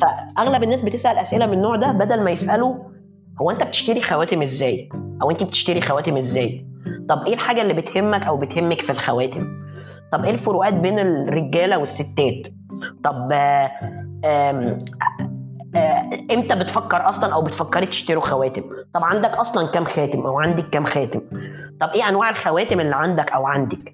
فأغلب 0.01 0.63
الناس 0.63 0.81
بتسأل 0.81 1.17
أسئلة 1.17 1.45
من 1.45 1.53
النوع 1.53 1.75
ده 1.75 1.91
بدل 1.91 2.23
ما 2.23 2.31
يسألوا 2.31 2.75
هو 3.41 3.51
أنت 3.51 3.63
بتشتري 3.63 4.01
خواتم 4.01 4.41
إزاي؟ 4.41 4.89
أو 5.21 5.31
أنت 5.31 5.43
بتشتري 5.43 5.81
خواتم 5.81 6.17
إزاي؟ 6.17 6.67
طب 7.09 7.25
إيه 7.27 7.33
الحاجة 7.33 7.61
اللي 7.61 7.73
بتهمك 7.73 8.23
أو 8.23 8.37
بتهمك 8.37 8.81
في 8.81 8.89
الخواتم؟ 8.89 9.47
طب 10.11 10.25
إيه 10.25 10.31
الفروقات 10.31 10.73
بين 10.73 10.99
الرجالة 10.99 11.77
والستات؟ 11.77 12.47
طب 13.03 13.27
إمتى 16.31 16.55
بتفكر 16.59 17.09
أصلا 17.09 17.33
أو 17.33 17.41
بتفكري 17.41 17.85
تشتروا 17.85 18.21
خواتم؟ 18.21 18.63
طب 18.93 19.03
عندك 19.03 19.37
أصلا 19.37 19.67
كام 19.67 19.85
خاتم 19.85 20.19
أو 20.25 20.39
عندك 20.39 20.69
كام 20.69 20.85
خاتم؟ 20.85 21.21
طب 21.79 21.89
إيه 21.89 22.09
انواع 22.09 22.29
الخواتم 22.29 22.79
اللي 22.79 22.95
عندك 22.95 23.31
أو 23.31 23.47
عندك؟ 23.47 23.93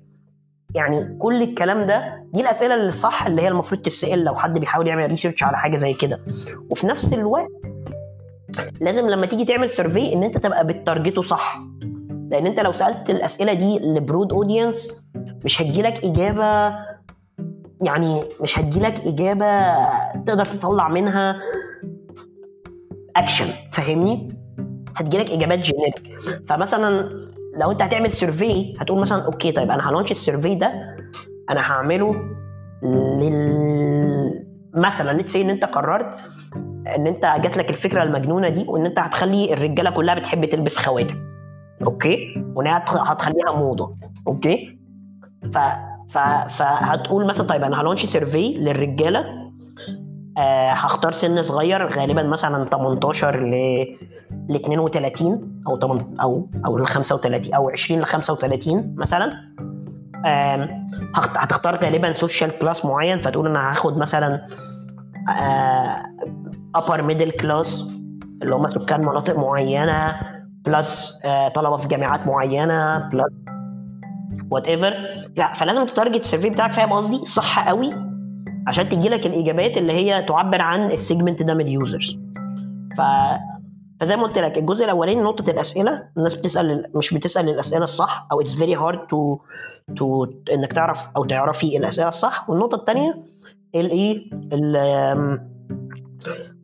يعني 0.76 1.18
كل 1.20 1.42
الكلام 1.42 1.88
ده 1.88 2.24
دي 2.34 2.42
الاسئله 2.42 2.76
اللي 2.76 2.92
صح 2.92 3.26
اللي 3.26 3.42
هي 3.42 3.48
المفروض 3.48 3.82
تتسأل 3.82 4.24
لو 4.24 4.36
حد 4.36 4.60
بيحاول 4.60 4.88
يعمل 4.88 5.08
research 5.08 5.44
على 5.44 5.58
حاجة 5.58 5.78
زي 5.78 5.94
كده. 5.94 6.20
وفي 6.70 6.88
نفس 6.88 7.14
الوقت 7.14 7.50
لازم 8.82 9.10
لما 9.10 9.26
تيجي 9.26 9.46
تعمل 9.46 9.70
survey 9.70 10.14
ان 10.14 10.24
انت 10.24 10.38
تبقى 10.38 10.68
بت 10.68 10.80
target 10.80 11.16
ه 11.16 11.22
صح. 11.22 11.58
لأن 12.32 12.46
انت 12.48 12.60
لو 12.60 12.74
سألت 12.74 13.10
الاسئلة 13.10 13.54
دي 13.54 13.80
ل 13.80 13.89
broad 13.89 14.34
audience 14.34 15.06
مش 15.46 15.62
هتجيلك 15.62 16.06
إجابة 16.06 16.76
يعني 17.84 18.22
مش 18.42 18.60
هتجيلك 18.60 19.00
إجابة 19.06 19.74
تقدر 20.26 20.46
تطلع 20.46 20.88
منها 20.90 21.36
اكشن 23.16 23.46
فاهمني؟ 23.72 24.28
هتجيلك 24.96 25.30
إجابات 25.32 25.60
generic 25.60 26.02
فمثلا 26.48 27.10
لو 27.58 27.72
أنت 27.72 27.82
هتعمل 27.82 28.12
survey 28.12 28.74
هتقول 28.80 29.02
مثلا 29.02 29.26
okay 29.26 29.52
طيب 29.52 29.72
أنا 29.72 29.90
ه 29.90 29.93
launch 29.93 30.12
ال 30.12 30.18
survey 30.18 30.56
ده 30.56 30.96
أنا 31.50 31.62
هعمله 31.62 32.16
لل 32.84 34.46
مثلا 34.76 35.12
let's 35.18 35.36
إن 35.36 35.50
أنت 35.50 35.66
قررت 35.66 36.16
إن 36.96 37.08
أنت 37.08 37.22
جات 37.44 37.58
لك 37.58 37.70
الفكرة 37.70 38.04
المجنونة 38.04 38.50
دي 38.50 38.66
وإن 38.68 38.86
أنت 38.86 39.00
هتخلي 39.00 39.54
الرجالة 39.54 39.90
كلها 39.90 40.16
بتحب 40.16 40.46
تلبس 40.46 40.78
خواتم. 40.78 41.16
okay؟ 41.86 42.44
وإن 42.56 42.68
هتخليها 42.68 43.52
موضة. 43.52 43.96
okay؟ 44.28 44.80
ف 45.54 45.58
فهتقول 46.50 47.26
مثلا 47.26 47.48
طيب 47.48 47.64
أنا 47.64 47.82
ه 47.82 47.85
launch 47.85 48.06
survey 48.06 48.54
للرجالة 48.54 49.26
آه 50.38 50.72
هختار 50.72 51.12
سن 51.12 51.42
صغير 51.42 51.88
غالبا 52.00 52.24
مثلا 52.24 52.66
18 52.66 53.40
ل 53.40 53.52
ل 54.50 54.56
32 54.56 55.62
أو 55.68 55.80
8 55.80 56.02
أو 56.22 56.50
أو 56.66 56.78
ل 56.78 56.86
35 56.88 57.54
أو 57.54 57.70
20 57.70 58.02
ل 58.02 58.04
35 58.04 58.96
مثلا. 58.98 59.34
آه 60.26 60.70
هتختار 61.16 61.84
غالبا 61.84 62.14
social 62.14 62.60
class 62.60 62.86
معين 62.86 63.22
فتقول 63.22 63.48
أنا 63.48 63.72
هاخد 63.72 63.98
مثلا 63.98 64.48
آه 65.40 65.96
upper 66.78 66.98
middle 67.02 67.42
class 67.42 67.94
اللي 68.42 68.56
هم 68.56 68.70
سكان 68.70 69.02
مناطق 69.02 69.38
معينة 69.40 70.16
plus 70.66 71.20
طلبة 71.56 71.78
في 71.78 71.88
جامعات 71.88 72.28
معينة 72.28 72.98
plus 72.98 73.43
whatever 74.52 74.94
لا 75.38 75.54
فلازم 75.54 75.86
ت 75.86 75.91
target 75.91 76.22
ال 76.22 76.26
survey 76.26 76.50
بتاعك 76.50 76.72
فاهم 76.74 76.94
قصدي؟ 76.94 77.26
صح 77.26 77.68
قوي 77.70 77.94
عشان 78.68 78.90
تجي 78.90 79.10
لك 79.10 79.26
الإجابات 79.26 79.78
اللي 79.78 79.94
هي 79.94 80.22
تعبر 80.24 80.62
عن 80.62 80.92
ال 80.92 80.98
segment 80.98 81.44
ده 81.44 81.54
من 81.54 81.62
ال 81.62 81.71
users 81.71 82.18
ف 82.98 83.02
فزي 84.02 84.16
ما 84.18 84.24
قلت 84.24 84.38
لك 84.38 84.58
الجزء 84.58 84.86
الأولاني 84.86 85.22
نقطة 85.22 85.52
الأسئلة 85.52 86.04
الناس 86.18 86.36
بتسأل 86.36 86.92
مش 86.96 87.14
بتسأل 87.14 87.50
الأسئلة 87.50 87.84
الصح 87.84 88.28
أو 88.32 88.42
it's 88.42 88.54
very 88.56 88.76
hard 88.76 89.08
to 89.08 89.38
to 89.98 90.26
إنك 90.54 90.74
تعرف 90.74 91.08
أو 91.18 91.24
تعرفي 91.26 91.78
الأسئلة 91.78 92.08
الصح. 92.08 92.50
والنقطة 92.50 92.76
الثانية 92.76 93.24
الايه 93.76 94.30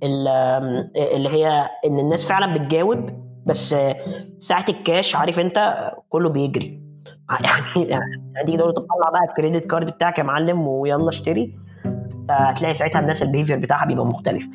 اللي 0.03 1.29
هي 1.29 1.69
إن 1.85 1.99
الناس 1.99 2.23
فعلا 2.23 2.53
بتجاوب 2.53 3.09
بس 3.45 3.75
ساعة 4.39 4.65
الكاش 4.69 5.15
عارف 5.15 5.39
أنت 5.39 5.91
كله 6.09 6.29
بيجري. 6.29 6.81
يعني 7.75 8.09
يعني 8.35 8.57
تقول 8.57 8.73
تطلع 8.73 9.09
بقى 9.11 9.23
ال 9.29 9.34
credit 9.34 9.65
card 9.65 9.85
بتاعك 9.91 10.17
يا 10.19 10.23
معلم 10.23 10.67
ويلا 10.67 11.09
اشتري. 11.09 11.55
هتلاقي 12.29 12.73
ساعتها 12.75 12.99
الناس 12.99 13.23
ال 13.23 13.27
behavior 13.27 13.57
بتاعها 13.57 13.85
بيبقى 13.85 14.05
مختلف. 14.05 14.47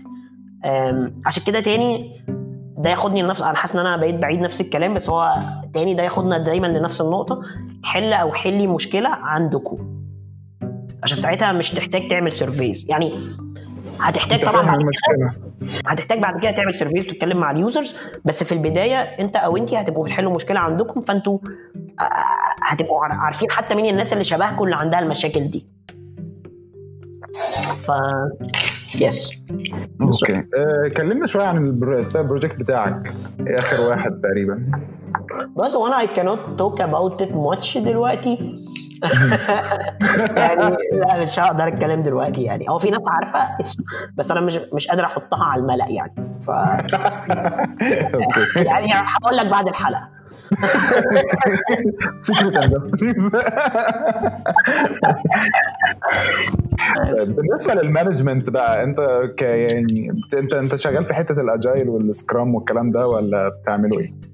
عشان 1.26 1.42
كده 1.46 1.60
تاني 1.60 2.20
ده 2.78 2.90
ياخدني 2.90 3.22
لنفس 3.22 3.42
أنا 3.42 3.54
حاسس 3.54 3.74
إن 3.74 3.80
أنا 3.86 3.96
بقيت 3.96 4.14
بعيد 4.14 4.40
نفس 4.40 4.60
الكلام 4.60 4.94
بس 4.94 5.08
هو 5.10 5.34
تاني 5.72 5.94
ده 5.94 6.02
ياخدنا 6.02 6.38
دايما 6.38 6.66
لنفس 6.66 7.00
النقطة. 7.00 7.42
حل 7.84 8.12
أو 8.12 8.32
حلي 8.32 8.66
مشكلة 8.66 9.08
عندكم. 9.08 9.94
عشان 11.02 11.18
ساعتها 11.18 11.52
مش 11.52 11.70
تحتاج 11.70 12.08
تعمل 12.08 12.32
surveys 12.32 12.86
يعني 12.88 13.12
هتحتاج 14.00 14.42
طبعا 14.42 14.62
بعد 14.66 14.80
كده 14.80 15.30
هتحتاج 15.86 16.18
بعد 16.18 16.40
كده 16.40 16.50
تعمل 16.50 16.74
surveys 16.74 17.06
وتتكلم 17.06 17.36
مع 17.38 17.50
ال 17.50 17.58
users 17.58 17.96
بس 18.24 18.44
في 18.44 18.52
البداية 18.52 18.96
أنت 18.96 19.36
أو 19.36 19.56
انت 19.56 19.74
هتبقوا 19.74 20.04
بتحلوا 20.04 20.34
مشكلة 20.34 20.60
عندكم 20.60 21.00
فأنتوا 21.00 21.38
هتبقوا 22.62 23.04
عارفين 23.04 23.50
حتى 23.50 23.74
مين 23.74 23.86
الناس 23.86 24.12
اللي 24.12 24.24
شبهكم 24.24 24.64
اللي 24.64 24.76
عندها 24.76 24.98
المشاكل 24.98 25.44
دي. 25.44 25.66
ف 27.86 27.90
yes 29.00 29.44
okay. 30.02 30.36
آه، 30.36 30.88
كلمنا 30.96 31.26
شوية 31.26 31.46
عن 31.46 31.66
ال 32.16 32.21
project 32.21 32.56
بتاعك. 32.56 33.12
آخر 33.48 33.80
واحد 33.80 34.20
تقريبا؟ 34.20 34.64
بس 35.56 35.74
هو 35.74 35.86
أنا 35.86 36.06
I 36.06 36.08
cannot 36.08 36.40
talk 36.58 36.84
about 36.86 37.26
it 37.26 37.30
much 37.30 37.78
دلوقتي. 37.78 38.60
يعني 40.36 40.76
لا 40.92 41.20
مش 41.20 41.38
هقدر 41.38 41.68
أتكلم 41.68 42.02
دلوقتي 42.02 42.42
يعني. 42.42 42.66
هو 42.70 42.78
في 42.78 42.90
ناس 42.90 43.02
عارفة 43.08 43.64
بس 44.16 44.30
أنا 44.30 44.40
مش 44.40 44.58
مش 44.72 44.88
قادر 44.88 45.04
أحطها 45.04 45.44
على 45.44 45.62
الملأ 45.62 45.86
يعني. 45.88 46.14
ف 46.46 46.48
يعني 48.56 48.92
هقول 48.92 49.36
لك 49.36 49.46
بعد 49.46 49.68
الحلقة. 49.68 50.14
secret 52.22 52.56
industries 52.56 53.30
بالنسبة 57.28 57.74
لل 57.74 57.87
management 57.87 58.50
بقى 58.50 58.84
أنت 58.84 58.98
يعني 59.40 60.22
أنت 60.38 60.54
أنت 60.54 60.74
شغال 60.74 61.04
في 61.04 61.14
حتة 61.14 61.40
ال 61.40 61.48
agile 61.48 61.88
وال 61.88 62.07
scrum 62.07 62.54
والكلام 62.54 62.90
ده 62.90 63.08
ولا 63.08 63.48
بتعملوا 63.48 64.00
إيه؟ 64.00 64.33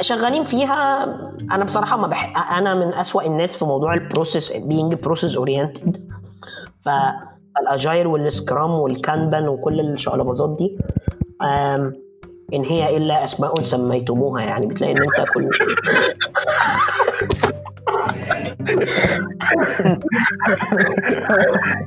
شغالين 0.00 0.44
فيها. 0.44 1.04
أنا 1.52 1.64
بصراحة 1.64 1.96
ما 1.96 2.06
بح... 2.06 2.52
أنا 2.58 2.74
من 2.74 2.94
أسوأ 2.94 3.22
الناس 3.22 3.56
في 3.56 3.64
موضوع 3.64 3.94
البروسيس 3.94 4.52
بينج 4.52 4.94
بروسيس 4.94 5.36
اورينتد 5.36 6.08
فالاجايل 6.84 8.06
والسكرام 8.06 8.70
والكانبان 8.70 9.48
وكل 9.48 9.80
الشقلباظات 9.80 10.56
دي 10.58 10.78
إن 12.54 12.64
هي 12.64 12.96
إلا 12.96 13.24
أسماء 13.24 13.62
سميتموها 13.62 14.42
يعني. 14.42 14.66
بتلاقي 14.66 14.92
إن 14.92 15.02
أنت 15.02 15.28
كل 15.34 15.48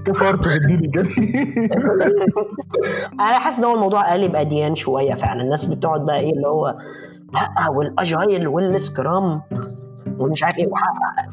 كفرت 0.05 0.47
بالدين 0.47 0.91
أنا 3.19 3.39
حاسس 3.39 3.57
إن 3.57 3.63
هو 3.65 3.75
الموضوع 3.75 4.09
قالب 4.09 4.35
أديان 4.35 4.75
شوية 4.75 5.13
فعلا. 5.13 5.41
الناس 5.41 5.65
بتقعد 5.65 6.05
بقى 6.05 6.19
إيه 6.19 6.33
اللي 6.33 6.47
هو 6.47 6.75
لا 7.33 7.69
وال 7.69 7.91
agile 7.91 8.47
وال 8.47 8.74
scrum 8.74 9.41
ومش 10.19 10.43
عارف 10.43 10.57
إيه 10.57 10.67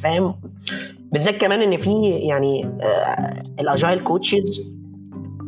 فاهم؟ 0.02 0.34
بالذات 1.12 1.36
كمان 1.36 1.62
إن 1.62 1.76
في 1.76 2.02
يعني 2.10 2.64
آه 2.82 3.42
ال 3.60 3.67
agile 3.67 4.00
coaches 4.00 4.74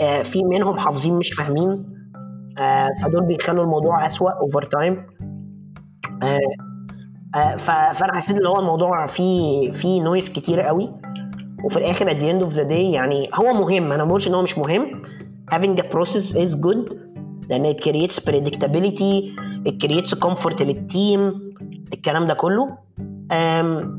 آه 0.01 0.23
في 0.23 0.45
منهم 0.45 0.79
حافظين 0.79 1.19
مش 1.19 1.33
فاهمين 1.33 1.85
آه 2.59 2.89
فدول 3.03 3.27
بيخلوا 3.27 3.65
الموضوع 3.65 4.07
أسوأ 4.07 4.31
over 4.31 4.63
time 4.63 5.07
فأنا 7.59 8.15
حسيت 8.15 8.39
ان 8.39 8.47
هو 8.47 8.59
الموضوع 8.61 9.07
فيه 9.07 9.73
فيه 9.73 10.03
noise 10.03 10.29
كتير 10.29 10.61
قوي. 10.61 10.91
وفي 11.65 11.77
الآخر 11.77 12.11
at 12.11 12.21
the 12.21 12.25
end 12.25 12.49
of 12.49 12.55
the 12.57 12.69
day 12.69 12.95
يعني 12.95 13.31
هو 13.35 13.53
مهم 13.53 13.93
أنا 13.93 14.03
ما 14.03 14.09
بقولش 14.09 14.29
إن 14.29 14.35
هو 14.35 14.43
مش 14.43 14.59
مهم. 14.59 15.03
Having 15.55 15.79
a 15.81 15.85
process 15.97 16.35
is 16.37 16.55
good 16.67 16.95
لأن 17.51 17.75
it 17.75 17.77
creates 17.77 18.19
predictability. 18.21 19.41
Creates 19.67 20.19
comfort 20.27 20.63
لل 20.63 20.93
team 20.93 21.55
الكلام 21.93 22.27
ده 22.27 22.35
كله. 22.35 22.79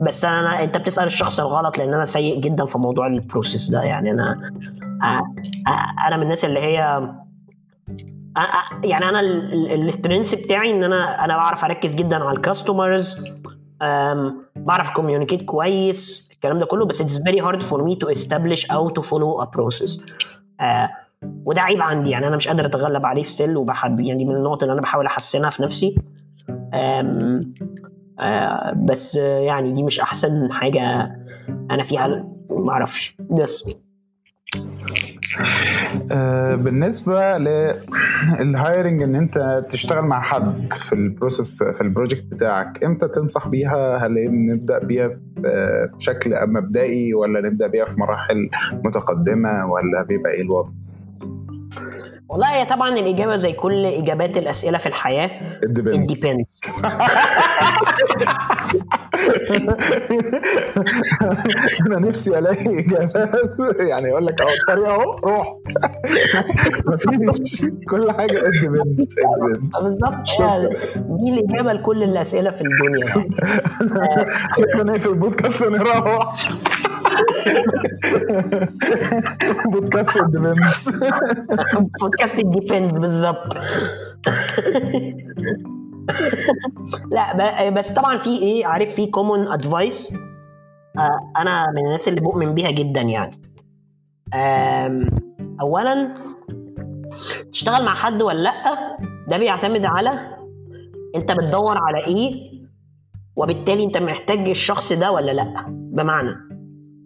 بس 0.01 0.25
أنا 0.25 0.63
أنت 0.63 0.77
بتسأل 0.77 1.07
الشخص 1.07 1.39
الغلط 1.39 1.77
لأن 1.77 1.93
أنا 1.93 2.05
سيء 2.05 2.39
جدا 2.39 2.65
في 2.65 2.77
موضوع 2.77 3.07
ال 3.07 3.15
process 3.15 3.71
ده. 3.71 3.83
يعني 3.83 4.11
أنا 4.11 4.51
أنا 6.07 6.17
من 6.17 6.23
الناس 6.23 6.45
اللي 6.45 6.59
هي 6.59 7.09
يعني 8.83 9.09
أنا 9.09 9.19
ال 9.75 9.82
strength 9.82 10.35
بتاعي 10.35 10.71
إن 10.71 10.83
أنا 10.83 11.25
أنا 11.25 11.37
بعرف 11.37 11.65
أركز 11.65 11.95
جدا 11.95 12.15
على 12.23 12.37
ال 12.37 12.47
customers 12.47 13.33
بعرف 14.55 14.89
communicate 14.89 15.41
كويس. 15.41 16.29
الكلام 16.33 16.59
ده 16.59 16.65
كله. 16.65 16.85
بس 16.85 17.01
it's 17.01 17.21
very 17.21 17.41
hard 17.41 17.63
for 17.63 17.83
me 17.83 17.95
to 17.95 18.07
establish 18.07 18.71
أو 18.71 18.89
to 18.89 19.01
follow 19.01 19.41
a 19.41 19.45
process 19.45 19.99
وده 21.23 21.61
عيب 21.61 21.81
عندي. 21.81 22.09
يعني 22.09 22.27
أنا 22.27 22.35
مش 22.35 22.47
قادر 22.47 22.65
أتغلب 22.65 23.05
عليه 23.05 23.23
still 23.23 23.57
وبحب 23.57 23.99
يعني 23.99 24.25
من 24.25 24.35
النقط 24.35 24.61
اللي 24.63 24.73
أنا 24.73 24.81
بحاول 24.81 25.05
أحسنها 25.05 25.49
في 25.49 25.63
نفسي. 25.63 25.95
أم 26.73 27.53
أه 28.19 28.73
بس 28.85 29.15
يعني 29.15 29.71
دي 29.71 29.83
مش 29.83 29.99
أحسن 29.99 30.51
حاجة 30.51 31.11
أنا 31.71 31.83
فيها 31.83 32.07
ما 32.49 32.71
أعرفش 32.71 33.17
بس. 33.31 33.75
آه 36.11 36.55
بالنسبة 36.55 37.37
لل 37.37 37.79
hiring 37.79 39.03
إن 39.03 39.15
أنت 39.15 39.65
تشتغل 39.69 40.03
مع 40.05 40.19
حد 40.21 40.73
في 40.73 40.93
ال 40.93 41.02
process 41.02 41.63
في 41.63 41.81
ال 41.81 41.87
project 41.87 42.25
بتاعك 42.25 42.83
إمتى 42.83 43.07
تنصح 43.07 43.47
بيها؟ 43.47 43.97
هل 43.97 44.13
نبدأ 44.51 44.79
بيها 44.79 45.19
بشكل 45.95 46.31
مبدئي 46.47 47.13
ولا 47.13 47.41
نبدأ 47.49 47.67
بيها 47.67 47.85
في 47.85 47.99
مراحل 47.99 48.49
متقدمة 48.73 49.65
ولا 49.65 50.03
بيبقى 50.07 50.31
إيه 50.31 50.41
الوضع؟ 50.41 50.69
والله 52.29 52.55
هي 52.55 52.65
طبعا 52.65 52.89
الإجابة 52.89 53.35
زي 53.35 53.53
كل 53.53 53.85
إجابات 53.85 54.37
الأسئلة 54.37 54.77
في 54.77 54.85
الحياة 54.85 55.31
depends 55.77 56.47
أنا 61.87 61.99
نفسي 61.99 62.39
ألاقي 62.39 62.79
إجابات. 62.79 63.41
يعني 63.89 64.07
يقول 64.07 64.25
لك 64.25 64.41
أهو 64.41 64.49
الطريقة 64.61 64.91
أهو 64.93 65.11
روح. 65.23 65.57
مفيش. 66.87 67.65
كل 67.89 68.11
حاجة 68.11 68.37
depends 68.37 69.15
بالظبط. 69.83 70.27
دي 70.97 71.29
الإجابة 71.29 71.73
لكل 71.73 72.03
الأسئلة 72.03 72.51
في 72.51 72.61
الدنيا 72.61 73.07
يعني. 73.07 73.27
أنا 74.81 74.97
في 74.97 75.07
البودكاست 75.07 75.63
ونروح. 75.65 76.49
بودكاست 79.71 80.19
depends 80.31 81.03
بودكاست 82.01 82.35
depends 82.35 82.97
بالظبط. 82.97 83.57
لا 87.11 87.69
بس 87.69 87.91
طبعا 87.91 88.17
في 88.17 88.29
إيه 88.41 88.65
عارف 88.65 88.93
في 88.95 89.05
common 89.07 89.51
advice 89.51 90.13
أنا 91.37 91.65
من 91.75 91.85
الناس 91.85 92.07
اللي 92.07 92.21
بؤمن 92.21 92.53
بيها 92.53 92.71
جدا 92.71 93.01
يعني. 93.01 93.41
اولا 95.61 96.13
تشتغل 97.51 97.85
مع 97.85 97.95
حد 97.95 98.21
ولا 98.21 98.39
لأ 98.41 98.97
ده 99.27 99.37
بيعتمد 99.37 99.85
على 99.85 100.37
أنت 101.15 101.31
بتدور 101.31 101.77
على 101.77 102.05
إيه 102.05 102.47
وبالتالي 103.35 103.83
أنت 103.83 103.97
محتاج 103.97 104.49
الشخص 104.49 104.93
ده 104.93 105.11
ولا 105.11 105.31
لأ. 105.31 105.65
بمعنى 105.69 106.35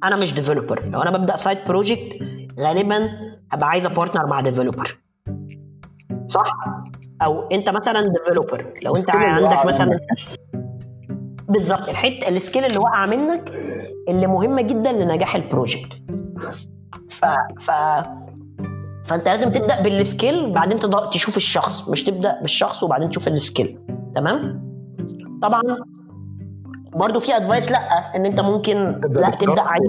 أنا 0.04 0.16
مش 0.16 0.34
developer 0.34 0.90
لو 0.94 1.02
أنا 1.02 1.18
ببدأ 1.18 1.36
side 1.36 1.58
project 1.68 2.18
غالبا 2.60 3.10
هبقى 3.52 3.70
عايز 3.70 3.88
partner 3.88 4.28
مع 4.28 4.42
developer 4.42 4.98
صح؟ 6.28 6.54
أو 7.22 7.48
أنت 7.48 7.70
مثلا 7.70 8.02
developer 8.02 8.74
لو 8.84 8.94
أنت 8.96 9.16
عندك 9.16 9.66
مثلا 9.66 10.00
بالظبط. 11.50 11.90
الحته 11.90 12.28
ال 12.28 12.34
skill 12.34 12.66
اللي 12.66 12.78
واقعه 12.78 13.06
منك 13.06 13.52
اللي 14.10 14.28
مهمه 14.28 14.62
جدا 14.62 14.92
لنجاح 14.92 15.36
ال 15.36 15.43
project 15.43 15.90
ف 17.10 17.26
ف 17.60 17.72
فأنت 19.06 19.26
لازم 19.28 19.50
تبدأ 19.52 19.82
بال 19.82 20.02
skill 20.02 20.54
بعدين 20.54 20.80
تشوف 21.14 21.38
الشخص. 21.38 21.90
مش 21.90 22.04
تبدأ 22.04 22.42
بالشخص 22.42 22.84
وبعدين 22.84 23.10
تشوف 23.10 23.28
ال 23.28 23.36
skill 23.36 23.80
تمام؟ 24.16 24.62
طبعا 25.42 25.62
برضو 26.96 27.20
في 27.20 27.36
advice 27.38 27.72
لأ 27.72 28.16
إن 28.16 28.26
أنت 28.26 28.40
ممكن 28.40 29.02
لأ 29.16 29.30
تبدأ 29.30 29.62
عادي. 29.62 29.88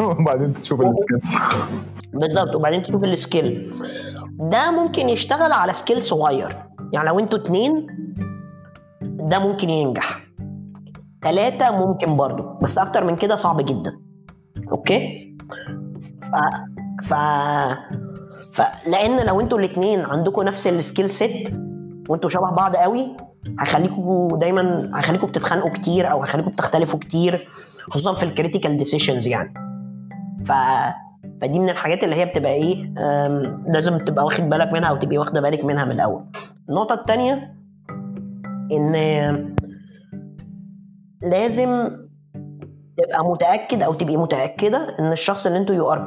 وبعدين 0.20 0.52
تشوف 0.52 0.80
السكيل 0.80 1.20
بالظبط 2.12 2.54
وبعدين 2.54 2.82
تشوف 2.82 3.04
ال 3.04 3.16
skill 3.16 3.74
ده 4.38 4.70
ممكن 4.70 5.08
يشتغل 5.08 5.52
على 5.52 5.72
scale 5.72 6.02
صغير. 6.02 6.56
يعني 6.92 7.08
لو 7.08 7.18
أنتوا 7.18 7.38
اتنين 7.38 7.86
ده 9.02 9.38
ممكن 9.38 9.70
ينجح. 9.70 10.20
تلاتة 11.22 11.70
ممكن 11.70 12.16
برضو 12.16 12.42
بس 12.62 12.78
أكتر 12.78 13.04
من 13.04 13.16
كده 13.16 13.36
صعب 13.36 13.60
جدا. 13.60 13.98
okay؟ 14.72 15.34
ف... 16.22 16.34
ف... 17.08 17.14
ف... 18.52 18.62
لأن 18.86 19.26
لو 19.26 19.40
أنتوا 19.40 19.58
الاتنين 19.58 20.04
عندكم 20.04 20.42
نفس 20.42 20.66
ال 20.66 20.73
skill 20.73 21.10
set 21.10 21.54
وانتوا 22.08 22.30
شبه 22.30 22.50
بعض 22.50 22.76
قوي 22.76 23.16
هيخليكوا 23.60 24.38
دايما 24.38 24.90
هيخليكوا 24.94 25.28
بتتخانقوا 25.28 25.70
كتير 25.70 26.10
أو 26.10 26.22
هيخليكوا 26.22 26.52
بتختلفوا 26.52 26.98
كتير 26.98 27.48
خصوصا 27.90 28.14
في 28.14 28.22
ال 28.22 28.28
critical 28.28 28.76
decisions 28.76 29.26
يعني. 29.26 29.54
ف 30.46 30.52
فدي 31.40 31.58
من 31.58 31.68
الحاجات 31.68 32.04
اللي 32.04 32.14
هي 32.16 32.24
بتبقى 32.26 32.52
إيه 32.52 32.92
لازم 33.72 33.98
تبقى 33.98 34.24
واخد 34.24 34.48
بالك 34.48 34.72
منها 34.72 34.88
أو 34.88 34.96
تبقي 34.96 35.18
واخدة 35.18 35.40
بالك 35.40 35.64
منها 35.64 35.84
من 35.84 35.90
الأول. 35.90 36.24
النقطة 36.68 36.94
الثانية 36.94 37.54
إن 38.72 38.92
لازم 41.22 41.90
تبقى 42.96 43.24
متأكد 43.24 43.82
أو 43.82 43.94
تبقي 43.94 44.16
متأكدة 44.16 44.96
إن 45.00 45.12
الشخص 45.12 45.46
اللي 45.46 45.58
أنتوا 45.58 45.74
you 45.74 45.92
are 45.92 45.98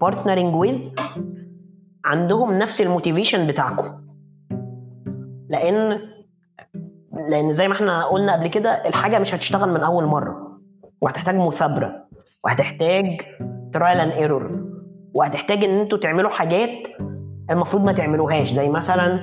partnering 0.00 0.54
with 0.54 0.78
عندهم 2.04 2.58
نفس 2.58 2.80
ال 2.80 2.86
motivation 2.86 3.46
بتاعكم. 3.46 3.92
لأن 5.48 5.98
لأن 7.30 7.52
زي 7.52 7.68
ما 7.68 7.74
إحنا 7.74 8.04
قلنا 8.06 8.32
قبل 8.32 8.46
كده 8.46 8.70
الحاجة 8.70 9.18
مش 9.18 9.34
هتشتغل 9.34 9.70
من 9.70 9.80
أول 9.80 10.04
مرة. 10.04 10.58
وهتحتاج 11.00 11.34
مثابره 11.34 11.92
وهتحتاج 12.44 13.20
trial 13.72 13.98
and 14.00 14.12
error 14.12 14.50
وهتحتاج 15.14 15.64
إن 15.64 15.78
أنتوا 15.78 15.98
تعملوا 15.98 16.30
حاجات 16.30 16.70
المفروض 17.50 17.84
ما 17.84 17.92
تعملوهاش. 17.92 18.52
زي 18.52 18.68
مثلا 18.68 19.18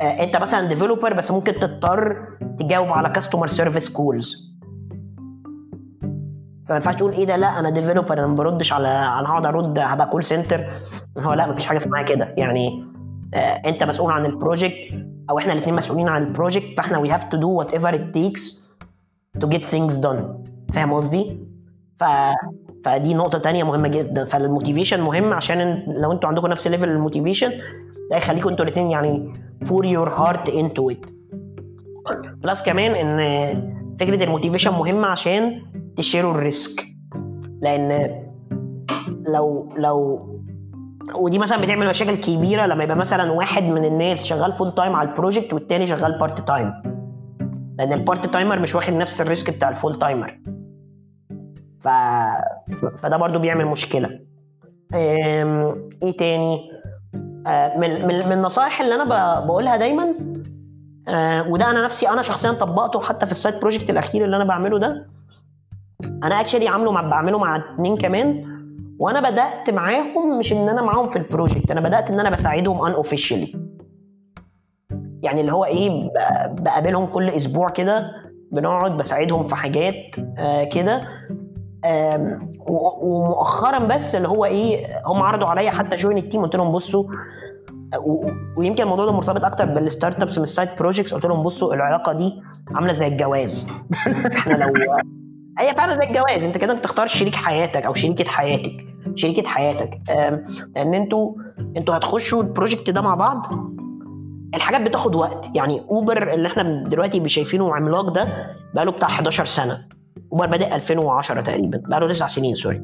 آه، 0.00 0.24
انت 0.24 0.36
مثلا 0.36 0.68
developer 0.68 1.12
بس 1.12 1.30
ممكن 1.30 1.52
تضطر 1.54 2.16
تجاوب 2.58 2.88
على 2.88 3.08
customer 3.10 3.46
service 3.46 3.88
calls 3.88 4.48
فما 6.68 6.76
ينفعش 6.76 6.94
تقول 6.96 7.12
إيه 7.12 7.24
ده؟ 7.26 7.36
لا 7.36 7.58
أنا 7.58 7.70
developer 7.70 8.18
أنا 8.18 8.26
ما 8.26 8.34
بردش 8.34 8.72
على 8.72 8.88
أنا 8.88 9.28
هقعد 9.28 9.46
أرد 9.46 9.78
هبقى 9.78 10.06
call 10.08 10.24
center 10.24 10.64
هو 11.18 11.32
لا 11.32 11.46
مفيش 11.46 11.66
حاجة 11.66 11.78
اسمها 11.78 12.02
كده. 12.02 12.34
يعني 12.36 12.87
انت 13.34 13.82
مسؤول 13.82 14.12
عن 14.12 14.26
ال 14.26 14.32
project 14.32 14.76
أو 15.30 15.38
إحنا 15.38 15.52
الاثنين 15.52 15.76
مسؤولين 15.76 16.08
عن 16.08 16.22
ال 16.22 16.29
project 16.29 16.76
فاحنا 16.76 17.02
we 17.02 17.08
have 17.18 17.24
to 17.24 17.36
do 17.36 17.48
whatever 17.62 17.92
it 17.92 18.14
takes 18.18 18.42
to 19.40 19.46
get 19.48 19.62
things 19.70 20.02
done. 20.02 20.22
فاهم 20.74 20.92
قصدي؟ 20.92 21.38
ف 22.00 22.04
فدي 22.84 23.14
نقطة 23.14 23.38
تانية 23.38 23.64
مهمة 23.64 23.88
جدا. 23.88 24.24
فال 24.24 24.37
motivation 24.37 25.00
مهم 25.00 25.32
عشان 25.32 25.84
لو 25.88 26.12
أنتوا 26.12 26.28
عندكم 26.28 26.46
نفس 26.46 26.66
level 26.68 26.88
ال 26.88 26.94
motivation 26.94 27.50
ده 28.10 28.16
يخليكم 28.16 28.48
أنتوا 28.48 28.64
الاثنين 28.64 28.90
يعني 28.90 29.32
pour 29.64 29.84
your 29.84 30.08
heart 30.18 30.50
into 30.50 30.94
it. 30.94 31.10
plus 32.42 32.62
كمان 32.62 32.90
إن 32.94 33.18
فكرة 34.00 34.24
ال 34.24 34.28
motivation 34.28 34.70
مهمة 34.70 35.06
عشان 35.08 35.62
ت 35.96 36.02
share 36.02 36.32
وا 36.32 36.39
ال 36.39 36.47
risk. 36.47 36.84
لأن 37.62 38.10
لو 39.28 39.72
لو 39.76 40.28
ودي 41.14 41.38
مثلا 41.38 41.62
بتعمل 41.62 41.88
مشاكل 41.88 42.14
كبيرة 42.14 42.66
لما 42.66 42.84
يبقى 42.84 42.96
مثلا 42.96 43.32
واحد 43.32 43.62
من 43.62 43.84
الناس 43.84 44.22
شغال 44.22 44.52
full 44.52 44.74
time 44.74 44.96
على 44.96 45.08
ال 45.08 45.14
project 45.14 45.52
والتاني 45.52 45.86
شغال 45.86 46.18
part 46.18 46.46
time 46.48 46.72
لأن 47.78 47.92
ال 47.92 47.99
part 47.99 48.26
timer 48.26 48.58
مش 48.58 48.74
واخد 48.74 48.92
نفس 48.92 49.20
ال 49.20 49.26
risk 49.26 49.50
بتاع 49.50 49.68
ال 49.68 49.74
full 49.74 49.98
timer 49.98 50.38
ف... 51.80 51.88
فده 53.02 53.16
برضو 53.16 53.38
بيعمل 53.38 53.66
مشكلة. 53.66 54.20
إيه 54.94 56.16
تاني؟ 56.18 56.70
آه، 57.46 57.78
من 57.78 58.06
من 58.06 58.32
النصائح 58.32 58.80
اللي 58.80 58.94
أنا. 58.94 59.04
بقولها 59.40 59.76
دايما 59.76 60.14
آه، 61.08 61.48
وده 61.48 61.70
أنا 61.70 61.84
نفسي 61.84 62.08
أنا 62.08 62.22
شخصيا 62.22 62.52
طبقته 62.52 63.00
حتى 63.00 63.26
في 63.26 63.32
ال 63.32 63.38
side 63.38 63.60
project 63.60 63.90
الأخير 63.90 64.24
اللي 64.24 64.36
أنا 64.36 64.44
بعمله 64.44 64.78
ده. 64.78 65.06
أنا 66.04 66.40
actually 66.40 66.68
عامله 66.68 66.92
مع 66.92 67.02
بعمله 67.02 67.38
مع 67.38 67.56
اتنين 67.56 67.96
كمان. 67.96 68.57
وأنا 68.98 69.30
بدأت 69.30 69.70
معاهم 69.70 70.38
مش 70.38 70.52
إن 70.52 70.68
أنا 70.68 70.82
معاهم 70.82 71.10
في 71.10 71.16
ال 71.16 71.23
project 71.23 71.70
أنا 71.70 71.80
بدأت 71.80 72.10
إن 72.10 72.20
أنا 72.20 72.30
بساعدهم 72.30 72.82
unofficially 72.84 73.54
يعني 75.22 75.40
اللي 75.40 75.52
هو 75.52 75.64
إيه 75.64 76.10
بقابلهم 76.46 77.06
كل 77.06 77.28
أسبوع 77.28 77.68
كده 77.68 78.10
بنقعد 78.52 78.96
بساعدهم 78.96 79.46
في 79.46 79.54
حاجات 79.54 79.94
آه 80.38 80.64
كده. 80.64 81.00
ومؤخرا 83.02 83.78
بس 83.78 84.14
اللي 84.14 84.28
هو 84.28 84.44
إيه 84.44 84.86
هم 85.06 85.22
عرضوا 85.22 85.48
عليا 85.48 85.70
حتى 85.70 85.96
join 85.96 86.18
ال 86.18 86.23
team 86.23 86.42
قلت 86.42 86.56
لهم 86.56 86.72
بصوا 86.72 87.04
ويمكن 88.56 88.82
الموضوع 88.82 89.04
ده 89.04 89.12
مرتبط 89.12 89.44
أكتر 89.44 89.64
بال 89.64 90.22
startups 90.22 90.38
من 90.38 90.44
ال 90.44 90.49
side 90.49 90.68
projects 90.78 91.14
قلت 91.14 91.24
لهم 91.24 91.42
بصوا 91.42 91.74
العلاقة 91.74 92.12
دي 92.12 92.42
عاملة 92.74 92.92
زي 92.92 93.06
الجواز. 93.06 93.66
إحنا 94.38 94.54
لو 94.54 94.72
هي 95.58 95.74
فعلا 95.74 95.94
زي 95.94 96.08
الجواز. 96.08 96.44
أنت 96.44 96.58
كده 96.58 96.74
بتختار 96.74 97.06
شريك 97.06 97.34
حياتك 97.34 97.86
أو 97.86 97.94
شريكة 97.94 98.24
حياتك. 98.24 98.86
شريكة 99.14 99.48
حياتك. 99.48 100.00
لأن 100.76 100.94
أنتوا 100.94 101.32
أنتوا 101.76 101.96
هتخشوا 101.96 102.42
ال 102.42 102.48
project 102.48 102.90
ده 102.90 103.00
مع 103.00 103.14
بعض. 103.14 103.46
الحاجات 104.54 104.80
بتاخد 104.80 105.14
وقت. 105.14 105.50
يعني 105.54 105.82
Uber 105.90 106.32
اللي 106.34 106.48
إحنا 106.48 106.84
دلوقتي 106.88 107.28
شايفينه 107.28 107.74
عملاق 107.74 108.10
ده 108.10 108.28
بقاله 108.74 108.92
بتاع 108.92 109.08
11 109.08 109.44
سنة. 109.44 109.84
Uber 110.32 110.46
بادئ 110.46 110.74
2010 110.74 111.40
تقريبا. 111.40 111.82
بقاله 111.88 112.08
9 112.08 112.28
سنين 112.28 112.54
sorry 112.54 112.82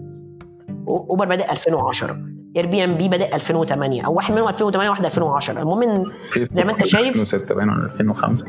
Uber 0.89 1.27
بادئ 1.27 1.53
2010 1.53 2.17
Airbnb 2.57 3.09
بادئ 3.09 3.35
2008 3.35 4.06
أو 4.06 4.12
واحد 4.14 4.35
منهم 4.35 4.48
2008 4.48 4.89
وواحد 4.90 5.05
2010 5.05 5.60
المهم 5.62 5.82
إن 5.82 6.05
زي 6.36 6.64
ما 6.64 6.72
أنت 6.72 6.86
شايف 6.86 7.09
2006 7.09 7.55
باين 7.55 7.68
ولا 7.68 7.85
2005 7.85 8.47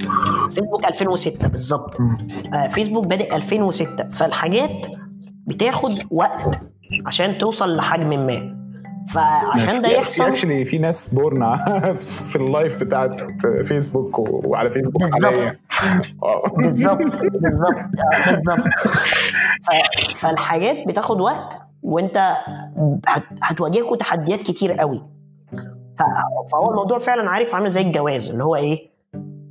فيسبوك 0.55 0.85
2006 0.85 1.47
بالظبط. 1.47 1.97
آه، 2.53 2.67
فيسبوك 2.67 3.07
بادئ 3.07 3.35
2006 3.35 4.09
فالحاجات 4.09 4.87
بتاخد 5.47 5.91
وقت 6.11 6.61
عشان 7.05 7.37
توصل 7.37 7.75
لحجم 7.75 8.09
ما. 8.27 8.53
فعشان 9.13 9.81
ده 9.81 9.89
يحصل 9.89 10.23
actually 10.23 10.65
في 10.65 10.77
ناس 10.77 11.13
بورنا 11.13 11.53
في 12.29 12.35
ال 12.35 12.43
live 12.43 12.77
بتاعت 12.77 13.11
فيسبوك 13.65 14.19
وعلى 14.19 14.71
فيسبوك 14.71 15.01
بالظبط. 15.03 15.25
حاليا. 15.25 15.55
آه. 16.23 16.51
بالظبط 16.57 16.97
بالظبط 17.41 17.75
آه، 17.75 18.35
بالظبط. 18.35 18.67
فالحاجات 20.19 20.87
بتاخد 20.87 21.21
وقت 21.21 21.49
وانت 21.83 22.33
هتواجهكوا 23.43 23.97
تحديات 23.97 24.39
كتير 24.39 24.71
قوي. 24.71 25.01
فهو 26.51 26.69
الموضوع 26.71 26.99
فعلا 26.99 27.29
عارف 27.29 27.55
عامل 27.55 27.69
زي 27.69 27.81
الجواز 27.81 28.29
اللي 28.29 28.43
هو 28.43 28.55
إيه؟ 28.55 28.89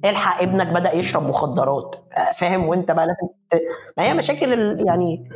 الحق 0.05 0.43
ابنك 0.43 0.67
بدأ 0.67 0.93
يشرب 0.95 1.23
مخدرات 1.23 1.97
فاهم؟ 2.39 2.69
وأنت 2.69 2.93
بقى 2.93 3.07
لازم 3.07 3.29
ما 3.99 4.05
هي 4.05 4.15
مشاكل 4.15 4.53
يعني 4.87 5.31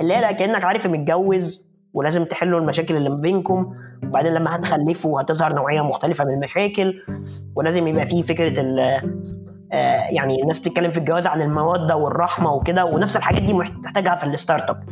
اللي 0.00 0.16
هي 0.16 0.34
كأنك 0.34 0.64
عارف 0.64 0.86
متجوز 0.86 1.68
ولازم 1.94 2.24
تحلوا 2.24 2.60
المشاكل 2.60 2.96
اللي 2.96 3.10
ما 3.10 3.16
بينكم 3.16 3.74
وبعدين 4.04 4.34
لما 4.34 4.56
هتخلفوا 4.56 5.20
هتظهر 5.20 5.52
نوعية 5.52 5.80
مختلفة 5.80 6.24
من 6.24 6.34
المشاكل 6.34 6.94
ولازم 7.56 7.86
يبقى 7.86 8.06
فيه 8.06 8.22
فكرة 8.22 8.60
ال 8.60 8.78
آه، 9.72 10.08
يعني 10.10 10.42
الناس 10.42 10.58
بتتكلم 10.58 10.90
في 10.90 10.98
الجواز 10.98 11.26
عن 11.26 11.42
المودة 11.42 11.96
والرحمة 11.96 12.52
وكده 12.52 12.84
ونفس 12.84 13.16
الحاجات 13.16 13.42
دي 13.42 13.52
محتاجها 13.52 14.14
في 14.14 14.24
ال 14.24 14.70
startup 14.70 14.84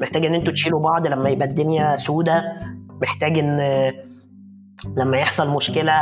محتاج 0.00 0.26
إن 0.26 0.34
أنتوا 0.34 0.52
تشيلوا 0.52 0.80
بعض 0.80 1.06
لما 1.06 1.28
يبقى 1.30 1.48
الدنيا 1.48 1.96
سودة. 1.96 2.42
محتاج 3.02 3.38
إن 3.38 3.60
لما 4.96 5.18
يحصل 5.18 5.54
مشكلة 5.54 5.92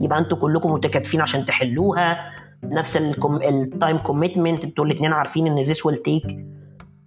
يبقى 0.00 0.18
أنتوا 0.18 0.38
كلكم 0.38 0.72
متكاتفين 0.72 1.20
عشان 1.20 1.46
تحلوها. 1.46 2.18
نفس 2.64 2.96
ال 2.96 3.16
time 3.16 3.98
commitment 3.98 4.64
أنتوا 4.64 4.84
الاثنين 4.84 5.12
عارفين 5.12 5.46
إن 5.46 5.64
this 5.64 5.76
will 5.76 5.96
take 5.96 6.30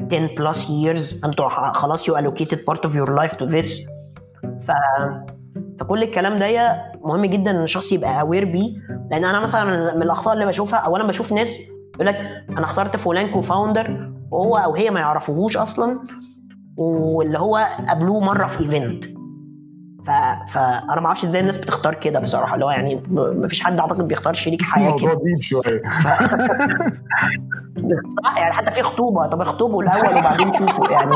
10 0.09 0.27
plus 0.27 0.57
years. 0.57 1.25
أنتوا 1.25 1.49
خلاص 1.71 2.09
you 2.09 2.13
allocated 2.13 2.57
part 2.69 2.89
of 2.89 2.93
your 2.93 3.07
life 3.19 3.37
to 3.37 3.45
this. 3.45 3.67
ف 4.67 4.71
فكل 5.79 6.03
الكلام 6.03 6.35
ده 6.35 6.81
مهم 7.01 7.25
جدا 7.25 7.51
إن 7.51 7.63
الشخص 7.63 7.91
يبقى 7.91 8.21
aware 8.21 8.45
بيه. 8.45 8.73
لأن 9.11 9.25
أنا 9.25 9.39
مثلا 9.39 9.95
من 9.95 10.01
الأخطاء 10.01 10.33
اللي 10.33 10.45
بشوفها 10.45 10.79
اولا 10.79 11.07
بشوف 11.07 11.33
ناس 11.33 11.57
يقول 11.95 12.07
لك 12.07 12.15
أنا 12.49 12.63
اخترت 12.63 12.97
فلان 12.97 13.31
cofounder 13.31 14.12
وهو 14.33 14.57
أو 14.57 14.75
هي 14.75 14.89
ما 14.89 14.99
يعرفوهوش 14.99 15.57
أصلا 15.57 15.99
واللي 16.77 17.39
هو 17.39 17.67
قابلوه 17.87 18.19
مرة 18.19 18.47
في 18.47 18.59
event 18.59 19.05
ف... 20.05 20.09
فانا 20.53 21.01
ما 21.01 21.07
أعرفش 21.07 21.23
إزاي 21.23 21.41
الناس 21.41 21.57
بتختار 21.57 21.93
كده 21.93 22.19
بصراحة 22.19 22.53
اللي 22.53 22.65
هو 22.65 22.71
يعني 22.71 23.03
ما 23.11 23.47
فيش 23.47 23.61
حد 23.61 23.79
أعتقد 23.79 24.07
بيختار 24.07 24.33
شريك 24.33 24.61
حياة 24.61 24.85
الموضوع 24.85 25.13
كده 25.13 25.19
deep 25.23 25.41
شوية. 25.41 25.81
صح 28.23 28.37
يعني 28.37 28.53
حتى 28.53 28.71
في 28.71 28.83
خطوبة 28.83 29.27
طب 29.27 29.41
اخطبوا 29.41 29.83
الأول 29.83 30.17
وبعدين 30.17 30.53
شوفوا 30.53 30.91
يعني. 30.91 31.15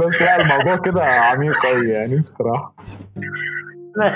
بس 0.00 0.22
لا 0.22 0.40
الموضوع 0.40 0.76
كده 0.76 1.04
عميق 1.04 1.66
قوي 1.66 1.88
يعني 1.88 2.16
بصراحة. 2.16 2.74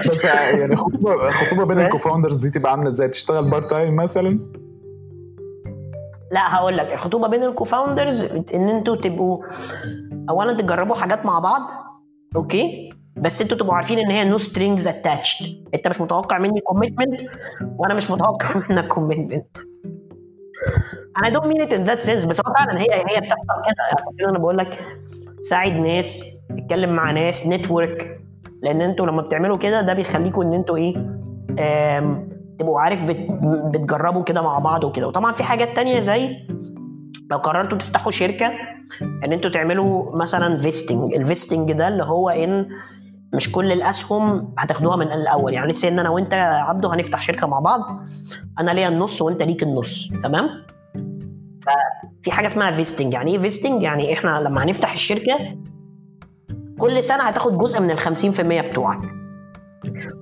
بس 0.09 0.25
يعني 0.25 0.77
خطوبة 0.77 1.31
خطوبة 1.31 1.65
بين 1.65 1.79
ال 1.79 1.84
cofounders 1.84 2.37
دي 2.37 2.51
تبقى 2.51 2.73
عاملة 2.73 2.89
إزاي؟ 2.89 3.09
تشتغل 3.09 3.51
part 3.51 3.71
time 3.71 3.97
مثلا؟ 3.97 4.39
لا 6.33 6.55
هقول 6.55 6.77
لك. 6.77 6.93
الخطوبة 6.93 7.29
بين 7.29 7.43
ال 7.45 7.52
cofounders 7.52 8.23
إن 8.55 8.69
أنتوا 8.69 8.97
تبقوا 8.97 9.45
اولا 10.31 10.53
تجربوا 10.53 10.95
حاجات 10.95 11.27
مع 11.27 11.39
بعض 11.39 11.61
أوكي؟ 12.37 12.89
بس 13.17 13.43
أنتوا 13.43 13.59
تبقوا 13.59 13.75
عارفين 13.75 13.99
إن 13.99 14.11
هي 14.11 14.25
no 14.25 14.39
strings 14.39 14.89
attached 14.89 15.69
أنت 15.75 15.89
مش 15.89 16.01
متوقع 16.01 16.39
مني 16.39 16.61
commitment 16.61 17.21
وأنا 17.79 17.95
مش 17.95 18.11
متوقع 18.11 18.55
منك 18.71 18.89
commitment 18.89 19.57
أنا 21.19 21.29
don't 21.29 21.47
mean 21.47 21.61
it 21.63 21.73
in 21.73 21.85
that 21.85 22.01
sense 22.01 22.25
بس 22.25 22.41
هو 22.47 22.55
فعلا 22.55 22.81
هي 22.81 22.87
هي 22.93 23.21
بتحصل 23.21 23.63
كده. 23.67 24.09
يعني 24.19 24.31
أنا 24.31 24.39
بقول 24.39 24.59
لك 24.59 24.79
ساعد 25.43 25.73
ناس 25.73 26.23
اتكلم 26.51 26.91
مع 26.97 27.11
ناس 27.11 27.47
network 27.47 28.21
لأن 28.63 28.81
أنتوا 28.81 29.07
لما 29.07 29.23
بتعملوا 29.23 29.57
كده 29.57 29.81
ده 29.81 29.95
بيخليكم 29.95 30.41
إن 30.43 30.53
أنتوا 30.53 30.77
إيه 30.77 30.97
تبقوا 32.59 32.81
عارف 32.81 33.03
بت 33.03 33.17
بتجربوا 33.75 34.23
كده 34.23 34.43
مع 34.43 34.59
بعض 34.59 34.85
وكده. 34.85 35.09
وطبعا 35.09 35.33
في 35.33 35.43
حاجات 35.45 35.77
تانية 35.77 36.01
زي 36.01 36.37
لو 37.31 37.39
قررتوا 37.39 37.79
تفتحوا 37.79 38.13
شركة 38.13 38.47
إن 39.25 39.33
أنتوا 39.33 39.51
تعملوا 39.51 40.17
مثلا 40.17 40.57
vesting. 40.57 41.15
ال 41.15 41.22
vesting 41.22 41.73
ده 41.73 41.89
اللي 41.89 42.03
هو 42.05 42.29
إن 42.29 42.69
مش 43.35 43.53
كل 43.53 43.73
الأسهم 43.73 44.55
هتاخدوها 44.59 44.97
من 44.97 45.13
الأول. 45.13 45.55
يعني 45.55 45.73
لسه 45.73 45.89
إن 45.89 45.99
أنا 45.99 46.11
وأنت 46.11 46.33
يا 46.33 46.39
عبده 46.43 46.95
هنفتح 46.95 47.23
شركة 47.23 47.47
مع 47.47 47.61
بعض 47.61 47.81
أنا 48.59 48.71
ليا 48.71 48.89
النص 48.89 49.23
وأنت 49.23 49.43
ليك 49.43 49.63
النص. 49.63 50.09
تمام؟ 50.23 50.49
ففي 51.67 52.31
حاجة 52.31 52.47
اسمها 52.47 52.71
vesting. 52.71 53.13
يعني 53.13 53.31
إيه 53.31 53.39
vesting؟ 53.39 53.83
يعني 53.83 54.13
إحنا 54.13 54.41
لما 54.41 54.65
هنفتح 54.65 54.93
الشركة 54.93 55.39
كل 56.79 57.03
سنة 57.03 57.23
هتاخد 57.23 57.59
جزء 57.59 57.81
من 57.81 57.91
ال 57.91 57.99
50% 57.99 58.41
بتوعك. 58.41 59.01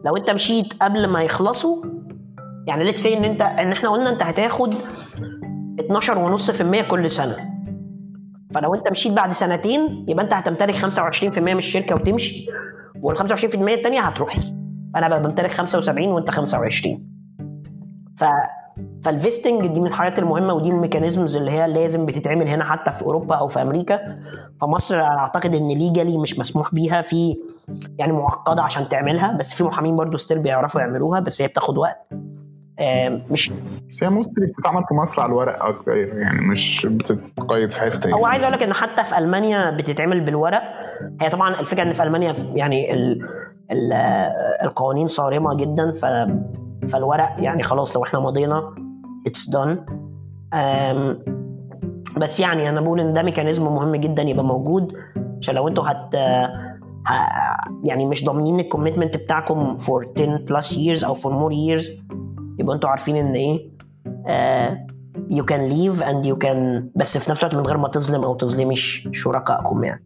لو 0.05 0.17
أنت 0.17 0.31
مشيت 0.31 0.83
قبل 0.83 1.07
ما 1.07 1.23
يخلصوا 1.23 1.85
يعني 2.67 2.85
let's 2.85 3.03
say 3.03 3.17
إن 3.19 3.25
انت 3.25 3.43
إن 3.43 3.73
إحنا 3.73 3.91
قلنا 3.91 4.11
أنت 4.11 4.23
هتاخد 4.23 4.75
12.5% 4.75 6.83
كل 6.89 7.11
سنة. 7.11 7.37
فلو 8.55 8.75
أنت 8.75 8.91
مشيت 8.91 9.13
بعد 9.13 9.33
سنتين 9.33 10.05
يبقى 10.09 10.25
أنت 10.25 10.35
هتمتلك 10.35 10.75
25% 10.75 11.39
من 11.39 11.59
الشركة 11.59 11.95
وتمشي. 11.95 12.47
وال 13.03 13.19
25% 13.19 13.23
الثانية 13.55 14.01
هتروح 14.01 14.39
لي 14.39 14.55
بقى 14.95 15.23
بمتلك 15.23 15.51
75 15.51 16.09
وأنت 16.09 16.31
25 16.31 17.07
ف 18.19 18.25
فال 19.05 19.18
vesting 19.18 19.67
دي 19.67 19.81
من 19.81 19.87
الحاجات 19.87 20.19
المهمة 20.19 20.53
ودي 20.53 20.69
ال 20.69 20.75
mechanisms 20.75 21.37
اللي 21.37 21.51
هي 21.51 21.69
لازم 21.69 22.07
بتتعمل 22.07 22.49
هنا 22.49 22.65
حتى 22.65 22.93
في 22.93 23.03
أوروبا 23.03 23.35
أو 23.35 23.49
في 23.49 23.63
أمريكا. 23.63 24.19
فمصر 24.61 24.95
أنا 24.95 25.19
أعتقد 25.19 25.55
إن 25.55 25.69
legally 25.69 26.19
مش 26.19 26.39
مسموح 26.39 26.75
بيها 26.75 27.03
في 27.03 27.37
يعني 27.99 28.13
معقدة 28.13 28.63
عشان 28.63 28.89
تعملها 28.89 29.37
بس 29.37 29.55
في 29.55 29.65
محامين 29.65 29.97
برضو 29.97 30.17
still 30.17 30.39
بيعرفوا 30.39 30.81
يعملوها 30.81 31.21
بس 31.21 31.43
هي 31.43 31.49
بتاخد 31.49 31.79
وقت. 31.79 32.09
مش 33.31 33.53
بس 33.89 34.05
هي 34.05 34.11
mostly 34.11 34.47
بتتعمل 34.47 34.83
في 34.89 34.95
مصر 34.95 35.23
على 35.23 35.29
الورق 35.31 35.65
أكتر 35.65 35.97
يعني 35.97 36.47
مش 36.51 36.87
بتتقيد 36.91 37.71
في 37.71 37.81
حتة 37.81 38.11
هو 38.11 38.19
يعني. 38.19 38.27
عايز 38.27 38.43
أقول 38.43 38.55
لك 38.55 38.63
إن 38.63 38.73
حتى 38.73 39.05
في 39.05 39.19
ألمانيا 39.19 39.71
بتتعمل 39.71 40.21
بالورق. 40.21 40.63
هي 41.21 41.31
طبعا 41.31 41.61
الفكرة 41.61 41.83
إن 41.83 41.93
في 41.93 42.03
ألمانيا 42.03 42.33
يعني 42.55 42.93
ال 42.95 43.29
ال 43.71 43.93
القوانين 44.63 45.07
صارمة 45.07 45.55
جدا 45.55 45.93
ف 45.93 46.05
فالورق 46.93 47.37
يعني 47.39 47.63
خلاص 47.63 47.97
لو 47.97 48.05
إحنا 48.05 48.21
مضينا 48.21 48.75
it's 49.27 49.51
done 49.51 49.87
بس 52.17 52.41
يعني 52.41 52.69
أنا 52.69 52.81
بقول 52.81 53.01
إن 53.01 53.13
ده 53.13 53.23
mechanism 53.23 53.65
مهم 53.65 53.97
جدا 53.97 54.23
يبقى 54.23 54.45
موجود. 54.45 54.93
عشان 55.41 55.55
لو 55.55 55.69
أنتوا 55.69 55.85
هت 55.87 56.15
يعني 57.85 58.07
مش 58.07 58.25
ضامنين 58.25 58.61
ال 58.61 58.66
commitment 58.66 59.17
بتاعكم 59.17 59.77
for 59.79 60.07
10 60.17 60.45
plus 60.49 60.65
years 60.65 61.05
أو 61.05 61.15
for 61.15 61.19
more 61.29 61.55
years 61.55 61.87
يبقى 62.59 62.75
أنتوا 62.77 62.91
عارفين 62.91 63.17
ان 63.17 63.35
إيه 63.35 63.77
you 65.31 65.43
can 65.43 65.71
leave 65.73 66.01
and 66.03 66.27
you 66.31 66.37
can 66.47 66.83
بس 66.97 67.19
في 67.19 67.31
نفس 67.31 67.41
الوقت 67.45 67.55
من 67.55 67.67
غير 67.67 67.77
ما 67.77 67.89
تظلم 67.89 68.25
أو 68.25 68.35
تظلمي 68.35 68.77
ش- 68.77 69.09
شركائكم 69.13 69.85
يعني. 69.85 70.05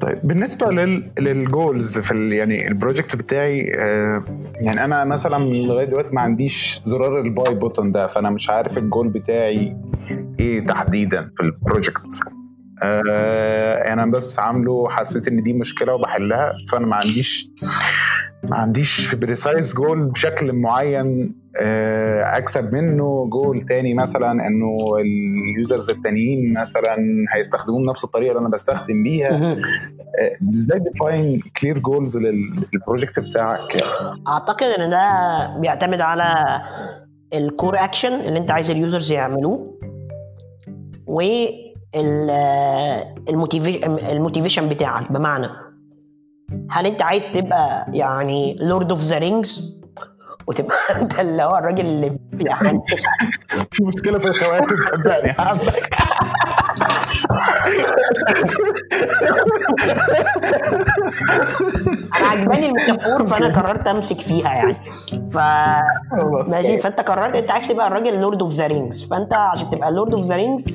طيب 0.00 0.20
بالنسبة 0.24 0.66
لل... 0.70 1.10
لل 1.20 1.42
goals 1.42 1.98
في 1.98 2.10
ال... 2.12 2.32
يعني 2.32 2.68
ال 2.68 2.74
project 2.74 3.16
بتاعي 3.16 3.72
آه 3.78 4.24
يعني 4.66 4.84
أنا 4.84 5.04
مثلا 5.04 5.44
لغاية 5.44 5.84
دلوقتي 5.86 6.14
ما 6.14 6.20
عنديش 6.20 6.80
زرار 6.86 7.20
ال 7.20 7.28
buy 7.28 7.54
button 7.54 7.90
ده 7.90 8.06
فأنا 8.06 8.30
مش 8.30 8.50
عارف 8.50 8.78
الجول 8.78 9.08
بتاعي 9.08 9.76
إيه 10.40 10.66
تحديدا 10.66 11.24
في 11.36 11.42
ال 11.42 11.49
project 11.49 12.02
آه 12.82 13.92
أنا 13.92 14.06
بس 14.06 14.38
عامله 14.38 14.88
حسيت 14.88 15.28
إن 15.28 15.42
دي 15.42 15.52
مشكلة 15.52 15.94
وبحلها 15.94 16.52
فأنا 16.72 16.86
ما 16.86 16.96
عنديش 16.96 17.50
ما 18.42 18.56
عنديش 18.56 19.14
precise 19.14 19.74
goal 19.74 20.04
بشكل 20.04 20.52
معين 20.52 21.32
آه، 21.60 22.36
أكسب 22.36 22.74
منه 22.74 23.26
جول 23.30 23.60
تاني 23.60 23.94
مثلا 23.94 24.46
إنه 24.46 24.76
ال 25.54 25.60
users 25.60 25.90
التانيين 25.90 26.52
مثلا 26.60 26.96
هيستخدموه 27.34 27.80
بنفس 27.80 28.04
الطريقة 28.04 28.30
اللي 28.30 28.40
أنا 28.40 28.48
بستخدم 28.48 29.02
بيها. 29.02 29.56
آه، 30.18 30.32
إزاي 30.54 30.78
define 30.78 31.40
clear 31.60 31.78
goals 31.78 32.18
لل 32.18 32.41
project 32.41 33.20
بتاعك 33.20 33.84
أعتقد 34.28 34.66
إن 34.66 34.90
ده 34.90 35.06
بيعتمد 35.60 36.00
على 36.00 36.34
ال 37.34 37.42
core 37.42 37.74
action 37.84 38.12
اللي 38.12 38.38
أنت 38.38 38.50
عايز 38.50 38.70
ال 38.70 38.77
users 38.77 39.12
يعملوه 39.12 39.78
و 41.06 41.22
ال 44.10 44.15
motivation 44.15 44.68
بتاعك 44.68 45.12
بمعنى 45.12 45.48
هل 46.70 46.86
انت 46.86 47.02
عايز 47.02 47.32
تبقى 47.32 47.86
يعني 47.92 48.56
Lord 48.60 48.90
of 48.90 49.00
the 49.00 49.18
Rings 49.18 49.82
وتبقى 50.46 50.76
انت 51.00 51.20
اللي 51.20 51.42
هو 51.42 51.56
الراجل 51.56 51.86
اللي 51.86 52.18
يعني 52.32 52.80
في 53.72 53.84
مشكلة 53.84 54.18
في 54.18 54.28
الخواتم 54.28 54.76
صدقني. 54.92 55.30
أنا 55.30 55.60
عجباني 62.30 62.66
ال 62.66 62.73
metaphor 62.73 63.26
فأنا 63.26 63.60
قررت 63.60 63.86
أمسك 63.86 64.20
فيها 64.20 64.54
يعني. 64.54 64.76
ف 65.30 65.38
ماشي 66.50 66.78
فأنت 66.78 67.00
قررت 67.00 67.34
إنت 67.34 67.50
عايز 67.50 67.68
تبقى 67.68 67.86
الراجل 67.86 68.20
Lord 68.20 68.42
of 68.42 68.52
the 68.52 68.66
Rings 68.66 69.04
فأنت 69.04 69.34
عشان 69.34 69.70
تبقى 69.70 69.92
Lord 69.92 70.14
of 70.14 70.24
the 70.24 70.36
Rings 70.36 70.66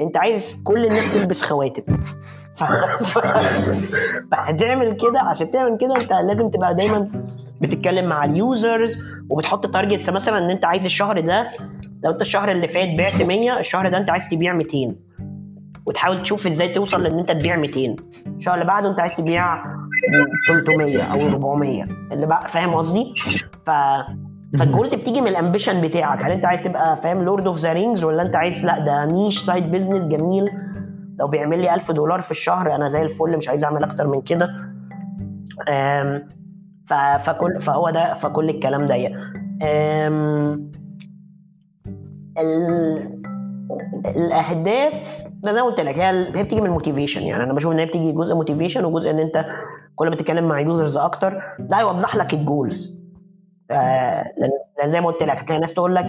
انت 0.00 0.16
عايز 0.16 0.60
كل 0.64 0.76
الناس 0.76 1.14
تلبس 1.22 1.42
خواتم. 1.42 1.82
فهتعمل 4.32 4.92
كده 4.92 5.20
عشان 5.20 5.50
تعمل 5.50 5.78
كده 5.80 5.96
انت 6.02 6.12
لازم 6.12 6.50
تبقى 6.50 6.74
دايما 6.74 7.08
بتتكلم 7.60 8.08
مع 8.08 8.24
ال 8.24 8.36
users 8.36 8.98
وبتحط 9.30 9.66
targets 9.66 10.08
مثلا 10.08 10.38
إن 10.38 10.50
انت 10.50 10.64
عايز 10.64 10.84
الشهر 10.84 11.20
ده 11.20 11.50
لو 12.04 12.10
انت 12.10 12.20
الشهر 12.20 12.50
اللي 12.52 12.68
فات 12.68 12.88
بعت 12.88 13.22
100 13.22 13.58
الشهر 13.58 13.88
ده 13.88 13.98
انت 13.98 14.10
عايز 14.10 14.28
تبيع 14.30 14.52
200 14.52 14.70
وتحاول 15.86 16.22
تشوف 16.22 16.46
إزاي 16.46 16.68
توصل 16.68 17.02
لأن 17.02 17.18
انت 17.18 17.32
تبيع 17.32 17.56
200 17.56 17.96
الشهر 18.26 18.54
اللي 18.54 18.66
بعده 18.66 18.90
انت 18.90 19.00
عايز 19.00 19.14
تبيع 19.14 19.62
300 20.48 21.02
أو 21.02 21.18
400 21.28 21.84
اللي 22.12 22.26
بقى 22.26 22.48
فاهم 22.48 22.74
قصدي؟ 22.74 23.14
ف 23.66 23.70
فال 24.58 24.68
goals 24.68 24.94
بتيجي 24.94 25.20
من 25.20 25.26
ال 25.28 25.34
ambition 25.34 25.80
بتاعك. 25.80 26.22
هل 26.24 26.30
انت 26.32 26.44
عايز 26.44 26.62
تبقى 26.62 26.96
فاهم 26.96 27.22
Lord 27.22 27.46
of 27.46 27.58
the 27.58 27.72
Rings 27.72 28.04
ولا 28.04 28.22
انت 28.22 28.36
عايز 28.36 28.64
لا 28.66 28.78
ده 28.78 29.04
niche 29.04 29.38
side 29.38 29.72
business 29.72 30.04
جميل. 30.04 30.50
لو 31.20 31.28
بيعمل 31.28 31.58
لي 31.60 31.74
1000 31.74 31.90
دولار 31.90 32.20
في 32.22 32.30
الشهر 32.30 32.74
أنا 32.74 32.88
زي 32.88 33.02
الفل 33.02 33.36
مش 33.36 33.48
عايز 33.48 33.64
أعمل 33.64 33.84
أكتر 33.84 34.06
من 34.06 34.20
كده. 34.22 34.48
فكل 37.24 37.60
فهو 37.60 37.90
ده 37.90 38.14
فكل 38.14 38.48
الكلام 38.50 38.86
ده 38.86 38.94
ال- 42.38 43.18
الأهداف 44.06 44.92
زي 45.44 45.52
ما 45.52 45.62
قلت 45.62 45.80
لك 45.80 45.94
هي 45.98 46.26
هي 46.36 46.42
بتيجي 46.42 46.60
من 46.60 46.66
ال 46.66 46.71
motivation 46.71 47.22
يعني. 47.22 47.42
أنا 47.44 47.52
بشوف 47.52 47.72
إن 47.72 47.78
هي 47.78 47.86
بتيجي 47.86 48.12
جزء 48.12 48.34
motivation 48.34 48.84
وجزء 48.84 49.10
إن 49.10 49.18
أنت 49.18 49.44
كل 49.96 50.08
ما 50.10 50.16
تتكلم 50.16 50.48
مع 50.48 50.60
users 50.60 50.96
أكتر 50.96 51.42
ده 51.58 51.76
هيوضح 51.78 52.16
لك 52.16 52.34
ال 52.34 52.44
goals 52.44 52.97
لأن 53.70 54.90
زي 54.90 55.00
ما 55.00 55.06
قلت 55.06 55.22
لك 55.22 55.36
هتلاقي 55.36 55.60
ناس 55.60 55.74
تقول 55.74 55.94
لك 55.94 56.04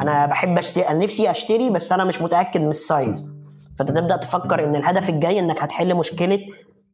أنا 0.00 0.26
بحب 0.26 0.58
أشتري 0.58 0.88
أنا 0.88 1.04
نفسي 1.04 1.30
أشتري 1.30 1.70
بس 1.70 1.92
أنا 1.92 2.04
مش 2.04 2.22
متأكد 2.22 2.60
من 2.60 2.70
ال 2.70 2.83
size 2.83 3.36
فأنت 3.78 3.90
تبدأ 3.90 4.16
تفكر 4.16 4.64
إن 4.64 4.76
الهدف 4.76 5.08
الجاي 5.08 5.38
إنك 5.38 5.62
هتحل 5.62 5.94
مشكلة 5.94 6.38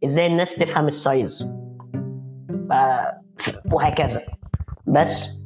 إزاي 0.05 0.27
الناس 0.27 0.55
تفهم 0.55 0.87
ال 0.87 0.97
size. 0.97 1.51
وهكذا 3.73 4.21
بس 4.87 5.46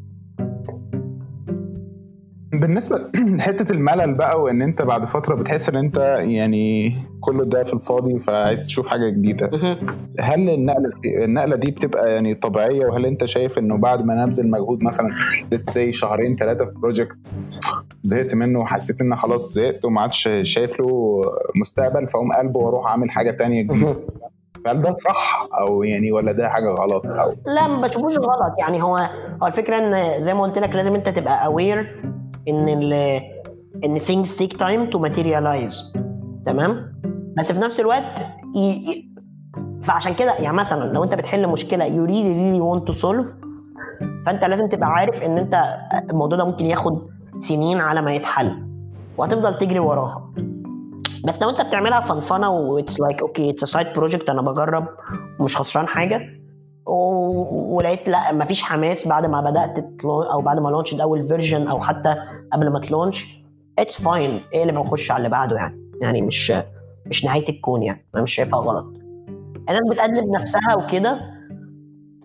بالنسبة 2.61 2.97
لحته 3.37 3.73
الملل 3.73 4.15
بقى 4.15 4.43
وإن 4.43 4.63
أنت 4.63 4.83
بعد 4.83 5.05
فترة 5.05 5.35
بتحس 5.35 5.69
إن 5.69 5.77
أنت 5.77 5.99
يعني 6.19 6.97
كل 7.21 7.49
ده 7.49 7.65
في 7.65 7.75
الفاضي 7.75 8.19
فعايز 8.19 8.67
تشوف 8.67 8.87
حاجة 8.89 9.09
جديدة. 9.09 9.51
هل 10.21 10.51
النقلة 10.51 10.91
النقلة 11.25 11.57
دي 11.57 11.71
بتبقى 11.71 12.15
يعني 12.15 12.35
طبيعية؟ 12.35 12.87
وهل 12.87 13.07
أنت 13.07 13.25
شايف 13.25 13.59
إنه 13.59 13.77
بعد 13.77 14.05
ما 14.05 14.15
نبذل 14.15 14.51
مجهود 14.51 14.83
مثلا 14.83 15.09
لتسي 15.53 15.93
شهرين 15.93 16.37
ثلاثة 16.37 16.67
في 16.67 16.73
بروجكت 16.73 17.33
زهقت 18.03 18.35
منه 18.35 18.59
وحسيت 18.59 19.01
إن 19.01 19.17
خلاص 19.17 19.53
زهقت 19.53 19.85
وما 19.85 20.01
عادش 20.01 20.29
شايف 20.43 20.81
له 20.81 21.23
مستقبل 21.57 22.07
فأقوم 22.07 22.33
قلبه 22.33 22.61
وأروح 22.61 22.87
أعمل 22.91 23.11
حاجة 23.11 23.31
تانية 23.31 23.63
جديدة؟ 23.63 23.97
هل 24.67 24.83
ده 24.83 24.91
صح؟ 24.95 25.47
أو 25.61 25.83
يعني 25.83 26.13
ولا 26.13 26.33
ده 26.33 26.49
حاجة 26.49 26.69
غلط؟ 26.71 27.07
أو 27.07 27.31
لا 27.47 27.69
ما 27.69 27.87
بشوفوش 27.87 28.19
غلط. 28.19 28.55
يعني 28.59 28.83
هو 28.83 28.97
هو 29.43 29.47
الفكرة 29.47 29.79
إن 29.79 30.25
زي 30.25 30.35
ما 30.35 30.43
قلت 30.43 30.59
لك 30.59 30.75
لازم 30.75 30.95
أنت 30.95 31.09
تبقى 31.09 31.45
aware 31.47 32.03
إن 32.49 32.69
ال 32.69 32.93
إن 33.85 33.99
things 34.01 34.29
take 34.29 34.57
time 34.57 34.93
to 34.95 34.99
materialize. 35.09 35.99
تمام؟ 36.47 36.93
بس 37.39 37.53
في 37.53 37.59
نفس 37.59 37.81
الوقت 37.81 38.21
ي... 38.57 39.11
فعشان 39.83 40.15
كده 40.15 40.33
يعني 40.35 40.57
مثلا 40.57 40.93
لو 40.93 41.05
أنت 41.05 41.15
بتحل 41.15 41.49
مشكلة 41.49 41.85
you 41.89 42.09
really 42.09 42.35
really 42.37 42.63
want 42.63 42.93
to 42.95 43.01
solve 43.03 43.35
فأنت 44.27 44.45
لازم 44.45 44.69
تبقى 44.69 44.89
عارف 44.89 45.23
إن 45.23 45.39
أنت 45.39 45.55
الموضوع 46.11 46.39
ده 46.39 46.45
ممكن 46.45 46.65
ياخد 46.67 47.07
سنين 47.39 47.81
على 47.81 48.03
ما 48.03 48.15
يتحل 48.15 48.67
وهتفضل 49.19 49.59
تجري 49.59 49.79
وراها. 49.79 50.33
بس 51.27 51.43
لو 51.43 51.51
أنت 51.51 51.61
بتعملها 51.61 51.87
fun 51.87 52.01
فنفنة 52.01 52.51
و 52.51 52.61
it's 52.61 53.01
like 53.01 53.23
okay 53.23 53.51
it's 53.51 53.65
side 53.65 53.87
project 53.97 54.31
أنا 54.31 54.43
بجرب 54.43 54.87
ومش 55.41 55.57
خسران 55.57 55.89
حاجة 55.89 56.40
ولقيت 56.87 58.09
لا 58.09 58.33
مفيش 58.33 58.63
حماس 58.63 59.09
بعد 59.09 59.27
ما 59.27 59.41
بدأت. 59.41 60.05
أو 60.05 60.41
بعد 60.43 60.59
ما 60.59 60.69
launch 60.69 60.95
اول 60.95 61.29
version 61.29 61.67
أو 61.67 61.81
حتى 61.81 62.17
قبل 62.53 62.69
ما 62.73 62.81
ت 62.81 62.88
launch. 62.88 63.41
It's 63.79 64.03
fine 64.03 64.41
اقلب 64.55 64.77
ونخش 64.77 65.11
على 65.11 65.19
اللي 65.19 65.29
بعده 65.29 65.57
يعني؟ 65.57 65.91
يعني 66.03 66.23
مش 66.23 66.53
مش 67.07 67.25
نهاية 67.25 67.49
الكون 67.49 67.83
يعني. 67.83 68.07
أنا 68.15 68.23
مش 68.23 68.35
شايفها 68.35 68.61
غلط. 68.61 68.87
الناس 69.69 69.81
بتأنب 69.91 70.29
نفسها 70.31 70.75
وكده. 70.75 71.21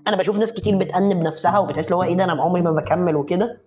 أنا 0.07 0.17
بشوف 0.17 0.39
ناس 0.39 0.53
كتير 0.53 0.77
بتأنب 0.77 1.23
نفسها 1.23 1.59
وبتحس 1.59 1.85
اللي 1.85 1.95
هو 1.95 2.03
إيه 2.03 2.17
ده 2.17 2.23
أنا 2.23 2.41
عمري 2.43 2.61
ما 2.61 2.71
بكمل 2.71 3.15
وكده. 3.15 3.61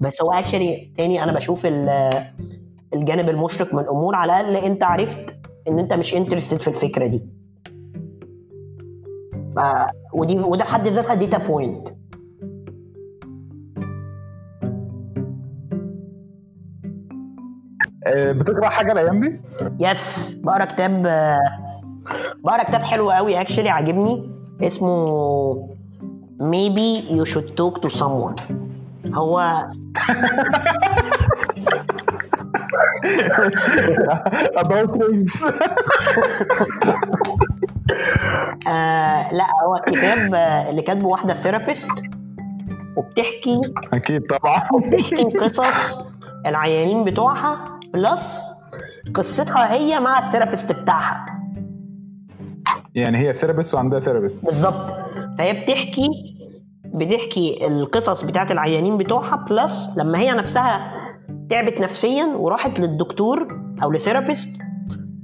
بس 0.00 0.22
هو 0.22 0.32
actually 0.32 0.92
تاني 0.96 1.22
أنا 1.22 1.32
بشوف 1.32 1.66
ال- 1.66 2.24
الجانب 2.94 3.28
المشرق 3.28 3.74
من 3.74 3.80
الأمور 3.80 4.14
على 4.14 4.40
الأقل 4.40 4.56
أنت 4.56 4.82
عرفت 4.82 5.36
إن 5.68 5.78
أنت 5.78 5.92
مش 5.92 6.14
interested 6.16 6.60
في 6.60 6.68
الفكرة 6.68 7.06
دي. 7.06 7.28
ف... 9.56 9.60
ودي 10.12 10.38
وده 10.38 10.64
بحد 10.64 10.88
ذاتها 10.88 11.14
data 11.14 11.38
point 11.38 11.88
آه، 18.06 18.32
بتقرأ 18.32 18.68
حاجة 18.68 18.92
الأيام 18.92 19.20
دي؟ 19.20 19.40
yes 19.80 20.34
بقرأ 20.34 20.64
كتاب 20.64 21.06
آه، 21.06 21.38
بقرأ 22.44 22.62
كتاب 22.62 22.82
حلو 22.82 23.10
قوي 23.10 23.40
actually 23.40 23.68
عاجبني. 23.68 24.30
اسمه 24.62 25.68
maybe 26.40 27.02
you 27.10 27.24
should 27.24 27.56
talk 27.56 27.82
to 27.82 27.88
someone. 27.98 28.40
هو 29.14 29.66
about 34.62 34.90
rings 35.00 35.36
آه 38.68 39.32
لا 39.32 39.46
هو 39.66 39.76
الكتاب 39.76 40.34
آه، 40.34 40.70
اللي 40.70 40.82
كاتبه 40.82 41.06
واحدة 41.06 41.34
therapist 41.34 41.90
وبتحكي 42.96 43.60
أكيد 43.92 44.22
طبعا. 44.26 44.58
بتحكي 44.86 45.22
قصص 45.38 45.98
العيانين 46.46 47.04
بتوعها 47.04 47.80
plus 47.94 48.42
قصتها 49.14 49.72
هي 49.72 50.00
مع 50.00 50.26
ال 50.26 50.31
therapist 50.31 50.72
بتاعها. 50.72 51.26
يعني 52.94 53.18
هي 53.18 53.32
therapist 53.32 53.74
وعندها 53.74 54.00
therapist 54.00 54.44
بالظبط. 54.44 54.94
فهي 55.38 55.52
بتحكي 55.52 56.08
بتحكي 56.84 57.66
القصص 57.66 58.22
بتاعت 58.24 58.50
العيانين 58.50 58.96
بتوعها 58.96 59.36
plus 59.36 59.88
لما 59.96 60.18
هي 60.18 60.32
نفسها 60.32 60.92
تعبت 61.50 61.80
نفسيا 61.80 62.26
وراحت 62.36 62.80
للدكتور 62.80 63.60
أو 63.82 63.92
ل 63.92 63.99
therapist 63.99 64.62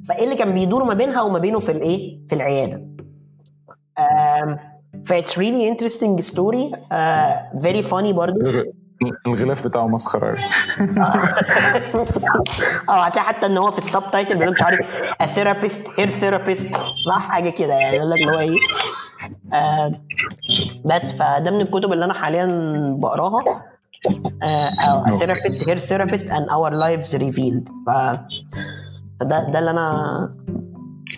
فإيه 0.09 0.25
اللي 0.25 0.37
كان 0.37 0.55
بيدور 0.55 0.85
ما 0.85 0.95
بينها 0.95 1.23
وما 1.23 1.39
بينه 1.39 1.61
في 1.61 1.73
الإيه؟ 1.73 2.19
في 2.29 2.35
العيادة. 2.35 2.83
ف 5.07 5.13
it's 5.13 5.35
really 5.37 5.65
interesting 5.73 6.23
story 6.23 6.65
uh, 6.73 7.33
very 7.67 7.83
funny 7.91 8.13
برضو. 8.13 8.41
الغلاف 9.27 9.67
بتاعه 9.67 9.87
مسخره. 9.89 10.39
آه 12.89 13.03
هتلاقي 13.05 13.27
حتى 13.27 13.47
إن 13.47 13.57
هو 13.59 13.71
في 13.71 13.79
السب 13.79 14.03
تايتل 14.13 14.39
بيقول 14.39 14.53
مش 14.53 14.63
عارف 14.63 14.81
therapist 15.37 15.79
her 16.01 16.11
therapist. 16.21 16.77
صح؟ 17.07 17.29
حاجة 17.31 17.51
كده 17.51 17.75
يعني. 17.75 17.97
يقول 17.97 18.11
لك 18.11 18.19
اللي 18.19 18.37
هو 18.37 18.41
إيه؟ 18.41 18.59
آه 19.53 19.93
بس 20.85 21.13
فده 21.13 21.51
من 21.51 21.61
الكتب 21.61 21.93
اللي 21.93 22.05
أنا 22.05 22.15
حاليا 22.15 22.47
بقراها. 22.99 23.45
her 25.69 25.79
therapist 25.91 26.27
and 26.37 26.45
our 26.51 26.71
lives 26.71 27.15
revealed. 27.15 27.69
ف 27.87 27.91
فده 29.21 29.51
ده 29.51 29.59
اللي 29.59 29.71
أنا 29.71 30.35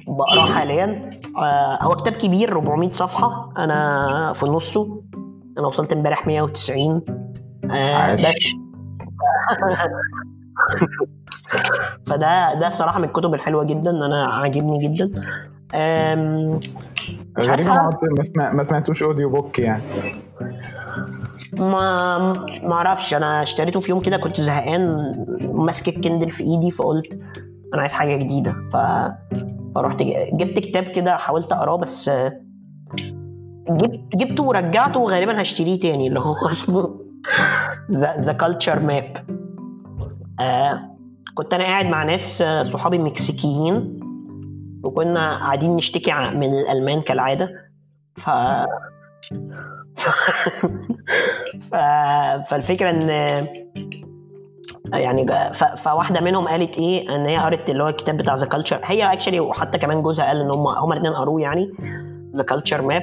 بقراه 0.09 0.47
حاليا. 0.47 1.10
آه 1.39 1.82
هو 1.82 1.94
كتاب 1.97 2.12
كبير 2.12 2.52
400 2.52 2.89
صفحة. 2.89 3.52
أنا 3.59 4.32
في 4.32 4.47
نصه. 4.47 5.02
أنا 5.59 5.66
وصلت 5.66 5.93
امبارح 5.93 6.27
190 6.27 7.02
آه 7.70 8.16
فده 12.06 12.55
ده 12.55 12.70
صراحة 12.70 12.98
من 12.98 13.05
الكتب 13.05 13.35
الحلوة 13.35 13.64
جدا. 13.64 13.90
أنا 13.90 14.24
عاجبني 14.27 14.89
جدا. 14.89 15.10
عارفة. 17.39 17.74
ما 18.36 18.52
ما 18.52 18.62
سمعتوش 18.62 19.02
أوديو 19.02 19.31
بوك 19.31 19.59
يعني. 19.59 19.82
ما 21.52 22.18
ما 22.62 22.72
أعرفش. 22.72 23.14
أنا 23.14 23.43
اشتريته 23.43 23.81
في 23.81 23.90
يوم 23.90 24.01
كده 24.01 24.16
كنت 24.16 24.40
زهقان 24.40 25.12
ماسك 25.55 25.89
ال 25.89 25.95
Kindle 25.95 26.31
في 26.31 26.44
إيدي 26.44 26.70
فقلت 26.70 27.20
أنا 27.75 27.81
عايز 27.81 27.93
حاجة 27.93 28.17
جديدة. 28.17 28.53
ف 28.73 28.77
فرحت 29.75 30.03
جبت 30.33 30.59
كتاب 30.59 30.85
كده 30.85 31.17
حاولت 31.17 31.53
أقراه 31.53 31.77
بس 31.77 32.11
جبت 33.71 34.17
جبته 34.17 34.43
ورجعته 34.43 35.01
وغالبا 35.01 35.43
هشتريه 35.43 35.81
تاني 35.81 36.09
اللي 36.09 36.21
هو 36.21 36.35
اسمه 36.51 37.01
The 38.20 38.32
Culture 38.32 38.81
Map 38.81 39.27
كنت 41.35 41.55
أنا 41.55 41.65
قاعد 41.65 41.87
مع 41.87 42.03
ناس 42.03 42.43
آه، 42.43 42.63
صحابي 42.63 42.99
مكسيكيين 42.99 44.01
وكنا 44.85 45.39
قاعدين 45.39 45.77
نشتكي 45.77 46.13
من 46.13 46.55
الألمان 46.55 47.01
كالعادة. 47.01 47.51
ف 48.17 48.31
ف... 51.71 51.75
فالفكرة 52.49 52.91
إن 52.91 53.11
يعني. 54.93 55.27
فواحدة 55.85 56.21
منهم 56.21 56.49
قالت 56.49 56.79
إيه 56.79 57.17
إن 57.17 57.27
هي 57.27 57.37
قرت 57.39 57.71
اللي 57.71 57.83
هو 57.85 57.89
الكتاب 57.89 58.17
بتاع 58.17 58.35
The 58.35 58.47
Culture 58.47 58.81
هي 58.85 59.12
actually 59.12 59.41
وحتى 59.41 59.79
كمان 59.79 60.03
جوزها 60.03 60.27
قال 60.27 60.41
إن 60.41 60.51
هم 60.51 60.67
هم 60.67 60.93
الاثنين 60.93 61.12
قروه 61.12 61.41
يعني 61.41 61.71
The 62.37 62.43
Culture 62.43 62.82
Map 62.82 63.03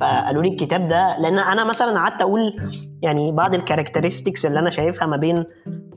فقالوا 0.00 0.42
لي 0.42 0.48
الكتاب 0.48 0.88
ده 0.88 1.18
لأن 1.18 1.38
أنا 1.38 1.64
مثلا 1.64 1.98
قعدت 1.98 2.20
أقول 2.22 2.40
يعني 3.02 3.32
بعض 3.32 3.54
ال 3.54 3.60
characteristics 3.60 4.46
اللي 4.46 4.58
أنا 4.58 4.70
شايفها 4.70 5.06
ما 5.06 5.16
بين 5.16 5.44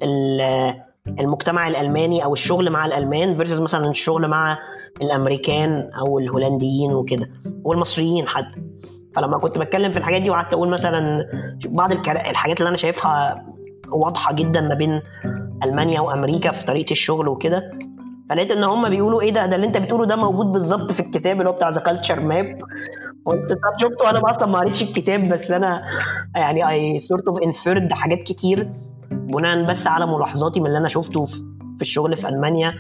ال- 0.04 0.74
المجتمع 1.20 1.68
الألماني 1.68 2.24
أو 2.24 2.34
الشغل 2.34 2.70
مع 2.70 2.86
الألمان 2.86 3.36
versus 3.38 3.60
مثلا 3.60 3.90
الشغل 3.90 4.28
مع 4.28 4.58
الأمريكان 5.02 5.90
أو 6.00 6.20
الهولنديين 6.20 6.94
وكده 6.94 7.30
والمصريين 7.64 8.28
حتى 8.28 8.62
فلما 9.16 9.38
كنت 9.38 9.58
بتكلم 9.58 9.92
في 9.92 9.98
الحاجات 10.00 10.22
دي 10.22 10.30
وقعدت 10.30 10.54
أقول 10.54 10.70
مثلا 10.70 11.26
بعض 11.66 11.92
الحاجات 12.08 12.60
اللي 12.60 12.70
أنا 12.70 12.78
شايفها 12.78 13.46
واضحة 13.92 14.34
جدا 14.34 14.62
ما 14.62 14.74
بين 14.74 15.02
ألمانيا 15.64 16.02
وأمريكا 16.02 16.52
في 16.52 16.66
طريقة 16.66 16.92
الشغل 16.92 17.28
وكده. 17.28 17.72
فلقيت 18.30 18.52
إن 18.52 18.64
هم 18.64 18.90
بيقولوا 18.90 19.22
إيه 19.22 19.34
ده؟ 19.34 19.46
ده 19.46 19.56
اللي 19.56 19.68
أنت 19.68 19.78
بتقوله 19.78 20.06
ده 20.06 20.16
موجود 20.16 20.46
بالظبط 20.46 20.92
في 20.92 21.00
الكتاب 21.00 21.38
اللي 21.38 21.50
هو 21.50 21.54
بتاع 21.54 21.70
The 21.70 21.82
Culture 21.82 22.20
Map 22.20 22.58
قلت 23.26 23.50
طب 23.54 23.78
شفته 23.82 24.10
أنا 24.10 24.32
أصلا 24.32 24.46
ما 24.46 24.60
قريتش 24.60 24.82
الكتاب 24.84 25.30
بس 25.30 25.52
أنا 25.52 25.84
يعني 26.36 26.70
I 26.70 27.00
sort 27.00 27.28
of 27.28 27.40
inferred 27.44 27.94
حاجات 27.94 28.20
كتير 28.24 28.70
بناء 29.12 29.64
بس 29.66 29.88
على 29.88 30.08
ملاحظاتي 30.08 30.60
من 30.60 30.66
اللي 30.68 30.78
أنا 30.78 30.88
شفته 30.88 31.26
في 31.26 31.82
الشغل 31.82 32.18
في 32.18 32.30
ألمانيا 32.30 32.74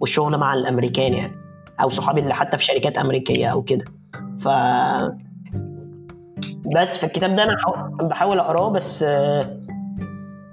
والشغل 0.00 0.38
مع 0.38 0.54
الأمريكان 0.54 1.12
يعني 1.14 1.32
أو 1.82 1.90
صحابي 1.90 2.20
اللي 2.20 2.34
حتى 2.34 2.58
في 2.58 2.64
شركات 2.64 2.98
أمريكية 2.98 3.46
أو 3.46 3.62
كده. 3.62 3.84
ف 4.40 4.48
بس 6.76 6.96
في 6.96 7.04
الكتاب 7.06 7.36
ده 7.36 7.42
أنا 7.44 7.56
حاو- 7.58 8.08
بحاول 8.08 8.38
أقراه 8.40 8.70
بس 8.70 9.02
آه، 9.08 9.60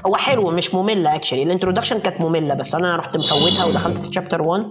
هو 0.08 0.16
حلو 0.16 0.52
مش 0.52 0.76
ممل 0.76 1.08
actually 1.08 1.44
ال 1.44 1.48
introduction 1.48 2.00
كانت 2.00 2.22
مملة 2.22 2.54
بس 2.54 2.76
أنا 2.76 2.96
رحت 2.96 3.18
مفوتها 3.18 3.66
ودخلت 3.66 3.98
في 3.98 4.14
chapter 4.14 4.48
1 4.48 4.64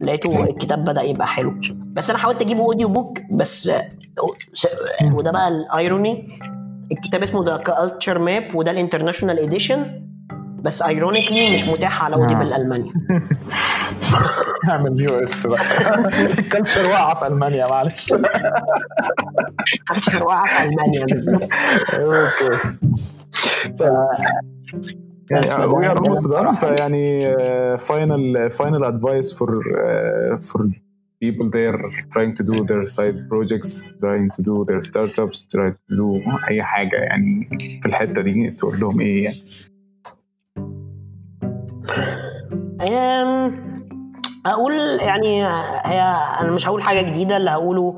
لقيته 0.00 0.44
الكتاب 0.44 0.84
بدأ 0.84 1.02
يبقى 1.02 1.26
حلو. 1.26 1.54
بس 1.92 2.10
أنا 2.10 2.18
حاولت 2.18 2.42
أجيبه 2.42 2.60
audio 2.60 2.88
book 2.88 3.18
بس 3.38 3.70
وده 5.14 5.30
بقى 5.30 5.48
ال 5.48 5.61
irony 5.61 6.28
الكتاب 6.92 7.22
اسمه 7.22 7.44
The 7.44 7.56
Culture 7.56 8.18
Map 8.18 8.54
وده 8.54 8.70
ال 8.70 8.75
international 8.75 9.38
edition 9.38 10.09
بس 10.62 10.82
ironically 10.82 11.54
مش 11.54 11.64
متاح 11.64 12.04
على 12.04 12.16
Audible 12.16 12.52
المانيا 12.52 12.92
اعمل 14.68 15.00
US 15.10 15.46
بقى. 15.46 15.62
ال 16.38 16.44
culture 16.44 16.88
واقعه 16.88 17.14
في 17.14 17.26
ألمانيا 17.26 17.66
معلش. 17.66 18.12
ال 19.74 19.80
culture 19.80 20.22
واقعه 20.24 20.46
في 20.46 20.64
ألمانيا. 20.68 21.06
okay 21.94 22.58
يعني 25.30 25.64
we 25.64 25.86
are 25.86 25.98
almost 25.98 26.28
done 26.30 26.54
فيعني 26.54 27.36
final 27.78 28.50
final 28.50 28.84
advice 28.84 29.38
for 29.38 29.62
for 30.52 30.68
people 31.24 31.48
there 31.50 31.76
trying 32.14 32.34
to 32.38 32.42
do 32.50 32.64
their 32.70 32.84
side 32.96 33.18
projects 33.30 33.72
trying 34.02 34.28
to 34.36 34.42
do 34.48 34.54
their 34.68 34.80
startups 34.90 35.38
trying 35.52 35.74
to 35.88 35.96
do 35.96 36.06
أي 36.50 36.62
حاجة 36.62 36.96
يعني 36.96 37.42
في 37.82 37.86
الحتة 37.88 38.22
دي 38.22 38.50
تقول 38.50 38.80
لهم 38.80 39.00
إيه 39.00 39.24
يعني. 39.24 39.36
أقول 44.46 44.72
يعني 45.00 45.44
هي 45.84 46.00
أنا 46.40 46.50
مش 46.50 46.68
هقول 46.68 46.82
حاجة 46.82 47.02
جديدة 47.02 47.36
اللي 47.36 47.50
هقوله 47.50 47.96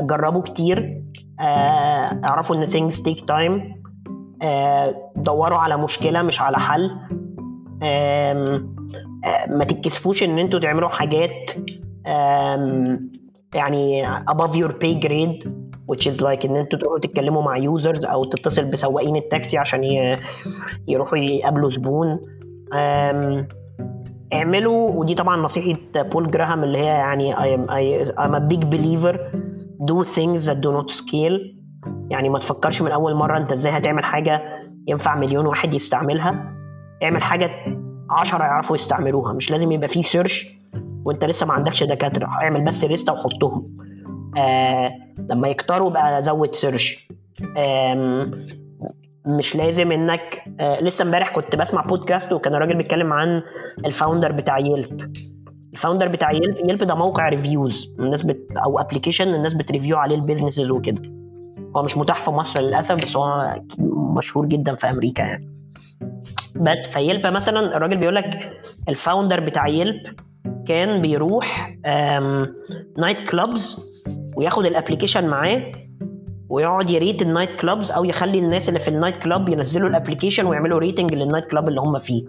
جربوا 0.00 0.42
كتير. 0.42 1.02
اعرفوا 1.40 2.56
إن 2.56 2.66
things 2.66 2.94
take 2.94 3.20
time. 3.20 3.76
دوروا 5.16 5.58
على 5.58 5.76
مشكلة 5.76 6.22
مش 6.22 6.40
على 6.40 6.58
حل. 6.58 6.90
ما 9.48 9.64
تتكسفوش 9.68 10.22
إن 10.22 10.38
أنتوا 10.38 10.60
تعملوا 10.60 10.88
حاجات 10.88 11.50
يعني 13.54 14.08
above 14.08 14.52
your 14.52 14.70
pay 14.70 15.00
grade 15.06 15.48
which 15.92 16.06
is 16.12 16.20
like 16.20 16.44
إن 16.44 16.56
أنتوا 16.56 16.78
تروحوا 16.78 16.98
تتكلموا 16.98 17.42
مع 17.42 17.56
users 17.56 18.04
أو 18.04 18.24
تتصل 18.24 18.64
بسواقين 18.64 19.16
التاكسي 19.16 19.58
عشان 19.58 19.84
يروحوا 20.88 21.18
يقابلوا 21.18 21.70
زبون. 21.70 22.18
اعملوا 24.32 24.90
ودي 24.90 25.14
طبعا 25.14 25.36
نصيحة 25.36 25.78
بول 25.94 26.30
جراهام 26.30 26.64
اللي 26.64 26.78
هي 26.78 26.84
يعني 26.84 27.34
I'm, 27.36 27.68
I, 27.70 28.08
I'm 28.08 28.34
a 28.34 28.40
big 28.54 28.64
believer. 28.70 29.16
Do 29.90 30.04
things 30.04 30.46
that 30.46 30.60
do 30.60 30.70
not 30.78 30.90
scale. 30.90 31.40
يعني 32.10 32.28
ما 32.28 32.38
تفكرش 32.38 32.82
من 32.82 32.90
أول 32.90 33.14
مرة 33.14 33.38
أنت 33.38 33.52
إزاي 33.52 33.72
هتعمل 33.72 34.04
حاجة 34.04 34.42
ينفع 34.88 35.14
مليون 35.14 35.46
واحد 35.46 35.74
يستعملها. 35.74 36.52
اعمل 37.02 37.22
حاجة 37.22 37.50
عشرة 38.10 38.44
يعرفوا 38.44 38.76
يستعملوها. 38.76 39.32
مش 39.32 39.50
لازم 39.50 39.72
يبقى 39.72 39.88
فيه 39.88 40.02
search 40.02 40.46
وأنت 41.04 41.24
لسه 41.24 41.46
ما 41.46 41.52
عندكش 41.52 41.82
دكاترة. 41.82 42.26
اعمل 42.26 42.64
بس 42.64 42.84
لستة 42.84 43.12
وحطهم 43.12 43.76
آه 44.38 44.90
لما 45.30 45.48
يكتروا 45.48 45.90
بقى 45.90 46.22
زود 46.22 46.54
search 46.54 47.08
مش 49.26 49.56
لازم 49.56 49.92
إنك 49.92 50.42
آه 50.60 50.80
لسه 50.80 51.02
امبارح 51.02 51.34
كنت 51.34 51.56
بسمع 51.56 51.82
بودكاست 51.82 52.32
وكان 52.32 52.54
الراجل 52.54 52.76
بيتكلم 52.76 53.12
عن 53.12 53.42
ال 53.86 53.92
founder 53.92 54.32
بتاع 54.32 54.58
Yelp 54.58 55.12
ال 55.72 55.77
founder 55.77 56.08
بتاع 56.08 56.32
Yelp 56.32 56.56
Yelp 56.68 56.84
ده 56.84 56.94
موقع 56.94 57.28
reviews 57.28 57.94
الناس 58.00 58.22
بت 58.22 58.48
أو 58.64 58.78
application 58.78 59.34
الناس 59.34 59.54
بت 59.54 59.65
review 59.65 59.96
عليه 59.96 60.16
ال 60.16 60.21
businesses 60.21 60.70
وكده. 60.70 61.02
هو 61.76 61.82
مش 61.82 61.96
متاح 61.96 62.22
في 62.22 62.30
مصر 62.30 62.60
للأسف 62.60 62.94
بس 62.96 63.16
هو 63.16 63.54
مشهور 64.16 64.46
جدا 64.46 64.74
في 64.74 64.90
أمريكا 64.90 65.22
يعني. 65.22 65.56
بس 66.56 66.86
ف 66.92 66.99
Yelp 66.99 67.26
مثلا 67.26 67.76
الراجل 67.76 67.98
بيقول 67.98 68.14
لك 68.14 68.52
ال 68.88 68.95
founder 68.95 69.40
بتاع 69.40 69.68
Yelp 69.68 70.00
كان 70.68 71.00
بيروح 71.00 71.76
nightclubs 72.98 73.86
وياخد 74.36 74.64
ال 74.66 74.71
application 74.71 75.28
معاه 75.28 75.72
ويقعد 76.48 76.90
ي 76.90 76.95
rate 76.95 77.17
ال 77.17 77.22
nightclubs 77.22 77.90
أو 77.90 78.04
يخلي 78.04 78.38
الناس 78.38 78.68
اللي 78.68 78.80
في 78.80 78.88
ال 78.88 79.16
nightclub 79.16 79.48
ينزلوا 79.48 79.88
ال 79.88 79.93
application 79.93 80.46
ويعملوا 80.46 80.78
rating 80.78 81.14
لل 81.14 81.44
nightclub 81.44 81.68
اللي 81.68 81.80
هم 81.80 81.98
فيه. 81.98 82.24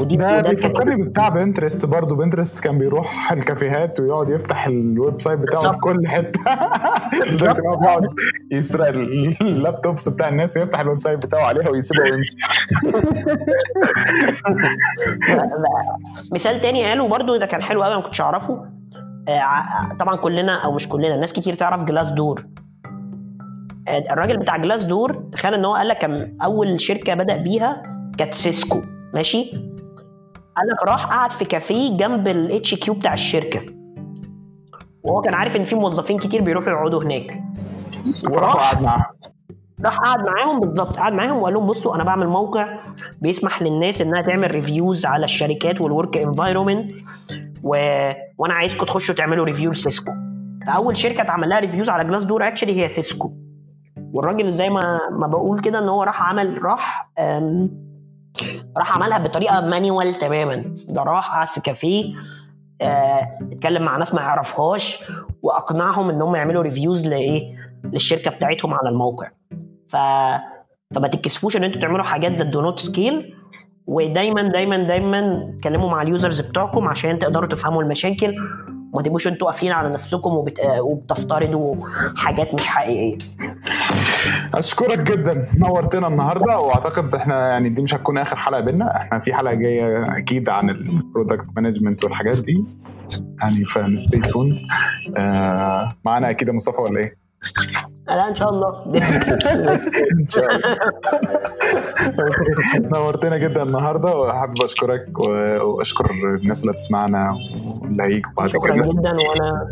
ودي 0.00 0.16
ده 0.16 0.40
بيفكرني 0.40 1.02
بتاع 1.04 1.28
Pinterest 1.28 1.86
برضه. 1.86 2.16
Pinterest 2.16 2.64
كان 2.64 2.78
بيروح 2.78 3.32
الكافيهات 3.32 4.00
ويقعد 4.00 4.30
يفتح 4.30 4.66
ال 4.66 5.20
website 5.20 5.38
بتاعه 5.38 5.62
بالزبط. 5.62 5.74
في 5.74 5.80
كل 5.80 6.06
حتة. 6.08 6.40
لدرجة 7.34 7.60
إن 7.60 7.66
هو 7.66 7.76
بيقعد 7.76 8.06
يسرق 8.50 8.88
ال 9.40 9.48
laptops 9.48 10.08
بتاع 10.08 10.28
الناس 10.28 10.56
ويفتح 10.56 10.80
ال 10.80 10.98
website 10.98 11.18
بتاعه 11.26 11.44
عليها 11.44 11.68
ويسيبها 11.68 12.12
ويمشي. 12.12 12.34
مثال 16.34 16.60
تاني 16.60 16.84
قاله 16.84 17.08
برضه 17.08 17.38
ده 17.38 17.46
كان 17.46 17.62
حلو 17.62 17.82
قوي 17.82 17.92
أنا 17.92 18.00
ما 18.00 18.06
كنتش 18.06 18.20
أعرفه. 18.20 18.64
طبعا 20.00 20.16
كلنا 20.16 20.64
أو 20.64 20.72
مش 20.72 20.88
كلنا 20.88 21.16
ناس 21.16 21.32
كتير 21.32 21.54
تعرف 21.54 21.84
Glassdoor 21.84 22.44
الراجل 23.88 24.36
بتاع 24.36 24.56
Glassdoor 24.56 25.12
تخيل 25.32 25.54
إن 25.54 25.64
هو 25.64 25.74
قال 25.74 25.88
لك 25.88 26.10
أول 26.42 26.80
شركة 26.80 27.14
بدأ 27.14 27.36
بيها 27.36 27.82
كانت 28.18 28.34
Cisco 28.34 28.82
ماشي؟ 29.14 29.50
قال 30.56 30.68
لك 30.68 30.86
راح 30.86 31.06
قعد 31.06 31.32
في 31.32 31.44
كافيه 31.44 31.96
جنب 31.96 32.28
ال 32.28 32.74
HQ 32.74 32.94
بتاع 32.94 33.14
الشركة. 33.14 33.60
وهو 35.02 35.20
كان 35.20 35.34
عارف 35.34 35.56
إن 35.56 35.62
في 35.62 35.74
موظفين 35.74 36.18
كتير 36.18 36.42
بيروحوا 36.42 36.72
يقعدوا 36.72 37.02
هناك. 37.02 37.42
وراح 38.30 38.56
قعد 38.56 38.82
معاهم. 38.82 39.04
راح 39.84 39.98
قعد 39.98 40.20
معاهم 40.20 40.60
بالظبط 40.60 40.96
قعد 40.96 41.12
معاهم 41.12 41.36
وقال 41.36 41.54
لهم 41.54 41.66
بصوا 41.66 41.94
أنا 41.94 42.04
بعمل 42.04 42.26
موقع 42.26 42.78
بيسمح 43.20 43.62
للناس 43.62 44.00
إنها 44.00 44.22
تعمل 44.22 44.50
reviews 44.50 45.06
على 45.06 45.24
الشركات 45.24 45.80
وال 45.80 45.92
work 45.92 46.16
environment 46.16 46.92
و... 47.62 47.76
وأنا 48.38 48.54
عايزكم 48.54 48.86
تخشوا 48.86 49.14
تعملوا 49.14 49.44
review 49.44 49.70
ل 49.70 49.76
Cisco. 49.76 50.12
فأول 50.66 50.96
شركة 50.96 51.22
اتعمل 51.22 51.48
لها 51.48 51.60
reviews 51.60 51.88
على 51.88 52.04
Glassdoor 52.04 52.48
actually 52.48 52.82
هي 52.82 52.88
Cisco. 52.88 53.39
والراجل 54.12 54.50
زي 54.50 54.70
ما 54.70 55.00
ما 55.10 55.26
بقول 55.26 55.60
كده 55.60 55.78
إن 55.78 55.88
هو 55.88 56.02
راح 56.02 56.22
عمل 56.22 56.62
راح 56.64 57.10
راح 58.76 58.96
عملها 58.96 59.18
بطريقة 59.18 59.60
manual 59.60 60.18
تماما. 60.18 60.64
ده 60.88 61.02
راح 61.02 61.30
قعد 61.34 61.48
في 61.48 61.60
كافيه 61.60 62.14
آه 62.82 63.38
اتكلم 63.52 63.82
مع 63.82 63.96
ناس 63.96 64.14
ما 64.14 64.20
يعرفهاش 64.20 65.10
وأقنعهم 65.42 66.10
إن 66.10 66.22
هم 66.22 66.34
يعملوا 66.34 66.62
reviews 66.62 67.08
لإيه؟ 67.08 67.56
للشركة 67.84 68.30
بتاعتهم 68.30 68.74
على 68.74 68.88
الموقع. 68.88 69.28
ف 69.88 69.96
فما 70.94 71.08
تتكسفوش 71.08 71.56
إن 71.56 71.64
أنتوا 71.64 71.80
تعملوا 71.80 72.04
حاجات 72.04 72.32
that 72.32 72.46
do 72.46 72.60
not 72.60 72.78
scale 72.80 73.34
ودايما 73.86 74.42
دايما 74.42 74.76
دايما 74.76 75.50
اتكلموا 75.56 75.90
مع 75.90 76.02
ال 76.02 76.08
users 76.08 76.40
بتوعكم 76.40 76.88
عشان 76.88 77.18
تقدروا 77.18 77.48
تفهموا 77.48 77.82
المشاكل. 77.82 78.34
وما 78.92 79.02
تبقوش 79.02 79.28
أنتوا 79.28 79.46
قافلين 79.50 79.72
على 79.72 79.88
نفسكم 79.88 80.30
وبت... 80.30 80.60
وبتفترضوا 80.80 81.74
حاجات 82.16 82.54
مش 82.54 82.66
حقيقية. 82.66 83.18
أشكرك 84.54 84.98
جدا. 85.12 85.46
نورتنا 85.58 86.08
النهارده 86.08 86.58
وأعتقد 86.58 87.14
إحنا 87.14 87.48
يعني 87.48 87.68
دي 87.68 87.82
مش 87.82 87.94
هتكون 87.94 88.18
آخر 88.18 88.36
حلقة 88.36 88.60
بينا. 88.60 88.96
إحنا 88.96 89.18
في 89.18 89.34
حلقة 89.34 89.54
جاية 89.54 90.18
أكيد 90.18 90.48
عن 90.48 90.70
ال 90.70 90.79
product 90.79 91.44
management 91.56 92.04
والحاجات 92.04 92.38
دي. 92.38 92.64
يعني 93.42 93.64
فنستي 93.64 94.18
تون 94.20 94.58
آه 95.16 95.92
معانا 96.04 96.30
أكيد 96.30 96.50
مصطفى 96.50 96.80
ولا 96.80 97.00
إيه؟ 97.00 97.29
لا 98.08 98.28
إن 98.28 98.34
شاء 98.34 98.50
الله. 98.50 98.68
إن 100.20 100.28
شاء 100.28 100.44
الله. 100.56 100.76
نورتنا 102.92 103.36
جدا 103.36 103.62
النهارده 103.62 104.16
وحابب 104.16 104.62
أشكرك 104.62 105.18
وأشكر 105.62 106.10
الناس 106.10 106.60
اللي 106.62 106.72
بتسمعنا 106.72 107.34
واللي 107.80 108.02
هيجوا 108.02 108.30
بعد 108.36 108.48
شكرا 108.50 108.74
كده. 108.76 108.84
جدا 108.86 109.10
وأنا 109.28 109.68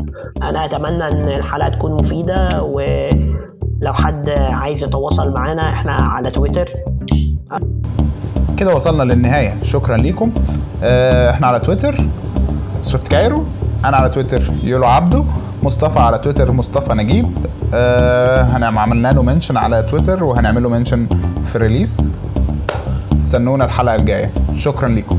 أنا 0.49 0.65
أتمنى 0.65 1.09
إن 1.09 1.29
الحلقة 1.29 1.69
تكون 1.69 1.93
مفيدة 1.93 2.63
ولو 2.63 3.93
حد 3.93 4.29
عايز 4.31 4.85
يتواصل 4.85 5.33
معانا 5.35 5.69
إحنا 5.73 5.93
على 5.93 6.31
تويتر. 6.31 6.69
كده 8.57 8.75
وصلنا 8.77 9.03
للنهاية. 9.13 9.55
شكرا 9.63 9.97
ليكم. 9.97 10.33
إحنا 11.31 11.47
على 11.47 11.61
تويتر. 11.61 11.95
Swift 12.83 13.09
Cairo. 13.09 13.45
أنا 13.85 13.97
على 13.97 14.11
تويتر 14.11 14.43
يولو 14.63 14.87
عبده 14.87 15.25
مصطفى 15.63 15.99
على 15.99 16.19
تويتر 16.19 16.53
مصطفى 16.53 16.95
نجيب. 16.95 17.31
آه 17.75 18.43
عملنا 18.79 19.13
له 19.13 19.23
mention 19.23 19.57
على 19.57 19.83
تويتر 19.83 20.25
وهنعمل 20.25 20.63
له 20.63 20.69
mention 20.69 21.07
في 21.53 21.59
release 21.59 22.13
استنونا 23.19 23.65
الحلقة 23.65 23.95
الجاية. 23.95 24.31
شكرا 24.55 24.89
لكم 24.89 25.19